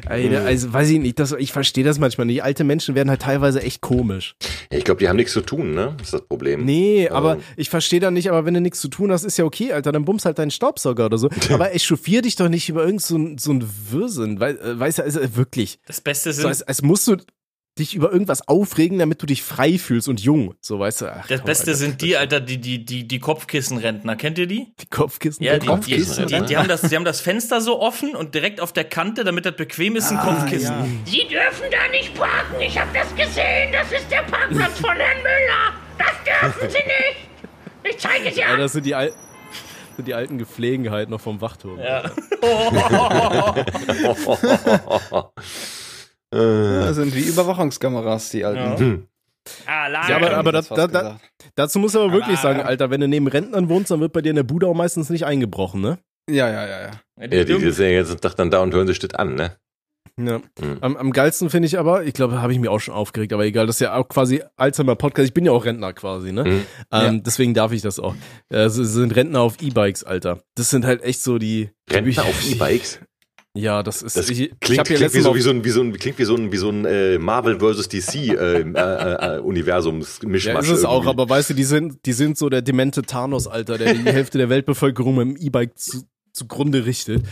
Ey, 0.08 0.30
da- 0.30 0.44
also 0.44 0.72
weiß 0.72 0.88
ich 0.90 1.00
nicht, 1.00 1.18
das, 1.18 1.32
ich 1.32 1.52
verstehe 1.52 1.84
das 1.84 1.98
manchmal 1.98 2.26
nicht. 2.26 2.42
Alte 2.42 2.64
Menschen 2.64 2.94
werden 2.94 3.10
halt 3.10 3.20
teilweise 3.22 3.60
echt 3.62 3.82
komisch. 3.82 4.36
Ja, 4.72 4.78
ich 4.78 4.84
glaube, 4.84 5.00
die 5.00 5.08
haben 5.08 5.16
nichts 5.16 5.32
zu 5.32 5.40
tun, 5.42 5.72
ne? 5.74 5.94
Das 5.98 6.08
ist 6.08 6.14
das 6.14 6.22
Problem. 6.22 6.64
Nee, 6.64 7.08
aber 7.10 7.34
Ähm. 7.34 7.40
ich 7.56 7.68
verstehe 7.68 8.00
da 8.00 8.10
nicht, 8.10 8.30
aber 8.30 8.46
wenn 8.46 8.54
du 8.54 8.60
nichts 8.62 8.80
zu 8.80 8.88
tun 8.88 9.12
hast, 9.12 9.24
ist 9.24 9.36
ja 9.36 9.44
okay, 9.44 9.72
Alter, 9.72 9.92
dann 9.92 10.04
bummst 10.06 10.24
halt 10.24 10.38
deinen 10.38 10.50
Staubsauger 10.50 11.06
oder 11.06 11.18
so. 11.18 11.28
Aber 11.52 11.74
echauffier 11.74 12.22
dich 12.22 12.36
doch 12.36 12.48
nicht 12.48 12.68
über 12.70 12.84
irgend 12.84 13.02
so 13.02 13.16
ein, 13.18 13.36
so 13.38 13.52
ein 13.52 13.68
Wirrsinn, 13.90 14.40
weil, 14.40 14.56
äh, 14.58 14.78
weißt 14.78 14.98
du, 14.98 15.02
also 15.02 15.20
wirklich. 15.36 15.78
Das 15.86 16.00
Beste 16.00 16.32
So, 16.32 16.42
sind, 16.42 16.48
als, 16.48 16.62
als 16.62 16.80
musst 16.82 17.06
du 17.08 17.16
dich 17.78 17.94
über 17.94 18.12
irgendwas 18.12 18.46
aufregen, 18.48 18.98
damit 18.98 19.22
du 19.22 19.26
dich 19.26 19.42
frei 19.42 19.78
fühlst 19.78 20.08
und 20.08 20.20
jung. 20.20 20.54
So, 20.60 20.78
weißt 20.78 21.02
du. 21.02 21.12
Ach, 21.12 21.26
das 21.26 21.40
komm, 21.40 21.46
Beste 21.46 21.70
Alter, 21.70 21.78
sind 21.78 22.02
die, 22.02 22.16
Alter, 22.16 22.40
die, 22.40 22.58
die, 22.58 22.84
die, 22.84 23.06
die 23.06 23.18
Kopfkissenrentner. 23.18 24.16
Kennt 24.16 24.38
ihr 24.38 24.46
die? 24.46 24.72
die 24.80 24.86
Kopfkissen. 24.86 25.44
Ja, 25.44 25.54
die, 25.54 25.60
die, 25.60 25.66
Kopfkissen, 25.66 26.26
die, 26.26 26.34
ne? 26.34 26.46
die, 26.46 26.56
haben 26.56 26.68
das, 26.68 26.82
die 26.82 26.96
haben 26.96 27.04
das 27.04 27.20
Fenster 27.20 27.60
so 27.60 27.80
offen 27.80 28.14
und 28.14 28.34
direkt 28.34 28.60
auf 28.60 28.72
der 28.72 28.84
Kante, 28.84 29.24
damit 29.24 29.46
das 29.46 29.56
bequem 29.56 29.96
ist, 29.96 30.10
ein 30.10 30.18
Kopfkissen. 30.18 31.00
Sie 31.04 31.26
dürfen 31.28 31.66
da 31.70 31.88
nicht 31.90 32.14
parken. 32.14 32.60
Ich 32.60 32.78
habe 32.78 32.90
das 32.92 33.14
gesehen. 33.14 33.72
Das 33.72 33.90
ist 33.92 34.10
der 34.10 34.22
Parkplatz 34.22 34.78
von 34.78 34.96
Herrn 34.96 35.18
Müller. 35.18 35.74
Das 35.98 36.12
dürfen 36.24 36.70
Sie 36.70 36.78
nicht. 36.78 37.16
Ich 37.90 37.98
zeige 37.98 38.28
es 38.28 38.36
Ja, 38.36 38.54
dir. 38.54 38.62
das 38.62 38.72
sind 38.72 38.86
die, 38.86 38.94
Al 38.94 39.12
die 40.06 40.14
alten 40.14 40.38
Gepflegenheiten 40.38 41.10
noch 41.10 41.20
vom 41.20 41.40
Wachturm. 41.40 41.80
Ja. 41.80 42.04
Äh, 46.32 46.36
Das 46.38 46.96
sind 46.96 47.14
wie 47.14 47.22
Überwachungskameras, 47.22 48.30
die 48.30 48.44
alten. 48.44 49.08
Alarm. 49.66 50.08
Ja, 50.10 50.16
aber, 50.16 50.36
aber 50.36 50.52
Das 50.52 50.68
da, 50.68 50.74
fast 50.74 50.94
da, 50.94 51.00
da, 51.00 51.00
gesagt. 51.02 51.20
dazu 51.54 51.78
muss 51.78 51.96
aber 51.96 52.12
wirklich 52.12 52.38
sagen, 52.38 52.60
Alter, 52.60 52.90
wenn 52.90 53.00
du 53.00 53.08
neben 53.08 53.26
Rentnern 53.28 53.68
wohnst, 53.70 53.90
dann 53.90 54.00
wird 54.00 54.12
bei 54.12 54.20
dir 54.20 54.30
in 54.30 54.36
der 54.36 54.42
Bude 54.42 54.66
auch 54.66 54.74
meistens 54.74 55.08
nicht 55.08 55.24
eingebrochen, 55.24 55.80
ne? 55.80 55.98
Ja, 56.28 56.50
ja, 56.50 56.66
ja, 56.66 56.80
ja. 56.82 57.26
Die 57.28 57.36
ja, 57.36 57.44
die, 57.44 57.58
die 57.58 57.70
sind 57.70 57.86
ja 57.86 57.92
jetzt 57.92 58.20
Tag 58.20 58.34
dann 58.36 58.50
da 58.50 58.60
und 58.60 58.74
hören 58.74 58.86
sich 58.86 58.98
das 58.98 59.14
an, 59.14 59.34
ne? 59.36 59.52
Ja. 60.20 60.38
Mhm. 60.60 60.78
Am, 60.80 60.96
am 60.96 61.12
geilsten 61.12 61.48
finde 61.48 61.66
ich 61.66 61.78
aber, 61.78 62.02
ich 62.04 62.12
glaube, 62.12 62.42
habe 62.42 62.52
ich 62.52 62.58
mir 62.58 62.70
auch 62.72 62.80
schon 62.80 62.92
aufgeregt, 62.92 63.32
aber 63.32 63.44
egal, 63.46 63.66
das 63.66 63.76
ist 63.76 63.80
ja 63.80 63.94
auch 63.94 64.08
quasi 64.08 64.42
Alzheimer-Podcast. 64.56 65.28
Ich 65.28 65.32
bin 65.34 65.46
ja 65.46 65.52
auch 65.52 65.64
Rentner 65.64 65.92
quasi, 65.94 66.32
ne? 66.32 66.44
Mhm. 66.44 66.66
Ähm, 66.92 67.22
Deswegen 67.22 67.54
darf 67.54 67.72
ich 67.72 67.80
das 67.82 67.98
auch. 68.00 68.14
Äh, 68.52 68.64
Es 68.64 68.74
sind 68.74 69.14
Rentner 69.16 69.40
auf 69.40 69.62
E-Bikes, 69.62 70.04
Alter. 70.04 70.40
Das 70.56 70.68
sind 70.70 70.84
halt 70.84 71.02
echt 71.02 71.22
so 71.22 71.38
die. 71.38 71.70
Rentner 71.88 72.24
auf 72.24 72.50
E-Bikes? 72.50 72.98
Ja, 73.56 73.82
das 73.82 74.02
ist. 74.02 74.16
Das 74.16 74.28
ich 74.30 74.40
ich 74.40 74.60
klingt, 74.60 74.86
hier 74.88 74.96
klingt 74.98 75.14
wie 75.14 75.20
so, 75.20 75.34
wie 75.34 75.40
so 75.40 75.50
ein, 75.50 75.64
wie 75.64 75.70
so 75.70 75.80
ein, 75.80 75.92
klingt 75.94 76.18
wie 76.18 76.24
so 76.24 76.36
ein, 76.36 76.52
wie 76.52 76.56
so 76.56 76.68
ein 76.68 76.84
äh, 76.84 77.18
Marvel 77.18 77.58
vs. 77.58 77.88
DC 77.88 78.14
äh, 78.14 78.60
äh, 78.60 79.36
äh, 79.36 79.40
Universums 79.40 80.20
ja, 80.22 80.28
Mischmasch. 80.28 80.66
ist 80.66 80.70
es 80.70 80.84
auch, 80.84 81.04
irgendwie. 81.04 81.10
aber 81.10 81.28
weißt 81.28 81.50
du, 81.50 81.54
die 81.54 81.64
sind, 81.64 82.06
die 82.06 82.12
sind 82.12 82.38
so 82.38 82.48
der 82.48 82.62
demente 82.62 83.02
Thanos, 83.02 83.46
Alter, 83.46 83.78
der 83.78 83.94
die 83.94 84.04
Hälfte 84.04 84.38
der 84.38 84.48
Weltbevölkerung 84.48 85.16
mit 85.16 85.28
dem 85.28 85.46
E-Bike 85.46 85.76
zu, 85.76 86.02
zugrunde 86.32 86.86
richtet. 86.86 87.24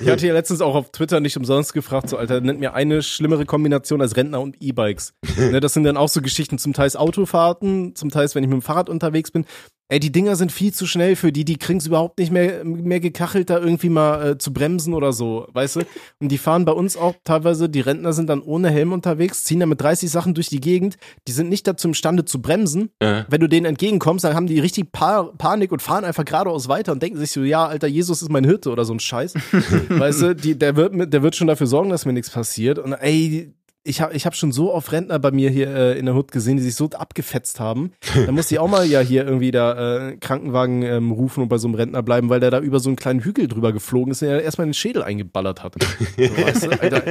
Ich 0.00 0.08
hatte 0.08 0.26
ja 0.26 0.32
letztens 0.32 0.62
auch 0.62 0.74
auf 0.74 0.90
Twitter 0.90 1.20
nicht 1.20 1.36
umsonst 1.36 1.74
gefragt, 1.74 2.08
so, 2.08 2.16
Alter, 2.16 2.40
nennt 2.40 2.60
mir 2.60 2.72
eine 2.74 3.02
schlimmere 3.02 3.44
Kombination 3.44 4.00
als 4.00 4.16
Rentner 4.16 4.40
und 4.40 4.56
E-Bikes. 4.60 5.12
ne, 5.36 5.60
das 5.60 5.74
sind 5.74 5.84
dann 5.84 5.98
auch 5.98 6.08
so 6.08 6.22
Geschichten, 6.22 6.58
zum 6.58 6.72
Teils 6.72 6.96
Autofahrten, 6.96 7.94
zum 7.94 8.10
Teils, 8.10 8.34
wenn 8.34 8.42
ich 8.42 8.48
mit 8.48 8.60
dem 8.60 8.62
Fahrrad 8.62 8.88
unterwegs 8.88 9.30
bin. 9.30 9.44
Ey, 9.90 10.00
die 10.00 10.10
Dinger 10.10 10.34
sind 10.34 10.50
viel 10.50 10.72
zu 10.72 10.86
schnell 10.86 11.14
für 11.14 11.30
die, 11.30 11.44
die 11.44 11.58
kriegen's 11.58 11.86
überhaupt 11.86 12.18
nicht 12.18 12.32
mehr, 12.32 12.64
mehr 12.64 13.00
gekachelt, 13.00 13.50
da 13.50 13.58
irgendwie 13.58 13.90
mal 13.90 14.30
äh, 14.30 14.38
zu 14.38 14.50
bremsen 14.50 14.94
oder 14.94 15.12
so, 15.12 15.46
weißt 15.52 15.76
du? 15.76 15.80
Und 16.20 16.28
die 16.28 16.38
fahren 16.38 16.64
bei 16.64 16.72
uns 16.72 16.96
auch 16.96 17.14
teilweise, 17.22 17.68
die 17.68 17.80
Rentner 17.80 18.14
sind 18.14 18.28
dann 18.30 18.40
ohne 18.40 18.70
Helm 18.70 18.92
unterwegs, 18.94 19.44
ziehen 19.44 19.60
da 19.60 19.66
mit 19.66 19.82
30 19.82 20.10
Sachen 20.10 20.32
durch 20.32 20.48
die 20.48 20.60
Gegend, 20.60 20.96
die 21.28 21.32
sind 21.32 21.50
nicht 21.50 21.66
dazu 21.66 21.88
imstande 21.88 22.24
zu 22.24 22.40
bremsen. 22.40 22.90
Ja. 23.02 23.26
Wenn 23.28 23.42
du 23.42 23.46
denen 23.46 23.66
entgegenkommst, 23.66 24.24
dann 24.24 24.34
haben 24.34 24.46
die 24.46 24.58
richtig 24.58 24.90
pa 24.90 25.24
Panik 25.36 25.70
und 25.70 25.82
fahren 25.82 26.04
einfach 26.04 26.24
geradeaus 26.24 26.68
weiter 26.68 26.92
und 26.92 27.02
denken 27.02 27.18
sich 27.18 27.32
so, 27.32 27.42
ja, 27.42 27.66
Alter, 27.66 27.86
Jesus 27.86 28.22
ist 28.22 28.30
mein 28.30 28.44
Hirte 28.44 28.70
oder 28.70 28.86
so 28.86 28.94
ein 28.94 29.00
Scheiß. 29.00 29.34
weißt 29.90 30.22
du, 30.22 30.34
die, 30.34 30.58
der, 30.58 30.76
wird, 30.76 31.12
der 31.12 31.22
wird 31.22 31.36
schon 31.36 31.46
dafür 31.46 31.66
sorgen, 31.66 31.90
dass 31.90 32.06
mir 32.06 32.14
nichts 32.14 32.30
passiert. 32.30 32.78
Und 32.78 32.94
ey, 32.94 33.52
ich 33.86 34.00
habe 34.00 34.14
ich 34.14 34.24
hab 34.24 34.34
schon 34.34 34.50
so 34.50 34.72
oft 34.72 34.90
Rentner 34.92 35.18
bei 35.18 35.30
mir 35.30 35.50
hier 35.50 35.68
äh, 35.68 35.98
in 35.98 36.06
der 36.06 36.14
Hut 36.14 36.32
gesehen, 36.32 36.56
die 36.56 36.62
sich 36.62 36.74
so 36.74 36.88
abgefetzt 36.88 37.60
haben. 37.60 37.92
Da 38.26 38.32
musste 38.32 38.54
ich 38.54 38.58
auch 38.58 38.66
mal 38.68 38.86
ja 38.86 39.00
hier 39.00 39.26
irgendwie 39.26 39.50
da 39.50 40.08
äh, 40.08 40.16
Krankenwagen 40.16 40.82
ähm, 40.82 41.10
rufen 41.12 41.42
und 41.42 41.48
bei 41.50 41.58
so 41.58 41.68
einem 41.68 41.74
Rentner 41.74 42.02
bleiben, 42.02 42.30
weil 42.30 42.40
der 42.40 42.50
da 42.50 42.60
über 42.60 42.80
so 42.80 42.88
einen 42.88 42.96
kleinen 42.96 43.20
Hügel 43.20 43.46
drüber 43.46 43.74
geflogen 43.74 44.10
ist 44.12 44.22
und 44.22 44.28
er 44.28 44.42
erstmal 44.42 44.66
den 44.66 44.72
Schädel 44.74 45.02
eingeballert 45.02 45.62
hat. 45.62 45.74
So, 46.16 46.24
weißt 46.24 46.64
du? 46.64 46.70
Alter, 46.80 47.02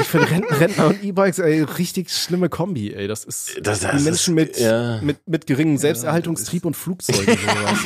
ich 0.00 0.06
finde 0.08 0.30
Rentner, 0.30 0.60
Rentner 0.60 0.86
und 0.88 1.04
E-Bikes, 1.04 1.38
ey, 1.38 1.62
richtig 1.62 2.10
schlimme 2.10 2.48
Kombi, 2.48 2.92
ey. 2.92 3.06
Das 3.06 3.22
ist 3.24 3.60
Das- 3.62 3.80
das 3.80 3.90
die 3.92 3.96
ist- 3.98 4.04
Menschen 4.04 4.34
mit, 4.34 4.58
ja. 4.58 5.00
mit, 5.00 5.18
mit 5.28 5.46
geringem 5.46 5.78
Selbsterhaltungstrieb 5.78 6.64
und 6.64 6.74
Flugzeugen. 6.74 7.24
So, 7.24 7.46
weißt 7.46 7.84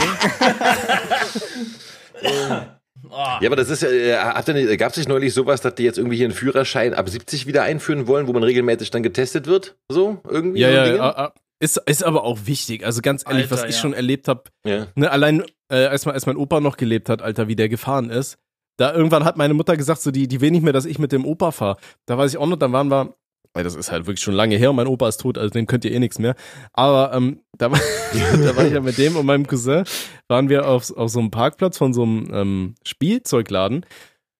du? 2.22 2.66
Oh, 3.17 3.39
Ja, 3.41 3.47
aber 3.47 3.57
das 3.57 3.71
ist 3.71 3.83
ja, 3.83 3.89
äh, 3.89 4.77
gab 4.77 4.91
es 4.91 4.99
nicht 4.99 5.09
neulich 5.09 5.33
sowas, 5.33 5.62
dass 5.62 5.75
die 5.75 5.85
jetzt 5.85 5.97
irgendwie 5.97 6.17
hier 6.17 6.27
einen 6.27 6.35
Führerschein 6.35 6.93
ab 6.93 7.09
70 7.09 7.47
wieder 7.47 7.62
einführen 7.62 8.07
wollen, 8.07 8.27
wo 8.27 8.35
man 8.35 8.43
regelmäßig 8.43 8.91
dann 8.91 9.03
getestet 9.03 9.47
wird? 9.47 9.77
So? 9.91 10.19
Irgendwie? 10.29 10.61
Ja, 10.61 10.69
so 10.69 10.93
ja, 10.93 10.97
ja. 10.97 11.33
Ist, 11.59 11.79
ist 11.87 12.05
aber 12.05 12.25
auch 12.25 12.41
wichtig. 12.45 12.85
Also 12.85 13.01
ganz 13.01 13.25
ehrlich, 13.27 13.45
Alter, 13.45 13.55
was 13.55 13.64
ich 13.64 13.77
ja. 13.77 13.81
schon 13.81 13.95
erlebt 13.95 14.29
habe, 14.29 14.45
ja. 14.67 14.89
ne, 14.95 15.11
allein 15.11 15.43
äh, 15.71 15.87
als, 15.87 16.05
mein, 16.05 16.14
als 16.14 16.27
mein 16.27 16.37
Opa 16.37 16.61
noch 16.61 16.77
gelebt 16.77 17.09
hat, 17.09 17.23
Alter, 17.23 17.49
wie 17.49 17.57
der 17.57 17.71
gefahren 17.71 18.11
ist. 18.11 18.37
Da 18.77 18.93
irgendwann 18.93 19.25
hat 19.25 19.39
meine 19.39 19.55
Mutter 19.55 19.79
gesagt, 19.79 20.03
so 20.03 20.11
die, 20.11 20.29
die 20.29 20.43
will 20.43 20.51
nicht 20.51 20.62
mehr, 20.62 20.75
dass 20.75 20.85
ich 20.85 20.99
mit 20.99 21.12
dem 21.12 21.25
Opa 21.25 21.53
fahre. 21.53 21.79
Da 22.05 22.19
weiß 22.19 22.33
ich 22.33 22.37
auch 22.37 22.47
noch, 22.47 22.59
dann 22.59 22.73
waren 22.73 22.91
wir, 22.91 23.14
weil 23.57 23.65
das 23.65 23.75
ist 23.75 23.91
halt 23.91 24.07
wirklich 24.07 24.23
schon 24.23 24.35
lange 24.35 24.57
her 24.57 24.69
und 24.69 24.77
mein 24.77 24.87
Opa 24.87 25.09
ist 25.09 25.17
tot, 25.17 25.39
also 25.39 25.49
dem 25.49 25.67
könnt 25.67 25.87
ihr 25.87 25.93
eh 25.93 25.99
nichts 25.99 26.19
mehr. 26.19 26.35
Aber 26.75 27.15
ähm, 27.15 27.41
da, 27.57 27.73
war, 27.73 27.81
da 28.13 28.55
war 28.55 28.67
ich 28.67 28.75
ja 28.75 28.81
mit 28.81 28.99
dem 28.99 29.17
und 29.17 29.25
meinem 29.25 29.47
Cousin, 29.47 29.85
waren 30.29 30.51
wir 30.51 30.69
auf, 30.69 30.95
auf 30.95 31.09
so 31.09 31.21
einem 31.21 31.31
Parkplatz 31.31 31.79
von 31.79 31.95
so 31.95 32.03
einem 32.03 32.29
ähm, 32.35 32.75
Spielzeugladen. 32.85 33.87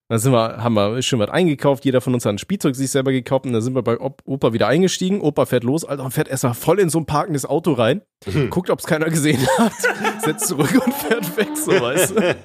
Dann 0.09 0.19
sind 0.19 0.33
wir, 0.33 0.63
haben 0.63 0.75
wir 0.75 1.01
schön 1.01 1.19
was 1.19 1.31
eingekauft, 1.31 1.87
jeder 1.87 2.03
von 2.03 2.13
uns 2.13 2.27
hat 2.27 2.35
ein 2.35 2.39
Spielzeug 2.39 2.77
sich 2.77 2.91
selber 2.91 3.11
gekauft 3.11 3.47
und 3.47 3.55
dann 3.55 3.63
sind 3.63 3.75
wir 3.75 3.83
bei 3.83 3.99
Op 3.99 4.21
Opa 4.27 4.53
wieder 4.53 4.69
eingestiegen. 4.69 5.23
Opa 5.23 5.47
fährt 5.47 5.65
los, 5.65 5.87
Alter, 5.87 6.05
und 6.05 6.11
fährt 6.11 6.29
erstmal 6.29 6.53
voll 6.53 6.79
in 6.79 6.91
so 6.91 6.99
ein 6.99 7.07
parkendes 7.07 7.47
Auto 7.47 7.73
rein, 7.73 8.03
guckt, 8.51 8.69
ob 8.69 8.81
es 8.81 8.87
keiner 8.87 9.07
gesehen 9.07 9.45
hat, 9.57 9.73
setzt 10.23 10.47
zurück 10.47 10.79
und 10.85 10.93
fährt 10.93 11.37
weg, 11.39 11.49
so 11.57 11.73
weißt 11.73 12.11
du. 12.11 12.37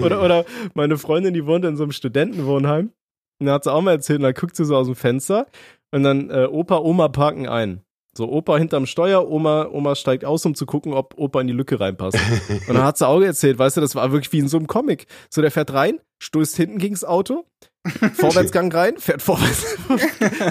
Oder, 0.04 0.22
oder 0.22 0.44
meine 0.74 0.98
Freundin, 0.98 1.34
die 1.34 1.46
wohnt 1.46 1.64
in 1.64 1.76
so 1.76 1.84
einem 1.84 1.92
Studentenwohnheim. 1.92 2.90
Und 3.40 3.46
da 3.46 3.54
hat 3.54 3.64
sie 3.64 3.72
auch 3.72 3.82
mal 3.82 3.92
erzählt, 3.92 4.18
und 4.20 4.24
da 4.24 4.32
guckt 4.32 4.56
sie 4.56 4.64
so 4.64 4.76
aus 4.76 4.86
dem 4.86 4.96
Fenster 4.96 5.46
und 5.92 6.02
dann 6.02 6.30
äh, 6.30 6.46
Opa, 6.46 6.78
Oma 6.78 7.08
parken 7.08 7.48
ein. 7.48 7.84
So, 8.16 8.30
Opa 8.30 8.58
hinterm 8.58 8.86
Steuer, 8.86 9.28
Oma, 9.28 9.68
Oma 9.70 9.96
steigt 9.96 10.24
aus, 10.24 10.46
um 10.46 10.54
zu 10.54 10.66
gucken, 10.66 10.92
ob 10.92 11.14
Opa 11.18 11.40
in 11.40 11.48
die 11.48 11.52
Lücke 11.52 11.80
reinpasst. 11.80 12.16
Und 12.68 12.74
dann 12.74 12.84
hat 12.84 12.96
sie 12.96 13.08
auch 13.08 13.20
erzählt, 13.20 13.58
weißt 13.58 13.76
du, 13.76 13.80
das 13.80 13.96
war 13.96 14.12
wirklich 14.12 14.32
wie 14.32 14.38
in 14.38 14.46
so 14.46 14.56
einem 14.56 14.68
Comic. 14.68 15.06
So, 15.30 15.42
der 15.42 15.50
fährt 15.50 15.72
rein, 15.72 15.98
stößt 16.22 16.56
hinten 16.56 16.78
gegens 16.78 17.02
Auto, 17.04 17.44
Vorwärtsgang 18.14 18.72
rein, 18.72 18.98
fährt 18.98 19.20
vorwärts, 19.20 19.76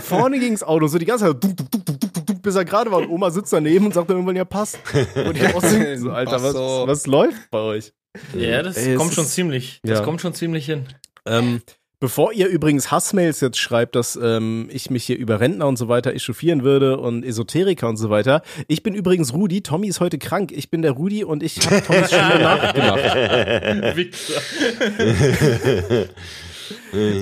vorne 0.08 0.40
gegens 0.40 0.62
Auto, 0.62 0.88
so 0.88 0.98
die 0.98 1.06
ganze 1.06 1.26
Zeit, 1.26 1.42
duck, 1.42 1.56
duck, 1.56 1.86
duck, 1.86 2.42
bis 2.42 2.56
er 2.56 2.66
gerade 2.66 2.92
war 2.92 3.00
und 3.00 3.10
Oma 3.10 3.32
sitzt 3.32 3.54
daneben 3.54 3.86
und 3.86 3.94
sagt 3.94 4.10
dann 4.10 4.18
irgendwann, 4.18 4.36
ja, 4.36 4.46
passt. 4.46 4.78
Und 5.16 5.38
ich 5.38 5.56
auch 5.56 5.64
so, 5.64 6.12
Alter, 6.12 6.44
was, 6.44 6.54
was 6.54 7.08
läuft 7.08 7.50
bei 7.50 7.60
euch? 7.60 7.94
ja, 8.36 8.62
das 8.62 8.78
Ey, 8.78 8.96
kommt 8.96 9.14
schon 9.14 9.26
ziemlich. 9.26 9.80
Das 9.84 10.00
ja. 10.00 10.06
kommt 10.06 10.22
schon 10.22 10.34
ziemlich 10.34 10.66
hin. 10.66 10.86
Ähm, 11.26 11.62
bevor 12.04 12.34
ihr 12.34 12.48
übrigens 12.50 12.92
Hassmails 12.92 13.40
jetzt 13.40 13.58
schreibt, 13.58 13.96
dass 13.96 14.20
ähm, 14.22 14.68
ich 14.70 14.90
mich 14.90 15.06
hier 15.06 15.18
über 15.18 15.40
Rentner 15.40 15.68
und 15.68 15.78
so 15.78 15.88
weiter 15.88 16.14
echauffieren 16.14 16.66
würde 16.66 16.98
und 16.98 17.24
Esoteriker 17.24 17.88
und 17.88 17.96
so 17.96 18.10
weiter. 18.10 18.42
Ich 18.68 18.84
bin 18.84 18.94
übrigens 18.94 19.34
Rudi, 19.34 19.62
Tommy 19.64 19.88
ist 19.88 20.02
heute 20.02 20.18
krank. 20.18 20.52
Ich 20.52 20.70
bin 20.70 20.82
der 20.82 20.92
Rudi 20.92 21.24
und 21.24 21.44
ich 21.44 21.66
habe 21.66 21.82
Tommys 21.82 22.08
Stimme 22.08 22.40
nachgemacht. 22.42 23.96
Wichser. 23.96 24.42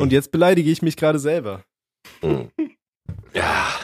Und 0.02 0.12
jetzt 0.12 0.32
beleidige 0.32 0.72
ich 0.72 0.82
mich 0.82 0.98
gerade 0.98 1.20
selber. 1.20 1.64
Ja. 2.24 2.48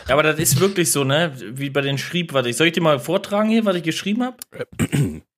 Ja, 0.07 0.13
aber 0.13 0.23
das 0.23 0.39
ist 0.39 0.59
wirklich 0.59 0.91
so, 0.91 1.03
ne? 1.03 1.31
Wie 1.51 1.69
bei 1.69 1.81
den 1.81 1.99
Schrieb, 1.99 2.33
warte, 2.33 2.51
soll 2.53 2.67
ich 2.67 2.73
dir 2.73 2.81
mal 2.81 2.97
vortragen 2.97 3.49
hier, 3.49 3.65
was 3.65 3.75
ich 3.75 3.83
geschrieben 3.83 4.23
habe? 4.23 4.37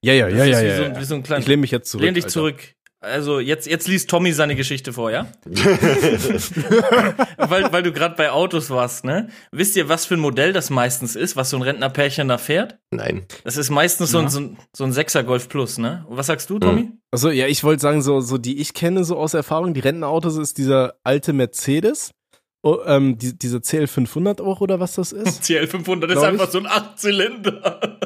Ja, 0.02 0.14
ja, 0.14 0.30
ja, 0.30 0.46
ja. 0.46 0.94
So, 1.04 1.22
so. 1.22 1.36
Ich 1.38 1.48
lehne 1.48 1.62
mich 1.62 1.72
jetzt 1.72 1.92
zurück. 1.92 2.06
Lehn 2.06 2.14
dich 2.14 2.24
Alter. 2.24 2.34
zurück. 2.34 2.76
Also 3.02 3.40
jetzt, 3.40 3.66
jetzt 3.66 3.88
liest 3.88 4.10
Tommy 4.10 4.34
seine 4.34 4.58
Geschichte 4.58 4.92
vor, 4.92 5.10
ja? 5.10 5.32
weil, 7.38 7.72
weil 7.72 7.82
du 7.82 7.94
gerade 7.94 8.16
bei 8.16 8.30
Autos 8.30 8.70
warst, 8.70 9.06
ne? 9.06 9.30
Wisst 9.54 9.78
ihr, 9.78 9.88
was 9.88 10.06
für 10.06 10.16
ein 10.16 10.20
Modell 10.20 10.52
das 10.52 10.70
meistens 10.70 11.16
ist, 11.16 11.38
was 11.38 11.50
so 11.50 11.56
ein 11.56 11.62
Rentnerpärchen 11.62 12.28
da 12.28 12.38
fährt? 12.38 12.78
Nein. 12.92 13.26
Das 13.46 13.56
ist 13.56 13.70
meistens 13.70 14.12
so, 14.12 14.20
ein, 14.20 14.28
so, 14.28 14.42
ein, 14.42 14.58
so 14.76 14.84
ein 14.84 14.92
6er 14.92 15.24
Golf 15.24 15.48
Plus, 15.48 15.78
ne? 15.78 16.06
Und 16.10 16.18
was 16.18 16.28
sagst 16.28 16.50
du, 16.50 16.60
Tommy? 16.60 16.92
Also 17.12 17.30
ja, 17.30 17.48
ich 17.48 17.64
wollte 17.64 17.82
sagen, 17.82 18.02
so, 18.02 18.20
so 18.20 18.38
die 18.38 18.60
ich 18.60 18.74
kenne 18.74 19.06
so 19.06 19.16
aus 19.16 19.34
Erfahrung, 19.34 19.74
die 19.74 19.80
Rentenautos 19.80 20.36
ist 20.36 20.58
dieser 20.58 20.96
alte 21.06 21.32
Mercedes, 21.32 22.12
oh, 22.64 22.80
ähm, 22.86 23.18
die, 23.18 23.38
dieser 23.38 23.60
CL500 23.60 24.42
auch 24.42 24.60
oder 24.60 24.82
was 24.82 24.96
das 24.96 25.14
ist. 25.14 25.44
CL500 25.50 26.12
ist 26.12 26.18
einfach 26.18 26.48
ich. 26.48 26.52
so 26.52 26.58
ein 26.60 26.68
Achtzylinder. 26.68 27.98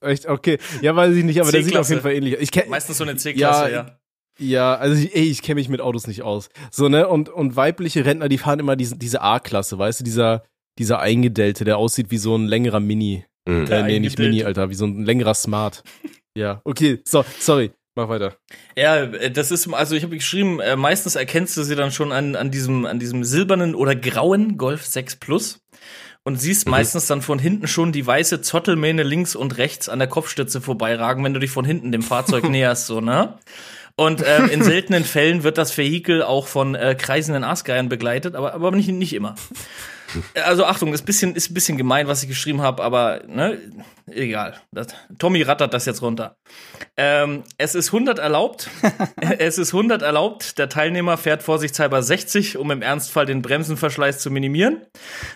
Echt, 0.00 0.26
okay. 0.26 0.58
Ja, 0.80 0.96
weiß 0.96 1.14
ich 1.14 1.22
nicht, 1.22 1.40
aber 1.40 1.52
der 1.52 1.62
sieht 1.62 1.76
auf 1.76 1.88
jeden 1.88 2.00
Fall 2.00 2.14
ähnlich. 2.14 2.38
aus. 2.40 2.68
Meistens 2.68 2.96
so 2.96 3.04
eine 3.04 3.16
C-Klasse, 3.16 3.70
Ja, 3.70 3.98
ja. 4.42 4.74
Also 4.74 5.02
ich, 5.02 5.14
ey, 5.14 5.24
ich 5.24 5.42
kenne 5.42 5.56
mich 5.56 5.68
mit 5.68 5.80
Autos 5.80 6.06
nicht 6.06 6.22
aus. 6.22 6.50
So, 6.70 6.88
ne? 6.88 7.08
Und, 7.08 7.28
und 7.28 7.56
weibliche 7.56 8.04
Rentner, 8.04 8.28
die 8.28 8.38
fahren 8.38 8.58
immer 8.58 8.76
diese, 8.76 8.96
diese 8.96 9.22
A-Klasse, 9.22 9.78
weißt 9.78 10.00
du, 10.00 10.04
dieser, 10.04 10.44
dieser 10.78 11.00
Eingedellte, 11.00 11.64
der 11.64 11.78
aussieht 11.78 12.10
wie 12.10 12.18
so 12.18 12.36
ein 12.36 12.46
längerer 12.46 12.80
Mini. 12.80 13.24
Mhm. 13.46 13.66
Der 13.66 13.80
Äh, 13.80 13.82
nee, 13.84 14.00
nicht. 14.00 14.18
Mini, 14.18 14.44
Alter, 14.44 14.70
wie 14.70 14.74
so 14.74 14.86
ein 14.86 15.04
längerer 15.04 15.34
Smart. 15.34 15.82
Ja, 16.34 16.62
okay, 16.64 17.00
so, 17.04 17.24
sorry, 17.38 17.72
mach 17.94 18.08
weiter. 18.08 18.36
Ja, 18.76 19.02
äh, 19.02 19.30
das 19.30 19.50
ist, 19.50 19.72
also 19.72 19.94
ich 19.94 20.02
habe 20.02 20.16
geschrieben, 20.16 20.60
äh, 20.60 20.76
meistens 20.76 21.14
erkennst 21.14 21.56
du 21.56 21.62
sie 21.62 21.76
dann 21.76 21.90
schon 21.90 22.12
an, 22.12 22.36
an, 22.36 22.50
diesem, 22.50 22.86
an 22.86 22.98
diesem 22.98 23.24
silbernen 23.24 23.74
oder 23.74 23.94
grauen 23.94 24.56
Golf 24.56 24.86
6 24.86 25.16
Plus 25.16 25.60
und 26.24 26.40
siehst 26.40 26.68
meistens 26.68 27.06
dann 27.06 27.20
von 27.20 27.38
hinten 27.38 27.66
schon 27.66 27.92
die 27.92 28.06
weiße 28.06 28.42
Zottelmähne 28.42 29.02
links 29.02 29.34
und 29.34 29.58
rechts 29.58 29.88
an 29.88 29.98
der 29.98 30.08
Kopfstütze 30.08 30.60
vorbeiragen, 30.60 31.24
wenn 31.24 31.34
du 31.34 31.40
dich 31.40 31.50
von 31.50 31.64
hinten 31.64 31.92
dem 31.92 32.02
Fahrzeug 32.02 32.44
näherst, 32.48 32.86
so, 32.86 33.00
ne? 33.00 33.38
Und 34.02 34.24
ähm, 34.26 34.50
in 34.50 34.62
seltenen 34.64 35.04
Fällen 35.04 35.44
wird 35.44 35.58
das 35.58 35.76
Vehikel 35.78 36.22
auch 36.22 36.48
von 36.48 36.74
äh, 36.74 36.96
kreisenden 36.98 37.44
Aasgeiern 37.44 37.88
begleitet, 37.88 38.34
aber, 38.34 38.54
aber 38.54 38.72
nicht, 38.72 38.88
nicht 38.88 39.12
immer. 39.12 39.36
Also 40.44 40.64
Achtung, 40.64 40.92
ist 40.92 41.06
bisschen, 41.06 41.36
ist 41.36 41.50
ein 41.50 41.54
bisschen 41.54 41.78
gemein, 41.78 42.08
was 42.08 42.22
ich 42.22 42.28
geschrieben 42.28 42.60
habe, 42.60 42.82
aber 42.82 43.22
ne, 43.28 43.58
egal. 44.06 44.54
Das, 44.72 44.88
Tommy 45.18 45.42
rattert 45.42 45.74
das 45.74 45.86
jetzt 45.86 46.02
runter. 46.02 46.36
Ähm, 46.96 47.44
es 47.58 47.74
ist 47.74 47.88
100 47.88 48.18
erlaubt. 48.18 48.70
es 49.38 49.58
ist 49.58 49.72
100 49.72 50.02
erlaubt. 50.02 50.58
Der 50.58 50.68
Teilnehmer 50.68 51.16
fährt 51.16 51.42
vorsichtshalber 51.42 52.02
60, 52.02 52.58
um 52.58 52.70
im 52.70 52.82
Ernstfall 52.82 53.26
den 53.26 53.42
Bremsenverschleiß 53.42 54.18
zu 54.18 54.30
minimieren. 54.30 54.82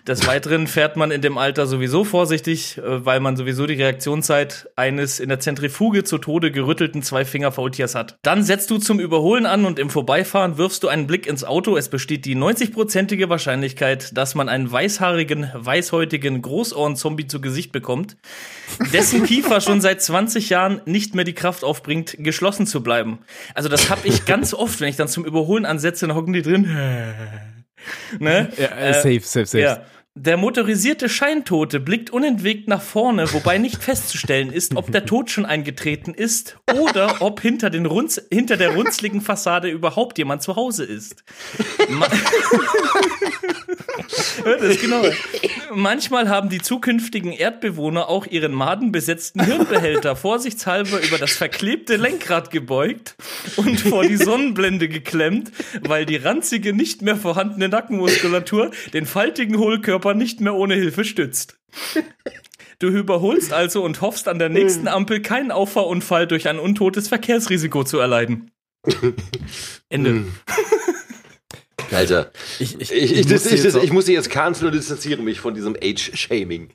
Des 0.07 0.27
Weiteren 0.27 0.67
fährt 0.67 0.97
man 0.97 1.11
in 1.11 1.23
dem 1.23 1.39
Alter 1.39 1.67
sowieso 1.67 2.05
vorsichtig, 2.05 2.79
äh, 2.79 3.05
weil 3.05 3.21
man 3.21 3.37
sowieso 3.37 3.67
die 3.67 3.75
Reaktionszeit 3.75 4.69
eines 4.77 5.21
in 5.21 5.29
der 5.29 5.41
Zentrifuge 5.41 6.05
zu 6.05 6.19
Tode 6.19 6.51
gerüttelten 6.51 7.03
Zwei-Finger-Faultiers 7.03 7.95
hat. 7.95 8.19
Dann 8.23 8.43
setzt 8.43 8.71
du 8.71 8.79
zum 8.79 9.01
Überholen 9.01 9.47
an 9.47 9.65
und 9.65 9.79
im 9.79 9.91
Vorbeifahren 9.91 10.59
wirfst 10.59 10.83
du 10.83 10.89
einen 10.89 11.07
Blick 11.07 11.27
ins 11.27 11.45
Auto. 11.45 11.77
Es 11.77 11.89
besteht 11.89 12.25
die 12.25 12.37
90-prozentige 12.37 13.29
Wahrscheinlichkeit, 13.29 14.17
dass 14.17 14.35
man 14.35 14.49
einen 14.49 14.71
weißhaarigen, 14.71 15.51
weißhäutigen 15.55 16.43
Großohren-Zombie 16.43 17.27
zu 17.27 17.41
Gesicht 17.41 17.73
bekommt, 17.73 18.17
dessen 18.93 19.25
Kiefer 19.25 19.61
schon 19.61 19.81
seit 19.81 20.03
20 20.03 20.51
Jahren 20.51 20.81
nicht 20.85 21.15
mehr 21.15 21.25
die 21.25 21.35
Kraft 21.35 21.65
aufbringt, 21.65 22.17
geschlossen 22.19 22.67
zu 22.67 22.83
bleiben. 22.83 23.21
Also 23.55 23.69
das 23.69 23.91
habe 23.91 24.07
ich 24.07 24.25
ganz 24.25 24.55
oft, 24.55 24.81
wenn 24.81 24.89
ich 24.89 24.97
dann 24.97 25.09
zum 25.09 25.25
Überholen 25.25 25.67
ansetze, 25.67 26.07
dann 26.07 26.17
hocken 26.17 26.33
die 26.33 26.43
drin. 26.43 26.63
ne? 28.19 28.49
Ja, 28.57 28.67
äh, 28.77 28.95
safe, 28.95 29.21
safe, 29.21 29.47
safe. 29.47 29.61
Ja. 29.61 29.83
Der 30.19 30.39
motorisierte 30.39 31.11
Scheintote 31.11 31.79
blickt 31.79 32.09
unentwegt 32.09 32.69
nach 32.69 32.81
vorne, 32.81 33.31
wobei 33.35 33.59
nicht 33.59 33.85
festzustellen 33.85 34.51
ist, 34.51 34.75
ob 34.75 34.91
der 34.91 35.05
Tod 35.05 35.31
schon 35.31 35.45
eingetreten 35.45 36.15
ist 36.15 36.57
oder 36.73 37.21
ob 37.21 37.43
hinter, 37.43 37.69
den 37.69 37.85
Runz, 37.85 38.19
hinter 38.31 38.57
der 38.57 38.75
runzligen 38.75 39.21
Fassade 39.21 39.69
überhaupt 39.69 40.17
jemand 40.17 40.41
zu 40.43 40.57
Hause 40.57 40.87
ist. 40.87 41.23
Ma 41.91 42.09
das 44.45 44.63
ist 44.63 44.81
genau. 44.81 45.03
Manchmal 45.75 46.31
haben 46.31 46.49
die 46.49 46.63
zukünftigen 46.63 47.33
Erdbewohner 47.33 48.09
auch 48.09 48.27
ihren 48.27 48.53
madenbesetzten 48.53 49.45
Hirnbehälter 49.45 50.17
vorsichtshalber 50.17 50.99
über 51.03 51.19
das 51.19 51.33
verklebte 51.33 51.97
Lenkrad 51.97 52.51
gebeugt 52.51 53.17
und 53.57 53.81
vor 53.81 54.05
die 54.05 54.17
Sonnenblende 54.17 54.89
geklemmt, 54.89 55.53
weil 55.83 56.07
die 56.07 56.17
ranzige, 56.17 56.73
nicht 56.73 57.03
mehr 57.03 57.17
vorhandene 57.17 57.69
Nackenmuskulatur 57.69 58.71
den 58.95 59.05
faltigen 59.05 59.59
Hohlkörper 59.59 60.06
nicht 60.15 60.41
mehr 60.41 60.55
ohne 60.55 60.75
Hilfe 60.75 61.05
stützt. 61.05 61.59
Du 62.79 62.89
überholst 62.89 63.53
also 63.53 63.83
und 63.83 64.01
hoffst 64.03 64.29
an 64.29 64.39
der 64.39 64.49
nächsten 64.49 64.87
Ampel 64.89 65.23
keinen 65.23 65.51
Auffahrunfall 65.51 66.27
durch 66.27 66.49
ein 66.49 66.59
untotes 66.59 67.09
Verkehrsrisiko 67.09 67.85
zu 67.85 67.99
erleiden. 67.99 68.51
Ende. 69.89 70.25
Alter. 71.93 72.31
Ich, 72.59 72.81
ich, 72.81 72.93
Ich, 72.93 73.13
ich, 73.13 73.29
muss 73.29 73.47
ich, 73.47 73.75
auch- 73.77 73.83
ich 73.83 73.93
muss 73.93 74.07
sie 74.07 74.13
jetzt 74.13 74.31
canceln 74.31 74.69
und 74.69 74.75
distanziere 74.75 75.23
mich 75.23 75.41
von 75.41 75.55
diesem 75.55 75.77
Age-Shaming. 75.83 76.71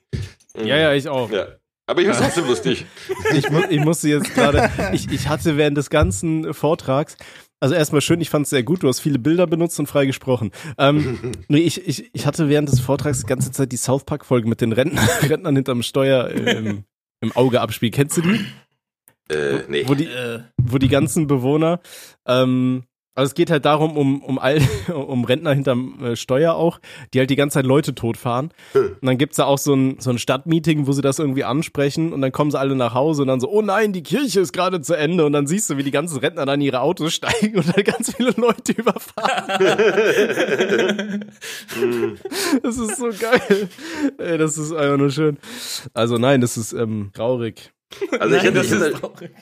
ja, 0.56 0.76
ja, 0.76 0.92
ich 0.94 1.08
auch. 1.08 1.30
Ja. 1.30 1.46
Aber 1.86 2.00
ich 2.00 2.08
es 2.08 2.18
trotzdem 2.18 2.46
lustig. 2.46 2.86
Ich, 3.34 3.50
mu 3.50 3.60
ich 3.68 3.80
musste 3.80 4.08
jetzt 4.08 4.32
gerade, 4.34 4.70
ich, 4.92 5.10
ich 5.10 5.28
hatte 5.28 5.56
während 5.56 5.76
des 5.76 5.90
ganzen 5.90 6.54
Vortrags, 6.54 7.16
Also 7.62 7.76
erstmal 7.76 8.00
schön, 8.00 8.20
ich 8.20 8.28
fand 8.28 8.42
es 8.42 8.50
sehr 8.50 8.64
gut. 8.64 8.82
Du 8.82 8.88
hast 8.88 8.98
viele 8.98 9.20
Bilder 9.20 9.46
benutzt 9.46 9.78
und 9.78 9.86
frei 9.86 10.04
gesprochen. 10.04 10.50
Ähm, 10.78 11.32
nee, 11.48 11.60
ich, 11.60 11.86
ich, 11.86 12.12
ich 12.12 12.26
hatte 12.26 12.48
während 12.48 12.68
des 12.68 12.80
Vortrags 12.80 13.20
die 13.20 13.26
ganze 13.26 13.52
Zeit 13.52 13.70
die 13.70 13.76
South 13.76 14.02
Park-Folge 14.02 14.48
mit 14.48 14.60
den 14.60 14.72
Rentner, 14.72 15.00
Rentnern 15.22 15.54
hinterm 15.54 15.84
Steuer 15.84 16.28
im, 16.30 16.82
im 17.20 17.32
Auge 17.36 17.60
abspielen. 17.60 17.92
Kennst 17.92 18.16
du 18.16 18.22
die? 18.22 19.32
Äh, 19.32 19.60
nee. 19.68 19.84
Wo 19.86 19.94
die, 19.94 20.06
Äh, 20.06 20.40
wo 20.60 20.78
die 20.78 20.88
ganzen 20.88 21.28
Bewohner, 21.28 21.78
ähm, 22.26 22.82
also 23.14 23.28
es 23.28 23.34
geht 23.34 23.50
halt 23.50 23.66
darum, 23.66 23.96
um, 23.96 24.22
um, 24.22 24.38
all, 24.38 24.58
um 24.94 25.24
Rentner 25.24 25.52
hinterm 25.52 26.02
äh, 26.02 26.16
Steuer 26.16 26.54
auch, 26.54 26.80
die 27.12 27.18
halt 27.18 27.28
die 27.28 27.36
ganze 27.36 27.54
Zeit 27.54 27.66
Leute 27.66 27.94
totfahren. 27.94 28.52
Und 28.74 28.96
dann 29.02 29.18
gibt's 29.18 29.36
da 29.36 29.44
auch 29.44 29.58
so 29.58 29.74
ein, 29.74 29.96
so 30.00 30.10
ein 30.10 30.18
Stadtmeeting, 30.18 30.86
wo 30.86 30.92
sie 30.92 31.02
das 31.02 31.18
irgendwie 31.18 31.44
ansprechen 31.44 32.12
und 32.14 32.22
dann 32.22 32.32
kommen 32.32 32.50
sie 32.50 32.58
alle 32.58 32.74
nach 32.74 32.94
Hause 32.94 33.22
und 33.22 33.28
dann 33.28 33.40
so, 33.40 33.50
oh 33.50 33.60
nein, 33.60 33.92
die 33.92 34.02
Kirche 34.02 34.40
ist 34.40 34.52
gerade 34.52 34.80
zu 34.80 34.94
Ende 34.94 35.26
und 35.26 35.32
dann 35.32 35.46
siehst 35.46 35.68
du, 35.68 35.76
wie 35.76 35.82
die 35.82 35.90
ganzen 35.90 36.18
Rentner 36.18 36.46
dann 36.46 36.60
in 36.60 36.66
ihre 36.66 36.80
Autos 36.80 37.12
steigen 37.22 37.58
und 37.58 37.76
dann 37.76 37.84
ganz 37.84 38.14
viele 38.16 38.32
Leute 38.36 38.72
überfahren. 38.72 39.44
das 42.62 42.78
ist 42.78 42.96
so 42.96 43.08
geil. 43.08 43.68
Ey, 44.18 44.38
das 44.38 44.56
ist 44.56 44.72
einfach 44.72 44.96
nur 44.96 45.10
schön. 45.10 45.38
Also 45.92 46.16
nein, 46.16 46.40
das 46.40 46.56
ist 46.56 46.72
ähm, 46.72 47.10
traurig. 47.12 47.72
Also 48.18 48.36
ich 48.36 48.42
nein, 48.42 48.54
hätte, 48.54 48.54
das 48.54 48.66
ich, 48.66 48.72
ist 48.72 48.80
hätte, 48.80 49.00
traurig. 49.00 49.32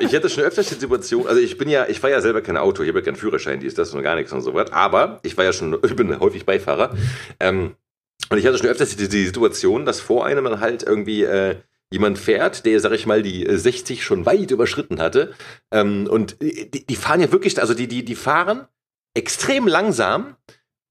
Ich 0.00 0.12
hätte 0.12 0.28
schon 0.28 0.44
öfters 0.44 0.68
die 0.68 0.74
Situation, 0.74 1.26
also 1.26 1.40
ich 1.40 1.58
bin 1.58 1.68
ja, 1.68 1.88
ich 1.88 2.00
fahre 2.00 2.12
ja 2.12 2.20
selber 2.20 2.40
kein 2.40 2.56
Auto, 2.56 2.82
ich 2.82 2.88
habe 2.88 3.00
ja 3.00 3.04
keinen 3.04 3.16
Führerschein, 3.16 3.60
die 3.60 3.66
ist 3.66 3.78
das 3.78 3.92
und 3.94 4.02
gar 4.02 4.14
nichts 4.14 4.32
und 4.32 4.40
so 4.42 4.54
was, 4.54 4.72
aber 4.72 5.20
ich 5.22 5.36
war 5.36 5.44
ja 5.44 5.52
schon, 5.52 5.78
ich 5.84 5.96
bin 5.96 6.18
häufig 6.20 6.46
Beifahrer. 6.46 6.96
Ähm, 7.40 7.74
und 8.30 8.38
ich 8.38 8.46
hatte 8.46 8.58
schon 8.58 8.68
öfters 8.68 8.96
die, 8.96 9.08
die 9.08 9.26
Situation, 9.26 9.84
dass 9.84 10.00
vor 10.00 10.24
einem 10.24 10.44
dann 10.44 10.60
halt 10.60 10.82
irgendwie 10.82 11.24
äh, 11.24 11.56
jemand 11.90 12.18
fährt, 12.18 12.64
der, 12.64 12.80
sag 12.80 12.92
ich 12.92 13.06
mal, 13.06 13.22
die 13.22 13.46
äh, 13.46 13.56
60 13.56 14.02
schon 14.02 14.26
weit 14.26 14.50
überschritten 14.50 15.00
hatte. 15.00 15.34
Ähm, 15.70 16.06
und 16.08 16.40
die, 16.40 16.86
die 16.86 16.96
fahren 16.96 17.20
ja 17.20 17.30
wirklich, 17.30 17.60
also 17.60 17.74
die, 17.74 17.88
die, 17.88 18.04
die 18.04 18.14
fahren 18.14 18.66
extrem 19.14 19.66
langsam 19.66 20.36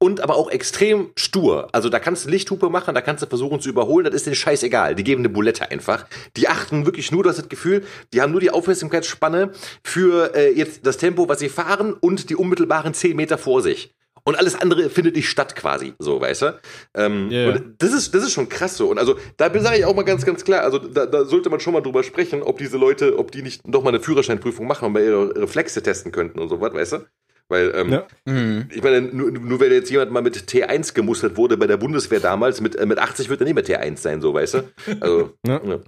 und 0.01 0.19
aber 0.19 0.35
auch 0.35 0.49
extrem 0.49 1.11
stur. 1.15 1.67
Also 1.73 1.87
da 1.87 1.99
kannst 1.99 2.25
du 2.25 2.29
Lichthupe 2.29 2.71
machen, 2.71 2.95
da 2.95 3.01
kannst 3.01 3.21
du 3.21 3.27
versuchen 3.27 3.61
zu 3.61 3.69
überholen, 3.69 4.05
das 4.05 4.15
ist 4.15 4.25
denen 4.25 4.35
scheißegal. 4.35 4.95
Die 4.95 5.03
geben 5.03 5.21
eine 5.21 5.29
Bulette 5.29 5.69
einfach. 5.69 6.07
Die 6.35 6.47
achten 6.47 6.87
wirklich 6.87 7.11
nur, 7.11 7.21
du 7.21 7.29
hast 7.29 7.37
das 7.37 7.49
Gefühl, 7.49 7.83
die 8.11 8.19
haben 8.19 8.31
nur 8.31 8.41
die 8.41 8.49
Aufmerksamkeitsspanne 8.49 9.51
für 9.83 10.35
äh, 10.35 10.57
jetzt 10.57 10.87
das 10.87 10.97
Tempo, 10.97 11.29
was 11.29 11.37
sie 11.37 11.49
fahren 11.49 11.93
und 11.93 12.31
die 12.31 12.35
unmittelbaren 12.35 12.95
10 12.95 13.15
Meter 13.15 13.37
vor 13.37 13.61
sich. 13.61 13.93
Und 14.23 14.39
alles 14.39 14.55
andere 14.59 14.89
findet 14.89 15.15
nicht 15.15 15.29
statt 15.29 15.55
quasi, 15.55 15.93
so, 15.99 16.19
weißt 16.19 16.41
du? 16.41 16.59
Ähm. 16.95 17.29
Und 17.29 17.75
das 17.77 17.93
ist, 17.93 18.15
das 18.15 18.23
ist 18.23 18.33
schon 18.33 18.49
krass 18.49 18.77
so. 18.77 18.89
Und 18.89 18.97
also 18.97 19.17
da 19.37 19.51
sage 19.59 19.77
ich 19.77 19.85
auch 19.85 19.95
mal 19.95 20.01
ganz, 20.01 20.25
ganz 20.25 20.43
klar, 20.43 20.63
also 20.63 20.79
da, 20.79 21.05
da 21.05 21.25
sollte 21.25 21.51
man 21.51 21.59
schon 21.59 21.73
mal 21.73 21.81
drüber 21.81 22.01
sprechen, 22.01 22.41
ob 22.41 22.57
diese 22.57 22.77
Leute, 22.77 23.19
ob 23.19 23.31
die 23.31 23.43
nicht 23.43 23.67
noch 23.67 23.83
mal 23.83 23.89
eine 23.89 23.99
Führerscheinprüfung 23.99 24.65
machen 24.65 24.85
und 24.85 24.93
mal 24.93 25.03
ihre 25.03 25.35
Reflexe 25.35 25.83
testen 25.83 26.11
könnten 26.11 26.39
und 26.39 26.49
so 26.49 26.59
was, 26.59 26.73
weißt 26.73 26.93
du? 26.93 27.05
Weil, 27.51 27.73
ähm, 27.75 27.91
Ja. 27.91 28.07
Mhm. 28.25 28.69
ich 28.73 28.81
meine, 28.81 29.01
nur, 29.01 29.29
nur 29.29 29.59
weil 29.59 29.71
jetzt 29.73 29.91
jemand 29.91 30.09
mal 30.11 30.21
mit 30.23 30.37
T1 30.37 30.93
gemustert 30.93 31.35
wurde 31.35 31.57
bei 31.57 31.67
der 31.67 31.75
Bundeswehr 31.75 32.21
damals, 32.21 32.61
mit, 32.61 32.77
äh, 32.77 32.85
mit 32.85 32.97
80 32.97 33.27
wird 33.29 33.41
er 33.41 33.45
nicht 33.45 33.55
mehr 33.55 33.65
T1 33.65 33.97
sein, 33.97 34.21
so, 34.21 34.33
weißt 34.33 34.53
du? 34.55 34.63
Also, 35.01 35.31
Ja. 35.45 35.61
ja. 35.63 35.79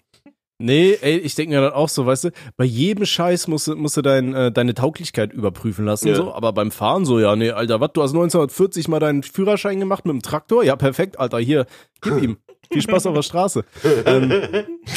Nee, 0.59 0.97
ey, 1.01 1.18
ich 1.18 1.36
denke 1.36 1.55
mir 1.55 1.61
dann 1.61 1.74
auch 1.74 1.89
so, 1.89 2.05
weißt 2.05 2.26
du, 2.26 2.30
bei 2.57 2.64
jedem 2.66 3.05
Scheiß 3.05 3.47
musst 3.47 3.68
du, 3.68 3.76
musst 3.76 3.97
du 3.97 4.01
dein, 4.01 4.34
äh, 4.34 4.51
deine 4.51 4.74
Tauglichkeit 4.74 5.34
überprüfen 5.34 5.84
lassen, 5.86 6.09
Ja. 6.09 6.16
so, 6.16 6.34
aber 6.34 6.53
beim 6.53 6.72
Fahren 6.72 7.05
so, 7.05 7.20
ja, 7.20 7.36
nee, 7.36 7.51
Alter, 7.51 7.80
was, 7.82 7.91
du 7.93 8.01
hast 8.03 8.11
1940 8.11 8.88
mal 8.89 8.99
deinen 8.99 9.24
Führerschein 9.24 9.80
gemacht 9.80 10.05
mit 10.05 10.14
dem 10.14 10.22
Traktor? 10.22 10.64
Ja, 10.64 10.76
perfekt, 10.76 11.18
Alter, 11.20 11.39
hier, 11.39 11.66
gib 12.01 12.14
ihm. 12.22 12.38
Viel 12.74 12.82
Spaß 12.82 13.05
auf 13.05 13.13
der 13.13 13.21
Straße. 13.21 13.63
ähm, 14.05 14.32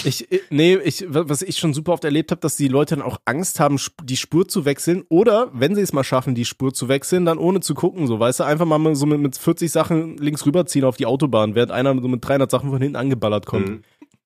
ich, 0.05 0.31
ich- 0.33 0.43
nee, 0.51 0.75
ich, 0.77 1.05
was 1.09 1.43
ich 1.43 1.59
schon 1.59 1.73
super 1.75 1.93
oft 1.93 2.05
erlebt 2.05 2.31
habe, 2.31 2.41
dass 2.41 2.57
die 2.57 2.69
Leute 2.69 2.97
dann 2.97 3.05
auch 3.05 3.19
Angst 3.25 3.61
haben, 3.61 3.79
die 4.03 4.17
Spur 4.17 4.49
zu 4.49 4.65
wechseln 4.65 5.05
oder, 5.09 5.51
wenn 5.53 5.75
sie 5.75 5.83
es 5.83 5.93
mal 5.93 6.05
schaffen, 6.05 6.35
die 6.35 6.45
Spur 6.45 6.73
zu 6.75 6.89
wechseln, 6.89 7.25
dann 7.25 7.39
ohne 7.39 7.61
zu 7.61 7.75
gucken, 7.75 8.07
so, 8.07 8.19
weißt 8.19 8.41
du, 8.41 8.45
einfach 8.45 8.65
mal 8.67 8.95
so 8.97 9.07
mit, 9.07 9.21
mit 9.21 9.37
40 9.37 9.71
Sachen 9.71 10.17
links 10.17 10.45
rüberziehen 10.47 10.85
auf 10.85 10.97
die 10.97 11.07
Autobahn, 11.07 11.55
während 11.55 11.71
einer 11.73 11.95
so 12.01 12.09
mit 12.09 12.27
300 12.27 12.51
Sachen 12.51 12.71
von 12.71 12.81
hinten 12.81 12.97
angeballert 12.97 13.47
kommt. 13.47 13.69
Mhm. 13.69 13.83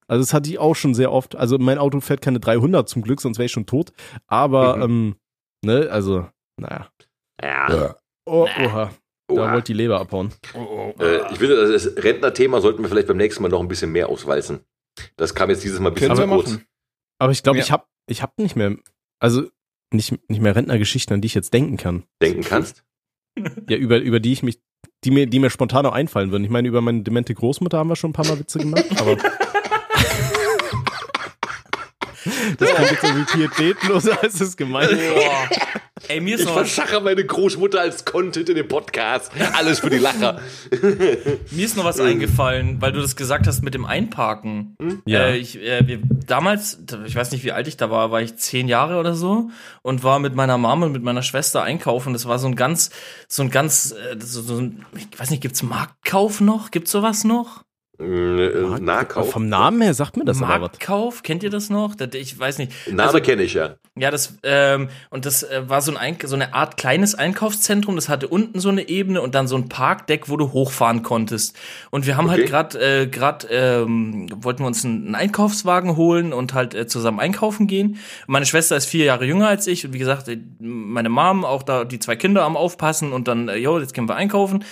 Also 0.07 0.23
das 0.23 0.35
hatte 0.35 0.51
ich 0.51 0.59
auch 0.59 0.75
schon 0.75 0.95
sehr 0.95 1.13
oft. 1.13 1.37
Also 1.37 1.57
mein 1.59 1.79
Auto 1.79 2.01
fährt 2.01 2.21
keine 2.21 2.41
300 2.41 2.89
zum 2.89 3.03
Glück, 3.03 3.21
sonst 3.21 3.39
wäre 3.39 3.47
ich 3.47 3.53
schon 3.53 3.67
tot. 3.67 3.93
Aber, 4.27 4.77
Mhm. 4.77 4.83
ähm, 4.83 5.15
ne, 5.65 5.89
also, 5.91 6.27
naja. 6.57 6.89
ja. 7.43 7.95
Oh, 8.27 8.47
oha. 8.65 8.91
Da 9.35 9.43
Oha. 9.43 9.53
wollte 9.53 9.73
die 9.73 9.77
Leber 9.79 10.01
abhauen. 10.01 10.33
Äh, 10.99 11.33
ich 11.33 11.39
finde, 11.39 11.71
das 11.73 11.87
Rentnerthema 11.97 12.61
sollten 12.61 12.83
wir 12.83 12.89
vielleicht 12.89 13.09
beim 13.09 13.17
nächsten 13.17 13.43
Mal 13.43 13.49
noch 13.49 13.61
ein 13.61 13.69
bisschen 13.69 13.93
mehr 13.93 14.09
auswalzen. 14.09 14.61
Das 15.17 15.35
kam 15.35 15.51
jetzt 15.51 15.65
dieses 15.65 15.81
Mal 15.81 15.89
ein 15.91 15.95
bisschen 15.95 16.15
zu 16.17 16.27
kurz. 16.27 16.59
Aber 17.19 17.33
ich 17.33 17.43
glaube, 17.43 17.59
Ja. 17.59 17.65
ich 17.65 17.71
hab, 17.73 17.89
ich 18.09 18.23
hab 18.23 18.39
nicht 18.39 18.57
mehr, 18.57 18.77
also 19.21 19.45
nicht, 19.93 20.13
nicht 20.29 20.41
mehr 20.41 20.55
Rentnergeschichten, 20.57 21.15
an 21.15 21.21
die 21.21 21.27
ich 21.27 21.35
jetzt 21.35 21.53
denken 21.55 21.77
kann. 21.77 22.05
Denken 22.23 22.43
kannst. 22.43 22.85
Ja, 23.69 23.77
über, 23.77 23.99
über 23.99 24.21
die 24.21 24.33
ich 24.33 24.43
mich, 24.43 24.61
die 25.05 25.11
mir, 25.11 25.27
die 25.27 25.39
mir 25.39 25.51
spontan 25.51 25.87
auch 25.87 25.93
einfallen 25.93 26.31
würden. 26.33 26.45
Ich 26.45 26.51
meine, 26.51 26.69
über 26.69 26.81
meine 26.81 27.03
demente 27.03 27.35
Großmutter 27.35 27.79
haben 27.79 27.89
wir 27.89 27.97
schon 27.97 28.11
ein 28.11 28.15
paar 28.15 28.27
Mal 28.27 28.39
Witze 28.39 28.59
gemacht, 28.59 28.87
aber. 28.99 29.17
das 32.59 32.75
klingt 32.75 32.91
jetzt 32.91 33.05
irgendwie 33.05 33.49
pietätloser, 33.49 34.23
als 34.23 34.41
es 34.41 34.57
gemeint 34.57 34.91
ist. 34.91 35.15
Boah. 35.15 35.49
Ey, 36.09 36.21
mir 36.21 36.35
ist 36.35 36.41
Ich 36.41 36.47
noch 36.47 36.57
was, 36.57 36.73
verschache 36.73 37.01
meine 37.01 37.25
Großmutter 37.25 37.81
als 37.81 38.05
Content 38.05 38.49
in 38.49 38.57
dem 38.57 38.69
Podcast. 38.69 39.33
Alles 39.53 39.81
für 39.81 39.91
die 39.91 39.99
Lacher. 39.99 40.41
mir 41.51 41.65
ist 41.65 41.77
noch 41.77 41.85
was 41.85 42.01
eingefallen, 42.01 42.81
weil 42.81 42.93
du 42.93 43.01
das 43.01 43.17
gesagt 43.17 43.47
hast 43.47 43.63
mit 43.63 43.75
dem 43.75 43.85
Einparken. 43.85 44.77
Ja. 45.05 45.27
Äh, 45.27 45.37
ich, 45.37 45.61
äh, 45.61 45.87
wir, 45.87 46.01
damals, 46.27 46.79
ich 47.07 47.15
weiß 47.15 47.33
nicht, 47.33 47.45
wie 47.45 47.53
alt 47.53 47.69
ich 47.69 47.77
da 47.77 47.91
war, 47.91 48.11
war 48.11 48.23
ich 48.23 48.37
zehn 48.37 48.67
Jahre 48.67 48.99
oder 48.99 49.15
so 49.15 49.51
und 49.83 50.03
war 50.03 50.19
mit 50.19 50.35
meiner 50.35 50.59
Mama 50.59 50.87
und 50.87 50.93
mit 50.93 51.03
meiner 51.03 51.23
Schwester 51.23 51.63
einkaufen. 51.63 52.13
Das 52.13 52.27
war 52.27 52.39
so 52.39 52.49
ein 52.49 52.57
ganz, 52.57 52.91
so 53.29 53.43
ein 53.43 53.51
ganz, 53.51 53.93
äh, 53.93 54.17
so, 54.19 54.43
so 54.43 54.57
ein, 54.59 54.85
ich 54.97 55.19
weiß 55.19 55.31
nicht, 55.31 55.43
gibt's 55.43 55.63
Marktkauf 55.63 56.41
noch? 56.41 56.71
Gibt's 56.71 56.91
sowas 56.91 57.25
noch? 57.25 57.65
Äh, 58.01 58.81
Nahkauf. 58.81 59.31
Vom 59.31 59.49
Namen 59.49 59.83
her 59.83 59.95
sagt 59.95 60.17
mir 60.17 60.25
das 60.25 60.39
aber 60.39 60.49
was. 60.49 60.61
Marktkauf, 60.61 61.23
kennt 61.23 61.43
ihr 61.43 61.51
das 61.51 61.71
noch? 61.71 61.95
Das, 61.95 62.15
ich 62.15 62.39
weiß 62.39 62.59
nicht. 62.59 62.73
Name 62.89 63.03
Also, 63.05 63.21
kenne 63.21 63.43
ich 63.43 63.55
ja. 63.55 63.77
Ja, 63.97 64.11
das 64.11 64.39
ähm, 64.43 64.89
und 65.11 65.27
das 65.27 65.43
äh, 65.43 65.69
war 65.69 65.83
so 65.83 65.95
ein 65.95 66.17
so 66.25 66.35
eine 66.35 66.55
Art 66.55 66.77
kleines 66.77 67.15
Einkaufszentrum. 67.15 67.97
Das 67.97 68.09
hatte 68.09 68.29
unten 68.29 68.59
so 68.61 68.69
eine 68.69 68.89
Ebene 68.89 69.21
und 69.21 69.35
dann 69.35 69.47
so 69.47 69.57
ein 69.57 69.69
Parkdeck, 69.69 70.29
wo 70.29 70.37
du 70.37 70.53
hochfahren 70.53 71.03
konntest. 71.03 71.57
Und 71.91 72.07
wir 72.07 72.17
haben 72.17 72.31
halt 72.31 72.41
Okay. 72.41 72.49
gerade 72.49 73.03
äh, 73.03 73.07
gerade 73.07 73.47
ähm, 73.49 74.29
wollten 74.43 74.63
wir 74.63 74.67
uns 74.67 74.85
einen, 74.85 75.07
einen 75.07 75.15
Einkaufswagen 75.15 75.97
holen 75.97 76.33
und 76.33 76.55
halt 76.55 76.75
äh, 76.75 76.87
zusammen 76.87 77.21
einkaufen 77.21 77.67
gehen. 77.67 77.99
Meine 78.27 78.47
Schwester 78.47 78.77
ist 78.77 78.87
vier 78.87 79.05
Jahre 79.05 79.27
jünger 79.27 79.49
als 79.49 79.67
ich 79.67 79.85
und 79.85 79.93
wie 79.93 79.99
gesagt 79.99 80.29
äh, 80.29 80.39
meine 80.59 81.11
Mom 81.11 81.45
auch 81.45 81.63
da 81.63 81.85
die 81.85 81.99
zwei 81.99 82.17
Kinder 82.17 82.45
am 82.45 82.57
aufpassen 82.57 83.13
und 83.13 83.29
dann 83.29 83.49
äh, 83.49 83.57
jo 83.57 83.79
jetzt 83.79 83.93
können 83.95 84.09
wir 84.09 84.17
einkaufen 84.17 84.65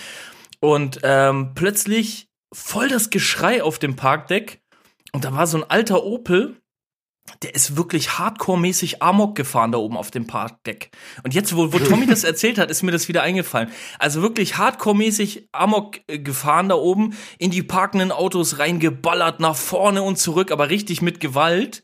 und 0.61 0.99
ähm, 1.03 1.51
plötzlich 1.55 2.28
voll 2.53 2.89
das 2.89 3.09
Geschrei 3.09 3.63
auf 3.63 3.79
dem 3.79 3.95
Parkdeck 3.95 4.61
und 5.11 5.23
da 5.25 5.33
war 5.33 5.47
so 5.47 5.57
ein 5.57 5.69
alter 5.69 6.03
Opel 6.03 6.59
der 7.41 7.55
ist 7.55 7.77
wirklich 7.77 8.11
hardcore-mäßig 8.11 9.01
Amok 9.01 9.35
gefahren 9.35 9.71
da 9.71 9.77
oben 9.77 9.97
auf 9.97 10.11
dem 10.11 10.27
Parkdeck. 10.27 10.91
Und 11.23 11.33
jetzt, 11.33 11.55
wo, 11.55 11.71
wo 11.73 11.79
Tommy 11.79 12.05
das 12.05 12.23
erzählt 12.23 12.57
hat, 12.57 12.71
ist 12.71 12.83
mir 12.83 12.91
das 12.91 13.07
wieder 13.07 13.23
eingefallen. 13.23 13.69
Also 13.97 14.21
wirklich 14.21 14.57
hardcore-mäßig 14.57 15.49
Amok 15.51 15.99
äh, 16.07 16.19
gefahren 16.19 16.69
da 16.69 16.75
oben, 16.75 17.15
in 17.37 17.51
die 17.51 17.63
parkenden 17.63 18.11
Autos 18.11 18.59
reingeballert, 18.59 19.39
nach 19.39 19.55
vorne 19.55 20.01
und 20.01 20.17
zurück, 20.17 20.51
aber 20.51 20.69
richtig 20.69 21.01
mit 21.01 21.19
Gewalt. 21.19 21.83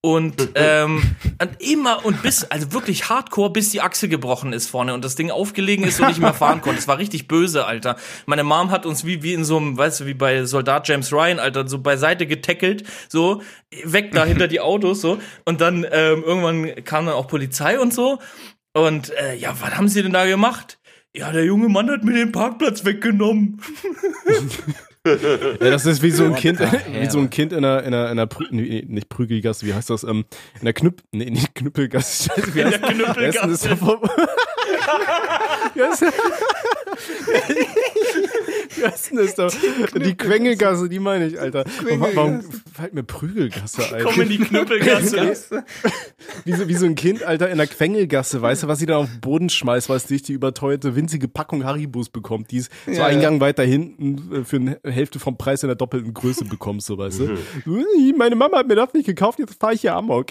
Und, 0.00 0.50
ähm, 0.54 1.02
und 1.40 1.60
immer 1.60 2.04
und 2.04 2.22
bis, 2.22 2.44
also 2.44 2.72
wirklich 2.72 3.08
hardcore, 3.08 3.52
bis 3.52 3.70
die 3.70 3.80
Achse 3.80 4.08
gebrochen 4.08 4.52
ist 4.52 4.68
vorne 4.68 4.94
und 4.94 5.04
das 5.04 5.16
Ding 5.16 5.30
aufgelegen 5.30 5.84
ist 5.84 6.00
und 6.00 6.08
nicht 6.08 6.20
mehr 6.20 6.34
fahren 6.34 6.60
konnte. 6.60 6.78
Es 6.78 6.86
war 6.86 6.98
richtig 6.98 7.26
böse, 7.26 7.64
Alter. 7.64 7.96
Meine 8.26 8.44
Mom 8.44 8.70
hat 8.70 8.86
uns 8.86 9.04
wie, 9.04 9.22
wie 9.22 9.34
in 9.34 9.44
so 9.44 9.56
einem, 9.56 9.76
weißt 9.76 10.00
du, 10.00 10.06
wie 10.06 10.14
bei 10.14 10.44
Soldat 10.44 10.86
James 10.86 11.12
Ryan, 11.12 11.40
Alter, 11.40 11.66
so 11.66 11.78
beiseite 11.78 12.26
getackelt, 12.26 12.84
so, 13.08 13.42
weg 13.84 14.12
da 14.12 14.24
hinter 14.24 14.46
die 14.46 14.60
Autos, 14.60 15.00
so. 15.00 15.18
Und 15.44 15.60
dann, 15.60 15.84
ähm, 15.90 16.22
irgendwann 16.24 16.84
kam 16.84 17.06
dann 17.06 17.14
auch 17.14 17.26
Polizei 17.26 17.80
und 17.80 17.92
so. 17.92 18.18
Und, 18.74 19.10
äh, 19.10 19.34
ja, 19.34 19.56
was 19.60 19.76
haben 19.76 19.88
sie 19.88 20.02
denn 20.02 20.12
da 20.12 20.26
gemacht? 20.26 20.78
Ja, 21.14 21.32
der 21.32 21.44
junge 21.44 21.68
Mann 21.68 21.90
hat 21.90 22.04
mir 22.04 22.12
den 22.12 22.30
Parkplatz 22.30 22.84
weggenommen. 22.84 23.60
Ja, 25.60 25.70
das 25.70 25.86
ist 25.86 26.02
wie 26.02 26.10
so 26.10 26.24
ein 26.24 26.34
Kind, 26.34 26.60
wie 27.00 27.10
so 27.10 27.18
ein 27.18 27.30
Kind 27.30 27.52
in 27.52 27.64
einer, 27.64 27.82
in 27.82 27.94
einer, 27.94 28.04
in 28.06 28.10
einer 28.12 28.26
Prü 28.26 28.44
nee, 28.50 28.84
nicht 28.86 29.08
Prügelgasse, 29.08 29.66
wie 29.66 29.74
heißt 29.74 29.90
das? 29.90 30.04
Ähm, 30.04 30.24
in 30.58 30.64
der 30.64 30.72
Knüpp, 30.72 31.02
nee, 31.12 31.30
nicht 31.30 31.54
Knüppelgasse. 31.54 32.30
Scheiße, 32.34 32.54
wie 32.54 32.64
heißt, 32.64 32.82
der 32.82 32.92
Knüppelgasse. 32.92 33.70
Wie 38.76 38.84
heißt- 38.84 39.10
denn 39.10 39.16
das 39.18 39.34
da? 39.34 39.48
Die 39.98 40.14
Quengelgasse, 40.16 40.88
die 40.88 40.98
meine 40.98 41.26
ich, 41.26 41.40
Alter. 41.40 41.64
Warum, 41.84 42.00
warum 42.14 42.40
halt 42.78 42.94
mir 42.94 43.02
Prügelgasse, 43.02 43.82
Alter. 43.92 44.04
Komm 44.04 44.22
in 44.22 44.28
die 44.28 44.38
Knüppelgasse. 44.38 45.36
Wie 46.44 46.52
so, 46.52 46.68
wie 46.68 46.74
so 46.74 46.86
ein 46.86 46.94
Kind, 46.94 47.22
Alter, 47.22 47.48
in 47.50 47.56
der 47.58 47.66
Quengelgasse, 47.66 48.40
weißt 48.42 48.62
du, 48.64 48.68
was 48.68 48.78
sie 48.78 48.86
da 48.86 48.98
auf 48.98 49.08
den 49.10 49.20
Boden 49.20 49.48
schmeißt, 49.50 49.88
weil 49.88 49.96
es 49.96 50.06
durch 50.06 50.22
die 50.22 50.32
überteuerte 50.32 50.94
winzige 50.94 51.26
Packung 51.28 51.64
Haribus 51.64 52.08
bekommt, 52.10 52.50
die 52.50 52.58
es 52.58 52.70
so 52.86 52.92
Ja, 52.92 53.06
einen 53.06 53.20
ja. 53.22 53.28
Gang 53.28 53.40
weiter 53.40 53.64
hinten 53.64 54.34
äh, 54.40 54.44
für 54.44 54.56
eine 54.56 54.78
Hälfte 54.84 55.18
vom 55.18 55.36
Preis 55.38 55.62
in 55.62 55.68
der 55.68 55.76
doppelten 55.76 56.12
Größe 56.14 56.44
bekommst, 56.44 56.86
so 56.86 56.98
weißt 56.98 57.20
Mhm. 57.20 57.38
du. 57.64 57.70
Ui, 57.72 58.12
Meine 58.16 58.36
Mama 58.36 58.58
hat 58.58 58.68
mir 58.68 58.74
das 58.76 58.92
nicht 58.94 59.06
gekauft, 59.06 59.38
jetzt 59.38 59.58
fahre 59.58 59.74
ich 59.74 59.80
hier 59.82 59.94
Amok. 59.94 60.26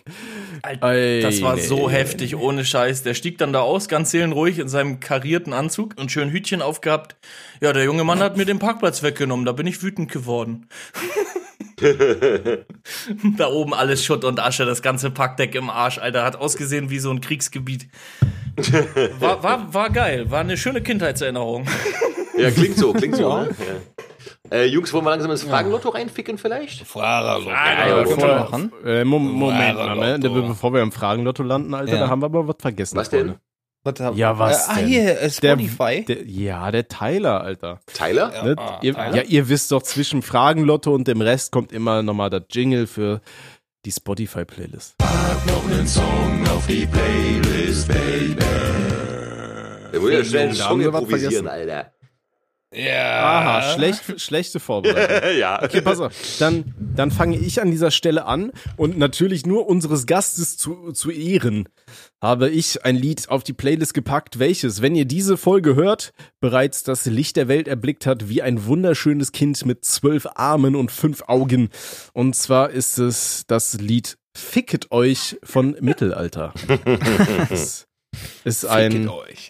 Ey, 0.82 1.22
Das 1.22 1.42
war 1.42 1.58
so 1.58 1.90
heftig, 1.90 2.36
ohne 2.36 2.64
Scheiß. 2.66 3.04
Der 3.04 3.14
stieg 3.14 3.38
dann 3.38 3.54
da 3.54 3.62
aus, 3.62 3.88
ganz 3.88 4.12
seelenruhig 4.12 4.60
in 4.60 4.68
seinem 4.70 5.00
karierten 5.38 5.54
Anzug 5.54 5.94
und 5.98 6.12
schön 6.12 6.32
Hütchen 6.32 6.62
aufgehabt. 6.64 7.16
Ja, 7.62 7.72
der 7.72 7.84
junge 7.84 8.04
Mann 8.04 8.20
hat 8.20 8.38
mir 8.38 8.46
den 8.46 8.58
Parkplatz 8.60 9.04
weggenommen, 9.04 9.46
da 9.46 9.52
bin 9.52 9.68
ich 9.68 9.84
wütend 9.84 10.12
geworden. 10.12 10.68
da 13.38 13.48
oben 13.48 13.76
alles 13.76 14.04
Schutt 14.04 14.24
und 14.26 14.40
Asche, 14.40 14.66
das 14.66 14.82
ganze 14.82 15.12
Parkdeck 15.12 15.54
im 15.54 15.70
Arsch, 15.70 16.00
Alter, 16.00 16.24
hat 16.24 16.38
ausgesehen 16.38 16.90
wie 16.90 16.98
so 16.98 17.12
ein 17.12 17.22
Kriegsgebiet. 17.22 17.88
War, 19.20 19.44
war, 19.44 19.74
war 19.74 19.90
geil, 19.92 20.32
war 20.32 20.40
eine 20.40 20.58
schöne 20.58 20.82
Kindheitserinnerung. 20.82 21.68
Ja, 22.38 22.50
klingt 22.50 22.78
so, 22.78 22.94
klingt 22.94 23.16
so. 23.16 23.38
Ne? 23.38 23.50
Ja. 23.60 24.58
Äh, 24.58 24.66
Jungs, 24.66 24.92
wollen 24.94 25.06
wir 25.06 25.12
langsam 25.12 25.30
ins 25.30 25.44
Fragenlotto 25.44 25.90
reinficken 25.90 26.38
vielleicht? 26.38 26.88
So. 26.88 27.00
Ah, 27.00 27.38
ja, 27.88 28.40
machen. 28.40 28.72
Äh, 28.84 29.04
Mom 29.04 29.30
Moment 29.32 29.76
mal, 29.78 29.96
ne? 29.96 30.20
Fragenlotto. 30.20 30.48
bevor 30.48 30.74
wir 30.74 30.82
im 30.82 30.92
Fragenlotto 30.92 31.44
landen, 31.44 31.74
Alter, 31.74 31.94
Ja. 31.94 32.00
da 32.00 32.10
haben 32.10 32.22
wir 32.22 32.28
aber 32.28 32.48
was 32.48 32.56
vergessen. 32.60 32.98
Was 32.98 33.10
denn? 33.10 33.36
Ja, 34.16 34.38
was 34.38 34.68
Äh, 34.68 34.72
ah, 34.72 34.76
hier, 34.78 35.22
äh, 35.22 35.30
Der, 35.30 35.30
Spotify. 35.30 36.04
der, 36.06 36.26
ja, 36.26 36.72
der 36.72 36.88
Tyler, 36.88 37.42
Alter. 37.42 37.80
Tyler? 37.94 38.44
Ne? 38.44 38.56
ah, 38.58 38.80
ihr, 38.82 38.94
Tyler? 38.94 39.16
ja, 39.16 39.22
ihr 39.24 39.48
wisst 39.48 39.72
doch, 39.72 39.82
zwischen 39.82 40.22
Fragenlotto 40.22 40.94
und 40.94 41.08
dem 41.08 41.22
Rest 41.22 41.52
kommt 41.52 41.72
immer 41.72 42.04
nochmal 42.04 42.30
das 42.30 42.44
Jingle 42.52 42.86
für 42.88 43.22
die 43.86 43.92
Spotify-Playlist. 43.92 44.96
Der 49.94 50.02
will 50.02 50.14
ja 50.14 50.24
schnell 50.26 50.48
einen 50.48 50.56
Song 50.56 50.82
improvisieren, 50.82 51.48
Alter. 51.48 51.94
Ja. 52.74 53.24
Aha, 53.24 53.74
schlecht, 53.76 54.20
schlechte 54.20 54.60
Vorbereitung. 54.60 55.38
ja. 55.40 55.64
Okay, 55.64 55.80
pass 55.82 56.02
auf. 56.02 56.14
Dann, 56.40 56.76
dann 56.78 57.12
fange 57.12 57.38
ich 57.38 57.62
an 57.62 57.72
dieser 57.72 57.92
Stelle 57.92 58.26
an 58.26 58.52
und 58.76 58.98
natürlich 58.98 59.46
nur 59.46 59.68
unseres 59.68 60.06
Gastes 60.06 60.58
zu, 60.58 60.92
zu 60.92 61.10
ehren 61.10 61.70
habe 62.22 62.50
ich 62.50 62.84
ein 62.84 62.96
Lied 62.96 63.30
auf 63.30 63.44
die 63.44 63.54
Playlist 63.54 63.94
gepackt, 63.94 64.40
welches, 64.40 64.82
wenn 64.82 64.96
ihr 64.96 65.06
diese 65.06 65.38
Folge 65.38 65.76
hört, 65.76 66.14
bereits 66.40 66.84
das 66.84 67.06
Licht 67.06 67.36
der 67.36 67.48
Welt 67.48 67.68
erblickt 67.68 68.06
hat, 68.06 68.30
wie 68.30 68.42
ein 68.42 68.66
wunderschönes 68.66 69.32
Kind 69.32 69.66
mit 69.66 69.86
zwölf 69.86 70.28
Armen 70.36 70.76
und 70.76 70.92
fünf 70.92 71.24
Augen. 71.28 71.70
Und 72.14 72.36
zwar 72.36 72.72
ist 72.72 72.98
es 72.98 73.44
das 73.48 73.76
Lied 73.76 74.18
Ficket 74.36 74.92
euch 74.92 75.38
von 75.44 75.76
Mittelalter. 75.82 76.54
Das 77.50 77.87
ist 78.44 78.66
ein, 78.66 79.10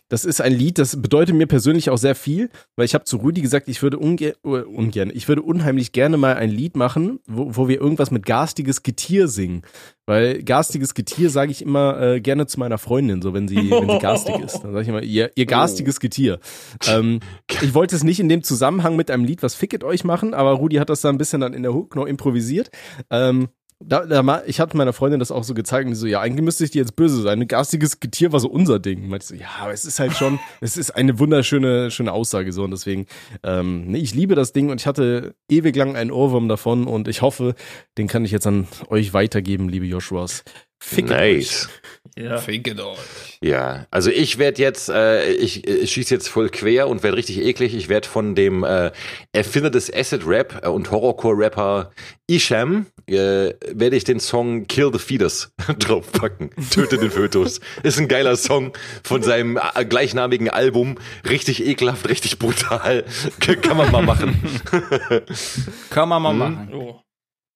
das 0.10 0.26
ist 0.26 0.42
ein 0.42 0.54
Lied, 0.54 0.80
das 0.80 1.02
bedeutet 1.02 1.36
mir 1.36 1.48
persönlich 1.48 1.90
auch 1.90 1.98
sehr 1.98 2.16
viel, 2.16 2.50
weil 2.76 2.86
ich 2.86 2.94
habe 2.94 3.06
zu 3.06 3.18
Rudi 3.18 3.42
gesagt, 3.42 3.68
ich 3.68 3.82
würde 3.82 3.98
unge 4.00 4.36
äh, 4.44 4.48
ungern, 4.48 5.12
ich 5.14 5.28
würde 5.28 5.42
unheimlich 5.42 5.92
gerne 5.92 6.18
mal 6.18 6.36
ein 6.36 6.50
Lied 6.50 6.76
machen, 6.76 7.20
wo, 7.28 7.56
wo 7.56 7.68
wir 7.68 7.80
irgendwas 7.80 8.12
mit 8.12 8.26
garstiges 8.26 8.84
Getier 8.84 9.28
singen. 9.28 9.64
Weil 10.06 10.42
garstiges 10.44 10.94
Getier 10.94 11.30
sage 11.30 11.52
ich 11.52 11.62
immer 11.62 12.00
äh, 12.00 12.22
gerne 12.22 12.48
zu 12.48 12.60
meiner 12.60 12.78
Freundin, 12.78 13.22
so 13.22 13.34
wenn 13.34 13.50
sie, 13.50 13.70
wenn 13.70 13.90
sie 13.90 14.00
garstig 14.00 14.40
ist. 14.40 14.62
Dann 14.62 14.72
sage 14.72 14.84
ich 14.84 14.88
immer, 14.88 15.04
ihr, 15.04 15.32
ihr 15.36 15.46
garstiges 15.46 16.00
Getier. 16.00 16.40
Ähm, 16.88 17.20
ich 17.62 17.74
wollte 17.74 17.96
es 17.96 18.06
nicht 18.06 18.22
in 18.22 18.30
dem 18.30 18.42
Zusammenhang 18.42 18.96
mit 18.96 19.12
einem 19.12 19.26
Lied, 19.26 19.44
was 19.44 19.54
Ficket 19.54 19.84
euch 19.84 20.06
machen, 20.06 20.34
aber 20.34 20.52
Rudi 20.52 20.78
hat 20.78 20.90
das 20.90 21.02
da 21.02 21.10
ein 21.10 21.18
bisschen 21.18 21.42
dann 21.42 21.54
in 21.54 21.64
der 21.64 21.74
Hook 21.74 21.96
noch 21.96 22.06
improvisiert. 22.06 22.70
Ähm, 23.12 23.50
da, 23.80 24.06
da, 24.06 24.44
ich 24.46 24.60
hatte 24.60 24.76
meiner 24.76 24.94
Freundin 24.94 25.20
das 25.20 25.32
auch 25.32 25.44
so 25.44 25.54
gezeigt 25.54 25.86
und 25.86 25.92
die 25.92 25.98
so, 25.98 26.08
ja, 26.08 26.20
eigentlich 26.20 26.44
müsste 26.44 26.64
ich 26.64 26.72
dir 26.72 26.80
jetzt 26.80 26.96
böse 26.96 27.22
sein. 27.22 27.42
Ein 27.42 27.48
garstiges 27.48 28.00
Getier 28.00 28.32
war 28.32 28.40
so 28.40 28.50
unser 28.50 28.80
Ding. 28.80 29.08
Meinte 29.08 29.24
ich 29.24 29.28
so, 29.28 29.36
ja, 29.36 29.50
aber 29.62 29.72
es 29.72 29.86
ist 29.86 30.00
halt 30.00 30.14
schon, 30.14 30.40
es 30.62 30.78
ist 30.78 30.92
eine 30.92 31.20
wunderschöne 31.20 31.92
schöne 31.92 32.12
Aussage 32.12 32.52
so 32.52 32.64
und 32.64 32.72
deswegen, 32.72 33.06
ähm, 33.44 33.86
nee, 33.88 34.00
ich 34.00 34.16
liebe 34.16 34.36
das 34.36 34.52
Ding 34.52 34.70
und 34.70 34.82
ich 34.82 34.88
hatte 34.88 35.36
ewig 35.50 35.76
lang 35.76 35.96
einen 35.96 36.12
Ohrwurm 36.12 36.48
davon 36.48 36.88
und 36.88 37.08
ich 37.08 37.22
hoffe, 37.22 37.56
den 37.98 38.08
kann 38.08 38.26
ich 38.26 38.32
jetzt 38.32 38.48
an 38.48 38.68
euch 38.90 39.14
weitergeben, 39.14 39.70
liebe 39.70 39.86
Joshuas. 39.86 40.44
Fick 40.80 41.10
Nice. 41.10 41.70
Ja. 42.18 42.38
Ficket 42.38 42.80
euch. 42.80 42.98
Ja, 43.42 43.86
also 43.92 44.10
ich 44.10 44.38
werde 44.38 44.62
jetzt, 44.62 44.90
äh, 44.90 45.32
ich, 45.34 45.68
ich 45.68 45.92
schieße 45.92 46.14
jetzt 46.14 46.30
voll 46.30 46.50
quer 46.50 46.88
und 46.88 47.04
werde 47.04 47.18
richtig 47.18 47.40
eklig. 47.40 47.76
Ich 47.76 47.90
werde 47.90 48.08
von 48.08 48.34
dem 48.34 48.64
äh, 48.64 48.92
Erfinder 49.34 49.70
des 49.70 49.94
Acid 49.94 50.26
Rap 50.26 50.62
äh, 50.64 50.68
und 50.68 50.90
Horrorcore-Rapper 50.90 51.92
Isham, 52.28 52.88
äh, 53.08 53.54
werde 53.74 53.96
ich 53.96 54.04
den 54.04 54.20
Song 54.20 54.68
Kill 54.68 54.92
the 54.94 55.00
Fetus 55.00 55.52
draufpacken. 55.80 56.50
Töte 56.70 56.98
den 56.98 57.10
Fötus. 57.12 57.60
Ist 57.84 58.00
ein 58.00 58.08
geiler 58.08 58.36
Song 58.36 58.74
von 59.04 59.24
seinem 59.24 59.58
äh, 59.76 59.86
gleichnamigen 59.86 60.50
Album. 60.50 60.98
Richtig 61.28 61.66
ekelhaft, 61.66 62.08
richtig 62.10 62.38
brutal. 62.40 63.06
Kann 63.40 63.78
man 63.78 63.92
mal 63.92 64.04
machen. 64.04 64.38
Kann 65.90 66.10
man 66.10 66.22
mal 66.22 66.34
Mhm. 66.34 66.40
machen. 66.40 66.74
Oh. 66.74 67.02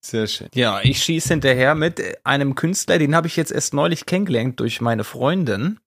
Sehr 0.03 0.25
schön. 0.25 0.47
Ja, 0.55 0.81
ich 0.81 1.03
schieße 1.03 1.29
hinterher 1.29 1.75
mit 1.75 2.01
einem 2.25 2.55
Künstler, 2.55 2.97
den 2.97 3.15
habe 3.15 3.27
ich 3.27 3.35
jetzt 3.35 3.51
erst 3.51 3.73
neulich 3.75 4.07
kennengelernt 4.07 4.59
durch 4.59 4.81
meine 4.81 5.03
Freundin 5.03 5.79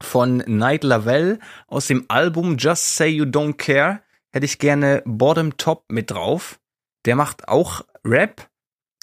von 0.00 0.36
Night 0.46 0.84
Lavelle 0.84 1.38
aus 1.66 1.88
dem 1.88 2.04
Album 2.08 2.56
Just 2.56 2.96
Say 2.96 3.08
You 3.08 3.24
Don't 3.24 3.54
Care. 3.54 4.00
Hätte 4.32 4.46
ich 4.46 4.58
gerne 4.60 5.02
Bottom 5.04 5.56
Top 5.56 5.84
mit 5.88 6.10
drauf. 6.12 6.60
Der 7.04 7.16
macht 7.16 7.48
auch 7.48 7.84
Rap, 8.04 8.48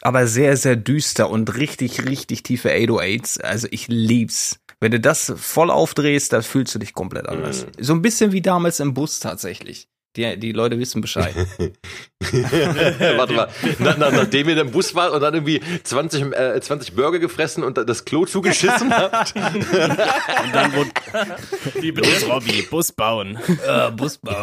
aber 0.01 0.27
sehr, 0.27 0.57
sehr 0.57 0.75
düster 0.75 1.29
und 1.29 1.55
richtig, 1.55 2.05
richtig 2.05 2.43
tiefe 2.43 2.69
808s. 2.69 3.41
Also 3.41 3.67
ich 3.71 3.87
lieb's. 3.87 4.59
Wenn 4.79 4.91
du 4.91 4.99
das 4.99 5.33
voll 5.35 5.69
aufdrehst, 5.69 6.31
da 6.31 6.41
fühlst 6.41 6.73
du 6.73 6.79
dich 6.79 6.93
komplett 6.93 7.27
anders. 7.27 7.65
So 7.79 7.93
ein 7.93 8.01
bisschen 8.01 8.31
wie 8.31 8.41
damals 8.41 8.79
im 8.79 8.93
Bus 8.93 9.19
tatsächlich. 9.19 9.89
Die, 10.19 10.37
die 10.37 10.51
Leute 10.51 10.77
wissen 10.77 10.99
Bescheid. 10.99 11.33
Warte 12.19 13.33
mal, 13.33 13.47
na, 13.79 13.95
na, 13.97 14.11
nachdem 14.11 14.49
ihr 14.49 14.57
im 14.57 14.71
Bus 14.71 14.93
wart 14.93 15.13
und 15.13 15.21
dann 15.21 15.33
irgendwie 15.33 15.61
20, 15.83 16.33
äh, 16.33 16.59
20 16.59 16.93
Burger 16.93 17.19
gefressen 17.19 17.63
und 17.63 17.77
das 17.77 18.03
Klo 18.03 18.25
zugeschissen 18.25 18.93
habt. 18.93 19.33
Und 19.39 20.53
dann 20.55 20.73
wurde 20.73 20.89
Wie 21.79 21.93
Bus 21.93 22.07
bitte? 22.07 22.25
Robby, 22.25 22.61
Bus 22.69 22.91
bauen. 22.91 23.37
äh, 23.65 23.91
Busbau. 23.91 24.41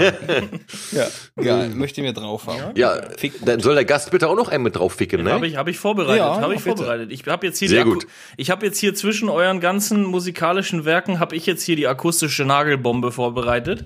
ja, 0.93 1.07
geil. 1.37 1.69
Möchte 1.71 2.01
ich 2.01 2.07
mir 2.07 2.15
drauf 2.15 2.47
haben. 2.47 2.75
Ja, 2.77 2.99
dann 3.45 3.61
soll 3.61 3.75
der 3.75 3.85
Gast 3.85 4.11
bitte 4.11 4.29
auch 4.29 4.37
noch 4.37 4.49
einen 4.49 4.65
mit 4.65 4.77
drauf 4.77 4.95
ficken, 4.95 5.23
ne? 5.25 5.33
Habe 5.33 5.47
ich, 5.47 5.57
hab 5.57 5.69
ich 5.69 5.79
vorbereitet, 5.79 6.19
Ja, 6.19 6.41
habe 6.41 6.55
ich 6.55 6.63
bitte. 6.65 6.77
vorbereitet. 6.79 7.13
Ich 7.13 7.27
habe 7.27 7.47
jetzt 7.47 7.59
hier 7.59 7.69
Sehr 7.69 7.85
die 7.85 7.91
gut. 7.91 8.07
Ich 8.39 8.51
habe 8.51 8.65
jetzt 8.65 8.79
hier 8.79 8.95
zwischen 8.95 9.29
euren 9.29 9.61
ganzen 9.61 10.05
musikalischen 10.05 10.85
Werken 10.87 11.21
habe 11.21 11.37
ich 11.37 11.45
jetzt 11.45 11.63
hier 11.63 11.77
die 11.77 11.87
akustische 11.87 12.45
Nagelbombe 12.47 13.13
vorbereitet. 13.13 13.85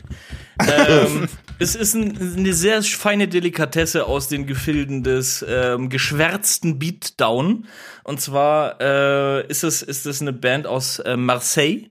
Ähm, 0.68 1.28
es 1.58 1.74
ist 1.74 1.94
ein, 1.94 2.36
eine 2.36 2.52
sehr 2.52 2.82
feine 2.82 3.28
Delikatesse 3.28 4.06
aus 4.06 4.28
den 4.28 4.46
Gefilden 4.46 5.02
des 5.02 5.44
ähm, 5.48 5.88
geschwärzten 5.88 6.78
Beatdown. 6.78 7.66
Und 8.04 8.20
zwar 8.20 8.80
äh, 8.80 9.46
ist 9.46 9.62
es 9.62 9.82
ist 9.82 10.06
es 10.06 10.20
eine 10.20 10.32
Band 10.32 10.66
aus 10.66 10.98
äh, 11.00 11.16
Marseille 11.16 11.90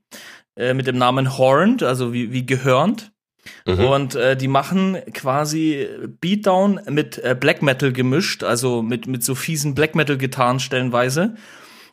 äh, 0.56 0.74
mit 0.74 0.88
dem 0.88 0.98
Namen 0.98 1.38
Horned, 1.38 1.84
also 1.84 2.14
wie 2.14 2.32
wie 2.32 2.46
gehörnt. 2.46 3.12
Und 3.66 4.16
äh, 4.16 4.36
die 4.36 4.48
machen 4.48 4.98
quasi 5.14 5.88
Beatdown 6.22 6.82
mit 6.90 7.18
äh, 7.20 7.36
Black 7.40 7.62
Metal 7.62 7.92
gemischt, 7.92 8.44
also 8.44 8.82
mit, 8.82 9.08
mit 9.08 9.24
so 9.24 9.36
fiesen 9.36 9.76
Black 9.76 9.96
Metal-Gitarren 9.96 10.60
stellenweise. 10.60 11.36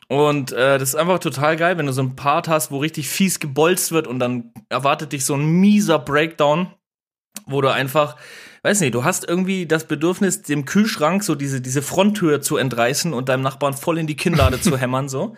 Und 0.09 0.53
äh, 0.53 0.79
das 0.79 0.89
ist 0.89 0.95
einfach 0.95 1.19
total 1.19 1.57
geil, 1.57 1.77
wenn 1.77 1.85
du 1.85 1.91
so 1.91 2.01
ein 2.01 2.15
Part 2.15 2.47
hast, 2.47 2.71
wo 2.71 2.77
richtig 2.77 3.09
fies 3.09 3.39
gebolzt 3.39 3.91
wird 3.91 4.07
und 4.07 4.19
dann 4.19 4.53
erwartet 4.69 5.11
dich 5.11 5.25
so 5.25 5.33
ein 5.33 5.45
mieser 5.45 5.99
Breakdown, 5.99 6.67
wo 7.45 7.59
du 7.59 7.69
einfach, 7.69 8.15
weiß 8.63 8.79
nicht, 8.79 8.95
du 8.95 9.03
hast 9.03 9.27
irgendwie 9.27 9.65
das 9.65 9.83
Bedürfnis, 9.83 10.43
dem 10.43 10.63
Kühlschrank 10.63 11.25
so 11.25 11.35
diese, 11.35 11.59
diese 11.59 11.81
Fronttür 11.81 12.41
zu 12.41 12.55
entreißen 12.55 13.13
und 13.13 13.27
deinem 13.27 13.43
Nachbarn 13.43 13.73
voll 13.73 13.97
in 13.97 14.07
die 14.07 14.15
Kinnlade 14.15 14.61
zu 14.61 14.77
hämmern, 14.77 15.09
so. 15.09 15.35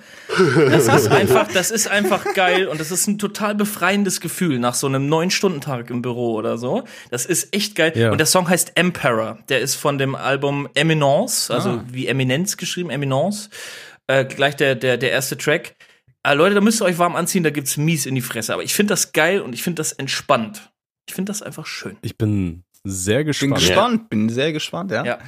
Das 0.70 0.88
ist 0.88 1.08
einfach, 1.08 1.48
das 1.52 1.72
ist 1.72 1.88
einfach 1.90 2.34
geil 2.36 2.68
und 2.68 2.80
das 2.80 2.92
ist 2.92 3.08
ein 3.08 3.18
total 3.18 3.56
befreiendes 3.56 4.22
Gefühl 4.22 4.60
nach 4.60 4.76
so 4.76 4.86
einem 4.86 5.10
neun 5.10 5.32
Stunden 5.32 5.62
Tag 5.62 5.90
im 5.90 6.04
Büro 6.04 6.34
oder 6.34 6.60
so. 6.60 6.84
Das 7.10 7.26
ist 7.26 7.56
echt 7.56 7.76
geil. 7.76 7.94
Ja. 7.96 8.12
Und 8.12 8.20
der 8.20 8.28
Song 8.28 8.48
heißt 8.48 8.74
Emperor. 8.76 9.40
Der 9.50 9.62
ist 9.62 9.74
von 9.76 9.98
dem 9.98 10.14
Album 10.14 10.70
Eminence, 10.76 11.50
also 11.50 11.82
wie 11.92 12.06
Eminenz 12.06 12.56
geschrieben, 12.56 12.92
Eminence. 12.92 13.50
Äh, 14.10 14.26
gleich 14.26 14.55
der, 14.55 14.76
der, 14.76 14.97
der 14.97 15.12
erste 15.12 15.38
Track. 15.38 15.76
Äh, 16.24 16.34
Leute, 16.34 16.55
da 16.55 16.62
müsst 16.62 16.82
ihr 16.82 16.86
euch 16.86 16.97
warm 16.97 17.16
anziehen, 17.16 17.43
da 17.43 17.49
gibt's 17.49 17.78
mies 17.78 18.05
in 18.05 18.16
die 18.16 18.22
Fresse. 18.22 18.53
Aber 18.53 18.64
ich 18.64 18.74
finde 18.74 18.91
das 18.93 19.12
geil 19.14 19.41
und 19.41 19.53
ich 19.53 19.62
finde 19.64 19.80
das 19.80 19.91
entspannt. 19.91 20.72
Ich 21.07 21.14
finde 21.16 21.30
das 21.30 21.41
einfach 21.41 21.66
schön. 21.66 21.97
Ich 22.01 22.18
bin 22.18 22.64
sehr 22.84 23.20
Bin 23.20 23.28
gespannt. 23.28 23.55
gespannt, 23.55 24.10
bin 24.10 24.30
sehr 24.30 24.51
gespannt, 24.53 24.91
ja. 24.91 25.05
Ja. 25.05 25.20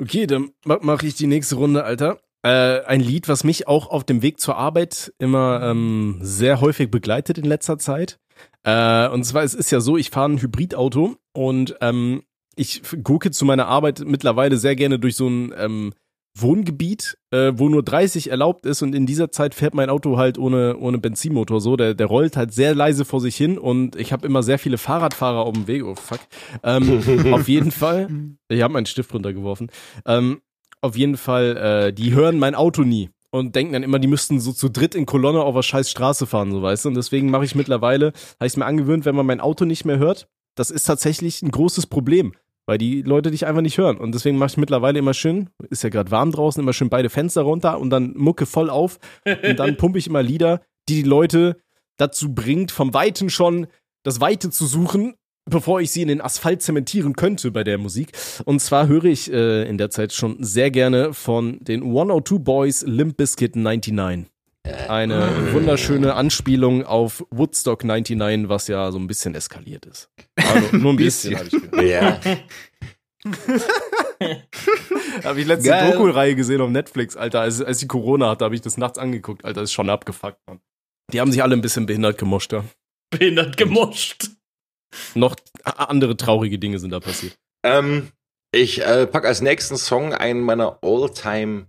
Okay, 0.00 0.26
dann 0.26 0.50
ma- 0.64 0.78
mache 0.80 1.06
ich 1.06 1.14
die 1.14 1.26
nächste 1.26 1.56
Runde, 1.56 1.84
Alter. 1.84 2.20
Äh, 2.44 2.82
ein 2.84 3.00
Lied, 3.00 3.28
was 3.28 3.42
mich 3.44 3.66
auch 3.66 3.88
auf 3.90 4.04
dem 4.04 4.22
Weg 4.22 4.38
zur 4.40 4.56
Arbeit 4.56 5.12
immer 5.18 5.60
ähm, 5.64 6.18
sehr 6.20 6.60
häufig 6.60 6.90
begleitet 6.90 7.38
in 7.38 7.44
letzter 7.44 7.78
Zeit. 7.78 8.18
Äh, 8.62 9.08
und 9.08 9.24
zwar, 9.24 9.42
es 9.42 9.54
ist 9.54 9.70
ja 9.72 9.80
so, 9.80 9.96
ich 9.96 10.10
fahre 10.10 10.28
ein 10.30 10.40
Hybridauto 10.40 11.16
und 11.32 11.76
ähm, 11.80 12.22
ich 12.54 12.82
gucke 13.02 13.30
zu 13.32 13.44
meiner 13.44 13.66
Arbeit 13.66 14.00
mittlerweile 14.04 14.56
sehr 14.56 14.76
gerne 14.76 14.98
durch 14.98 15.16
so 15.16 15.28
ein 15.28 15.52
ähm, 15.56 15.92
Wohngebiet, 16.40 17.16
äh, 17.30 17.52
wo 17.54 17.68
nur 17.68 17.82
30 17.82 18.30
erlaubt 18.30 18.66
ist 18.66 18.82
und 18.82 18.94
in 18.94 19.06
dieser 19.06 19.30
Zeit 19.30 19.54
fährt 19.54 19.74
mein 19.74 19.90
Auto 19.90 20.16
halt 20.16 20.38
ohne, 20.38 20.76
ohne 20.78 20.98
Benzinmotor 20.98 21.60
so. 21.60 21.76
Der, 21.76 21.94
der 21.94 22.06
rollt 22.06 22.36
halt 22.36 22.52
sehr 22.52 22.74
leise 22.74 23.04
vor 23.04 23.20
sich 23.20 23.36
hin 23.36 23.58
und 23.58 23.96
ich 23.96 24.12
habe 24.12 24.26
immer 24.26 24.42
sehr 24.42 24.58
viele 24.58 24.78
Fahrradfahrer 24.78 25.40
auf 25.40 25.52
dem 25.52 25.66
Weg. 25.66 25.84
Oh 25.84 25.94
fuck. 25.94 26.20
Ähm, 26.62 27.32
auf 27.32 27.48
jeden 27.48 27.70
Fall. 27.70 28.08
Ich 28.48 28.62
habe 28.62 28.72
meinen 28.72 28.86
Stift 28.86 29.12
runtergeworfen. 29.12 29.70
Ähm, 30.06 30.40
auf 30.80 30.96
jeden 30.96 31.16
Fall, 31.16 31.56
äh, 31.56 31.92
die 31.92 32.12
hören 32.12 32.38
mein 32.38 32.54
Auto 32.54 32.82
nie 32.82 33.10
und 33.30 33.54
denken 33.54 33.72
dann 33.72 33.82
immer, 33.82 33.98
die 33.98 34.08
müssten 34.08 34.40
so 34.40 34.52
zu 34.52 34.68
dritt 34.68 34.94
in 34.94 35.06
Kolonne 35.06 35.42
auf 35.42 35.54
der 35.54 35.62
scheiß 35.62 35.90
Straße 35.90 36.26
fahren, 36.26 36.52
so 36.52 36.62
weißt 36.62 36.84
du. 36.84 36.90
Und 36.90 36.96
deswegen 36.96 37.30
mache 37.30 37.44
ich 37.44 37.54
mittlerweile, 37.54 38.12
habe 38.38 38.46
ich 38.46 38.56
mir 38.56 38.66
angewöhnt, 38.66 39.04
wenn 39.04 39.16
man 39.16 39.26
mein 39.26 39.40
Auto 39.40 39.64
nicht 39.64 39.84
mehr 39.84 39.98
hört, 39.98 40.28
das 40.54 40.70
ist 40.70 40.84
tatsächlich 40.84 41.42
ein 41.42 41.50
großes 41.50 41.86
Problem, 41.86 42.32
weil 42.68 42.76
die 42.76 43.00
Leute 43.00 43.30
dich 43.30 43.46
einfach 43.46 43.62
nicht 43.62 43.78
hören. 43.78 43.96
Und 43.96 44.14
deswegen 44.14 44.36
mache 44.36 44.50
ich 44.50 44.56
mittlerweile 44.58 44.98
immer 44.98 45.14
schön, 45.14 45.48
ist 45.70 45.82
ja 45.82 45.88
gerade 45.88 46.10
warm 46.10 46.32
draußen, 46.32 46.62
immer 46.62 46.74
schön 46.74 46.90
beide 46.90 47.08
Fenster 47.08 47.40
runter 47.40 47.80
und 47.80 47.88
dann 47.88 48.12
Mucke 48.14 48.44
voll 48.44 48.68
auf 48.68 48.98
und 49.24 49.58
dann 49.58 49.78
pumpe 49.78 49.98
ich 49.98 50.06
immer 50.06 50.22
Lieder, 50.22 50.60
die 50.86 51.02
die 51.02 51.08
Leute 51.08 51.56
dazu 51.96 52.34
bringt, 52.34 52.70
vom 52.70 52.92
Weiten 52.92 53.30
schon 53.30 53.68
das 54.02 54.20
Weite 54.20 54.50
zu 54.50 54.66
suchen, 54.66 55.14
bevor 55.48 55.80
ich 55.80 55.90
sie 55.90 56.02
in 56.02 56.08
den 56.08 56.20
Asphalt 56.20 56.60
zementieren 56.60 57.14
könnte 57.14 57.50
bei 57.52 57.64
der 57.64 57.78
Musik. 57.78 58.12
Und 58.44 58.60
zwar 58.60 58.86
höre 58.86 59.06
ich 59.06 59.32
äh, 59.32 59.66
in 59.66 59.78
der 59.78 59.88
Zeit 59.88 60.12
schon 60.12 60.36
sehr 60.44 60.70
gerne 60.70 61.14
von 61.14 61.60
den 61.60 61.82
102 61.82 62.38
Boys 62.38 62.84
Limp 62.86 63.16
Bizkit 63.16 63.56
99. 63.56 64.26
Eine 64.64 65.52
wunderschöne 65.52 66.14
Anspielung 66.14 66.84
auf 66.84 67.24
Woodstock 67.30 67.84
99, 67.84 68.48
was 68.48 68.68
ja 68.68 68.92
so 68.92 68.98
ein 68.98 69.06
bisschen 69.06 69.34
eskaliert 69.34 69.86
ist. 69.86 70.10
Also 70.36 70.76
nur 70.82 70.92
ein 70.92 70.96
bisschen, 70.96 71.36
habe 71.36 71.48
ich 71.48 71.70
gehört. 71.70 71.84
Ja. 71.84 72.20
Habe 75.24 75.40
ich 75.40 75.46
letzte. 75.46 75.70
Doku-Reihe 75.70 76.34
gesehen 76.34 76.60
auf 76.60 76.70
Netflix, 76.70 77.16
Alter. 77.16 77.40
Als, 77.40 77.62
als 77.62 77.78
die 77.78 77.86
Corona 77.86 78.30
hatte, 78.30 78.44
habe 78.44 78.54
ich 78.54 78.60
das 78.60 78.76
nachts 78.76 78.98
angeguckt, 78.98 79.44
Alter. 79.44 79.60
Das 79.60 79.70
ist 79.70 79.74
schon 79.74 79.90
abgefuckt, 79.90 80.38
Mann. 80.46 80.60
Die 81.12 81.20
haben 81.20 81.32
sich 81.32 81.42
alle 81.42 81.54
ein 81.54 81.60
bisschen 81.60 81.86
behindert 81.86 82.18
gemoscht, 82.18 82.52
ja. 82.52 82.64
Behindert 83.10 83.56
gemoscht. 83.56 84.30
Noch 85.14 85.36
andere 85.62 86.16
traurige 86.16 86.58
Dinge 86.58 86.78
sind 86.78 86.90
da 86.90 87.00
passiert. 87.00 87.38
Ähm, 87.64 88.12
ich 88.52 88.84
äh, 88.84 89.06
pack 89.06 89.24
als 89.24 89.40
nächsten 89.40 89.76
Song 89.76 90.14
einen 90.14 90.40
meiner 90.40 90.78
All-Time 90.82 91.66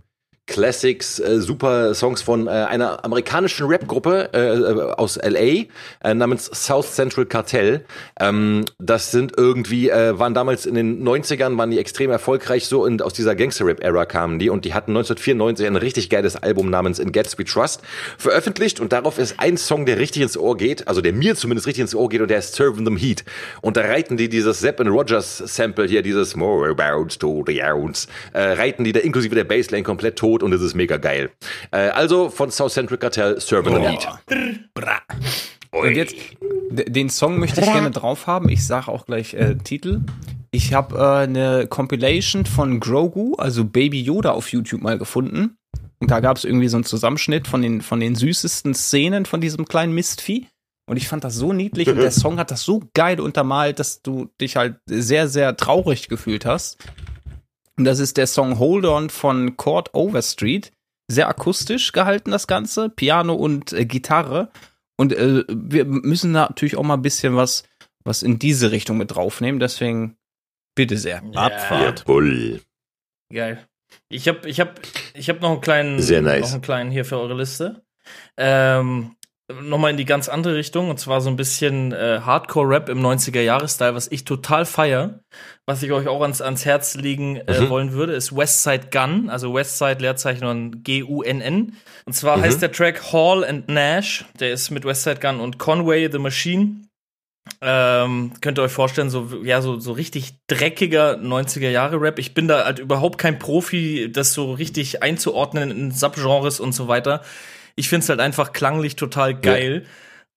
Classics, 0.49 1.19
äh, 1.19 1.39
super 1.39 1.93
Songs 1.93 2.21
von 2.21 2.47
äh, 2.47 2.49
einer 2.49 3.05
amerikanischen 3.05 3.67
Rap-Gruppe 3.67 4.29
äh, 4.33 4.99
aus 4.99 5.17
LA 5.21 5.65
äh, 6.03 6.13
namens 6.13 6.45
South 6.45 6.93
Central 6.93 7.25
Cartel. 7.27 7.85
Ähm, 8.19 8.65
das 8.79 9.11
sind 9.11 9.33
irgendwie, 9.37 9.89
äh, 9.89 10.17
waren 10.17 10.33
damals 10.33 10.65
in 10.65 10.73
den 10.73 11.07
90ern, 11.07 11.57
waren 11.57 11.69
die 11.69 11.77
extrem 11.79 12.09
erfolgreich 12.09 12.65
so 12.65 12.83
und 12.83 13.03
aus 13.03 13.13
dieser 13.13 13.35
Gangster-Rap-Ära 13.35 14.05
kamen 14.05 14.39
die 14.39 14.49
und 14.49 14.65
die 14.65 14.73
hatten 14.73 14.91
1994 14.91 15.67
ein 15.67 15.75
richtig 15.75 16.09
geiles 16.09 16.35
Album 16.35 16.69
namens 16.69 16.97
In 16.97 17.11
Gatsby 17.11 17.45
Trust 17.45 17.81
veröffentlicht 18.17 18.79
und 18.79 18.91
darauf 18.91 19.19
ist 19.19 19.35
ein 19.37 19.55
Song, 19.55 19.85
der 19.85 19.99
richtig 19.99 20.23
ins 20.23 20.35
Ohr 20.35 20.57
geht, 20.57 20.87
also 20.87 21.01
der 21.01 21.13
mir 21.13 21.35
zumindest 21.35 21.67
richtig 21.67 21.81
ins 21.83 21.95
Ohr 21.95 22.09
geht 22.09 22.21
und 22.21 22.31
der 22.31 22.39
ist 22.39 22.55
Serving 22.55 22.85
Them 22.85 22.97
Heat. 22.97 23.23
Und 23.61 23.77
da 23.77 23.81
reiten 23.81 24.17
die 24.17 24.29
dieses 24.29 24.59
Sepp 24.59 24.79
and 24.79 24.89
Rogers 24.89 25.37
Sample 25.37 25.85
hier, 25.85 26.01
dieses 26.01 26.35
More 26.35 26.69
about 26.69 27.09
to 27.19 27.43
the 27.45 27.61
ounce, 27.63 28.07
äh, 28.33 28.41
reiten 28.41 28.83
die 28.83 28.93
da 28.93 28.99
inklusive 28.99 29.35
der 29.35 29.43
Bassline 29.43 29.83
komplett 29.83 30.17
tot 30.17 30.38
und 30.43 30.53
es 30.53 30.61
ist 30.61 30.75
mega 30.75 30.97
geil. 30.97 31.31
Äh, 31.71 31.89
also 31.89 32.29
von 32.29 32.51
South 32.51 32.73
Central 32.73 32.97
Cartel 32.97 33.39
Serving 33.39 33.73
Them 33.73 33.83
Heat. 33.83 34.07
Und 35.71 35.95
jetzt, 35.95 36.15
den 36.71 37.09
Song 37.09 37.39
möchte 37.39 37.61
ich 37.61 37.67
gerne 37.67 37.91
drauf 37.91 38.27
haben. 38.27 38.49
Ich 38.49 38.65
sage 38.65 38.87
auch 38.89 39.05
gleich 39.05 39.33
äh, 39.33 39.55
Titel. 39.55 40.01
Ich 40.51 40.73
habe 40.73 40.97
äh, 40.97 41.23
eine 41.23 41.67
Compilation 41.67 42.45
von 42.45 42.79
Grogu, 42.79 43.35
also 43.35 43.65
Baby 43.65 44.01
Yoda, 44.01 44.31
auf 44.31 44.51
YouTube 44.51 44.81
mal 44.81 44.97
gefunden. 44.97 45.57
Und 45.99 46.09
da 46.09 46.21
gab 46.21 46.37
es 46.37 46.45
irgendwie 46.45 46.69
so 46.69 46.77
einen 46.77 46.85
Zusammenschnitt 46.85 47.47
von 47.47 47.61
den, 47.61 47.81
von 47.81 47.99
den 47.99 48.15
süßesten 48.15 48.73
Szenen 48.73 49.25
von 49.25 49.41
diesem 49.41 49.65
kleinen 49.65 49.93
Mistvieh. 49.93 50.47
Und 50.89 50.97
ich 50.97 51.07
fand 51.07 51.23
das 51.23 51.35
so 51.35 51.53
niedlich 51.53 51.87
und 51.87 51.97
der 51.97 52.11
Song 52.11 52.39
hat 52.39 52.49
das 52.49 52.63
so 52.63 52.81
geil 52.95 53.19
untermalt, 53.19 53.77
dass 53.77 54.01
du 54.01 54.29
dich 54.41 54.55
halt 54.55 54.77
sehr, 54.87 55.27
sehr 55.27 55.55
traurig 55.55 56.07
gefühlt 56.07 56.45
hast. 56.45 56.77
Und 57.79 57.85
das 57.85 57.99
ist 57.99 58.17
der 58.17 58.27
Song 58.27 58.59
Hold 58.59 58.83
On 58.83 59.09
von 59.09 59.55
Court 59.55 59.93
Overstreet. 59.93 60.73
Sehr 61.07 61.29
akustisch 61.29 61.93
gehalten, 61.93 62.29
das 62.29 62.45
Ganze. 62.45 62.89
Piano 62.89 63.33
und 63.33 63.71
äh, 63.71 63.85
Gitarre. 63.85 64.51
Und 64.97 65.13
äh, 65.13 65.45
wir 65.47 65.85
müssen 65.85 66.33
natürlich 66.33 66.75
auch 66.75 66.83
mal 66.83 66.95
ein 66.95 67.01
bisschen 67.01 67.37
was, 67.37 67.63
was 68.03 68.21
in 68.21 68.37
diese 68.37 68.71
Richtung 68.71 68.97
mit 68.97 69.15
draufnehmen. 69.15 69.61
Deswegen 69.61 70.17
bitte 70.75 70.97
sehr. 70.97 71.23
Abfahrt. 71.33 72.01
Jawohl. 72.01 72.59
Geil. 73.31 73.65
Ich 74.09 74.27
habe 74.27 74.49
ich 74.49 74.59
hab, 74.59 74.81
ich 75.13 75.29
hab 75.29 75.39
noch 75.39 75.51
einen 75.51 75.61
kleinen 75.61 76.01
Sehr 76.01 76.21
nice. 76.21 76.41
noch 76.41 76.51
einen 76.51 76.61
kleinen 76.61 76.91
hier 76.91 77.05
für 77.05 77.17
eure 77.17 77.35
Liste. 77.35 77.85
Ähm, 78.35 79.15
Nochmal 79.63 79.89
in 79.91 79.97
die 79.97 80.05
ganz 80.05 80.29
andere 80.29 80.55
Richtung, 80.55 80.91
und 80.91 80.99
zwar 80.99 81.21
so 81.21 81.29
ein 81.29 81.35
bisschen 81.35 81.91
äh, 81.91 82.19
Hardcore-Rap 82.23 82.87
im 82.87 83.01
90er-Jahres-Style, 83.01 83.95
was 83.95 84.07
ich 84.11 84.23
total 84.23 84.63
feier. 84.65 85.21
Was 85.65 85.81
ich 85.81 85.91
euch 85.91 86.07
auch 86.07 86.21
ans, 86.21 86.39
ans 86.41 86.65
Herz 86.65 86.93
legen 86.95 87.37
äh, 87.37 87.61
Mhm. 87.61 87.69
wollen 87.69 87.91
würde, 87.93 88.13
ist 88.13 88.35
Westside 88.35 88.89
Gun, 88.91 89.29
also 89.29 89.53
Westside 89.55 89.99
Leerzeichen 90.01 90.45
und 90.45 90.83
G-U-N-N. 90.83 91.73
Und 92.05 92.13
zwar 92.13 92.37
Mhm. 92.37 92.41
heißt 92.43 92.61
der 92.61 92.71
Track 92.71 93.11
Hall 93.11 93.43
and 93.43 93.67
Nash, 93.69 94.25
der 94.39 94.51
ist 94.53 94.69
mit 94.69 94.85
Westside 94.85 95.19
Gun 95.19 95.39
und 95.39 95.57
Conway 95.57 96.09
the 96.11 96.19
Machine. 96.19 96.81
Ähm, 97.61 98.33
könnt 98.41 98.59
ihr 98.59 98.63
euch 98.63 98.71
vorstellen, 98.71 99.09
so, 99.09 99.27
ja, 99.43 99.61
so, 99.61 99.79
so 99.79 99.91
richtig 99.93 100.35
dreckiger 100.47 101.17
90er-Jahre-Rap. 101.17 102.19
Ich 102.19 102.33
bin 102.35 102.47
da 102.47 102.65
halt 102.65 102.77
überhaupt 102.77 103.17
kein 103.17 103.39
Profi, 103.39 104.11
das 104.11 104.33
so 104.33 104.53
richtig 104.53 105.01
einzuordnen 105.01 105.71
in 105.71 105.91
Subgenres 105.91 106.59
und 106.59 106.73
so 106.73 106.87
weiter. 106.87 107.21
Ich 107.79 107.89
find's 107.89 108.09
halt 108.09 108.19
einfach 108.19 108.51
klanglich 108.53 108.95
total 108.97 109.33
geil. 109.33 109.85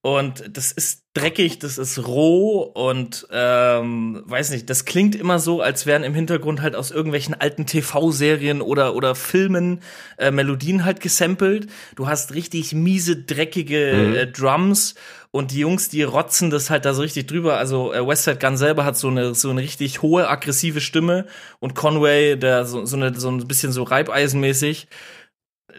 Und 0.05 0.57
das 0.57 0.73
ist 0.73 1.03
dreckig, 1.13 1.59
das 1.59 1.77
ist 1.77 2.05
roh 2.05 2.59
und 2.59 3.25
ähm, 3.31 4.21
weiß 4.25 4.49
nicht, 4.49 4.69
das 4.69 4.83
klingt 4.83 5.15
immer 5.15 5.39
so, 5.39 5.61
als 5.61 5.85
wären 5.85 6.03
im 6.03 6.13
Hintergrund 6.13 6.61
halt 6.61 6.75
aus 6.75 6.91
irgendwelchen 6.91 7.33
alten 7.39 7.65
TV-Serien 7.65 8.61
oder, 8.61 8.95
oder 8.95 9.15
Filmen 9.15 9.79
äh, 10.17 10.29
Melodien 10.29 10.83
halt 10.83 10.99
gesampelt. 10.99 11.67
Du 11.95 12.05
hast 12.07 12.33
richtig 12.33 12.73
miese, 12.73 13.15
dreckige 13.15 13.93
Mhm. 13.93 14.13
äh, 14.15 14.27
Drums 14.27 14.95
und 15.31 15.51
die 15.51 15.59
Jungs, 15.59 15.87
die 15.87 16.03
rotzen 16.03 16.49
das 16.49 16.69
halt 16.69 16.83
da 16.83 16.93
so 16.93 17.01
richtig 17.01 17.27
drüber. 17.27 17.57
Also 17.57 17.93
äh, 17.93 18.05
Westside 18.05 18.39
Gun 18.39 18.57
selber 18.57 18.83
hat 18.83 18.97
so 18.97 19.07
eine, 19.07 19.33
so 19.35 19.51
eine 19.51 19.61
richtig 19.61 20.01
hohe, 20.01 20.27
aggressive 20.27 20.81
Stimme 20.81 21.27
und 21.61 21.75
Conway, 21.75 22.35
der 22.35 22.65
so, 22.65 22.83
so, 22.85 22.97
eine, 22.97 23.17
so 23.17 23.29
ein 23.29 23.47
bisschen 23.47 23.71
so 23.71 23.83
Reibeisenmäßig. 23.83 24.87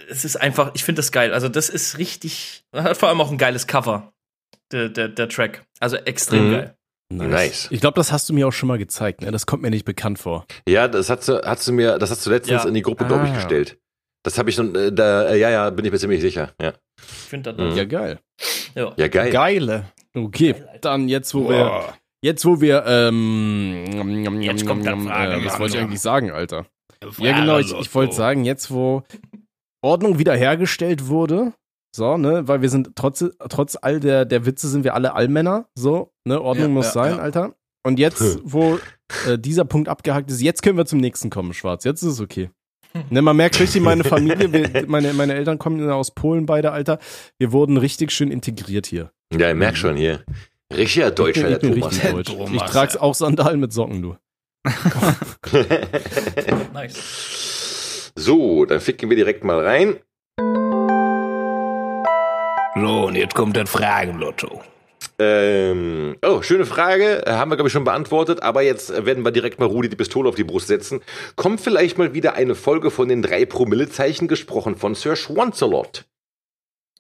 Es 0.09 0.25
ist 0.25 0.37
einfach, 0.37 0.71
ich 0.75 0.85
finde 0.85 1.01
das 1.01 1.13
geil. 1.13 1.33
Also 1.33 1.49
das 1.49 1.69
ist 1.69 1.99
richtig, 1.99 2.65
hat 2.75 2.97
vor 2.97 3.09
allem 3.09 3.21
auch 3.21 3.31
ein 3.31 3.39
geiles 3.39 3.67
Cover, 3.67 4.13
der, 4.73 4.89
der, 4.89 5.09
der 5.09 5.29
Track. 5.29 5.65
Also 5.81 5.97
extrem 5.97 6.49
Mhm. 6.49 6.53
geil. 6.53 6.75
Nice. 7.13 7.69
Ich 7.71 7.81
glaube, 7.81 7.97
das 7.97 8.11
hast 8.13 8.29
du 8.29 8.33
mir 8.33 8.49
auch 8.49 8.53
schon 8.53 8.67
mal 8.67 8.79
gezeigt, 8.79 9.21
ne? 9.21 9.31
Das 9.31 9.47
kommt 9.47 9.63
mir 9.63 9.71
nicht 9.71 9.85
bekannt 9.85 10.19
vor. 10.19 10.47
Ja, 10.67 10.89
das 10.89 11.11
hast 11.11 11.29
du, 11.29 11.41
hast 11.45 11.69
du 11.69 11.73
mir, 11.73 11.99
das 11.99 12.11
hast 12.11 12.25
du 12.27 12.31
letztens 12.31 12.63
Ja. 12.63 12.69
in 12.69 12.75
die 12.75 12.83
Gruppe, 12.83 13.05
glaube 13.07 13.27
ich, 13.27 13.31
Ah. 13.31 13.35
gestellt. 13.37 13.79
Das 14.25 14.39
habe 14.39 14.49
ich 14.51 14.57
schon, 14.57 14.75
äh, 14.75 14.91
da, 14.91 15.29
äh, 15.29 15.39
ja, 15.39 15.51
ja, 15.51 15.71
bin 15.71 15.85
ich 15.85 15.93
mir 15.93 15.99
ziemlich 15.99 16.23
sicher. 16.23 16.53
Ja, 16.61 16.73
Ich 16.99 17.05
finde 17.05 17.53
das. 17.53 17.71
Mhm. 17.73 17.77
Ja, 17.77 17.85
geil. 17.85 18.19
Ja. 18.75 18.93
ja 18.97 19.09
geil. 19.09 19.31
Geile. 19.31 19.85
Okay, 20.17 20.55
dann 20.81 21.09
jetzt, 21.09 21.35
wo 21.35 21.49
wir, 21.49 21.95
jetzt, 22.23 22.45
wo 22.47 22.61
wir, 22.61 22.85
ähm, 22.87 24.41
Jetzt 24.41 24.67
kommt 24.67 24.87
dann 24.87 25.07
Frage, 25.07 25.35
äh, 25.35 25.45
was 25.45 25.59
wollte 25.61 25.77
ich 25.77 25.83
eigentlich 25.83 26.01
sagen, 26.01 26.31
Alter? 26.31 26.67
Ja, 27.19 27.39
genau, 27.39 27.59
ich, 27.59 27.73
ich 27.73 27.95
wollte 27.95 28.15
sagen, 28.15 28.45
jetzt, 28.45 28.71
wo 28.71 29.03
Ordnung 29.85 30.19
wiederhergestellt 30.19 31.07
wurde, 31.09 31.53
so, 31.95 32.17
ne, 32.17 32.49
weil 32.49 32.61
wir 32.63 32.71
sind 32.71 32.97
trotz, 32.97 33.25
trotz 33.49 33.77
all 33.81 34.01
der, 34.01 34.25
der 34.25 34.47
Witze 34.47 34.69
sind 34.69 34.83
wir 34.83 34.95
alle 34.95 35.15
Allmänner, 35.15 35.69
so, 35.77 36.13
ne, 36.25 36.41
Ordnung 36.41 36.69
Ja, 36.69 36.73
muss 36.75 36.87
ja, 36.87 36.93
sein, 36.93 37.17
ja. 37.17 37.23
Alter. 37.23 37.55
Und 37.87 37.99
jetzt, 37.99 38.41
wo 38.43 38.79
äh, 39.29 39.39
dieser 39.39 39.65
Punkt 39.65 39.89
abgehakt 39.89 40.31
ist, 40.31 40.41
jetzt 40.41 40.63
können 40.63 40.79
wir 40.79 40.87
zum 40.87 40.99
nächsten 40.99 41.29
kommen, 41.31 41.53
Schwarz. 41.53 41.85
Jetzt 41.85 42.03
ist 42.03 42.15
es 42.15 42.21
okay. 42.21 42.51
Ne, 43.11 43.23
man 43.23 43.37
merkt 43.37 43.61
richtig, 43.61 43.83
meine 43.83 44.05
Familie, 44.05 44.53
wir, 44.53 44.85
meine, 44.89 45.13
meine 45.13 45.35
Eltern 45.35 45.59
kommen 45.59 45.89
aus 45.91 46.13
Polen 46.13 46.47
beide, 46.47 46.73
Alter. 46.73 46.99
Wir 47.39 47.53
wurden 47.53 47.77
richtig 47.77 48.11
schön 48.11 48.31
integriert 48.31 48.87
hier. 48.87 49.13
Ja, 49.37 49.51
ich 49.51 49.57
merk 49.57 49.77
schon 49.77 49.97
hier. 49.97 50.25
Richtiger 50.75 51.11
Deutscher, 51.11 51.49
ich 51.49 51.59
der 51.59 51.69
bin 51.69 51.79
Thomas. 51.79 51.93
richtig 51.93 52.11
deutsch. 52.11 52.53
Ich 52.53 52.63
trag's 52.63 52.97
auch 52.97 53.15
Sandalen 53.15 53.61
mit 53.61 53.73
Socken, 53.73 54.01
du. 54.03 54.17
Nice. 56.73 57.54
So, 58.17 58.65
dann 58.65 58.81
ficken 58.81 59.11
wir 59.11 59.17
direkt 59.17 59.43
mal 59.45 59.65
rein. 59.65 59.99
So, 62.77 63.07
und 63.07 63.17
jetzt 63.17 63.35
kommt 63.35 63.57
das 63.57 63.69
Fragenlotto. 63.69 64.63
Ähm, 65.19 66.17
oh, 66.25 66.43
schöne 66.43 66.67
Frage. 66.67 67.27
Äh, 67.27 67.33
Haben 67.33 67.51
wir, 67.51 67.57
glaube 67.57 67.69
ich, 67.69 67.73
schon 67.73 67.85
beantwortet. 67.85 68.43
Aber 68.43 68.63
jetzt 68.63 68.91
äh, 68.91 69.07
werden 69.07 69.25
wir 69.25 69.31
direkt 69.31 69.61
mal 69.61 69.67
Rudi 69.67 69.89
die 69.89 69.97
Pistole 69.97 70.29
auf 70.29 70.35
die 70.35 70.45
Brust 70.45 70.69
setzen. 70.69 71.01
Kommt 71.37 71.61
vielleicht 71.61 71.99
mal 71.99 72.15
wieder 72.15 72.35
eine 72.35 72.55
Folge 72.55 72.91
von 72.91 73.09
den 73.09 73.23
drei 73.23 73.47
Promillezeichen 73.47 74.29
gesprochen 74.29 74.77
von 74.77 74.95
Sir 74.95 75.17
Schwanzelot. 75.17 76.05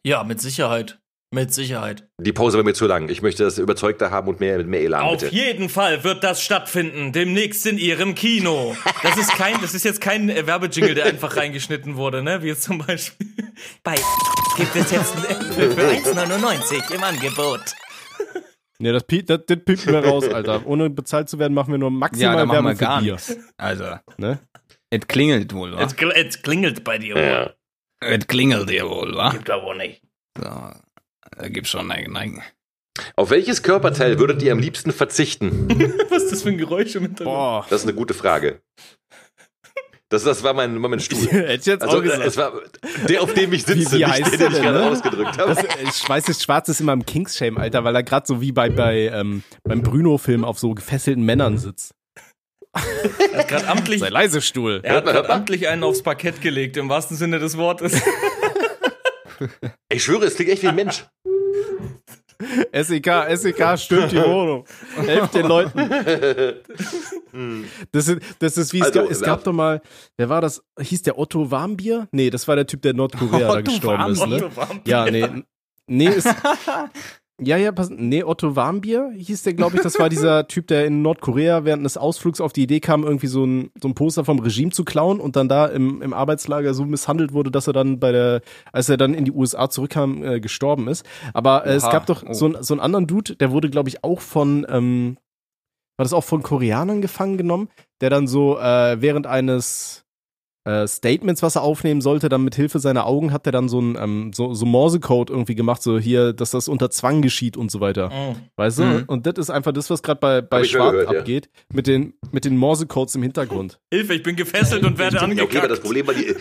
Ja, 0.04 0.22
mit 0.22 0.40
Sicherheit. 0.40 0.98
Mit 1.34 1.52
Sicherheit. 1.52 2.06
Die 2.20 2.32
Pause 2.32 2.58
war 2.58 2.64
mir 2.64 2.74
zu 2.74 2.86
lang. 2.86 3.08
Ich 3.08 3.20
möchte 3.20 3.42
das 3.42 3.58
überzeugter 3.58 4.10
haben 4.12 4.28
und 4.28 4.38
mehr 4.38 4.56
mit 4.58 4.68
mehr 4.68 4.80
Elan, 4.82 5.02
Auf 5.02 5.18
bitte. 5.20 5.34
jeden 5.34 5.68
Fall 5.68 6.04
wird 6.04 6.22
das 6.22 6.40
stattfinden, 6.42 7.12
demnächst 7.12 7.66
in 7.66 7.76
ihrem 7.76 8.14
Kino. 8.14 8.76
Das 9.02 9.16
ist 9.16 9.32
kein, 9.32 9.60
das 9.60 9.74
ist 9.74 9.84
jetzt 9.84 10.00
kein 10.00 10.28
äh, 10.28 10.46
Werbejingle, 10.46 10.94
der 10.94 11.06
einfach 11.06 11.36
reingeschnitten 11.36 11.96
wurde, 11.96 12.22
ne? 12.22 12.42
Wie 12.42 12.46
jetzt 12.46 12.62
zum 12.62 12.78
Beispiel. 12.78 13.26
Bei 13.82 13.96
gibt 14.56 14.76
es 14.76 14.92
jetzt 14.92 15.16
einen 15.16 15.24
Äpfel 15.24 15.70
für 15.72 15.80
1,99 16.12 16.94
im 16.94 17.02
Angebot. 17.02 17.60
Ne, 18.78 18.92
das, 18.92 19.04
piep, 19.04 19.26
das, 19.26 19.40
das 19.46 19.58
piepen 19.64 19.92
wir 19.92 20.04
raus, 20.04 20.28
Alter. 20.28 20.66
Ohne 20.66 20.90
bezahlt 20.90 21.28
zu 21.28 21.38
werden, 21.38 21.54
machen 21.54 21.72
wir 21.72 21.78
nur 21.78 21.90
Ja, 21.90 21.96
maximal 21.96 22.36
da 22.36 22.44
machen 22.46 22.54
Werbung 22.54 22.70
wir 22.70 22.76
für 22.76 22.84
gar 22.84 23.00
Bier. 23.00 23.12
nichts. 23.14 23.36
Also, 23.56 23.84
Ne? 24.18 24.38
es 24.90 25.06
klingelt 25.08 25.52
wohl, 25.52 25.72
wa? 25.76 25.82
Es, 25.82 25.96
kl- 25.96 26.12
es 26.12 26.42
klingelt 26.42 26.84
bei 26.84 26.98
dir. 26.98 27.16
Ja. 27.16 27.50
Es 28.00 28.26
klingelt 28.26 28.70
ja 28.70 28.88
wohl, 28.88 29.14
wa? 29.16 29.30
Gibt 29.30 29.50
aber 29.50 29.74
nicht. 29.74 30.02
So, 30.36 30.44
da 31.38 31.48
gibt's 31.48 31.70
schon 31.70 31.86
nein, 31.86 32.08
nein. 32.10 32.42
Auf 33.16 33.30
welches 33.30 33.62
Körperteil 33.62 34.18
würdet 34.20 34.42
ihr 34.42 34.52
am 34.52 34.58
liebsten 34.60 34.92
verzichten? 34.92 35.68
Was 36.10 36.24
ist 36.24 36.32
das 36.32 36.42
für 36.42 36.50
ein 36.50 36.58
Geräusch 36.58 36.94
im 36.94 37.02
Hintergrund? 37.02 37.34
Boah. 37.36 37.66
Das 37.68 37.80
ist 37.82 37.88
eine 37.88 37.96
gute 37.96 38.14
Frage. 38.14 38.60
Das, 40.10 40.22
das 40.22 40.44
war 40.44 40.52
mein, 40.54 40.76
mein 40.78 41.00
Stuhl. 41.00 41.18
Hätte 41.30 41.54
ich 41.54 41.66
jetzt 41.66 41.82
Also, 41.82 41.98
auch 41.98 42.02
gesagt. 42.02 42.24
es 42.24 42.36
war 42.36 42.52
der, 43.08 43.22
auf 43.22 43.34
dem 43.34 43.52
ich 43.52 43.64
sitze, 43.64 43.96
Wie- 43.96 43.98
wie 44.00 44.04
nicht 44.04 44.06
heißt 44.06 44.32
der, 44.32 44.38
der 44.38 44.48
den 44.50 44.56
ich 44.56 44.62
gerade 44.62 44.78
ne? 44.78 44.90
ausgedrückt 44.90 45.38
habe. 45.38 45.54
Das, 45.54 45.64
ich 45.82 46.08
weiß, 46.08 46.24
das 46.26 46.40
Schwarz 46.42 46.68
ist 46.68 46.80
immer 46.80 46.92
im 46.92 47.04
Kingshame, 47.04 47.58
Alter, 47.58 47.82
weil 47.82 47.96
er 47.96 48.04
gerade 48.04 48.26
so 48.26 48.40
wie 48.40 48.52
bei, 48.52 48.68
bei 48.70 49.08
ähm, 49.12 49.42
beim 49.64 49.82
Bruno-Film 49.82 50.44
auf 50.44 50.60
so 50.60 50.72
gefesselten 50.74 51.24
Männern 51.24 51.58
sitzt. 51.58 51.94
Er 52.74 53.38
hat 53.38 53.48
gerade 53.48 53.68
amtlich, 53.68 54.00
Sei 54.00 54.08
leise, 54.08 54.40
Stuhl. 54.40 54.80
er 54.82 54.96
hat 55.04 55.30
amtlich 55.30 55.68
einen 55.68 55.82
aufs 55.84 56.02
Parkett 56.02 56.40
gelegt, 56.42 56.76
im 56.76 56.88
wahrsten 56.88 57.16
Sinne 57.16 57.38
des 57.40 57.56
Wortes. 57.56 58.00
Ich 59.88 60.04
schwöre, 60.04 60.26
es 60.26 60.34
klingt 60.34 60.50
echt 60.50 60.62
wie 60.62 60.68
ein 60.68 60.74
Mensch. 60.74 61.06
SEK, 62.72 63.36
SEK 63.36 63.78
stürmt 63.78 64.12
die 64.12 64.16
Wohnung. 64.16 64.64
Helft 64.96 65.34
den 65.34 65.46
Leuten. 65.46 65.88
Das 67.92 68.08
ist, 68.08 68.20
das 68.38 68.56
ist 68.56 68.72
wie, 68.72 68.80
es, 68.80 68.86
Also, 68.86 69.00
gab, 69.00 69.10
es 69.10 69.20
gab 69.20 69.44
doch 69.44 69.52
mal, 69.52 69.80
wer 70.16 70.28
war 70.28 70.40
das? 70.40 70.62
Hieß 70.80 71.02
der 71.02 71.18
Otto 71.18 71.50
Warmbier? 71.50 72.08
Nee, 72.12 72.30
das 72.30 72.46
war 72.48 72.56
der 72.56 72.66
Typ, 72.66 72.82
der 72.82 72.90
in 72.92 72.96
Nordkorea 72.98 73.38
da 73.38 73.50
Otto 73.50 73.62
gestorben 73.62 74.12
ist, 74.12 74.26
ne? 74.26 74.36
Otto 74.36 74.56
Warmbier. 74.56 74.80
Ja, 74.84 75.10
nee. 75.10 75.28
Nee, 75.86 76.08
ist. 76.08 76.28
Ja, 77.46 77.56
ja, 77.56 77.72
pass, 77.72 77.90
nee, 77.90 78.22
Otto 78.24 78.56
Warmbier 78.56 79.12
hieß 79.16 79.42
der, 79.42 79.54
glaube 79.54 79.76
ich. 79.76 79.82
Das 79.82 79.98
war 79.98 80.08
dieser 80.08 80.48
Typ, 80.48 80.66
der 80.66 80.86
in 80.86 81.02
Nordkorea 81.02 81.64
während 81.64 81.84
des 81.84 81.96
Ausflugs 81.96 82.40
auf 82.40 82.52
die 82.52 82.62
Idee 82.62 82.80
kam, 82.80 83.04
irgendwie 83.04 83.26
so 83.26 83.44
ein, 83.44 83.70
so 83.80 83.88
ein 83.88 83.94
Poster 83.94 84.24
vom 84.24 84.38
Regime 84.38 84.70
zu 84.70 84.84
klauen 84.84 85.20
und 85.20 85.36
dann 85.36 85.48
da 85.48 85.66
im, 85.66 86.02
im 86.02 86.12
Arbeitslager 86.12 86.74
so 86.74 86.84
misshandelt 86.84 87.32
wurde, 87.32 87.50
dass 87.50 87.66
er 87.66 87.72
dann 87.72 88.00
bei 88.00 88.12
der, 88.12 88.40
als 88.72 88.88
er 88.88 88.96
dann 88.96 89.14
in 89.14 89.24
die 89.24 89.32
USA 89.32 89.68
zurückkam, 89.70 90.22
äh, 90.24 90.40
gestorben 90.40 90.88
ist. 90.88 91.04
Aber 91.32 91.66
äh, 91.66 91.74
es 91.74 91.84
gab 91.90 92.06
doch 92.06 92.22
Oh. 92.26 92.32
so, 92.32 92.46
ein, 92.46 92.56
so 92.62 92.74
einen 92.74 92.80
anderen 92.80 93.06
Dude, 93.06 93.36
der 93.36 93.50
wurde, 93.50 93.68
glaube 93.70 93.88
ich, 93.88 94.02
auch 94.04 94.20
von, 94.20 94.66
ähm, 94.68 95.16
war 95.96 96.04
das 96.04 96.12
auch 96.12 96.24
von 96.24 96.42
Koreanern 96.42 97.02
gefangen 97.02 97.36
genommen, 97.36 97.68
der 98.00 98.10
dann 98.10 98.26
so 98.26 98.58
äh, 98.58 99.00
während 99.00 99.26
eines 99.26 100.03
äh, 100.64 100.86
Statements, 100.86 101.42
was 101.42 101.56
er 101.56 101.62
aufnehmen 101.62 102.00
sollte, 102.00 102.28
dann 102.28 102.42
mit 102.42 102.54
Hilfe 102.54 102.78
seiner 102.78 103.06
Augen 103.06 103.32
hat 103.32 103.46
er 103.46 103.52
dann 103.52 103.68
so 103.68 103.80
ein 103.80 103.96
ähm, 104.00 104.32
so, 104.32 104.54
so 104.54 104.64
Morsecode 104.66 105.30
irgendwie 105.30 105.54
gemacht, 105.54 105.82
so 105.82 105.98
hier, 105.98 106.32
dass 106.32 106.52
das 106.52 106.68
unter 106.68 106.90
Zwang 106.90 107.22
geschieht 107.22 107.56
und 107.56 107.70
so 107.70 107.80
weiter. 107.80 108.08
Mhm. 108.08 108.36
Weißt 108.56 108.78
du? 108.78 108.84
Mhm. 108.84 109.04
Und 109.06 109.26
das 109.26 109.34
ist 109.36 109.50
einfach 109.50 109.72
das, 109.72 109.90
was 109.90 110.02
gerade 110.02 110.20
bei, 110.20 110.40
bei 110.40 110.64
Schwarz 110.64 110.92
gehört, 110.92 111.12
ja. 111.12 111.18
abgeht, 111.20 111.50
mit 111.72 111.86
den, 111.86 112.14
mit 112.32 112.44
den 112.44 112.56
Morsecodes 112.56 113.14
im 113.14 113.22
Hintergrund. 113.22 113.78
Hilfe, 113.92 114.14
ich 114.14 114.22
bin 114.22 114.36
gefesselt 114.36 114.84
und 114.84 114.98
werde 114.98 115.16
Ja, 115.16 115.22
okay, 115.22 115.58
aber 115.58 115.68
das 115.68 115.80
angekackt. 115.80 115.82
Problem 115.82 116.06
war 116.06 116.14
die, 116.14 116.34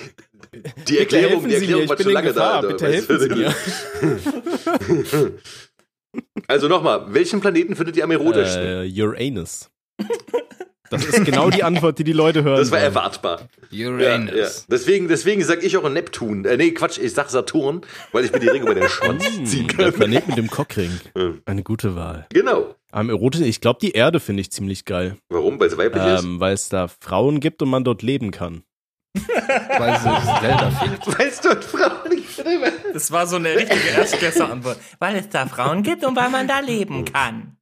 die 0.87 0.99
Erklärung, 0.99 1.47
die 1.47 1.55
Erklärung 1.55 1.89
war 1.89 1.97
zu 1.97 2.09
lange 2.09 2.29
Gefahr, 2.29 2.61
da. 2.61 2.67
bitte 2.67 2.87
helfen 2.87 3.19
Sie 3.19 3.27
du? 3.29 3.35
mir. 3.35 3.53
Also 6.47 6.67
nochmal, 6.67 7.05
welchen 7.07 7.41
Planeten 7.41 7.75
findet 7.75 7.97
ihr 7.97 8.03
am 8.03 8.11
erotischsten? 8.11 8.83
Äh, 8.83 9.01
Uranus. 9.01 9.71
Das 10.93 11.05
ist 11.05 11.25
genau 11.25 11.49
die 11.49 11.63
Antwort, 11.63 11.99
die 11.99 12.03
die 12.03 12.13
Leute 12.13 12.43
hören. 12.43 12.57
das 12.57 12.71
war 12.71 12.79
wollen. 12.79 12.85
erwartbar. 12.91 13.41
Ja, 13.69 13.89
Uranus. 13.89 14.35
ja. 14.35 14.47
Deswegen, 14.69 15.07
deswegen 15.07 15.43
sag 15.43 15.63
ich 15.63 15.75
auch 15.77 15.89
Neptun. 15.89 16.45
Äh, 16.45 16.57
nee, 16.57 16.71
Quatsch, 16.71 16.97
ich 16.99 17.13
sag 17.13 17.29
Saturn, 17.29 17.81
weil 18.11 18.25
ich 18.25 18.31
mir 18.31 18.39
die 18.39 18.47
Ringe 18.49 18.65
über 18.65 18.75
den 18.75 18.87
Schwanz 18.89 19.23
ziehen 19.45 19.67
Hm, 19.69 19.77
Der 19.77 19.91
kann. 19.91 19.93
Planet 19.93 20.27
mit 20.27 20.37
dem 20.37 20.49
Cockring. 20.49 20.91
Eine 21.45 21.63
gute 21.63 21.95
Wahl. 21.95 22.27
Genau. 22.33 22.75
Am 22.91 23.09
erotischen, 23.09 23.47
ich 23.47 23.59
glaube, 23.61 23.79
die 23.81 23.91
Erde 23.91 24.19
finde 24.19 24.41
ich 24.41 24.51
ziemlich 24.51 24.85
geil. 24.85 25.17
Warum? 25.29 25.59
Weil 25.59 25.67
es 25.67 25.77
weiblich 25.77 26.03
ist? 26.03 26.23
Ähm, 26.23 26.39
weil 26.39 26.53
es 26.53 26.69
da 26.69 26.87
Frauen 26.87 27.39
gibt 27.39 27.61
und 27.61 27.69
man 27.69 27.83
dort 27.83 28.01
leben 28.03 28.31
kann. 28.31 28.63
Weil 29.77 29.99
sie 29.99 30.09
Zelda 30.41 30.71
fickt. 30.71 31.19
Weil 31.19 31.27
es 31.27 31.39
dort 31.41 31.63
Frauen 31.63 32.09
nicht 32.09 32.35
drin 32.37 32.61
Das 32.93 33.11
war 33.11 33.27
so 33.27 33.35
eine 33.35 33.55
richtige 33.55 33.89
Erstklässler-Antwort. 33.95 34.77
Weil 34.97 35.17
es 35.17 35.29
da 35.29 35.45
Frauen 35.45 35.83
gibt 35.83 36.03
und 36.03 36.15
weil 36.15 36.29
man 36.29 36.47
da 36.47 36.59
leben 36.61 37.05
kann. 37.05 37.57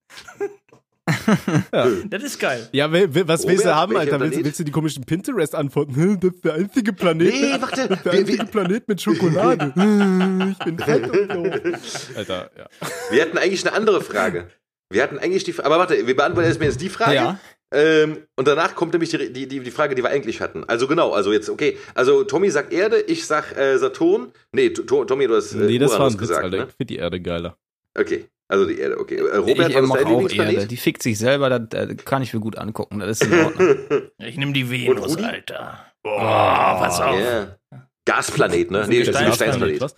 Das 2.09 2.23
ist 2.23 2.39
geil. 2.39 2.67
Ja, 2.71 2.91
will, 2.91 3.13
will, 3.13 3.27
was 3.27 3.45
willst 3.47 3.65
du 3.65 3.75
haben, 3.75 3.95
Alter? 3.97 4.19
Willst, 4.19 4.43
willst 4.43 4.59
du 4.59 4.63
die 4.63 4.71
komischen 4.71 5.03
Pinterest-Antworten? 5.03 5.91
Das 6.21 6.33
ist 6.33 6.45
der 6.45 6.53
einzige 6.53 6.93
Planet. 6.93 7.33
Nee, 7.33 7.55
warte. 7.59 7.87
Das 7.87 7.97
ist 7.97 8.05
der 8.05 8.13
Wir, 8.13 8.19
einzige 8.19 8.37
wir, 8.39 8.45
Planet 8.45 8.87
mit 8.87 9.01
Schokolade. 9.01 9.73
Ich 10.51 10.57
bin 10.65 10.77
fett 10.79 11.09
und 11.09 11.31
so. 11.31 12.17
Alter, 12.17 12.51
ja. 12.57 12.67
wir 13.09 13.21
hatten 13.21 13.37
eigentlich 13.37 13.65
eine 13.65 13.75
andere 13.75 14.01
Frage. 14.01 14.47
Wir 14.91 15.03
hatten 15.03 15.17
eigentlich 15.19 15.43
die 15.43 15.57
Aber 15.59 15.79
warte, 15.79 16.05
wir 16.05 16.15
beantworten 16.15 16.47
erstmal 16.47 16.67
jetzt 16.69 16.81
die 16.81 16.89
Frage. 16.89 17.15
Ja. 17.15 17.39
Ähm, 17.73 18.17
und 18.35 18.47
danach 18.47 18.75
kommt 18.75 18.91
nämlich 18.91 19.09
die, 19.11 19.31
die, 19.31 19.47
die, 19.47 19.59
die 19.61 19.71
Frage, 19.71 19.95
die 19.95 20.03
wir 20.03 20.09
eigentlich 20.09 20.41
hatten. 20.41 20.65
Also 20.65 20.87
genau, 20.87 21.11
also 21.13 21.31
jetzt, 21.31 21.49
okay. 21.49 21.77
Also 21.95 22.25
Tommy 22.25 22.49
sagt 22.49 22.73
Erde, 22.73 22.99
ich 22.99 23.25
sag 23.25 23.57
äh, 23.57 23.77
Saturn. 23.77 24.33
Nee, 24.51 24.71
To- 24.71 25.05
Tommy, 25.05 25.27
du 25.27 25.35
hast 25.35 25.53
äh, 25.53 25.57
Nee, 25.59 25.79
das 25.79 25.91
war 25.91 25.99
Uranus 25.99 26.13
ein 26.15 26.19
Witz, 26.19 26.27
gesagt, 26.27 26.43
Alter. 26.43 26.57
ne? 26.57 26.63
Ich 26.69 26.75
finde 26.75 26.93
die 26.93 26.97
Erde 26.97 27.21
geiler. 27.21 27.57
Okay, 27.97 28.25
also 28.51 28.65
die 28.67 28.77
Erde, 28.77 28.99
okay. 28.99 29.15
Äh, 29.15 29.37
Robert, 29.37 29.69
ich 29.69 29.81
mache 29.81 30.03
dein 30.03 30.13
auch 30.13 30.29
Erde. 30.29 30.67
Die 30.67 30.77
fickt 30.77 31.01
sich 31.01 31.17
selber, 31.17 31.49
das, 31.49 31.61
das 31.69 31.97
kann 32.05 32.21
ich 32.21 32.33
mir 32.33 32.39
gut 32.41 32.57
angucken. 32.57 32.99
Das 32.99 33.21
ist 33.21 33.23
in 33.31 33.45
Ordnung. 33.45 33.75
Ich 34.19 34.37
nehme 34.37 34.53
die 34.53 34.69
Venus, 34.69 35.13
Rudi? 35.13 35.23
Alter. 35.23 35.85
Boah, 36.03 36.77
pass 36.79 36.99
auf. 37.01 37.19
Ja. 37.19 37.57
Gasplanet, 38.05 38.71
ne? 38.71 38.85
Nee, 38.87 38.99
das 39.03 39.09
ist 39.09 39.15
ein 39.15 39.29
Gesteinsplanet? 39.29 39.93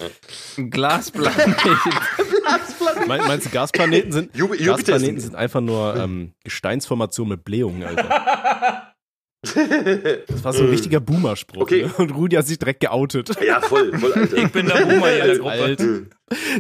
Ein 0.58 0.70
Glasplanet. 0.70 1.34
Mein, 3.08 3.22
meinst 3.22 3.46
du, 3.48 3.50
Gasplaneten 3.50 4.12
sind, 4.12 4.36
Ju- 4.36 4.54
Jupiter 4.54 4.76
Gasplaneten 4.76 5.20
sind 5.20 5.36
einfach 5.36 5.62
nur 5.62 5.96
ähm, 5.96 6.34
Gesteinsformationen 6.44 7.32
mit 7.32 7.44
Blähungen, 7.46 7.84
Alter. 7.84 8.93
Das 9.44 10.44
war 10.44 10.54
so 10.54 10.64
ein 10.64 10.70
richtiger 10.70 11.02
Boomer-Spruch. 11.02 11.64
Okay. 11.64 11.84
Ne? 11.84 11.94
Und 11.98 12.16
Rudi 12.16 12.38
hat 12.38 12.48
sich 12.48 12.58
direkt 12.60 12.80
geoutet. 12.80 13.30
Ja, 13.46 13.60
voll, 13.60 13.92
voll, 13.98 14.14
Alter. 14.14 14.38
Ich 14.38 14.52
bin 14.52 14.68
der 14.68 14.86
Boomer 14.86 15.08
hier 15.08 15.22
in 15.22 15.28
der 15.28 15.38
Gruppe. 15.38 15.52
Alt. 15.52 15.84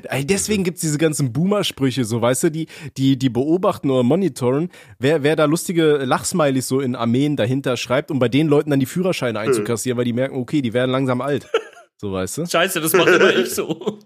Ey, 0.03 0.25
deswegen 0.25 0.63
gibt's 0.63 0.81
diese 0.81 0.97
ganzen 0.97 1.31
Boomer-Sprüche, 1.31 2.03
so, 2.03 2.21
weißt 2.21 2.43
du, 2.43 2.51
die, 2.51 2.67
die, 2.97 3.17
die 3.17 3.29
beobachten 3.29 3.89
oder 3.89 4.03
monitoren, 4.03 4.69
wer, 4.99 5.23
wer 5.23 5.35
da 5.35 5.45
lustige 5.45 5.97
Lachsmilies 6.03 6.67
so 6.67 6.81
in 6.81 6.95
Armeen 6.95 7.37
dahinter 7.37 7.77
schreibt, 7.77 8.11
um 8.11 8.19
bei 8.19 8.29
den 8.29 8.47
Leuten 8.47 8.69
dann 8.69 8.79
die 8.79 8.85
Führerscheine 8.85 9.39
einzukassieren, 9.39 9.97
weil 9.97 10.05
die 10.05 10.13
merken, 10.13 10.35
okay, 10.35 10.61
die 10.61 10.73
werden 10.73 10.91
langsam 10.91 11.21
alt. 11.21 11.47
So, 12.01 12.11
weißt 12.11 12.39
du? 12.39 12.45
Scheiße, 12.45 12.81
das 12.81 12.91
mache 12.91 13.11
immer 13.11 13.33
ich 13.33 13.51
so. 13.51 13.99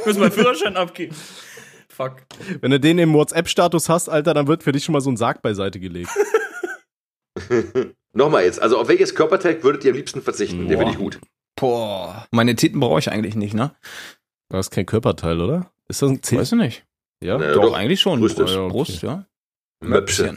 Ich 0.00 0.06
muss 0.06 0.18
meinen 0.18 0.32
Führerschein 0.32 0.76
abgeben. 0.76 1.14
Fuck. 1.88 2.16
Wenn 2.60 2.72
du 2.72 2.80
den 2.80 2.98
im 2.98 3.14
WhatsApp-Status 3.14 3.88
hast, 3.88 4.08
Alter, 4.08 4.34
dann 4.34 4.48
wird 4.48 4.64
für 4.64 4.72
dich 4.72 4.82
schon 4.82 4.94
mal 4.94 5.00
so 5.00 5.10
ein 5.10 5.16
Sarg 5.16 5.40
beiseite 5.40 5.78
gelegt. 5.78 6.10
Nochmal 8.12 8.44
jetzt, 8.44 8.60
also 8.60 8.78
auf 8.78 8.88
welches 8.88 9.14
Körperteil 9.14 9.62
würdet 9.62 9.84
ihr 9.84 9.92
am 9.92 9.96
liebsten 9.96 10.22
verzichten? 10.22 10.68
Der 10.68 10.78
finde 10.78 10.92
ich 10.92 10.98
gut. 10.98 11.20
Boah. 11.56 12.26
Meine 12.32 12.56
Titten 12.56 12.80
brauche 12.80 12.98
ich 12.98 13.10
eigentlich 13.10 13.36
nicht, 13.36 13.54
ne? 13.54 13.74
Das 14.48 14.66
ist 14.66 14.70
kein 14.70 14.86
Körperteil, 14.86 15.40
oder? 15.40 15.70
Ist 15.88 16.02
das 16.02 16.10
ein 16.10 16.22
Zeh? 16.22 16.38
Weißt 16.38 16.52
du 16.52 16.56
nicht? 16.56 16.84
Ja? 17.22 17.40
Ja, 17.40 17.52
doch, 17.52 17.62
doch. 17.62 17.74
eigentlich 17.74 18.00
schon. 18.00 18.20
Brust 18.20 18.38
ja, 18.38 18.44
okay. 18.44 18.72
Brust 18.72 19.02
ja. 19.02 19.26
Möpse. 19.82 20.34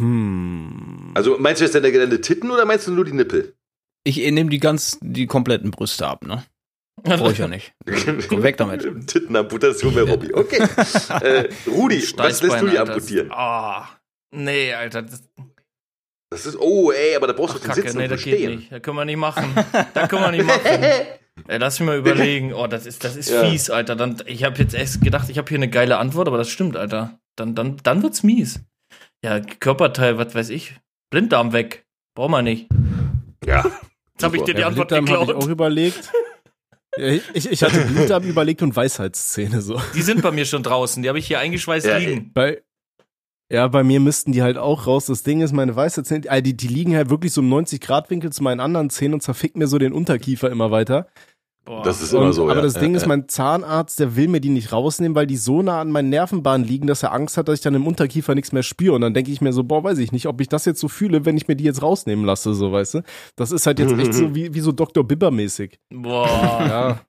Hm. 0.00 1.12
Also 1.14 1.38
meinst 1.38 1.60
du 1.60 1.64
jetzt 1.64 1.74
deine, 1.74 1.92
deine 1.92 2.20
Titten 2.20 2.50
oder 2.50 2.64
meinst 2.64 2.86
du 2.86 2.92
nur 2.92 3.04
die 3.04 3.12
Nippel? 3.12 3.54
Ich 4.04 4.16
nehme 4.16 4.50
die 4.50 4.58
ganz, 4.58 4.98
die 5.00 5.26
kompletten 5.26 5.70
Brüste 5.70 6.06
ab, 6.06 6.24
ne? 6.24 6.44
Brauche 7.02 7.32
ich 7.32 7.38
ja 7.38 7.48
nicht. 7.48 7.74
Komm 8.28 8.42
weg 8.42 8.56
damit. 8.56 8.82
Tittenamputation 9.06 9.94
bei 9.94 10.02
Robby. 10.02 10.32
Okay. 10.32 10.62
äh, 11.20 11.48
Rudi, 11.66 12.02
was 12.16 12.42
lässt 12.42 12.62
du 12.62 12.68
dir 12.68 12.82
amputieren? 12.82 13.30
Ah. 13.30 13.88
Nee, 14.30 14.72
Alter. 14.72 15.02
Das, 15.02 15.22
Das 16.30 16.46
ist, 16.46 16.58
oh, 16.58 16.90
ey, 16.90 17.14
aber 17.16 17.28
da 17.28 17.32
brauchst 17.32 17.54
du 17.54 17.58
ach, 17.58 17.62
zum 17.62 17.68
Kacke, 17.68 17.82
Sitzen 17.82 17.98
nee, 17.98 18.04
und 18.04 18.10
das 18.10 18.22
zum 18.22 18.32
geht 18.32 18.50
nicht. 18.50 18.72
Das 18.72 18.82
können 18.82 18.96
wir 18.96 19.04
nicht 19.04 19.16
machen. 19.16 19.54
Das 19.94 20.08
können 20.08 20.22
wir 20.22 20.30
nicht 20.32 20.46
machen. 20.46 20.60
Ey, 21.48 21.58
lass 21.58 21.80
mich 21.80 21.86
mal 21.88 21.98
überlegen. 21.98 22.52
Oh, 22.54 22.66
das 22.68 22.86
ist, 22.86 23.02
das 23.04 23.16
ist 23.16 23.28
Ja. 23.28 23.44
fies, 23.44 23.68
Alter. 23.68 23.96
Dann, 23.96 24.22
ich 24.26 24.44
habe 24.44 24.56
jetzt 24.58 24.74
echt 24.74 25.00
gedacht, 25.02 25.28
ich 25.28 25.36
habe 25.38 25.48
hier 25.48 25.58
eine 25.58 25.68
geile 25.68 25.98
Antwort, 25.98 26.28
aber 26.28 26.38
das 26.38 26.48
stimmt, 26.48 26.76
Alter. 26.76 27.18
Dann, 27.36 27.54
dann, 27.56 27.76
dann 27.82 28.02
wird's 28.02 28.22
mies. 28.22 28.60
Ja, 29.22 29.40
Körperteil, 29.40 30.16
was 30.16 30.34
weiß 30.34 30.48
ich. 30.50 30.74
Blinddarm 31.10 31.52
weg. 31.52 31.84
Brauchen 32.16 32.30
wir 32.32 32.42
nicht. 32.42 32.68
Ja. 33.44 33.64
Jetzt 34.12 34.22
habe 34.22 34.36
ich 34.36 34.42
dir 34.44 34.54
die 34.54 34.60
Ja, 34.60 34.68
Antwort 34.68 34.88
Blinddarm 34.88 35.08
habe 35.20 35.22
ich 35.24 35.28
geklaut. 35.28 35.44
auch 35.44 35.48
überlegt. 35.48 36.10
Ich, 36.96 37.50
ich 37.50 37.60
hatte 37.64 37.80
Blinddarm 37.80 38.22
überlegt 38.22 38.62
und 38.62 38.76
Weisheitszähne 38.76 39.60
so. 39.62 39.82
Die 39.96 40.02
sind 40.02 40.22
bei 40.22 40.30
mir 40.30 40.44
schon 40.44 40.62
draußen. 40.62 41.02
Die 41.02 41.08
habe 41.08 41.18
ich 41.18 41.26
hier 41.26 41.40
eingeschweißt 41.40 41.86
Ja, 41.86 41.96
liegen. 41.96 42.32
Bei, 42.32 42.62
ja, 43.50 43.68
bei 43.68 43.84
mir 43.84 44.00
müssten 44.00 44.32
die 44.32 44.42
halt 44.42 44.56
auch 44.56 44.86
raus. 44.86 45.06
Das 45.06 45.22
Ding 45.22 45.40
ist, 45.40 45.52
meine 45.52 45.76
Weisheitszähne, 45.76 46.30
also 46.30 46.42
die, 46.42 46.56
die 46.56 46.68
liegen 46.68 46.96
halt 46.96 47.10
wirklich 47.10 47.32
so 47.32 47.40
im 47.40 47.52
90-Grad-Winkel 47.52 48.32
zu 48.32 48.42
meinen 48.42 48.60
anderen 48.60 48.90
Zähnen 48.90 49.14
und 49.14 49.22
zerfickt 49.22 49.56
mir 49.56 49.66
so 49.66 49.78
den 49.78 49.92
Unterkiefer 49.92 50.50
immer 50.50 50.70
weiter. 50.70 51.06
Boah. 51.64 51.82
Das 51.82 52.02
ist 52.02 52.12
Und, 52.12 52.22
immer 52.22 52.32
so. 52.32 52.44
aber 52.44 52.56
ja. 52.56 52.62
das 52.62 52.74
Ding 52.74 52.92
ja, 52.92 52.98
ist, 52.98 53.06
mein 53.06 53.26
Zahnarzt, 53.26 53.98
der 53.98 54.16
will 54.16 54.28
mir 54.28 54.40
die 54.40 54.50
nicht 54.50 54.72
rausnehmen, 54.72 55.14
weil 55.14 55.26
die 55.26 55.38
so 55.38 55.62
nah 55.62 55.80
an 55.80 55.90
meinen 55.90 56.10
Nervenbahnen 56.10 56.66
liegen, 56.66 56.86
dass 56.86 57.02
er 57.02 57.12
Angst 57.12 57.38
hat, 57.38 57.48
dass 57.48 57.58
ich 57.58 57.62
dann 57.62 57.74
im 57.74 57.86
Unterkiefer 57.86 58.34
nichts 58.34 58.52
mehr 58.52 58.62
spüre. 58.62 58.94
Und 58.94 59.00
dann 59.00 59.14
denke 59.14 59.30
ich 59.30 59.40
mir 59.40 59.52
so, 59.52 59.64
boah, 59.64 59.82
weiß 59.82 59.98
ich 59.98 60.12
nicht, 60.12 60.26
ob 60.26 60.40
ich 60.42 60.48
das 60.48 60.66
jetzt 60.66 60.80
so 60.80 60.88
fühle, 60.88 61.24
wenn 61.24 61.38
ich 61.38 61.48
mir 61.48 61.56
die 61.56 61.64
jetzt 61.64 61.82
rausnehmen 61.82 62.26
lasse, 62.26 62.52
so, 62.52 62.70
weißt 62.70 62.94
du? 62.94 63.02
Das 63.36 63.50
ist 63.50 63.66
halt 63.66 63.78
jetzt 63.78 63.98
echt 63.98 64.12
so 64.12 64.34
wie, 64.34 64.52
wie 64.52 64.60
so 64.60 64.72
Dr. 64.72 65.04
Bibber-mäßig. 65.04 65.78
Boah. 65.90 66.26
Ja. 66.28 67.00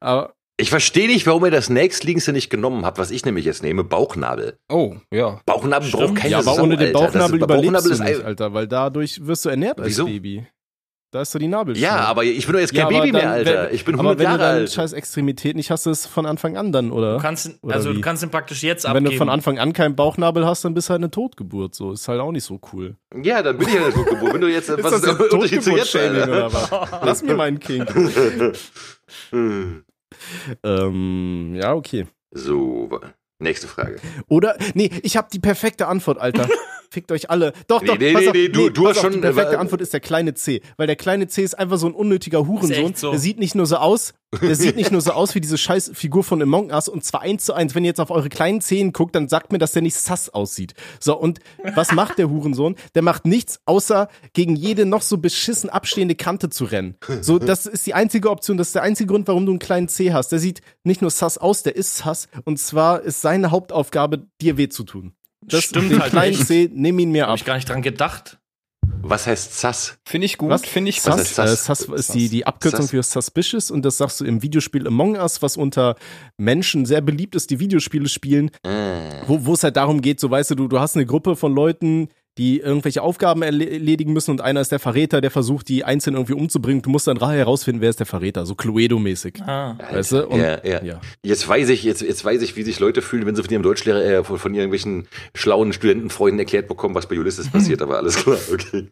Aber 0.00 0.34
Ich 0.58 0.70
verstehe 0.70 1.08
nicht, 1.08 1.26
warum 1.26 1.44
ihr 1.44 1.50
das 1.50 1.70
nächstliegendste 1.70 2.32
nicht 2.32 2.50
genommen 2.50 2.84
habt, 2.84 2.98
was 2.98 3.10
ich 3.10 3.24
nämlich 3.24 3.44
jetzt 3.46 3.62
nehme, 3.62 3.84
Bauchnabel. 3.84 4.58
Oh, 4.70 4.94
ja. 5.10 5.40
Bauchnabel 5.46 5.88
Stimmt. 5.88 6.02
braucht 6.04 6.16
keine 6.16 6.30
ja, 6.32 6.38
aber 6.38 6.62
ohne 6.62 6.76
den. 6.76 6.92
Das 6.92 7.02
Bauchnabel 7.02 7.36
ist- 7.38 7.42
überlebst 7.44 7.72
Bauchnabel 7.72 7.88
du 7.88 7.94
ist 7.94 8.00
nicht, 8.18 8.24
Alter, 8.24 8.52
weil 8.54 8.68
dadurch 8.68 9.26
wirst 9.26 9.44
du 9.44 9.48
ernährt 9.48 9.80
als 9.80 9.88
Wieso? 9.88 10.04
Baby. 10.04 10.46
Da 11.10 11.20
ist 11.22 11.30
so 11.32 11.38
die 11.38 11.46
Nabel. 11.48 11.76
Ja, 11.76 11.96
aber 12.06 12.24
ich 12.24 12.46
bin 12.46 12.54
doch 12.54 12.60
jetzt 12.60 12.72
kein 12.72 12.86
aber 12.86 13.00
Baby 13.00 13.12
mehr, 13.12 13.20
dann, 13.22 13.30
Alter. 13.32 13.66
Wenn, 13.68 13.74
ich 13.74 13.84
bin 13.84 13.94
aber 13.96 14.10
100 14.12 14.18
wenn 14.18 14.24
du 14.24 14.30
Jahre 14.30 14.38
deine 14.38 14.60
alt. 14.60 14.72
scheiß 14.72 14.92
Extremität 14.94 15.56
nicht 15.56 15.70
hast, 15.70 15.84
du 15.84 15.90
es 15.90 16.06
von 16.06 16.24
Anfang 16.24 16.56
an 16.56 16.72
dann, 16.72 16.90
oder? 16.90 17.16
Du 17.16 17.22
kannst, 17.22 17.46
ihn- 17.46 17.58
Oder 17.60 17.74
also 17.74 17.90
wie? 17.90 17.94
du 17.96 18.00
kannst 18.00 18.22
ihn 18.22 18.30
praktisch 18.30 18.62
jetzt 18.62 18.84
wenn 18.84 18.90
abgeben. 18.92 19.10
du 19.10 19.16
von 19.18 19.28
Anfang 19.28 19.58
an 19.58 19.74
keinen 19.74 19.94
Bauchnabel 19.94 20.46
hast, 20.46 20.64
dann 20.64 20.72
bist 20.72 20.88
du 20.88 20.92
halt 20.92 21.00
eine 21.00 21.10
Totgeburt. 21.10 21.74
So 21.74 21.92
ist 21.92 22.08
halt 22.08 22.18
auch 22.20 22.32
nicht 22.32 22.44
so 22.44 22.58
cool. 22.72 22.96
Ja, 23.22 23.42
dann 23.42 23.58
bin 23.58 23.68
ich 23.68 23.74
ja 23.74 23.84
nicht 23.86 23.94
geboren. 23.94 24.32
Wenn 24.34 24.40
du 24.40 24.48
jetzt, 24.50 24.70
was 24.82 24.92
ist 24.92 25.04
der 25.04 25.12
jetzt 25.12 25.20
Unterschied 25.34 25.62
zu 25.62 25.70
jetzt, 25.76 25.92
Totgeburtsshaming 25.92 26.20
Alter? 26.22 26.32
oder 26.46 26.52
was? 26.54 26.70
Lass 27.04 27.22
mir 27.22 27.34
meinen 27.34 27.58
King. 27.60 27.84
Ähm, 30.62 31.54
ja, 31.54 31.74
okay. 31.74 32.06
So, 32.34 32.88
nächste 33.42 33.68
Frage. 33.68 33.96
Oder, 34.28 34.56
nee, 34.74 34.90
ich 35.02 35.16
habe 35.16 35.28
die 35.32 35.40
perfekte 35.40 35.86
Antwort, 35.88 36.18
Alter. 36.18 36.48
Fickt 36.90 37.10
euch 37.10 37.30
alle. 37.30 37.54
Doch, 37.68 37.80
Nee, 37.80 37.86
doch, 37.88 37.98
nee, 37.98 38.12
pass 38.12 38.20
nee, 38.22 38.28
auf, 38.28 38.34
nee, 38.34 38.48
du- 38.48 38.68
du 38.68 38.82
pass 38.82 38.90
hast 38.90 38.96
auf, 38.98 39.02
schon, 39.04 39.12
Die 39.14 39.18
perfekte 39.20 39.54
äh, 39.54 39.58
Antwort 39.58 39.80
ist 39.80 39.94
der 39.94 40.00
kleine 40.00 40.34
C. 40.34 40.60
Weil 40.76 40.86
der 40.86 40.96
kleine 40.96 41.26
C 41.26 41.42
ist 41.42 41.58
einfach 41.58 41.78
so 41.78 41.86
ein 41.86 41.94
unnötiger 41.94 42.46
Hurensohn. 42.46 42.94
so. 42.94 43.10
Der 43.12 43.18
sieht 43.18 43.38
nicht 43.38 43.54
nur 43.54 43.64
so 43.64 43.76
aus, 43.76 44.12
der 44.42 44.54
sieht 44.56 44.76
nicht 44.76 44.90
nur 44.92 45.00
so 45.00 45.12
aus 45.12 45.34
wie 45.34 45.40
diese 45.40 45.56
scheiß 45.56 45.92
Figur 45.94 46.22
von 46.22 46.42
Among 46.42 46.70
Us 46.70 46.88
und 46.88 47.02
zwar 47.02 47.22
eins 47.22 47.46
zu 47.46 47.54
eins. 47.54 47.74
Wenn 47.74 47.84
ihr 47.84 47.88
jetzt 47.88 48.00
auf 48.00 48.10
eure 48.10 48.28
kleinen 48.28 48.60
Zehen 48.60 48.92
guckt, 48.92 49.14
dann 49.14 49.26
sagt 49.28 49.52
mir, 49.52 49.58
dass 49.58 49.72
der 49.72 49.80
nicht 49.80 49.96
sass 49.96 50.28
aussieht. 50.28 50.74
So, 51.00 51.18
und 51.18 51.38
was 51.74 51.92
macht 51.92 52.18
der 52.18 52.28
Hurensohn? 52.28 52.76
Der 52.94 53.00
macht 53.00 53.24
nichts, 53.24 53.60
außer 53.64 54.08
gegen 54.34 54.54
jede 54.54 54.84
noch 54.84 55.00
so 55.02 55.16
beschissen 55.16 55.70
abstehende 55.70 56.14
Kante 56.14 56.50
zu 56.50 56.64
rennen. 56.64 56.96
So, 57.22 57.38
das 57.38 57.64
ist 57.64 57.86
die 57.86 57.94
einzige 57.94 58.28
Option, 58.30 58.58
das 58.58 58.68
ist 58.68 58.74
der 58.74 58.82
einzige 58.82 59.06
Grund, 59.08 59.28
warum 59.28 59.46
du 59.46 59.52
einen 59.52 59.58
kleinen 59.58 59.88
C 59.88 60.12
hast. 60.12 60.28
Der 60.28 60.38
sieht 60.38 60.60
nicht 60.84 61.00
nur 61.00 61.10
sass 61.10 61.38
aus, 61.38 61.62
der 61.62 61.74
ist 61.74 61.96
sass. 61.98 62.28
Und 62.44 62.58
zwar 62.58 63.00
ist 63.00 63.22
seine 63.32 63.50
Hauptaufgabe, 63.50 64.26
dir 64.42 64.58
weh 64.58 64.68
zu 64.68 64.84
tun. 64.84 65.14
Das 65.40 65.64
Stimmt 65.64 65.90
den 65.90 66.00
halt 66.00 66.10
kleinen 66.12 66.34
echt. 66.34 66.46
C, 66.46 66.70
nimm 66.72 66.98
ihn 66.98 67.10
mir 67.10 67.22
Hab 67.24 67.30
ab. 67.30 67.36
ich 67.38 67.44
gar 67.46 67.54
nicht 67.56 67.68
dran 67.68 67.80
gedacht. 67.82 68.38
Was 69.04 69.26
heißt 69.26 69.58
Sass? 69.58 69.96
Finde 70.06 70.26
ich 70.26 70.36
gut, 70.38 70.50
Was? 70.50 70.62
finde 70.66 70.90
ich 70.90 71.04
Was 71.06 71.14
gut. 71.16 71.22
ist 71.22 71.34
Sus? 71.36 71.44
Äh, 71.46 71.56
Sus 71.74 71.98
ist 71.98 72.14
die, 72.14 72.28
die 72.28 72.46
Abkürzung 72.46 72.82
Sus? 72.82 72.90
für 72.90 73.02
suspicious 73.02 73.70
und 73.70 73.84
das 73.84 73.96
sagst 73.96 74.20
du 74.20 74.24
im 74.24 74.42
Videospiel 74.42 74.86
Among 74.86 75.16
Us, 75.16 75.40
was 75.42 75.56
unter 75.56 75.96
Menschen 76.36 76.84
sehr 76.84 77.00
beliebt 77.00 77.34
ist, 77.34 77.50
die 77.50 77.58
Videospiele 77.58 78.08
spielen, 78.08 78.50
wo, 79.26 79.44
wo 79.46 79.54
es 79.54 79.64
halt 79.64 79.76
darum 79.76 80.02
geht, 80.02 80.20
so 80.20 80.30
weißt 80.30 80.50
du, 80.50 80.54
du, 80.56 80.68
du 80.68 80.78
hast 80.78 80.94
eine 80.96 81.06
Gruppe 81.06 81.34
von 81.36 81.54
Leuten, 81.54 82.08
die 82.38 82.60
irgendwelche 82.60 83.02
Aufgaben 83.02 83.42
erle- 83.42 83.68
erledigen 83.70 84.12
müssen 84.12 84.30
und 84.30 84.40
einer 84.40 84.60
ist 84.62 84.72
der 84.72 84.78
Verräter, 84.78 85.20
der 85.20 85.30
versucht, 85.30 85.68
die 85.68 85.84
einzeln 85.84 86.14
irgendwie 86.14 86.32
umzubringen. 86.32 86.80
Du 86.82 86.88
musst 86.88 87.06
dann 87.06 87.18
herausfinden, 87.18 87.80
wer 87.82 87.90
ist 87.90 87.98
der 87.98 88.06
Verräter, 88.06 88.46
so 88.46 88.54
Cluedo-mäßig. 88.54 89.42
Ah. 89.42 89.76
Weißt 89.90 90.12
du? 90.12 90.26
Und, 90.28 90.40
ja, 90.40 90.64
ja. 90.64 90.82
ja. 90.82 91.00
Jetzt 91.22 91.46
weiß 91.46 91.68
ich, 91.68 91.82
jetzt, 91.82 92.00
jetzt 92.02 92.24
weiß 92.24 92.40
ich, 92.42 92.56
wie 92.56 92.62
sich 92.62 92.80
Leute 92.80 93.02
fühlen, 93.02 93.26
wenn 93.26 93.36
sie 93.36 93.42
von 93.42 93.50
ihrem 93.52 93.62
Deutschlehrer, 93.62 94.02
äh, 94.02 94.24
von, 94.24 94.38
von 94.38 94.54
irgendwelchen 94.54 95.08
schlauen 95.34 95.72
Studentenfreunden 95.72 96.38
erklärt 96.38 96.68
bekommen, 96.68 96.94
was 96.94 97.06
bei 97.06 97.18
Ulysses 97.18 97.50
passiert, 97.50 97.82
aber 97.82 97.98
alles 97.98 98.16
klar, 98.16 98.38
okay. 98.52 98.88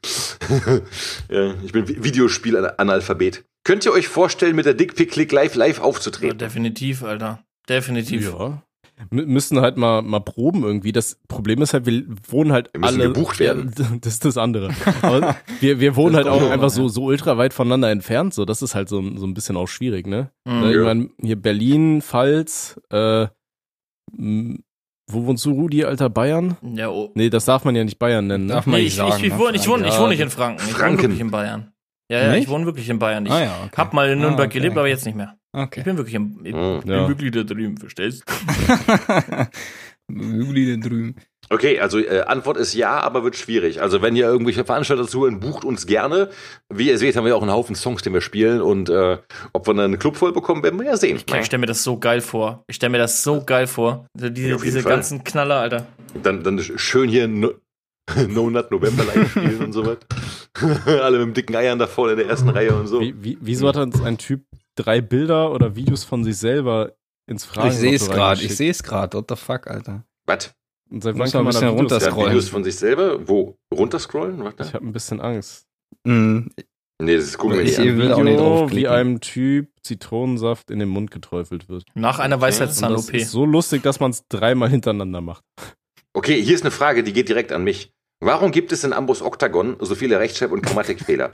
ja, 1.31 1.55
ich 1.65 1.73
bin 1.73 1.87
Vi- 1.87 2.05
Videospiel-Analphabet. 2.05 3.45
Könnt 3.65 3.85
ihr 3.85 3.93
euch 3.93 4.09
vorstellen, 4.09 4.57
mit 4.57 4.67
der 4.67 4.75
Dickpick-Click 4.75 5.33
live 5.33 5.55
live 5.55 5.79
Ja, 5.79 5.85
aufzutreten? 5.85 6.39
definitiv, 6.39 7.03
Alter. 7.03 7.43
Definitiv. 7.69 8.33
Ja. 8.39 8.63
Müssen 9.11 9.61
halt 9.61 9.77
mal, 9.79 10.03
mal 10.03 10.21
proben 10.21 10.63
irgendwie. 10.63 10.93
Das 10.93 11.19
Problem 11.29 11.63
ist 11.63 11.73
halt, 11.73 11.87
wir 11.87 12.05
wohnen 12.29 12.53
halt 12.53 12.71
Wir 12.75 12.85
alle. 12.85 13.05
gebucht 13.05 13.39
werden. 13.41 13.73
Ja, 13.79 13.87
das 14.01 14.13
ist 14.15 14.25
das 14.27 14.37
andere. 14.37 14.71
Aber 15.03 15.37
wir, 15.61 15.81
wir 15.81 15.97
wohnen 15.97 16.15
halt 16.17 16.27
auch 16.29 16.41
noch, 16.41 16.51
einfach 16.51 16.71
so, 16.71 16.89
so 16.89 17.05
ultra 17.05 17.39
weit 17.39 17.55
voneinander 17.55 17.91
entfernt. 17.91 18.35
So, 18.35 18.45
das 18.45 18.61
ist 18.63 18.75
halt 18.75 18.89
so, 18.89 19.03
so 19.17 19.27
ein 19.27 19.35
bisschen 19.35 19.57
auch 19.57 19.69
schwierig, 19.69 20.07
ne? 20.07 20.31
Mhm. 20.45 20.65
Ich 20.71 20.77
mein, 20.77 21.11
hier 21.21 21.37
Berlin, 21.41 22.03
Pfalz, 22.03 22.79
äh, 22.91 23.27
wo 24.13 25.27
wohnst 25.27 25.45
du, 25.45 25.53
Rudi, 25.53 25.85
alter 25.85 26.09
Bayern? 26.11 26.57
Ja, 26.75 26.89
oh. 26.91 27.11
Nee, 27.15 27.31
das 27.31 27.45
darf 27.45 27.65
man 27.65 27.75
ja 27.75 27.83
nicht 27.85 27.99
Bayern 27.99 28.27
nennen, 28.27 28.47
ne? 28.47 28.55
Darf 28.55 28.67
man 28.67 28.77
Nee, 28.77 28.83
nicht 28.85 28.93
ich, 28.93 28.97
sagen. 28.97 29.15
ich, 29.19 29.25
ich, 29.25 29.33
ne? 29.33 29.39
wohne, 29.39 29.57
ich, 29.57 29.69
wohne, 29.69 29.87
ich 29.89 29.95
Ja. 29.95 30.01
wohne 30.01 30.09
nicht 30.11 30.21
in 30.21 30.31
Franken. 30.31 30.63
Ich 30.63 30.69
wohne 30.69 30.79
Franken. 30.79 31.03
wirklich 31.03 31.21
in 31.21 31.31
Bayern. 31.31 31.73
Ja, 32.11 32.25
ja, 32.25 32.35
ich 32.35 32.49
wohne 32.49 32.67
wirklich 32.67 32.89
in 32.89 32.99
Bayern. 32.99 33.25
Ich 33.25 33.33
Ah 33.33 33.43
ja, 33.45 33.57
okay. 33.67 33.77
hab 33.77 33.93
mal 33.95 34.11
in 34.11 34.19
Nürnberg 34.19 34.47
Ah, 34.47 34.51
okay. 34.51 34.59
gelebt, 34.59 34.77
aber 34.77 34.89
jetzt 34.89 35.07
nicht 35.07 35.15
mehr. 35.17 35.37
Ich 35.55 35.61
Okay. 35.63 35.83
bin 35.83 35.97
wirklich 35.97 36.15
im, 36.17 36.41
ich 36.45 36.55
Mhm. 36.55 36.81
bin 36.81 36.91
Ja. 36.93 37.09
wirklich 37.09 37.31
da 37.31 37.43
drüben, 37.45 37.77
verstehst 37.77 38.25
Juli 40.11 40.77
da 40.81 40.89
drüben. 40.89 41.15
Okay, 41.53 41.81
also 41.81 41.99
äh, 41.99 42.21
Antwort 42.23 42.57
ist 42.59 42.75
ja, 42.75 43.01
aber 43.01 43.25
wird 43.25 43.35
schwierig. 43.37 43.83
Also 43.83 44.03
wenn 44.03 44.15
ihr 44.15 44.25
irgendwelche 44.27 44.65
Veranstalter 44.65 45.07
zuhören, 45.09 45.41
bucht 45.41 45.65
uns 45.65 45.85
gerne. 45.87 46.31
Wie 46.73 46.89
ihr 46.89 46.99
seht, 46.99 47.17
haben 47.17 47.25
wir 47.27 47.37
auch 47.37 47.43
einen 47.43 47.51
Haufen 47.51 47.75
Songs, 47.75 48.03
den 48.03 48.13
wir 48.15 48.21
spielen 48.21 48.61
und 48.61 48.89
äh, 48.89 49.19
ob 49.53 49.67
wir 49.67 49.75
dann 49.75 49.85
einen 49.87 49.99
Club 49.99 50.17
voll 50.17 50.33
bekommen, 50.33 50.63
werden 50.63 50.79
wir 50.79 50.87
ja 50.87 50.97
sehen. 50.97 51.17
Ich 51.17 51.45
stelle 51.47 51.61
mir 51.61 51.67
das 51.67 51.83
so 51.83 51.99
geil 51.99 52.21
vor. 52.21 52.63
Ich 52.69 52.77
stelle 52.77 52.91
mir 52.91 52.99
das 52.99 53.23
so 53.25 53.43
geil 53.45 53.67
vor. 53.67 54.07
Also 54.17 54.31
diese 54.31 54.49
Ja, 54.51 54.57
diese 54.57 54.83
Fall. 54.83 54.93
ganzen 54.93 55.25
Knaller, 55.25 55.57
Alter. 55.57 55.87
Dann, 56.23 56.45
dann 56.45 56.61
schön 56.61 57.09
hier 57.09 57.27
No, 57.27 57.51
no 58.29 58.49
Nut 58.51 58.71
November 58.71 59.05
live 59.05 59.31
spielen 59.31 59.59
und 59.65 59.73
so 59.73 59.85
was. 59.87 59.99
Alle 60.87 61.19
mit 61.19 61.27
dem 61.29 61.35
dicken 61.35 61.55
Eiern 61.57 61.79
da 61.79 61.87
vorne 61.87 62.13
in 62.13 62.19
der 62.19 62.27
ersten 62.29 62.49
Reihe 62.49 62.75
und 62.75 62.87
so. 62.87 63.01
Wie, 63.01 63.15
wie, 63.23 63.39
wieso 63.41 63.69
hat 63.69 63.77
uns 63.77 64.01
ein 64.03 64.19
Typ 64.19 64.45
drei 64.77 65.01
Bilder 65.01 65.53
oder 65.53 65.77
Videos 65.77 66.05
von 66.05 66.25
sich 66.25 66.37
selber 66.37 66.93
ins 67.29 67.45
Fragen 67.45 67.69
Ich 67.69 67.75
sehe 67.77 67.95
es 67.95 68.09
gerade, 68.11 68.43
ich 68.43 68.57
sehe 68.57 68.71
es 68.71 68.83
gerade. 68.83 69.17
What 69.19 69.27
the 69.29 69.37
fuck, 69.37 69.67
Alter. 69.69 70.05
Was? 70.27 70.55
Und 70.91 71.03
seit 71.05 71.17
wann 71.19 71.31
kann 71.31 71.41
ein 71.41 71.45
man 71.45 71.53
bisschen 71.53 71.69
da 71.69 71.75
Videos 71.79 72.03
Ja, 72.03 72.11
Scrollen. 72.11 72.31
Videos 72.31 72.49
von 72.49 72.65
sich 72.65 72.77
selber? 72.77 73.29
Wo? 73.29 73.57
Runterscrollen? 73.73 74.43
Warte. 74.43 74.65
Ich 74.65 74.75
habe 74.75 74.85
ein 74.87 74.93
bisschen 74.93 75.21
Angst. 75.21 75.67
Mhm. 76.05 76.51
Nee, 77.03 77.17
das 77.17 77.39
gucken 77.39 77.57
wir 77.59 77.65
Ich 77.65 77.79
nicht 77.79 77.89
an. 77.89 77.97
will 77.99 78.13
auch 78.13 78.19
nicht 78.19 78.33
Video, 78.35 78.45
draufklicken. 78.59 78.77
wie 78.83 78.89
einem 78.89 79.21
Typ 79.21 79.69
Zitronensaft 79.83 80.71
in 80.71 80.81
den 80.81 80.89
Mund 80.89 81.11
geträufelt 81.11 81.69
wird. 81.69 81.85
Nach 81.95 82.19
einer 82.19 82.35
Und 82.37 82.43
das 82.43 82.61
Weisheitszahn-OP. 82.61 83.15
ist 83.15 83.31
so 83.31 83.47
lustig, 83.47 83.83
dass 83.83 84.01
man 84.01 84.11
es 84.11 84.27
dreimal 84.29 84.69
hintereinander 84.69 85.21
macht. 85.21 85.45
Okay, 86.13 86.43
hier 86.43 86.55
ist 86.57 86.63
eine 86.63 86.73
Frage, 86.73 87.03
die 87.05 87.13
geht 87.13 87.29
direkt 87.29 87.53
an 87.53 87.63
mich. 87.65 87.93
Warum 88.23 88.51
gibt 88.53 88.71
es 88.71 88.85
in 88.85 88.93
Ambus 88.93 89.23
Octagon 89.23 89.77
so 89.81 89.95
viele 89.95 90.21
Rechtschreib- 90.21 90.53
und 90.53 90.61
Grammatikfehler? 90.63 91.31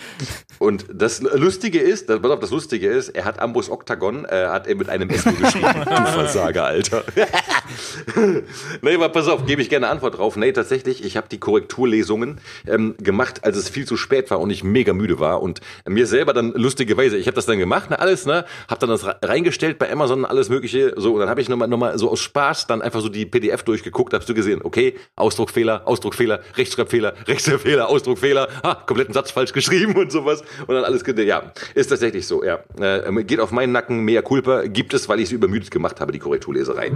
und 0.60 0.84
das 0.92 1.20
Lustige 1.20 1.80
ist, 1.80 2.08
das, 2.08 2.20
pass 2.22 2.30
auf, 2.30 2.38
das 2.38 2.50
Lustige 2.52 2.86
ist, 2.88 3.08
er 3.08 3.24
hat 3.24 3.40
Ambus 3.40 3.68
Octagon, 3.70 4.24
äh, 4.24 4.46
hat 4.46 4.68
er 4.68 4.76
mit 4.76 4.88
einem 4.88 5.10
S 5.10 5.24
geschrieben. 5.24 5.66
du 5.84 6.06
Versager, 6.06 6.64
Alter. 6.64 7.02
nee, 8.82 8.94
aber 8.94 9.08
pass 9.08 9.26
auf, 9.26 9.46
gebe 9.46 9.62
ich 9.62 9.68
gerne 9.68 9.88
Antwort 9.88 10.18
drauf. 10.18 10.36
Nee, 10.36 10.52
tatsächlich, 10.52 11.04
ich 11.04 11.16
habe 11.16 11.26
die 11.28 11.38
Korrekturlesungen 11.38 12.40
ähm, 12.68 12.94
gemacht, 12.98 13.42
als 13.44 13.56
es 13.56 13.68
viel 13.68 13.84
zu 13.84 13.96
spät 13.96 14.30
war 14.30 14.38
und 14.40 14.50
ich 14.50 14.62
mega 14.62 14.92
müde 14.92 15.18
war. 15.18 15.42
Und 15.42 15.60
mir 15.88 16.06
selber 16.06 16.32
dann 16.34 16.52
lustigerweise, 16.52 17.16
ich 17.16 17.26
habe 17.26 17.34
das 17.34 17.46
dann 17.46 17.58
gemacht, 17.58 17.90
ne, 17.90 17.98
alles, 17.98 18.26
ne, 18.26 18.44
habe 18.68 18.78
dann 18.78 18.90
das 18.90 19.04
re- 19.04 19.16
reingestellt 19.22 19.80
bei 19.80 19.90
Amazon, 19.90 20.24
alles 20.24 20.48
mögliche, 20.48 20.94
so, 20.96 21.14
und 21.14 21.18
dann 21.20 21.28
habe 21.28 21.40
ich 21.40 21.48
nochmal 21.48 21.66
noch 21.66 21.78
mal 21.78 21.98
so 21.98 22.10
aus 22.12 22.20
Spaß 22.20 22.68
dann 22.68 22.80
einfach 22.80 23.00
so 23.00 23.08
die 23.08 23.26
PDF 23.26 23.64
durchgeguckt, 23.64 24.12
hast 24.14 24.28
du 24.28 24.34
gesehen, 24.34 24.60
okay, 24.62 24.94
Ausdruckfehler, 25.16 25.82
Ausdruckfehler, 25.86 26.40
Rechtschreibfehler, 26.76 27.14
Rechtschreibfehler, 27.26 27.88
Ausdruckfehler, 27.88 28.48
ha, 28.62 28.74
kompletten 28.86 29.14
Satz 29.14 29.30
falsch 29.30 29.52
geschrieben 29.52 29.94
und 29.96 30.12
sowas. 30.12 30.42
Und 30.66 30.74
dann 30.74 30.84
alles, 30.84 31.02
ja, 31.24 31.52
ist 31.74 31.88
tatsächlich 31.88 32.26
so, 32.26 32.44
ja. 32.44 32.60
Äh, 32.78 33.24
geht 33.24 33.40
auf 33.40 33.50
meinen 33.50 33.72
Nacken, 33.72 34.00
mea 34.00 34.22
culpa, 34.22 34.62
gibt 34.66 34.94
es, 34.94 35.08
weil 35.08 35.20
ich 35.20 35.26
es 35.26 35.32
übermüdet 35.32 35.70
gemacht 35.70 36.00
habe, 36.00 36.12
die 36.12 36.18
Korrekturleserei. 36.18 36.92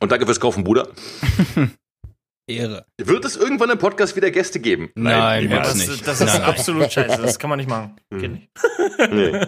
Und 0.00 0.12
danke 0.12 0.26
fürs 0.26 0.40
Kaufen, 0.40 0.64
Bruder. 0.64 0.88
Ehre. 2.48 2.84
Wird 2.98 3.24
es 3.24 3.36
irgendwann 3.36 3.70
im 3.70 3.78
Podcast 3.78 4.16
wieder 4.16 4.30
Gäste 4.30 4.58
geben? 4.58 4.90
Nein, 4.96 5.44
Ja, 5.44 5.50
wird's 5.50 5.68
das, 5.68 5.76
nicht. 5.88 6.06
das 6.08 6.20
ist 6.20 6.34
Nein. 6.34 6.42
absolut 6.42 6.92
scheiße. 6.92 7.22
Das 7.22 7.38
kann 7.38 7.48
man 7.50 7.58
nicht 7.58 7.68
machen. 7.68 7.96
Geht 8.10 8.32
nicht. 8.32 8.48
Nee. 9.10 9.40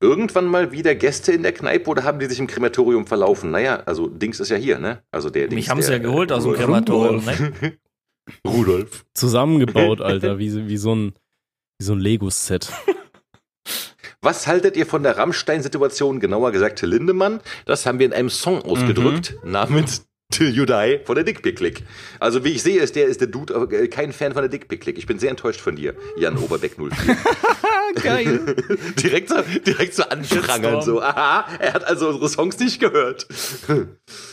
Irgendwann 0.00 0.46
mal 0.46 0.70
wieder 0.72 0.94
Gäste 0.94 1.32
in 1.32 1.42
der 1.42 1.52
Kneipe 1.52 1.88
oder 1.88 2.04
haben 2.04 2.18
die 2.18 2.26
sich 2.26 2.38
im 2.38 2.46
Krematorium 2.46 3.06
verlaufen? 3.06 3.50
Naja, 3.50 3.82
also 3.86 4.08
Dings 4.08 4.38
ist 4.40 4.50
ja 4.50 4.56
hier, 4.56 4.78
ne? 4.78 5.02
Also 5.10 5.30
der 5.30 5.44
Dings. 5.44 5.54
Mich 5.54 5.70
haben 5.70 5.80
sie 5.80 5.92
ja 5.92 5.98
geholt 5.98 6.30
aus 6.30 6.42
dem 6.42 6.50
Rudolf. 6.50 6.64
Krematorium, 6.66 7.24
ne? 7.24 7.78
Rudolf. 8.46 9.04
Zusammengebaut, 9.14 10.00
Alter, 10.00 10.38
wie, 10.38 10.50
so- 10.50 10.66
wie 10.68 10.76
so 10.76 10.94
ein, 10.94 11.12
wie 11.78 11.84
so 11.84 11.92
ein 11.92 12.00
Lego-Set. 12.00 12.72
Was 14.20 14.46
haltet 14.46 14.76
ihr 14.76 14.86
von 14.86 15.02
der 15.02 15.18
Rammstein-Situation, 15.18 16.18
genauer 16.20 16.50
gesagt 16.52 16.80
Lindemann? 16.82 17.40
Das 17.66 17.84
haben 17.84 17.98
wir 17.98 18.06
in 18.06 18.12
einem 18.14 18.30
Song 18.30 18.62
ausgedrückt, 18.62 19.36
namens 19.44 20.06
Till 20.34 20.50
You 20.50 20.64
Die 20.64 20.98
von 21.04 21.14
der 21.14 21.22
Dickpick 21.22 21.56
Click. 21.56 21.84
Also 22.18 22.42
wie 22.42 22.48
ich 22.48 22.62
sehe, 22.64 22.80
ist 22.80 22.96
der, 22.96 23.06
ist 23.06 23.20
der 23.20 23.28
Dude 23.28 23.54
äh, 23.54 23.86
kein 23.86 24.12
Fan 24.12 24.32
von 24.32 24.42
der 24.42 24.48
Dickpick 24.48 24.80
Click. 24.80 24.98
Ich 24.98 25.06
bin 25.06 25.20
sehr 25.20 25.30
enttäuscht 25.30 25.60
von 25.60 25.76
dir, 25.76 25.94
Jan 26.16 26.36
Oberbeck 26.36 26.76
04. 26.76 26.90
Geil. 28.02 28.56
direkt 29.02 29.28
so, 29.28 29.36
direkt 29.64 29.94
so 29.94 30.02
anprangern, 30.02 30.82
so, 30.82 31.00
aha, 31.00 31.46
er 31.60 31.74
hat 31.74 31.84
also 31.84 32.08
unsere 32.08 32.28
Songs 32.28 32.58
nicht 32.58 32.80
gehört. 32.80 33.28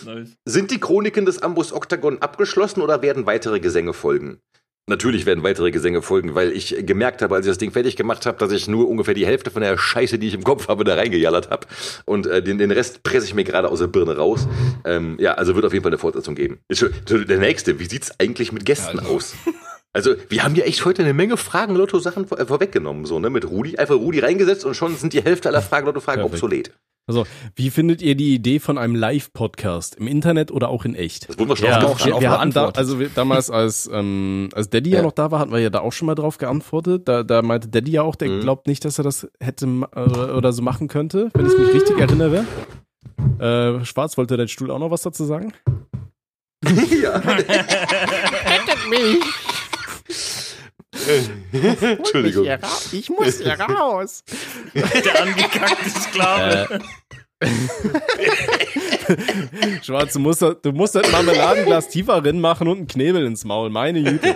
Nice. 0.03 0.29
Sind 0.45 0.71
die 0.71 0.79
Chroniken 0.79 1.25
des 1.25 1.43
Ambus 1.43 1.71
Octagon 1.71 2.19
abgeschlossen 2.19 2.81
oder 2.81 3.03
werden 3.03 3.27
weitere 3.27 3.59
Gesänge 3.59 3.93
folgen? 3.93 4.41
Natürlich 4.87 5.25
werden 5.25 5.43
weitere 5.43 5.71
Gesänge 5.71 6.01
folgen, 6.01 6.33
weil 6.35 6.51
ich 6.51 6.75
gemerkt 6.85 7.21
habe, 7.21 7.35
als 7.35 7.45
ich 7.45 7.51
das 7.51 7.57
Ding 7.59 7.71
fertig 7.71 7.95
gemacht 7.95 8.25
habe, 8.25 8.37
dass 8.39 8.51
ich 8.51 8.67
nur 8.67 8.89
ungefähr 8.89 9.13
die 9.13 9.25
Hälfte 9.25 9.51
von 9.51 9.61
der 9.61 9.77
Scheiße, 9.77 10.17
die 10.17 10.27
ich 10.27 10.33
im 10.33 10.43
Kopf 10.43 10.67
habe, 10.67 10.83
da 10.83 10.95
reingejallert 10.95 11.49
habe. 11.51 11.67
Und 12.05 12.25
äh, 12.25 12.41
den, 12.41 12.57
den 12.57 12.71
Rest 12.71 13.03
presse 13.03 13.25
ich 13.27 13.33
mir 13.35 13.43
gerade 13.43 13.69
aus 13.69 13.79
der 13.79 13.87
Birne 13.87 14.17
raus. 14.17 14.47
Ähm, 14.83 15.17
ja, 15.19 15.33
also 15.35 15.55
wird 15.55 15.65
auf 15.65 15.73
jeden 15.73 15.83
Fall 15.83 15.91
eine 15.91 15.99
Fortsetzung 15.99 16.35
geben. 16.35 16.59
Der 16.69 17.37
nächste, 17.37 17.79
wie 17.79 17.85
sieht's 17.85 18.19
eigentlich 18.19 18.51
mit 18.51 18.65
Gästen 18.65 18.99
aus? 18.99 19.35
Also, 19.93 20.15
wir 20.29 20.43
haben 20.43 20.55
ja 20.55 20.63
echt 20.63 20.85
heute 20.85 21.03
eine 21.03 21.13
Menge 21.13 21.35
Fragen, 21.35 21.75
Lotto-Sachen 21.75 22.25
vor, 22.25 22.39
äh, 22.39 22.45
vorweggenommen, 22.45 23.03
so, 23.03 23.19
ne, 23.19 23.29
mit 23.29 23.49
Rudi. 23.49 23.77
Einfach 23.77 23.95
Rudi 23.95 24.19
reingesetzt 24.19 24.63
und 24.63 24.73
schon 24.73 24.95
sind 24.95 25.11
die 25.11 25.21
Hälfte 25.21 25.49
aller 25.49 25.61
Fragen, 25.61 25.85
Lotto-Fragen 25.85 26.21
Perfekt. 26.21 26.43
obsolet. 26.43 26.71
Also, 27.07 27.25
wie 27.55 27.69
findet 27.71 28.01
ihr 28.01 28.15
die 28.15 28.33
Idee 28.35 28.59
von 28.59 28.77
einem 28.77 28.95
Live-Podcast 28.95 29.95
im 29.95 30.07
Internet 30.07 30.51
oder 30.51 30.69
auch 30.69 30.85
in 30.85 30.95
echt? 30.95 31.27
Das 31.27 31.37
wurden 31.39 31.49
wir 31.49 31.55
schon 31.57 31.65
Ja, 31.67 31.83
auch 31.83 31.99
schon 31.99 32.13
wir, 32.13 32.21
wir 32.21 32.31
hatten 32.31 32.51
da, 32.51 32.69
also 32.69 32.99
wir, 32.99 33.09
damals 33.09 33.49
als 33.49 33.89
ähm, 33.91 34.49
als 34.53 34.69
Daddy 34.69 34.91
ja. 34.91 34.97
Ja. 34.97 35.01
noch 35.03 35.11
da 35.11 35.31
war, 35.31 35.39
hatten 35.39 35.51
wir 35.51 35.59
ja 35.59 35.69
da 35.69 35.79
auch 35.79 35.91
schon 35.93 36.05
mal 36.05 36.15
drauf 36.15 36.37
geantwortet. 36.37 37.07
Da, 37.07 37.23
da 37.23 37.41
meinte 37.41 37.67
Daddy 37.67 37.91
ja 37.91 38.03
auch, 38.03 38.15
der 38.15 38.29
Mhm. 38.29 38.41
glaubt 38.41 38.67
nicht, 38.67 38.85
dass 38.85 38.97
er 38.97 39.03
das 39.03 39.27
hätte 39.41 39.67
ma- 39.67 39.89
oder, 39.95 40.37
oder 40.37 40.53
so 40.53 40.61
machen 40.61 40.87
könnte, 40.87 41.29
wenn 41.33 41.45
ich 41.47 41.57
mich 41.57 41.73
richtig 41.73 41.97
erinnere. 41.99 42.45
Äh, 43.39 43.83
Schwarz 43.83 44.15
wollte 44.17 44.37
dein 44.37 44.47
Stuhl 44.47 44.71
auch 44.71 44.79
noch 44.79 44.91
was 44.91 45.01
dazu 45.01 45.25
sagen? 45.25 45.53
ja. 47.01 47.21
Entschuldigung. 51.51 52.47
Ich 52.91 53.09
muss 53.09 53.39
hier 53.39 53.59
raus. 53.59 54.23
Der 54.73 55.21
angekackte 55.21 55.89
Sklave. 55.89 56.79
Schwarz, 59.81 60.13
du 60.13 60.19
musst, 60.19 60.41
du 60.41 60.71
musst 60.71 60.95
das 60.95 61.11
Marmeladenglas 61.11 61.89
tiefer 61.89 62.23
rin 62.23 62.39
machen 62.39 62.67
und 62.67 62.77
einen 62.77 62.87
Knebel 62.87 63.25
ins 63.25 63.45
Maul. 63.45 63.69
Meine 63.69 64.03
Güte. 64.03 64.35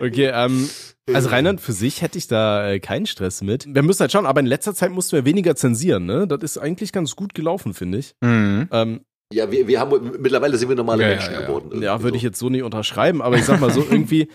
Okay, 0.00 0.30
ähm, 0.32 0.68
also 1.12 1.28
Reinhard, 1.28 1.60
für 1.60 1.72
sich 1.72 2.02
hätte 2.02 2.18
ich 2.18 2.28
da 2.28 2.68
äh, 2.68 2.80
keinen 2.80 3.06
Stress 3.06 3.42
mit. 3.42 3.66
Wir 3.72 3.82
müssen 3.82 4.00
halt 4.00 4.12
schauen, 4.12 4.26
aber 4.26 4.40
in 4.40 4.46
letzter 4.46 4.74
Zeit 4.74 4.90
mussten 4.90 5.16
wir 5.16 5.24
weniger 5.24 5.56
zensieren, 5.56 6.06
ne? 6.06 6.26
Das 6.26 6.42
ist 6.42 6.58
eigentlich 6.58 6.92
ganz 6.92 7.16
gut 7.16 7.34
gelaufen, 7.34 7.74
finde 7.74 7.98
ich. 7.98 8.14
Mhm. 8.20 8.68
Ähm, 8.72 9.00
Ja, 9.32 9.50
wir, 9.50 9.66
wir 9.66 9.80
haben, 9.80 10.12
mittlerweile 10.20 10.56
sind 10.56 10.68
wir 10.68 10.76
normale 10.76 11.02
Ja, 11.02 11.08
ja, 11.08 11.14
Menschen 11.16 11.32
ja. 11.34 11.40
geworden. 11.42 11.82
ja, 11.82 12.02
würde 12.02 12.16
ich 12.16 12.22
jetzt 12.22 12.38
so 12.38 12.48
nicht 12.48 12.62
unterschreiben, 12.62 13.20
aber 13.22 13.36
ich 13.36 13.44
sag 13.44 13.60
mal 13.60 13.72
so, 13.72 13.80
irgendwie, 13.90 14.28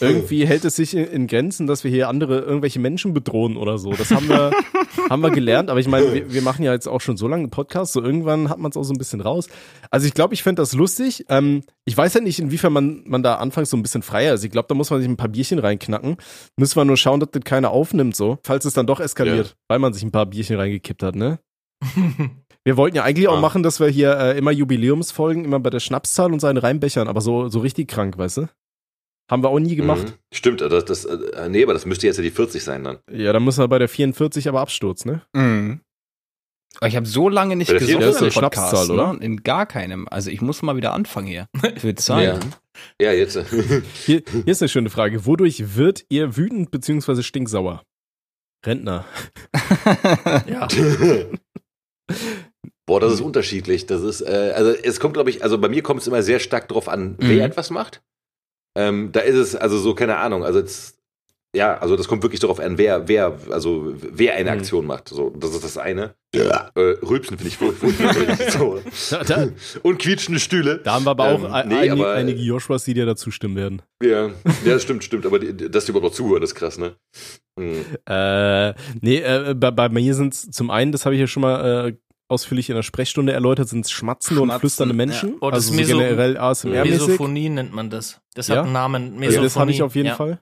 irgendwie 0.00 0.46
hält 0.46 0.64
es 0.64 0.76
sich 0.76 0.94
in, 0.94 1.04
in 1.04 1.26
Grenzen, 1.26 1.66
dass 1.66 1.82
wir 1.82 1.90
hier 1.90 2.08
andere, 2.08 2.38
irgendwelche 2.42 2.78
Menschen 2.78 3.12
bedrohen 3.12 3.56
oder 3.56 3.76
so. 3.78 3.90
Das 3.92 4.12
haben 4.12 4.28
wir, 4.28 4.52
haben 5.10 5.20
wir 5.22 5.30
gelernt, 5.30 5.68
aber 5.68 5.80
ich 5.80 5.88
meine, 5.88 6.14
wir, 6.14 6.32
wir 6.32 6.42
machen 6.42 6.64
ja 6.64 6.72
jetzt 6.72 6.86
auch 6.86 7.00
schon 7.00 7.16
so 7.16 7.26
lange 7.26 7.48
Podcasts, 7.48 7.92
so 7.92 8.00
irgendwann 8.00 8.48
hat 8.48 8.58
man 8.58 8.70
es 8.70 8.76
auch 8.76 8.84
so 8.84 8.94
ein 8.94 8.98
bisschen 8.98 9.20
raus. 9.20 9.48
Also 9.90 10.06
ich 10.06 10.14
glaube, 10.14 10.32
ich 10.34 10.44
fände 10.44 10.62
das 10.62 10.74
lustig. 10.74 11.24
Ähm, 11.28 11.62
ich 11.84 11.96
weiß 11.96 12.14
ja 12.14 12.20
nicht, 12.20 12.38
inwiefern 12.38 12.72
man, 12.72 13.02
man 13.04 13.24
da 13.24 13.36
anfangs 13.36 13.70
so 13.70 13.76
ein 13.76 13.82
bisschen 13.82 14.02
freier 14.02 14.34
ist. 14.34 14.44
Ich 14.44 14.52
glaube, 14.52 14.68
da 14.68 14.76
muss 14.76 14.90
man 14.90 15.00
sich 15.00 15.08
ein 15.08 15.16
paar 15.16 15.28
Bierchen 15.28 15.58
reinknacken. 15.58 16.18
Müssen 16.56 16.76
wir 16.76 16.84
nur 16.84 16.96
schauen, 16.96 17.18
dass 17.18 17.30
das 17.32 17.42
keiner 17.42 17.72
aufnimmt, 17.72 18.14
so, 18.14 18.38
falls 18.44 18.64
es 18.64 18.74
dann 18.74 18.86
doch 18.86 19.00
eskaliert, 19.00 19.48
Ja. 19.48 19.52
weil 19.66 19.80
man 19.80 19.92
sich 19.92 20.04
ein 20.04 20.12
paar 20.12 20.26
Bierchen 20.26 20.54
reingekippt 20.56 21.02
hat, 21.02 21.16
ne? 21.16 21.40
Wir 22.66 22.76
wollten 22.76 22.96
ja 22.96 23.04
eigentlich 23.04 23.28
auch 23.28 23.36
Ah. 23.38 23.40
machen, 23.40 23.62
dass 23.62 23.78
wir 23.78 23.86
hier 23.86 24.18
äh, 24.18 24.36
immer 24.38 24.50
Jubiläumsfolgen, 24.50 25.44
immer 25.44 25.60
bei 25.60 25.70
der 25.70 25.78
Schnapszahl 25.78 26.32
und 26.32 26.40
seinen 26.40 26.56
reinbechern, 26.58 27.06
aber 27.06 27.20
so, 27.20 27.48
so 27.48 27.60
richtig 27.60 27.86
krank, 27.88 28.18
weißt 28.18 28.38
du? 28.38 28.48
Haben 29.30 29.42
wir 29.44 29.50
auch 29.50 29.60
nie 29.60 29.76
gemacht. 29.76 30.04
Mhm. 30.08 30.12
Stimmt, 30.34 30.60
das, 30.60 30.84
das, 30.84 31.04
äh, 31.04 31.48
nee, 31.48 31.62
aber 31.62 31.74
das 31.74 31.86
müsste 31.86 32.06
jetzt 32.08 32.16
ja 32.16 32.24
die 32.24 32.30
40 32.32 32.64
sein 32.64 32.82
dann. 32.82 32.98
Ja, 33.10 33.32
dann 33.32 33.44
müssen 33.44 33.60
wir 33.60 33.68
bei 33.68 33.78
der 33.78 33.88
44 33.88 34.48
aber 34.48 34.60
Absturz, 34.60 35.04
ne? 35.04 35.22
Mhm. 35.32 35.80
Aber 36.78 36.88
ich 36.88 36.96
habe 36.96 37.06
so 37.06 37.28
lange 37.28 37.54
nicht 37.56 37.70
gesungen 37.70 37.88
vierten 38.02 38.02
im 38.02 38.26
ist 38.28 38.34
ja 38.34 38.40
Podcast, 38.42 38.70
Schnapszahl, 38.70 38.90
oder? 38.90 39.12
ne? 39.14 39.24
In 39.24 39.42
gar 39.44 39.64
keinem. 39.66 40.06
Also 40.10 40.30
ich 40.30 40.40
muss 40.42 40.60
mal 40.62 40.76
wieder 40.76 40.92
anfangen 40.92 41.28
hier. 41.28 41.46
Wird 41.82 42.00
Zeit. 42.00 42.44
Ja, 43.00 43.12
jetzt. 43.12 43.36
Hier, 44.04 44.22
hier 44.30 44.46
ist 44.48 44.60
eine 44.60 44.68
schöne 44.68 44.90
Frage. 44.90 45.24
Wodurch 45.24 45.76
wird 45.76 46.04
ihr 46.10 46.36
wütend 46.36 46.70
bzw. 46.72 47.22
stinksauer? 47.22 47.82
Rentner. 48.66 49.04
Ja. 50.46 50.68
Boah, 52.86 53.00
das 53.00 53.12
ist 53.14 53.20
unterschiedlich. 53.20 53.86
Das 53.86 54.02
ist, 54.02 54.20
äh, 54.20 54.52
also 54.54 54.70
es 54.70 55.00
kommt, 55.00 55.14
glaube 55.14 55.30
ich, 55.30 55.42
also 55.42 55.58
bei 55.58 55.68
mir 55.68 55.82
kommt 55.82 56.00
es 56.02 56.06
immer 56.06 56.22
sehr 56.22 56.38
stark 56.38 56.68
drauf 56.68 56.88
an, 56.88 57.16
wer 57.18 57.34
Mhm. 57.34 57.40
etwas 57.50 57.70
macht. 57.70 58.00
Ähm, 58.78 59.10
da 59.12 59.20
ist 59.20 59.34
es, 59.36 59.56
also 59.56 59.78
so, 59.78 59.94
keine 59.94 60.16
Ahnung, 60.18 60.44
also 60.44 60.58
jetzt, 60.60 60.94
ja, 61.54 61.78
also 61.78 61.96
das 61.96 62.06
kommt 62.06 62.22
wirklich 62.22 62.40
darauf 62.40 62.60
an, 62.60 62.76
wer, 62.78 63.08
wer, 63.08 63.38
also 63.50 63.92
wer 63.96 64.34
eine 64.34 64.50
Mhm. 64.52 64.58
Aktion 64.58 64.86
macht. 64.86 65.08
So, 65.08 65.30
das 65.30 65.50
ist 65.54 65.64
das 65.64 65.78
eine. 65.78 66.14
Äh, 66.34 66.40
Rülpsen 66.76 67.38
finde 67.38 67.48
ich 67.48 67.56
furch- 67.56 67.72
furchtbar. 67.80 68.50
so. 68.50 68.80
Und 69.82 69.98
quietschende 69.98 70.38
Stühle. 70.38 70.78
da 70.84 70.92
haben 70.94 71.04
wir 71.06 71.10
aber 71.12 71.24
auch 71.24 71.44
Ähm, 71.44 71.52
ein- 71.52 71.68
nee, 71.68 71.74
einige, 71.76 71.92
aber- 71.94 72.12
einige 72.12 72.40
Joshuas, 72.40 72.84
die 72.84 72.92
dir 72.94 73.06
dazu 73.06 73.30
stimmen 73.30 73.56
werden. 73.56 73.82
Ja, 74.02 74.26
ja, 74.26 74.32
das 74.64 74.82
stimmt, 74.82 75.02
stimmt. 75.02 75.24
Aber 75.26 75.38
die, 75.38 75.70
dass 75.70 75.86
die 75.86 75.92
überhaupt 75.92 76.10
noch 76.12 76.14
zuhören, 76.16 76.42
ist 76.42 76.54
krass, 76.54 76.76
ne? 76.78 76.94
Mhm. 77.58 77.84
Äh, 78.06 78.74
nee, 79.00 79.20
äh, 79.20 79.54
bei, 79.56 79.70
bei 79.70 79.88
mir 79.88 80.14
sind 80.14 80.34
es 80.34 80.50
zum 80.50 80.70
einen, 80.70 80.92
das 80.92 81.06
habe 81.06 81.14
ich 81.14 81.20
ja 81.22 81.26
schon 81.26 81.40
mal 81.40 81.88
äh, 81.88 81.96
ausführlich 82.28 82.68
in 82.70 82.76
der 82.76 82.82
Sprechstunde 82.82 83.32
erläutert, 83.32 83.68
sind 83.68 83.84
es 83.84 83.90
schmatzende 83.90 84.42
und 84.42 84.52
flüsternde 84.52 84.94
ja. 84.94 84.96
Menschen. 84.96 85.34
Oh, 85.40 85.50
das 85.50 85.66
also 85.68 85.80
ist 85.80 85.88
so 85.88 85.94
Meso- 85.96 85.98
generell 86.02 86.36
ASMR-mäßig. 86.38 86.90
Mesophonie 86.90 87.48
nennt 87.48 87.72
man 87.72 87.90
das. 87.90 88.20
Das 88.34 88.48
Ja? 88.48 88.56
hat 88.56 88.64
einen 88.64 88.72
Namen. 88.72 89.14
Ja, 89.14 89.20
Mesophonie. 89.20 89.42
das 89.44 89.56
habe 89.56 89.70
ich 89.70 89.82
auf 89.82 89.94
jeden 89.94 90.08
ja. 90.08 90.14
Fall. 90.16 90.40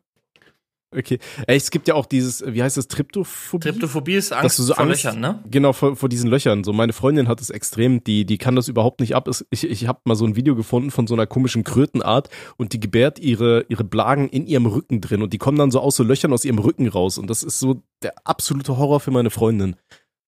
Okay. 0.97 1.19
Ey, 1.49 1.57
es 1.57 1.73
gibt 1.73 1.89
ja 1.89 1.95
auch 1.95 2.07
dieses, 2.07 2.45
wie 2.47 2.63
heißt 2.63 2.77
das, 2.77 2.87
Tryptophobie? 2.87 3.69
Tryptophobie 3.69 4.15
ist 4.15 4.33
Angst 4.33 4.61
du 4.61 4.63
so 4.63 4.75
vor 4.75 4.85
Angst- 4.85 5.03
Löchern, 5.03 5.19
ne? 5.19 5.43
Genau, 5.51 5.73
vor, 5.73 5.97
vor 5.97 6.09
diesen 6.09 6.31
Löchern. 6.31 6.63
So, 6.63 6.73
meine 6.73 6.93
Freundin 6.93 7.27
hat 7.27 7.41
es 7.41 7.51
extrem, 7.51 8.05
die, 8.05 8.25
die 8.25 8.39
kann 8.39 8.55
das 8.55 8.69
überhaupt 8.69 9.01
nicht 9.01 9.17
ab. 9.17 9.29
Ich, 9.51 9.65
ich 9.69 9.89
habe 9.89 9.99
mal 10.05 10.15
so 10.15 10.25
ein 10.25 10.37
Video 10.37 10.55
gefunden 10.55 10.93
von 10.93 11.09
so 11.09 11.15
einer 11.15 11.27
komischen 11.27 11.65
Krötenart 11.65 12.29
und 12.59 12.75
die 12.75 12.79
gebärt 12.81 13.19
ihre, 13.19 13.67
ihre 13.69 13.83
Blagen 13.83 14.29
in 14.29 14.47
ihrem 14.47 14.67
Rücken 14.67 15.01
drin 15.01 15.23
und 15.23 15.33
die 15.33 15.39
kommen 15.39 15.59
dann 15.59 15.73
so 15.73 15.81
aus 15.81 15.97
so 15.97 16.05
Löchern 16.05 16.33
aus 16.33 16.45
ihrem 16.45 16.59
Rücken 16.61 16.87
raus. 16.87 17.19
Und 17.19 17.29
das 17.29 17.43
ist 17.43 17.59
so 17.59 17.83
der 18.05 18.15
absolute 18.23 18.77
Horror 18.79 19.01
für 19.01 19.11
meine 19.11 19.31
Freundin. 19.31 19.75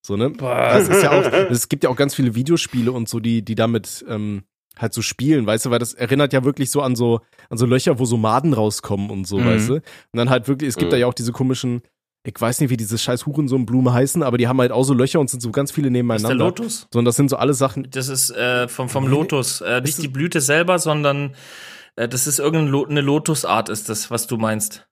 So, 0.06 0.16
ne? 0.16 0.32
Das 0.38 0.88
ist 0.88 1.02
ja 1.02 1.10
auch, 1.10 1.24
es 1.50 1.68
gibt 1.68 1.82
ja 1.82 1.90
auch 1.90 1.96
ganz 1.96 2.14
viele 2.14 2.34
Videospiele 2.36 2.92
und 2.92 3.08
so, 3.08 3.18
die, 3.18 3.42
die 3.42 3.56
damit 3.56 4.04
ähm, 4.08 4.44
halt 4.78 4.92
so 4.94 5.02
spielen, 5.02 5.46
weißt 5.46 5.66
du, 5.66 5.70
weil 5.70 5.80
das 5.80 5.94
erinnert 5.94 6.32
ja 6.32 6.44
wirklich 6.44 6.70
so 6.70 6.80
an 6.80 6.94
so, 6.94 7.20
an 7.50 7.58
so 7.58 7.66
Löcher, 7.66 7.98
wo 7.98 8.04
so 8.04 8.16
Maden 8.16 8.52
rauskommen 8.52 9.10
und 9.10 9.26
so, 9.26 9.38
Mhm. 9.38 9.46
weißt 9.46 9.68
du? 9.70 9.74
Und 9.74 9.82
dann 10.12 10.30
halt 10.30 10.46
wirklich, 10.46 10.68
es 10.68 10.76
gibt 10.76 10.90
Mhm. 10.90 10.92
da 10.92 10.96
ja 10.98 11.06
auch 11.08 11.14
diese 11.14 11.32
komischen, 11.32 11.82
ich 12.24 12.40
weiß 12.40 12.60
nicht, 12.60 12.70
wie 12.70 12.76
diese 12.76 12.98
scheiß 12.98 13.26
Hurensohnblume 13.26 13.92
heißen, 13.92 14.22
aber 14.22 14.38
die 14.38 14.46
haben 14.46 14.60
halt 14.60 14.70
auch 14.70 14.84
so 14.84 14.94
Löcher 14.94 15.18
und 15.18 15.28
sind 15.30 15.40
so 15.40 15.50
ganz 15.50 15.72
viele 15.72 15.88
Das 15.88 15.90
ist 15.90 15.94
der 15.94 16.02
nebeneinander. 16.02 16.44
Lotus. 16.44 16.86
Sondern 16.92 17.06
das 17.06 17.16
sind 17.16 17.28
so 17.30 17.36
alle 17.36 17.54
Sachen. 17.54 17.88
Das 17.90 18.08
ist 18.08 18.30
äh, 18.30 18.68
vom, 18.68 18.88
vom. 18.88 19.08
Lotus. 19.08 19.60
Äh, 19.60 19.80
nicht 19.80 20.00
die 20.02 20.08
Blüte 20.08 20.40
selber, 20.40 20.78
sondern 20.78 21.34
äh, 21.96 22.08
das 22.08 22.26
ist 22.28 22.38
irgendeine 22.38 22.70
Lo 22.70 22.84
eine 22.84 23.00
Lotusart, 23.00 23.68
ist 23.70 23.88
das, 23.88 24.10
was 24.10 24.26
du 24.28 24.36
meinst. 24.36 24.86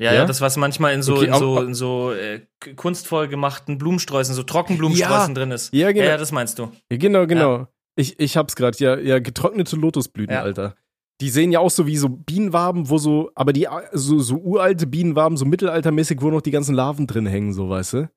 Ja, 0.00 0.12
ja, 0.12 0.20
Ja? 0.20 0.24
das, 0.26 0.40
was 0.40 0.56
manchmal 0.56 0.94
in 0.94 1.02
so, 1.02 1.16
Okay, 1.16 1.26
in 1.26 1.34
so, 1.34 1.60
in 1.62 1.74
so 1.74 2.12
äh, 2.12 2.40
kunstvoll 2.76 3.28
gemachten 3.28 3.78
Blumensträußen, 3.78 4.34
so 4.34 4.42
Trockenblumensträußen 4.42 5.28
Ja. 5.30 5.34
drin 5.34 5.50
ist. 5.50 5.72
Ja, 5.72 5.92
genau. 5.92 6.04
Ja, 6.04 6.10
ja, 6.12 6.16
das 6.16 6.32
meinst 6.32 6.58
du. 6.58 6.70
Ja, 6.90 6.96
genau, 6.98 7.26
genau. 7.26 7.66
Ich, 7.94 8.18
ich 8.18 8.36
hab's 8.36 8.56
gerade, 8.56 8.76
ja, 8.78 8.96
ja, 8.98 9.18
getrocknete 9.18 9.76
Lotusblüten. 9.76 10.34
Alter. 10.36 10.74
Die 11.20 11.28
sehen 11.28 11.52
ja 11.52 11.60
auch 11.60 11.70
so 11.70 11.86
wie 11.86 11.96
so 11.98 12.08
Bienenwaben, 12.08 12.88
wo 12.88 12.98
so, 12.98 13.30
aber 13.34 13.52
die 13.52 13.68
so, 13.92 14.18
so 14.18 14.36
uralte 14.36 14.86
Bienenwaben, 14.86 15.36
so 15.36 15.44
mittelaltermäßig, 15.44 16.20
wo 16.22 16.30
noch 16.30 16.40
die 16.40 16.50
ganzen 16.50 16.74
Larven 16.74 17.06
drin 17.06 17.26
hängen, 17.26 17.52
so, 17.52 17.68
weißt 17.68 17.92
du? 17.92 18.10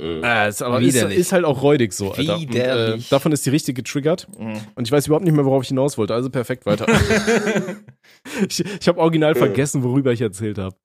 Mhm. 0.00 0.22
Äh, 0.22 0.48
ist, 0.48 0.62
aber 0.62 0.80
ist, 0.80 0.94
ist 0.96 1.32
halt 1.32 1.44
auch 1.44 1.62
räudig 1.62 1.92
so, 1.92 2.12
Alter. 2.12 2.36
Und, 2.36 2.54
äh, 2.54 2.98
davon 3.10 3.32
ist 3.32 3.44
die 3.46 3.50
richtig 3.50 3.76
getriggert. 3.76 4.28
Mhm. 4.38 4.60
Und 4.74 4.86
ich 4.86 4.92
weiß 4.92 5.06
überhaupt 5.06 5.24
nicht 5.24 5.34
mehr, 5.34 5.44
worauf 5.44 5.62
ich 5.62 5.68
hinaus 5.68 5.98
wollte. 5.98 6.14
Also 6.14 6.30
perfekt 6.30 6.66
weiter. 6.66 6.86
ich 8.48 8.64
ich 8.64 8.88
habe 8.88 8.98
original 9.00 9.32
Ja. 9.34 9.38
vergessen, 9.38 9.82
worüber 9.82 10.12
ich 10.12 10.20
erzählt 10.20 10.58
habe. 10.58 10.76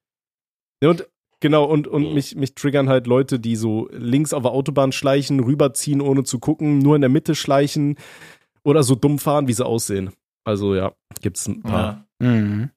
Ja, 0.84 0.90
und 0.90 1.08
genau, 1.40 1.66
und, 1.66 1.88
und 1.88 2.14
mich, 2.14 2.36
mich 2.36 2.56
triggern 2.56 2.90
halt 2.90 3.08
Leute, 3.08 3.40
die 3.40 3.56
so 3.56 3.88
links 3.92 4.34
auf 4.34 4.44
der 4.44 4.52
Autobahn 4.52 4.92
schleichen, 4.92 5.40
rüberziehen, 5.40 6.02
ohne 6.02 6.24
zu 6.24 6.40
gucken, 6.40 6.80
nur 6.80 6.96
in 6.96 7.02
der 7.02 7.10
Mitte 7.10 7.36
schleichen 7.36 7.98
oder 8.64 8.84
so 8.84 8.96
dumm 8.96 9.20
fahren, 9.20 9.48
wie 9.48 9.54
sie 9.54 9.66
aussehen. 9.66 10.12
Also 10.46 10.76
ja, 10.76 10.94
gibt's 11.22 11.48
ein 11.48 11.62
paar. 11.62 12.06
Ja. 12.22 12.28
Mhm. 12.28 12.70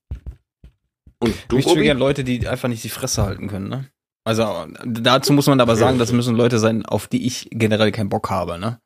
Und 1.19 1.35
du, 1.49 1.57
Mich 1.57 1.67
triggern 1.67 1.99
Leute, 1.99 2.25
die 2.25 2.47
einfach 2.47 2.69
nicht 2.69 2.85
die 2.85 2.91
Fresse 2.91 3.23
halten 3.23 3.49
können, 3.49 3.69
ne? 3.69 3.87
Also 4.27 4.67
dazu 4.85 5.33
muss 5.33 5.47
man 5.47 5.61
aber 5.61 5.77
sagen, 5.77 5.99
das 5.99 6.13
müssen 6.13 6.35
Leute 6.35 6.59
sein, 6.59 6.85
auf 6.85 7.07
die 7.07 7.27
ich 7.27 7.49
generell 7.53 7.93
keinen 7.93 8.09
Bock 8.09 8.29
habe, 8.29 8.59
ne? 8.59 8.81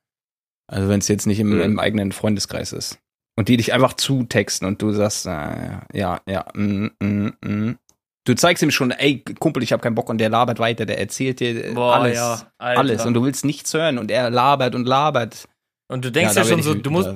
Also 0.70 0.88
wenn 0.88 1.00
es 1.00 1.08
jetzt 1.08 1.26
nicht 1.26 1.40
im, 1.40 1.54
Mhm. 1.56 1.62
im 1.62 1.78
eigenen 1.78 2.12
Freundeskreis 2.12 2.72
ist. 2.72 2.98
Und 3.36 3.48
die 3.48 3.56
dich 3.56 3.72
einfach 3.72 3.94
zutexten 3.94 4.68
und 4.68 4.82
du 4.82 4.92
sagst, 4.92 5.24
äh, 5.26 5.78
ja, 5.94 6.20
ja, 6.28 6.44
mm, 6.54 6.88
mm, 7.00 7.32
mm. 7.40 7.78
Du 8.26 8.34
zeigst 8.34 8.62
ihm 8.62 8.70
schon, 8.70 8.90
ey, 8.90 9.24
Kumpel, 9.38 9.62
ich 9.62 9.72
habe 9.72 9.82
keinen 9.82 9.94
Bock 9.94 10.10
und 10.10 10.18
der 10.18 10.28
labert 10.28 10.58
weiter, 10.58 10.84
der 10.84 10.98
erzählt 11.00 11.40
dir 11.40 11.70
äh, 11.70 11.72
Boah, 11.72 11.94
alles. 11.96 12.16
ja, 12.16 12.42
alles. 12.58 13.06
Und 13.06 13.14
du 13.14 13.24
willst 13.24 13.46
nichts 13.46 13.72
hören 13.72 13.96
und 13.98 14.10
er 14.10 14.28
labert 14.28 14.74
und 14.74 14.86
labert. 14.86 15.48
Und 15.90 16.04
du 16.04 16.12
denkst 16.12 16.34
da 16.34 16.42
ja, 16.42 16.46
schon 16.46 16.62
so, 16.62 16.74
ich, 16.74 16.82
du 16.82 16.90
musst, 16.90 17.08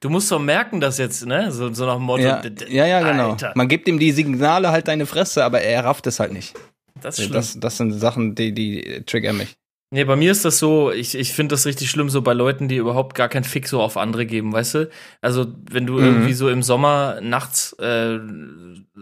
du 0.00 0.08
musst 0.08 0.30
doch 0.30 0.38
merken, 0.38 0.80
dass 0.80 0.98
jetzt, 0.98 1.26
ne? 1.26 1.50
So, 1.52 1.72
so 1.74 1.84
nach 1.84 1.96
dem 1.96 2.04
Motto. 2.04 2.22
Ja, 2.22 2.40
ja, 2.68 2.86
ja, 2.86 3.00
genau. 3.10 3.30
Alter, 3.32 3.52
Man 3.56 3.66
gibt 3.68 3.88
ihm 3.88 3.98
die 3.98 4.12
Signale 4.12 4.70
halt 4.70 4.86
deine 4.88 5.04
Fresse, 5.04 5.44
aber 5.44 5.60
er 5.62 5.84
rafft 5.84 6.06
es 6.06 6.20
halt 6.20 6.32
nicht. 6.32 6.54
Das 7.00 7.18
ist. 7.18 7.34
Das, 7.34 7.58
das 7.60 7.76
sind 7.76 7.92
Sachen, 7.92 8.34
die, 8.34 8.52
die 8.52 9.02
triggern 9.06 9.36
mich. 9.36 9.56
Nee, 9.92 10.02
bei 10.02 10.16
mir 10.16 10.32
ist 10.32 10.44
das 10.44 10.58
so, 10.58 10.90
ich, 10.90 11.14
ich 11.14 11.32
finde 11.32 11.52
das 11.52 11.64
richtig 11.64 11.88
schlimm, 11.90 12.10
so 12.10 12.20
bei 12.20 12.32
Leuten, 12.32 12.66
die 12.66 12.74
überhaupt 12.74 13.14
gar 13.14 13.28
kein 13.28 13.44
Fick 13.44 13.68
so 13.68 13.80
auf 13.80 13.96
andere 13.96 14.26
geben, 14.26 14.52
weißt 14.52 14.74
du? 14.74 14.90
Also, 15.20 15.46
wenn 15.70 15.86
du 15.86 15.94
Mhm. 15.98 16.04
irgendwie 16.04 16.32
so 16.32 16.48
im 16.48 16.64
Sommer 16.64 17.20
nachts 17.20 17.72
äh, 17.78 18.18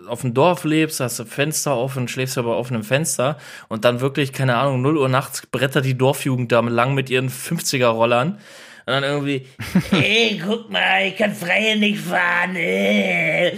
auf 0.07 0.21
dem 0.21 0.35
Dorf 0.35 0.65
lebst, 0.65 1.01
hast 1.01 1.19
du 1.19 1.25
Fenster 1.25 1.75
offen, 1.79 2.07
schläfst 2.07 2.37
aber 2.37 2.57
auf 2.57 2.71
einem 2.71 2.85
Fenster 2.85 3.39
und 3.69 3.87
dann 3.87 4.01
wirklich, 4.03 4.35
keine 4.35 4.57
Ahnung, 4.57 4.83
0 4.83 4.99
Uhr 4.99 5.09
nachts 5.09 5.47
brettert 5.47 5.87
die 5.87 5.97
Dorfjugend 5.97 6.53
da 6.53 6.61
lang 6.61 6.93
mit 6.95 7.09
ihren 7.09 7.31
50er-Rollern 7.31 8.33
und 8.33 8.39
dann 8.87 9.05
irgendwie, 9.05 9.47
Ey, 9.91 10.39
guck 10.47 10.71
mal, 10.71 11.07
ich 11.09 11.17
kann 11.17 11.35
freihändig 11.35 11.99
fahren. 11.99 12.57
Äh. 12.57 13.55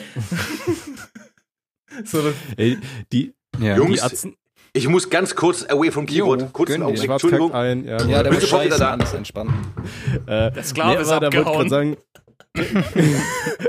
so, 2.05 2.33
Ey, 2.57 2.79
die, 3.13 3.35
Ja. 3.61 3.77
Jungs, 3.77 3.95
die 3.95 4.03
Atzen, 4.03 4.37
Ich 4.73 4.89
muss 4.89 5.09
ganz 5.11 5.35
kurz 5.35 5.65
away 5.69 5.91
vom 5.91 6.07
Keyboard. 6.07 6.43
Jo, 6.43 6.49
Kurzen. 6.53 6.83
Augenblick, 6.83 7.11
Entschuldigung. 7.11 7.53
ein. 7.55 7.85
Ja, 7.85 8.03
Ja, 8.07 8.23
der 8.23 8.33
muss 8.33 8.43
sofort 8.43 8.65
wieder 8.67 8.79
da. 8.79 8.91
alles 8.93 9.13
entspannen. 9.15 9.55
äh, 10.27 10.51
der 10.53 10.63
Sklave 10.65 11.01
ist 11.03 11.09
wollte 11.11 11.27
ich 11.27 11.39
abgehauen. 11.39 11.69
sagen, 11.69 11.97
er 12.55 12.65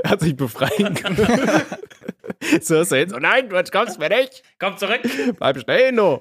hat 0.10 0.20
sich 0.20 0.36
befreien 0.36 0.94
können. 0.94 1.16
so 2.62 2.80
ist 2.80 2.92
er 2.92 2.98
jetzt. 2.98 3.14
Oh 3.14 3.18
nein, 3.18 3.48
du 3.48 3.56
jetzt 3.56 3.72
kommst 3.72 3.98
mir 3.98 4.08
nicht. 4.08 4.42
Komm 4.58 4.76
zurück. 4.78 5.00
Bleib 5.38 5.58
stehen, 5.58 5.96
du. 5.96 6.18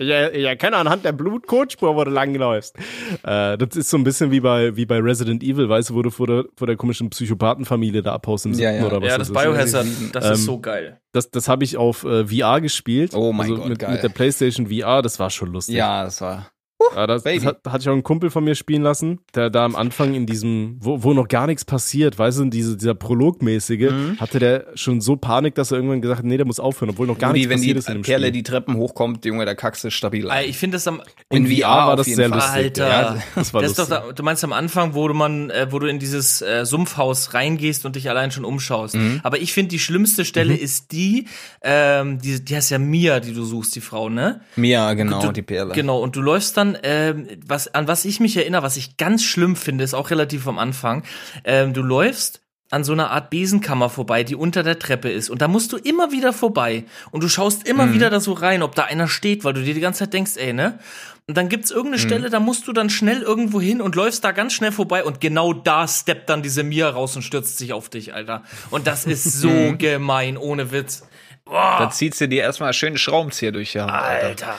Ich, 0.00 0.08
er- 0.08 0.34
ich 0.34 0.44
erkenne 0.44 0.76
anhand 0.76 1.04
der 1.04 1.12
Blutkotspur, 1.12 1.94
wo 1.94 2.04
du 2.04 2.10
langläufst. 2.10 2.76
Äh, 3.22 3.58
das 3.58 3.76
ist 3.76 3.90
so 3.90 3.98
ein 3.98 4.04
bisschen 4.04 4.30
wie 4.30 4.40
bei, 4.40 4.74
wie 4.74 4.86
bei 4.86 4.98
Resident 4.98 5.42
Evil, 5.42 5.68
weißt 5.68 5.90
du, 5.90 5.94
wo 5.94 6.02
du 6.02 6.10
vor 6.10 6.26
der, 6.26 6.44
vor 6.56 6.66
der 6.66 6.76
komischen 6.76 7.10
Psychopathenfamilie 7.10 8.02
da 8.02 8.12
abhaust 8.14 8.46
im 8.46 8.54
Ja, 8.54 8.70
ja. 8.72 8.86
oder 8.86 9.00
was 9.02 9.08
Ja, 9.08 9.18
das 9.18 9.28
ist. 9.28 9.34
Biohazard, 9.34 9.86
das 10.12 10.24
ist 10.24 10.30
Ähm, 10.30 10.36
so 10.46 10.58
geil. 10.60 11.00
Das, 11.12 11.30
das 11.30 11.48
habe 11.48 11.64
ich 11.64 11.76
auf 11.76 12.04
äh, 12.04 12.24
VR 12.26 12.60
gespielt. 12.60 13.12
Oh 13.14 13.32
mein 13.32 13.50
also 13.50 13.56
Gott, 13.60 13.68
mit, 13.68 13.78
geil. 13.78 13.92
mit 13.92 14.02
der 14.02 14.08
PlayStation 14.08 14.68
VR, 14.68 15.02
das 15.02 15.18
war 15.18 15.28
schon 15.30 15.52
lustig. 15.52 15.74
Ja, 15.76 16.04
das 16.04 16.20
war. 16.20 16.50
Ja, 16.94 17.06
das, 17.06 17.22
das 17.22 17.44
hat, 17.44 17.60
hatte 17.68 17.82
ich 17.82 17.88
auch 17.88 17.92
einen 17.92 18.02
Kumpel 18.02 18.30
von 18.30 18.42
mir 18.44 18.54
spielen 18.54 18.82
lassen, 18.82 19.20
der 19.34 19.48
da 19.50 19.64
am 19.64 19.76
Anfang 19.76 20.14
in 20.14 20.26
diesem, 20.26 20.76
wo, 20.80 21.02
wo 21.02 21.12
noch 21.14 21.28
gar 21.28 21.46
nichts 21.46 21.64
passiert, 21.64 22.18
weißt 22.18 22.40
du, 22.40 22.44
diese, 22.46 22.76
dieser 22.76 22.94
Prologmäßige, 22.94 23.90
Mhm. 23.90 24.20
hatte 24.20 24.38
der 24.38 24.66
schon 24.74 25.00
so 25.00 25.16
Panik, 25.16 25.54
dass 25.54 25.70
er 25.70 25.76
irgendwann 25.78 26.00
gesagt 26.00 26.18
hat, 26.18 26.24
nee, 26.26 26.36
der 26.36 26.46
muss 26.46 26.58
aufhören, 26.60 26.90
obwohl 26.90 27.06
noch 27.06 27.18
gar 27.18 27.32
nichts 27.32 27.48
wenn 27.48 27.58
passiert 27.58 27.76
die 27.76 27.78
ist 27.78 27.88
in 27.88 27.94
dem 27.94 28.02
Perle 28.02 28.26
Spiel. 28.26 28.32
die 28.32 28.42
Treppen 28.42 28.76
hochkommt, 28.76 29.24
Junge, 29.24 29.44
der 29.44 29.54
kackst 29.54 29.84
du 29.84 29.90
stabil. 29.90 30.28
Ey, 30.30 30.46
Ich 30.46 30.58
finde 30.58 30.76
das 30.76 30.86
am 30.88 31.00
in, 31.30 31.46
in 31.46 31.56
VR, 31.56 31.62
VR 31.62 31.68
war 31.68 31.88
auf 31.90 31.96
das 31.96 32.06
jeden 32.08 32.16
sehr 32.16 32.28
Fall. 32.28 32.38
lustig. 32.38 32.56
Alter. 32.82 32.88
Ja, 32.88 33.16
das 33.34 33.54
war 33.54 33.62
Das 33.62 33.70
ist 33.72 33.78
lustig. 33.78 33.96
doch 33.96 34.06
da, 34.08 34.12
du 34.12 34.22
meinst 34.22 34.44
am 34.44 34.52
Anfang, 34.52 34.94
wo 34.94 35.06
du 35.08 35.14
man, 35.14 35.50
äh, 35.50 35.68
wo 35.70 35.78
du 35.78 35.86
in 35.86 35.98
dieses 35.98 36.42
äh, 36.42 36.64
Sumpfhaus 36.66 37.34
reingehst 37.34 37.86
und 37.86 37.96
dich 37.96 38.08
allein 38.10 38.30
schon 38.30 38.44
umschaust. 38.44 38.96
Mhm. 38.96 39.20
Aber 39.22 39.38
ich 39.38 39.52
finde, 39.52 39.68
die 39.70 39.78
schlimmste 39.78 40.24
Stelle 40.24 40.54
ist 40.56 40.92
die, 40.92 41.26
ähm, 41.62 42.18
die, 42.20 42.44
die 42.44 42.56
heißt 42.56 42.70
ja 42.70 42.78
Mia, 42.78 43.20
die 43.20 43.32
du 43.32 43.44
suchst, 43.44 43.74
die 43.76 43.80
Frau, 43.80 44.08
ne? 44.08 44.40
Mia, 44.56 44.92
genau, 44.94 45.20
Du- 45.22 45.32
die 45.32 45.42
Perle. 45.42 45.74
Genau, 45.74 46.00
und 46.02 46.16
du 46.16 46.20
läufst 46.22 46.56
dann, 46.56 46.74
ähm, 46.82 47.26
was, 47.46 47.68
an 47.74 47.88
was 47.88 48.04
ich 48.04 48.20
mich 48.20 48.36
erinnere, 48.36 48.62
was 48.62 48.76
ich 48.76 48.96
ganz 48.96 49.22
schlimm 49.24 49.56
finde, 49.56 49.84
ist 49.84 49.94
auch 49.94 50.10
relativ 50.10 50.46
am 50.46 50.58
Anfang, 50.58 51.04
ähm, 51.44 51.72
du 51.72 51.82
läufst 51.82 52.40
an 52.72 52.84
so 52.84 52.92
einer 52.92 53.10
Art 53.10 53.30
Besenkammer 53.30 53.88
vorbei, 53.90 54.22
die 54.22 54.36
unter 54.36 54.62
der 54.62 54.78
Treppe 54.78 55.10
ist. 55.10 55.28
Und 55.28 55.42
da 55.42 55.48
musst 55.48 55.72
du 55.72 55.76
immer 55.76 56.12
wieder 56.12 56.32
vorbei. 56.32 56.84
Und 57.10 57.22
du 57.24 57.28
schaust 57.28 57.66
immer 57.66 57.86
Mhm. 57.86 57.94
wieder 57.94 58.10
da 58.10 58.20
so 58.20 58.32
rein, 58.32 58.62
ob 58.62 58.76
da 58.76 58.84
einer 58.84 59.08
steht, 59.08 59.42
weil 59.42 59.54
du 59.54 59.62
dir 59.64 59.74
die 59.74 59.80
ganze 59.80 60.00
Zeit 60.00 60.12
denkst, 60.12 60.36
ey, 60.36 60.52
ne? 60.52 60.78
Und 61.26 61.36
dann 61.36 61.48
gibt's 61.48 61.72
irgendeine 61.72 62.00
Mhm. 62.02 62.06
Stelle, 62.06 62.30
da 62.30 62.38
musst 62.38 62.68
du 62.68 62.72
dann 62.72 62.88
schnell 62.88 63.22
irgendwo 63.22 63.60
hin 63.60 63.80
und 63.80 63.96
läufst 63.96 64.22
da 64.22 64.30
ganz 64.30 64.52
schnell 64.52 64.70
vorbei 64.70 65.02
und 65.02 65.20
genau 65.20 65.52
da 65.52 65.88
steppt 65.88 66.30
dann 66.30 66.42
diese 66.42 66.62
Mia 66.62 66.88
raus 66.88 67.16
und 67.16 67.22
stürzt 67.22 67.58
sich 67.58 67.72
auf 67.72 67.88
dich, 67.88 68.14
Alter. 68.14 68.44
Und 68.70 68.86
das 68.86 69.04
ist 69.04 69.24
so 69.40 69.48
Mhm. 69.50 69.78
gemein, 69.78 70.36
ohne 70.36 70.70
Witz. 70.70 71.02
Da 71.46 71.50
Boah, 71.78 71.90
zieht 71.90 72.14
sie 72.14 72.28
dir 72.28 72.42
erstmal 72.42 72.72
schön 72.72 72.96
Schraubenzieher 72.96 73.50
durch 73.50 73.72
die 73.72 73.80
Hand. 73.80 73.90
Alter. 73.90 74.26
Alter. 74.28 74.54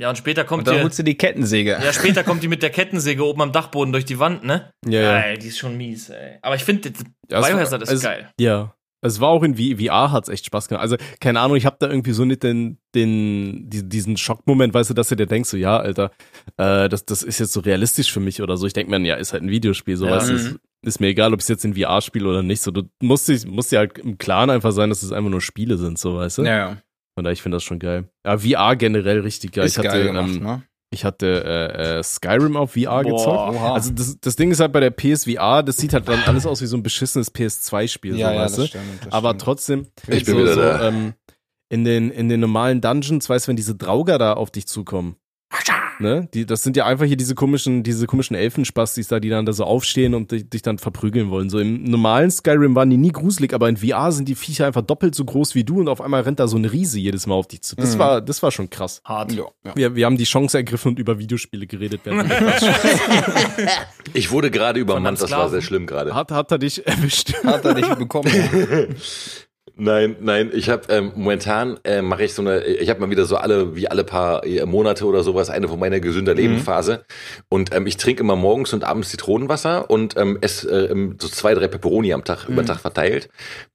Ja, 0.00 0.10
und 0.10 0.16
später 0.16 0.44
kommt 0.44 0.60
Und 0.60 0.68
dann 0.68 0.76
dir, 0.76 0.82
holst 0.84 0.98
du 0.98 1.02
die 1.02 1.16
Kettensäge. 1.16 1.72
ja, 1.82 1.92
später 1.92 2.22
kommt 2.22 2.42
die 2.42 2.48
mit 2.48 2.62
der 2.62 2.70
Kettensäge 2.78 3.24
oben 3.24 3.42
am 3.42 3.52
Dachboden 3.52 3.92
durch 3.92 4.04
die 4.04 4.18
Wand, 4.18 4.44
ne? 4.44 4.70
Ja, 4.86 5.00
ja. 5.00 5.18
Ey, 5.20 5.38
die 5.38 5.48
ist 5.48 5.58
schon 5.58 5.76
mies, 5.76 6.08
ey. 6.10 6.38
Aber 6.42 6.54
ich 6.54 6.64
finde, 6.64 6.92
Ja, 7.30 7.40
Biohazard 7.40 7.82
ist 7.82 7.90
es- 7.92 8.02
geil. 8.02 8.30
Ja. 8.38 8.74
Es 9.00 9.20
war 9.20 9.28
auch 9.28 9.44
in 9.44 9.54
VR 9.56 10.10
hat's 10.10 10.28
echt 10.28 10.44
Spaß 10.46 10.66
gemacht. 10.66 10.82
Also, 10.82 10.96
keine 11.20 11.38
Ahnung, 11.38 11.56
ich 11.56 11.66
habe 11.66 11.76
da 11.78 11.88
irgendwie 11.88 12.10
so 12.10 12.24
nicht 12.24 12.42
den, 12.42 12.78
den, 12.96 13.70
die- 13.70 13.88
diesen 13.88 14.16
Schockmoment, 14.16 14.74
weißt 14.74 14.90
du, 14.90 14.94
dass 14.94 15.08
du 15.08 15.14
dir 15.14 15.26
denkst, 15.26 15.50
so, 15.50 15.56
ja, 15.56 15.78
Alter, 15.78 16.10
äh, 16.56 16.88
das, 16.88 17.04
das 17.04 17.22
ist 17.22 17.38
jetzt 17.38 17.52
so 17.52 17.60
realistisch 17.60 18.12
für 18.12 18.18
mich 18.18 18.42
oder 18.42 18.56
so. 18.56 18.66
Ich 18.66 18.72
denk 18.72 18.88
mir, 18.88 18.98
ja, 19.00 19.14
ist 19.14 19.32
halt 19.32 19.44
ein 19.44 19.50
Videospiel, 19.50 19.96
so, 19.96 20.06
Ja. 20.06 20.16
weißt 20.16 20.30
du, 20.30 20.34
ist, 20.34 20.56
ist 20.84 21.00
mir 21.00 21.08
egal, 21.08 21.32
ob 21.32 21.40
ich 21.40 21.48
jetzt 21.48 21.64
in 21.64 21.74
VR 21.74 22.00
spiele 22.00 22.28
oder 22.28 22.42
nicht. 22.42 22.60
So, 22.60 22.72
du 22.72 22.82
musst, 23.00 23.28
dich- 23.28 23.46
musst 23.46 23.70
dir 23.70 23.78
halt 23.78 23.98
im 23.98 24.18
Klaren 24.18 24.50
einfach 24.50 24.72
sein, 24.72 24.88
dass 24.88 25.04
es 25.04 25.12
einfach 25.12 25.30
nur 25.30 25.40
Spiele 25.42 25.76
sind, 25.76 25.96
so, 25.98 26.16
weißt 26.16 26.38
du? 26.38 26.42
Ja, 26.44 26.56
ja. 26.56 26.76
Von 27.18 27.24
daher, 27.24 27.32
ich 27.32 27.42
finde 27.42 27.56
das 27.56 27.64
schon 27.64 27.80
geil. 27.80 28.04
Ja, 28.24 28.38
VR 28.38 28.76
generell 28.76 29.18
richtig 29.22 29.50
geil. 29.50 29.66
Ist 29.66 29.72
ich 29.72 29.78
hatte, 29.78 29.88
geil 29.88 30.04
gemacht, 30.06 30.30
ähm, 30.36 30.40
ne? 30.40 30.62
ich 30.90 31.04
hatte 31.04 31.26
äh, 31.44 31.98
äh, 31.98 32.02
Skyrim 32.04 32.56
auf 32.56 32.74
VR 32.74 33.02
Boah. 33.02 33.04
gezockt. 33.04 33.56
Oha. 33.56 33.74
Also 33.74 33.90
das, 33.90 34.20
das 34.20 34.36
Ding 34.36 34.52
ist 34.52 34.60
halt 34.60 34.70
bei 34.72 34.78
der 34.78 34.92
PSVR, 34.92 35.64
das 35.64 35.78
sieht 35.78 35.94
halt 35.94 36.06
dann 36.06 36.22
alles 36.26 36.46
aus 36.46 36.62
wie 36.62 36.66
so 36.66 36.76
ein 36.76 36.84
beschissenes 36.84 37.34
PS2-Spiel, 37.34 38.16
ja, 38.16 38.28
so, 38.28 38.34
ja, 38.34 38.40
weißt 38.40 38.56
du? 38.58 38.60
das 38.60 38.68
stimmt. 38.70 38.84
Das 39.04 39.12
Aber 39.12 39.30
stimmt. 39.30 39.42
trotzdem, 39.42 39.86
Ich 40.06 40.24
bin 40.26 40.36
so, 40.36 40.38
wieder 40.42 40.54
so, 40.54 40.60
da. 40.60 40.88
ähm, 40.90 41.14
in 41.70 41.82
den, 41.84 42.12
in 42.12 42.28
den 42.28 42.38
normalen 42.38 42.80
Dungeons, 42.80 43.28
weißt 43.28 43.46
du, 43.46 43.48
wenn 43.48 43.56
diese 43.56 43.74
Drauger 43.74 44.16
da 44.18 44.34
auf 44.34 44.52
dich 44.52 44.68
zukommen, 44.68 45.16
ne? 46.00 46.28
Die, 46.34 46.46
das 46.46 46.62
sind 46.62 46.76
ja 46.76 46.86
einfach 46.86 47.04
hier 47.06 47.16
diese 47.16 47.34
komischen, 47.34 47.82
diese 47.82 48.06
komischen 48.06 48.36
Elfenspastis 48.36 49.08
da, 49.08 49.20
die 49.20 49.28
dann 49.28 49.46
da 49.46 49.52
so 49.52 49.64
aufstehen 49.64 50.14
und 50.14 50.30
dich, 50.32 50.48
dich 50.48 50.62
dann 50.62 50.78
verprügeln 50.78 51.30
wollen. 51.30 51.50
So 51.50 51.58
im 51.58 51.84
normalen 51.84 52.30
Skyrim 52.30 52.74
waren 52.74 52.90
die 52.90 52.96
nie 52.96 53.12
gruselig, 53.12 53.52
aber 53.54 53.68
in 53.68 53.76
VR 53.76 54.12
sind 54.12 54.28
die 54.28 54.34
Viecher 54.34 54.66
einfach 54.66 54.82
doppelt 54.82 55.14
so 55.14 55.24
groß 55.24 55.54
wie 55.54 55.64
du 55.64 55.80
und 55.80 55.88
auf 55.88 56.00
einmal 56.00 56.22
rennt 56.22 56.40
da 56.40 56.48
so 56.48 56.56
eine 56.56 56.72
Riese 56.72 56.98
jedes 56.98 57.26
Mal 57.26 57.34
auf 57.34 57.48
dich 57.48 57.62
zu. 57.62 57.76
Das 57.76 57.94
Mhm. 57.94 57.98
war, 57.98 58.20
das 58.20 58.42
war 58.42 58.50
schon 58.50 58.70
krass. 58.70 59.00
Hart. 59.04 59.32
ja, 59.32 59.44
ja. 59.64 59.72
Wir, 59.76 59.94
wir 59.96 60.06
haben 60.06 60.16
die 60.16 60.24
Chance 60.24 60.56
ergriffen 60.58 60.88
und 60.92 60.98
über 60.98 61.18
Videospiele 61.18 61.66
geredet. 61.66 62.00
Ich 64.14 64.30
wurde 64.30 64.50
gerade 64.50 64.80
übermannt, 64.80 65.20
das 65.20 65.30
war 65.30 65.48
sehr 65.50 65.60
schlimm 65.60 65.86
gerade. 65.86 66.14
hat, 66.14 66.30
hat 66.30 66.50
er 66.50 66.58
dich 66.58 66.86
erwischt? 66.86 67.34
Hat 67.44 67.64
er 67.64 67.74
dich 67.74 67.86
bekommen. 67.94 68.30
Nein, 69.80 70.16
nein, 70.18 70.50
ich 70.52 70.70
habe 70.70 70.92
ähm, 70.92 71.12
momentan 71.14 71.78
äh, 71.84 72.02
mache 72.02 72.24
ich 72.24 72.34
so 72.34 72.42
eine, 72.42 72.64
ich 72.64 72.90
habe 72.90 72.98
mal 72.98 73.10
wieder 73.10 73.26
so 73.26 73.36
alle 73.36 73.76
wie 73.76 73.86
alle 73.86 74.02
paar 74.02 74.44
äh, 74.44 74.66
Monate 74.66 75.06
oder 75.06 75.22
sowas 75.22 75.50
eine 75.50 75.68
von 75.68 75.78
meiner 75.78 76.00
gesünder 76.00 76.34
Lebenphase. 76.34 77.04
Und 77.48 77.72
ähm, 77.72 77.86
ich 77.86 77.96
trinke 77.96 78.24
immer 78.24 78.34
morgens 78.34 78.72
und 78.72 78.82
abends 78.82 79.10
Zitronenwasser 79.10 79.88
und 79.88 80.16
ähm, 80.16 80.36
esse 80.40 80.68
äh, 80.68 80.90
ähm, 80.90 81.16
so 81.20 81.28
zwei 81.28 81.54
drei 81.54 81.68
Pepperoni 81.68 82.12
am 82.12 82.24
Tag 82.24 82.48
über 82.48 82.62
den 82.62 82.66
Tag 82.66 82.80
verteilt. 82.80 83.28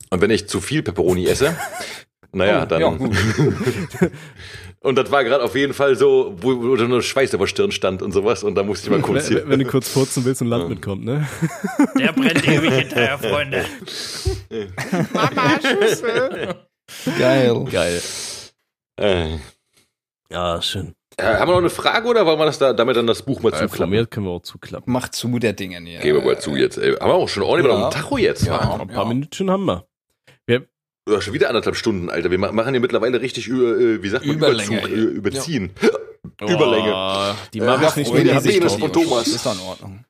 Und 0.09 0.19
wenn 0.19 0.30
ich 0.30 0.49
zu 0.49 0.59
viel 0.59 0.84
Pepperoni 0.84 1.25
esse, 1.25 1.55
naja, 2.34 2.63
Oh, 2.63 2.65
dann 2.65 2.81
ja. 2.81 2.97
und 4.84 4.95
das 4.97 5.10
war 5.11 5.23
gerade 5.23 5.43
auf 5.43 5.55
jeden 5.55 5.73
Fall 5.73 5.95
so, 5.95 6.35
wo, 6.38 6.49
wo 6.61 6.76
nur 6.76 7.01
Schweiß 7.01 7.34
auf 7.34 7.39
der 7.41 7.47
Stirn 7.47 7.72
stand 7.72 8.01
und 8.01 8.11
sowas 8.11 8.43
und 8.43 8.53
da 8.55 8.64
musste 8.64 8.88
ich 8.88 8.91
mal 8.91 9.01
kurz 9.01 9.30
wenn, 9.30 9.38
hier. 9.38 9.49
wenn 9.49 9.60
du 9.60 9.65
kurz 9.65 9.89
furzen 9.89 10.23
willst 10.26 10.41
und 10.41 10.49
Land 10.49 10.69
mitkommt, 10.69 11.03
ne? 11.03 11.27
Der 11.99 12.11
brennt 12.11 12.47
ewig 12.47 12.73
hinterher, 12.73 13.18
Freunde. 13.18 13.65
Geil. 17.18 17.65
Geil. 17.72 18.01
Äh, 18.99 19.38
Ja, 20.30 20.61
schön. 20.61 20.93
äh, 21.18 21.23
haben 21.23 21.47
wir 21.47 21.53
noch 21.53 21.57
eine 21.60 21.69
Frage 21.69 22.07
oder 22.07 22.26
wollen 22.26 22.39
wir 22.39 22.45
das 22.45 22.60
da, 22.60 22.73
damit 22.73 22.95
dann 22.97 23.07
das 23.07 23.22
Buch 23.23 23.41
mal 23.41 23.49
Äh, 23.53 23.57
von 23.57 23.69
zuklappen? 23.69 24.10
können 24.10 24.26
wir 24.26 24.31
auch 24.31 24.41
zuklappen. 24.41 24.91
Mach 24.91 25.10
zu 25.10 25.39
der 25.39 25.53
Dinge 25.53 25.80
hier. 25.80 25.99
Gehen 25.99 26.15
wir 26.15 26.23
mal 26.23 26.39
zu 26.39 26.55
jetzt. 26.55 26.77
Ey. 26.77 26.93
Haben 26.93 27.10
wir 27.10 27.14
auch 27.15 27.30
schon 27.30 27.43
ordentlich 27.43 27.72
Ja. 27.72 27.80
ja. 27.80 27.88
auf 27.88 27.93
dem 27.93 28.01
Tacho 28.01 28.18
jetzt, 28.18 28.45
Ja. 28.45 28.53
wa? 28.53 28.81
Ein 28.81 28.88
paar 28.88 29.05
Minuten 29.05 29.49
haben 29.49 29.65
wir. 29.65 29.85
Ja, 31.09 31.19
schon 31.21 31.34
wieder 31.34 31.49
anderthalb 31.49 31.75
Stunden, 31.75 32.09
Alter. 32.09 32.31
Wir 32.31 32.38
ma- 32.39 32.51
machen 32.51 32.73
hier 32.73 32.80
mittlerweile 32.80 33.19
richtig 33.21 33.47
über, 33.47 33.77
äh, 33.77 34.01
wie 34.01 34.09
sagt 34.09 34.25
man, 34.25 34.35
Überlänge. 34.38 34.77
Überzug, 34.80 34.89
äh, 34.97 35.01
überziehen. 35.01 35.71
Überlänge. 36.41 36.93
Oh, 36.95 37.34
die 37.53 37.59
Äh, 37.59 37.65
mache 37.65 37.85
ach, 37.88 37.89
ich 37.91 37.95
nicht 37.97 38.13
mehr. 38.13 38.23
die 38.39 38.47
Venus 38.47 38.71
sich 38.73 38.80
von. 38.81 38.93
Thomas. 38.93 39.27
Ist 39.27 39.45
doch 39.45 39.53
in 39.53 39.59
Ordnung. 39.61 40.05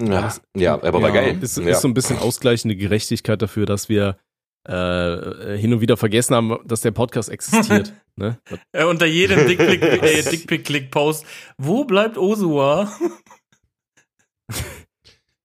ja, 0.00 0.34
ja, 0.56 0.74
aber 0.74 1.02
war 1.02 1.08
Ja. 1.10 1.14
geil. 1.14 1.38
Ist, 1.42 1.58
ja. 1.58 1.64
ist 1.68 1.82
so 1.82 1.88
ein 1.88 1.94
bisschen 1.94 2.18
ausgleichende 2.18 2.76
Gerechtigkeit 2.76 3.40
dafür, 3.42 3.66
dass 3.66 3.88
wir 3.90 4.16
äh, 4.66 5.58
hin 5.58 5.74
und 5.74 5.82
wieder 5.82 5.98
vergessen 5.98 6.34
haben, 6.34 6.56
dass 6.64 6.80
der 6.80 6.90
Podcast 6.92 7.28
existiert. 7.28 7.92
ne? 8.16 8.38
Äh, 8.72 8.84
unter 8.84 9.04
jedem 9.04 9.40
Dickpick- 9.46 9.82
äh, 9.82 10.22
Dickpick-Click-Post. 10.22 11.26
Wo 11.58 11.84
bleibt 11.84 12.16
Osua? 12.16 12.90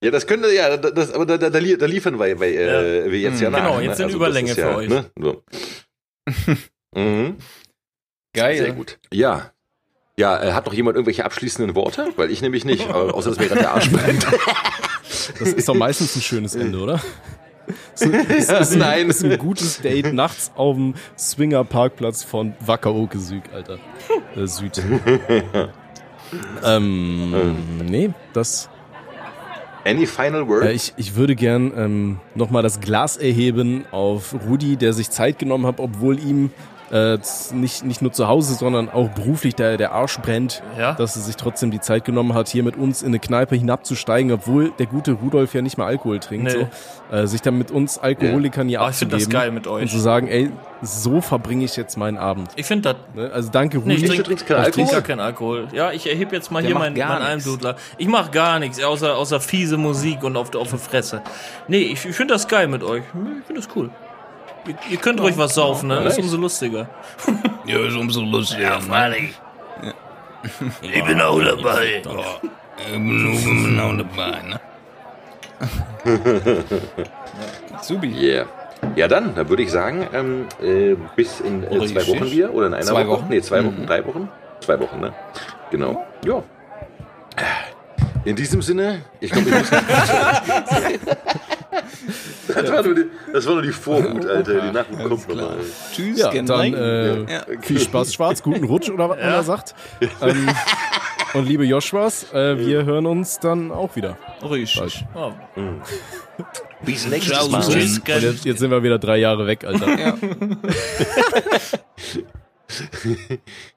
Ja, 0.04 0.12
das 0.12 0.28
könnte, 0.28 0.54
ja, 0.54 0.78
da- 0.78 0.92
das, 0.92 1.12
aber 1.14 1.26
da, 1.26 1.38
da, 1.38 1.50
da, 1.50 1.60
lie- 1.60 1.78
da 1.78 1.86
liefern 1.86 2.20
wir, 2.20 2.40
wir, 2.40 2.48
äh, 2.48 3.12
wir 3.12 3.20
jetzt 3.20 3.42
ja 3.42 3.50
Mhm. 3.50 3.56
nach. 3.56 3.64
Genau, 3.66 3.78
ne? 3.80 3.86
jetzt 3.86 4.00
in 4.00 4.06
das 4.08 4.16
Überlänge 4.16 4.52
ist 4.52 4.58
ja, 4.58 4.70
für 4.72 4.76
euch. 4.78 4.90
Ne? 4.90 5.06
So. 5.20 5.44
mhm. 6.96 7.38
Geil. 8.34 8.58
Sehr 8.58 8.72
gut. 8.74 9.00
Ja. 9.12 9.52
Ja, 10.18 10.44
äh, 10.44 10.52
hat 10.52 10.66
noch 10.66 10.74
jemand 10.74 10.96
irgendwelche 10.96 11.24
abschließenden 11.26 11.76
Worte? 11.76 12.10
Weil 12.18 12.30
ich 12.30 12.42
nämlich 12.42 12.66
nicht, 12.66 12.90
außer 12.90 13.30
dass 13.30 13.40
mir 13.40 13.48
gerade 13.48 13.62
der 13.62 13.74
Arsch 13.74 13.92
brennt. 13.92 14.26
Das 15.40 15.54
ist 15.54 15.70
doch 15.70 15.76
meistens 15.76 16.16
ein 16.16 16.22
schönes 16.22 16.56
Ende, 16.56 16.80
oder? 16.80 17.00
Das 17.94 18.02
ist, 18.02 18.50
ist, 18.52 18.74
ein, 18.74 18.80
Nein. 18.80 19.10
ist 19.10 19.24
ein 19.24 19.38
gutes 19.38 19.80
Date 19.82 20.12
nachts 20.12 20.52
auf 20.56 20.76
dem 20.76 20.96
Swinger-Parkplatz 21.18 22.24
von 22.24 22.56
Wackeroke 22.60 23.18
Süd, 23.20 23.44
Alter. 23.54 23.78
Äh, 24.36 24.48
Süd. 24.48 24.82
ähm, 26.64 27.86
nee, 27.86 28.12
das. 28.34 28.70
Any 29.90 30.06
final 30.06 30.48
word? 30.48 30.64
Äh, 30.64 30.74
ich, 30.74 30.94
ich 30.98 31.16
würde 31.16 31.36
gern 31.36 31.72
ähm, 31.76 32.20
nochmal 32.36 32.64
das 32.64 32.80
Glas 32.80 33.18
erheben 33.18 33.86
auf 33.92 34.36
Rudi, 34.48 34.76
der 34.76 34.94
sich 34.94 35.10
Zeit 35.10 35.40
genommen 35.40 35.66
hat, 35.66 35.80
obwohl 35.80 36.20
ihm 36.20 36.52
äh, 36.92 37.18
nicht, 37.54 37.84
nicht 37.86 38.02
nur 38.02 38.12
zu 38.12 38.28
Hause, 38.28 38.54
sondern 38.56 38.90
auch 38.90 39.10
beruflich 39.10 39.56
der, 39.56 39.78
der 39.78 39.92
Arsch 39.92 40.18
brennt, 40.20 40.64
Ja. 40.78 40.94
dass 40.94 41.16
er 41.16 41.22
sich 41.22 41.36
trotzdem 41.36 41.72
die 41.72 41.80
Zeit 41.80 42.06
genommen 42.06 42.34
hat, 42.34 42.48
hier 42.48 42.64
mit 42.64 42.76
uns 42.78 43.02
in 43.02 43.10
eine 43.10 43.20
Kneipe 43.20 43.56
hinabzusteigen, 43.56 44.32
obwohl 44.32 44.72
der 44.80 44.86
gute 44.88 45.12
Rudolf 45.14 45.54
ja 45.54 45.62
nicht 45.62 45.78
mal 45.78 45.86
Alkohol 45.86 46.20
trinkt. 46.20 46.46
Nee. 46.54 46.68
So. 47.12 47.16
Äh, 47.16 47.28
sich 47.28 47.42
dann 47.42 47.58
mit 47.58 47.72
uns 47.72 47.98
Alkoholikern 47.98 48.68
hier 48.70 48.82
Ah, 48.82 48.90
ich 48.90 48.96
find 48.98 49.12
das 49.12 49.24
abzugeben 49.24 49.42
geil 49.42 49.52
mit 49.52 49.68
euch. 49.68 49.82
Und 49.84 49.88
zu 49.90 50.00
sagen, 50.00 50.28
ey, 50.28 50.52
so 50.82 51.22
verbringe 51.22 51.66
ich 51.66 51.76
jetzt 51.76 51.98
meinen 51.98 52.18
Abend. 52.18 52.50
Ich 52.56 52.66
finde 52.66 52.94
das. 52.94 53.16
Ne? 53.16 53.32
Also 53.34 53.50
danke, 53.52 53.80
Nee, 53.80 53.94
ich 53.96 53.98
Rudi. 54.04 54.08
trinke 54.10 54.24
trinkst 54.24 54.46
keinen 54.48 54.66
ich 54.66 54.72
trink 54.72 54.88
gar 54.90 54.96
Alkohol? 54.98 55.02
keinen 55.08 55.20
Alkohol. 55.20 55.68
Ja, 55.74 55.92
ich 55.92 56.08
erhebe 56.10 56.36
jetzt 56.36 56.52
mal 56.52 56.62
Der 56.62 56.70
hier 56.70 56.78
meinen 56.80 56.96
mein. 56.98 57.22
Almdudler. 57.22 57.76
Ich 57.98 58.08
mache 58.08 58.32
gar 58.32 58.60
nichts, 58.60 58.82
außer, 58.84 59.16
außer 59.18 59.40
fiese 59.40 59.78
Musik 59.78 60.24
und 60.24 60.38
auf, 60.38 60.54
auf 60.56 60.72
die 60.72 60.78
Fresse. 60.78 61.22
Nee, 61.68 61.80
ich, 61.82 62.06
ich 62.06 62.16
finde 62.16 62.34
das 62.36 62.48
geil 62.48 62.68
mit 62.68 62.84
euch. 62.84 63.04
Ich 63.40 63.46
finde 63.48 63.62
das 63.62 63.68
cool. 63.76 63.90
Ihr, 64.68 64.76
ihr 64.92 64.98
könnt 64.98 65.20
ruhig 65.22 65.38
was 65.38 65.56
saufen, 65.56 65.88
ne? 65.88 66.02
Das 66.04 66.14
ist 66.18 66.24
umso 66.24 66.38
lustiger. 66.38 66.88
Ja, 67.66 67.78
ist 67.86 67.96
umso 67.96 68.22
lustiger. 68.22 68.62
Ja, 68.64 68.80
freilich. 68.80 69.34
Ich 70.82 71.04
bin 71.04 71.22
auch 71.22 71.40
dabei. 71.40 72.02
Genau 72.92 73.94
dabei, 73.94 74.42
ne? 74.48 74.60
Subi. 77.82 78.08
Yeah. 78.18 78.46
Ja, 78.96 79.08
dann, 79.08 79.36
dann 79.36 79.50
würde 79.50 79.62
ich 79.64 79.72
sagen, 79.72 80.08
ähm, 80.14 80.48
äh, 80.62 80.96
bis 81.16 81.42
in 81.42 81.64
äh, 81.64 81.86
zwei. 81.88 82.08
Wochen 82.08 82.32
wieder 82.32 82.52
oder 82.54 82.68
in 82.68 82.74
einer 82.74 82.84
Zwei 82.86 83.06
Woche? 83.08 83.20
Wochen. 83.22 83.30
Nee, 83.30 83.42
zwei 83.42 83.62
Mhm. 83.62 83.66
Wochen, 83.68 83.86
drei 83.86 84.06
Wochen? 84.06 84.30
Zwei 84.62 84.80
Wochen, 84.80 85.00
ne? 85.02 85.14
Genau. 85.70 86.06
Ja. 86.26 86.42
In 88.26 88.36
diesem 88.36 88.62
Sinne, 88.62 89.02
ich 89.20 89.32
glaube, 89.32 89.52
wir 89.52 89.60
müssen. 89.60 89.78
das, 92.56 92.72
war 92.72 92.84
nur 92.84 92.96
die, 92.96 93.06
das 93.34 93.46
war 93.46 93.54
nur 93.54 93.64
die 93.64 93.72
Vorhut, 93.72 94.26
Alter. 94.26 94.62
Die 94.62 94.72
Nachhut 94.72 94.98
kommt 94.98 95.28
noch 95.30 95.36
mal. 95.36 95.58
Tschüss, 95.94 96.20
Ja, 96.20 96.32
dann 96.32 96.74
äh, 96.74 97.34
Ja. 97.34 97.46
viel 97.62 97.80
Spaß, 97.80 98.14
Schwarz, 98.14 98.44
guten 98.44 98.64
Rutsch 98.66 98.90
oder 98.90 99.10
was 99.10 99.18
man 99.18 99.30
da 99.30 99.44
sagt. 99.44 99.76
Ähm, 100.22 100.50
und 101.34 101.48
liebe 101.48 101.66
Joshuas, 101.66 102.32
äh, 102.34 102.58
wir 102.58 102.86
hören 102.86 103.06
uns 103.06 103.40
dann 103.40 103.72
auch 103.72 103.96
wieder. 103.96 104.18
Richtig. 104.44 105.06
Oh, 105.16 105.32
Bis 106.86 107.08
nächstes 107.08 107.50
Mal. 107.50 107.62
tschüss. 107.62 108.00
Und 108.00 108.08
jetzt, 108.08 108.46
jetzt 108.46 108.60
sind 108.60 108.72
wir 108.72 108.84
wieder 108.84 109.00
drei 109.00 109.18
Jahre 109.18 109.46
weg, 109.48 109.66
Alter. 109.66 110.00
Ja. 110.00 110.18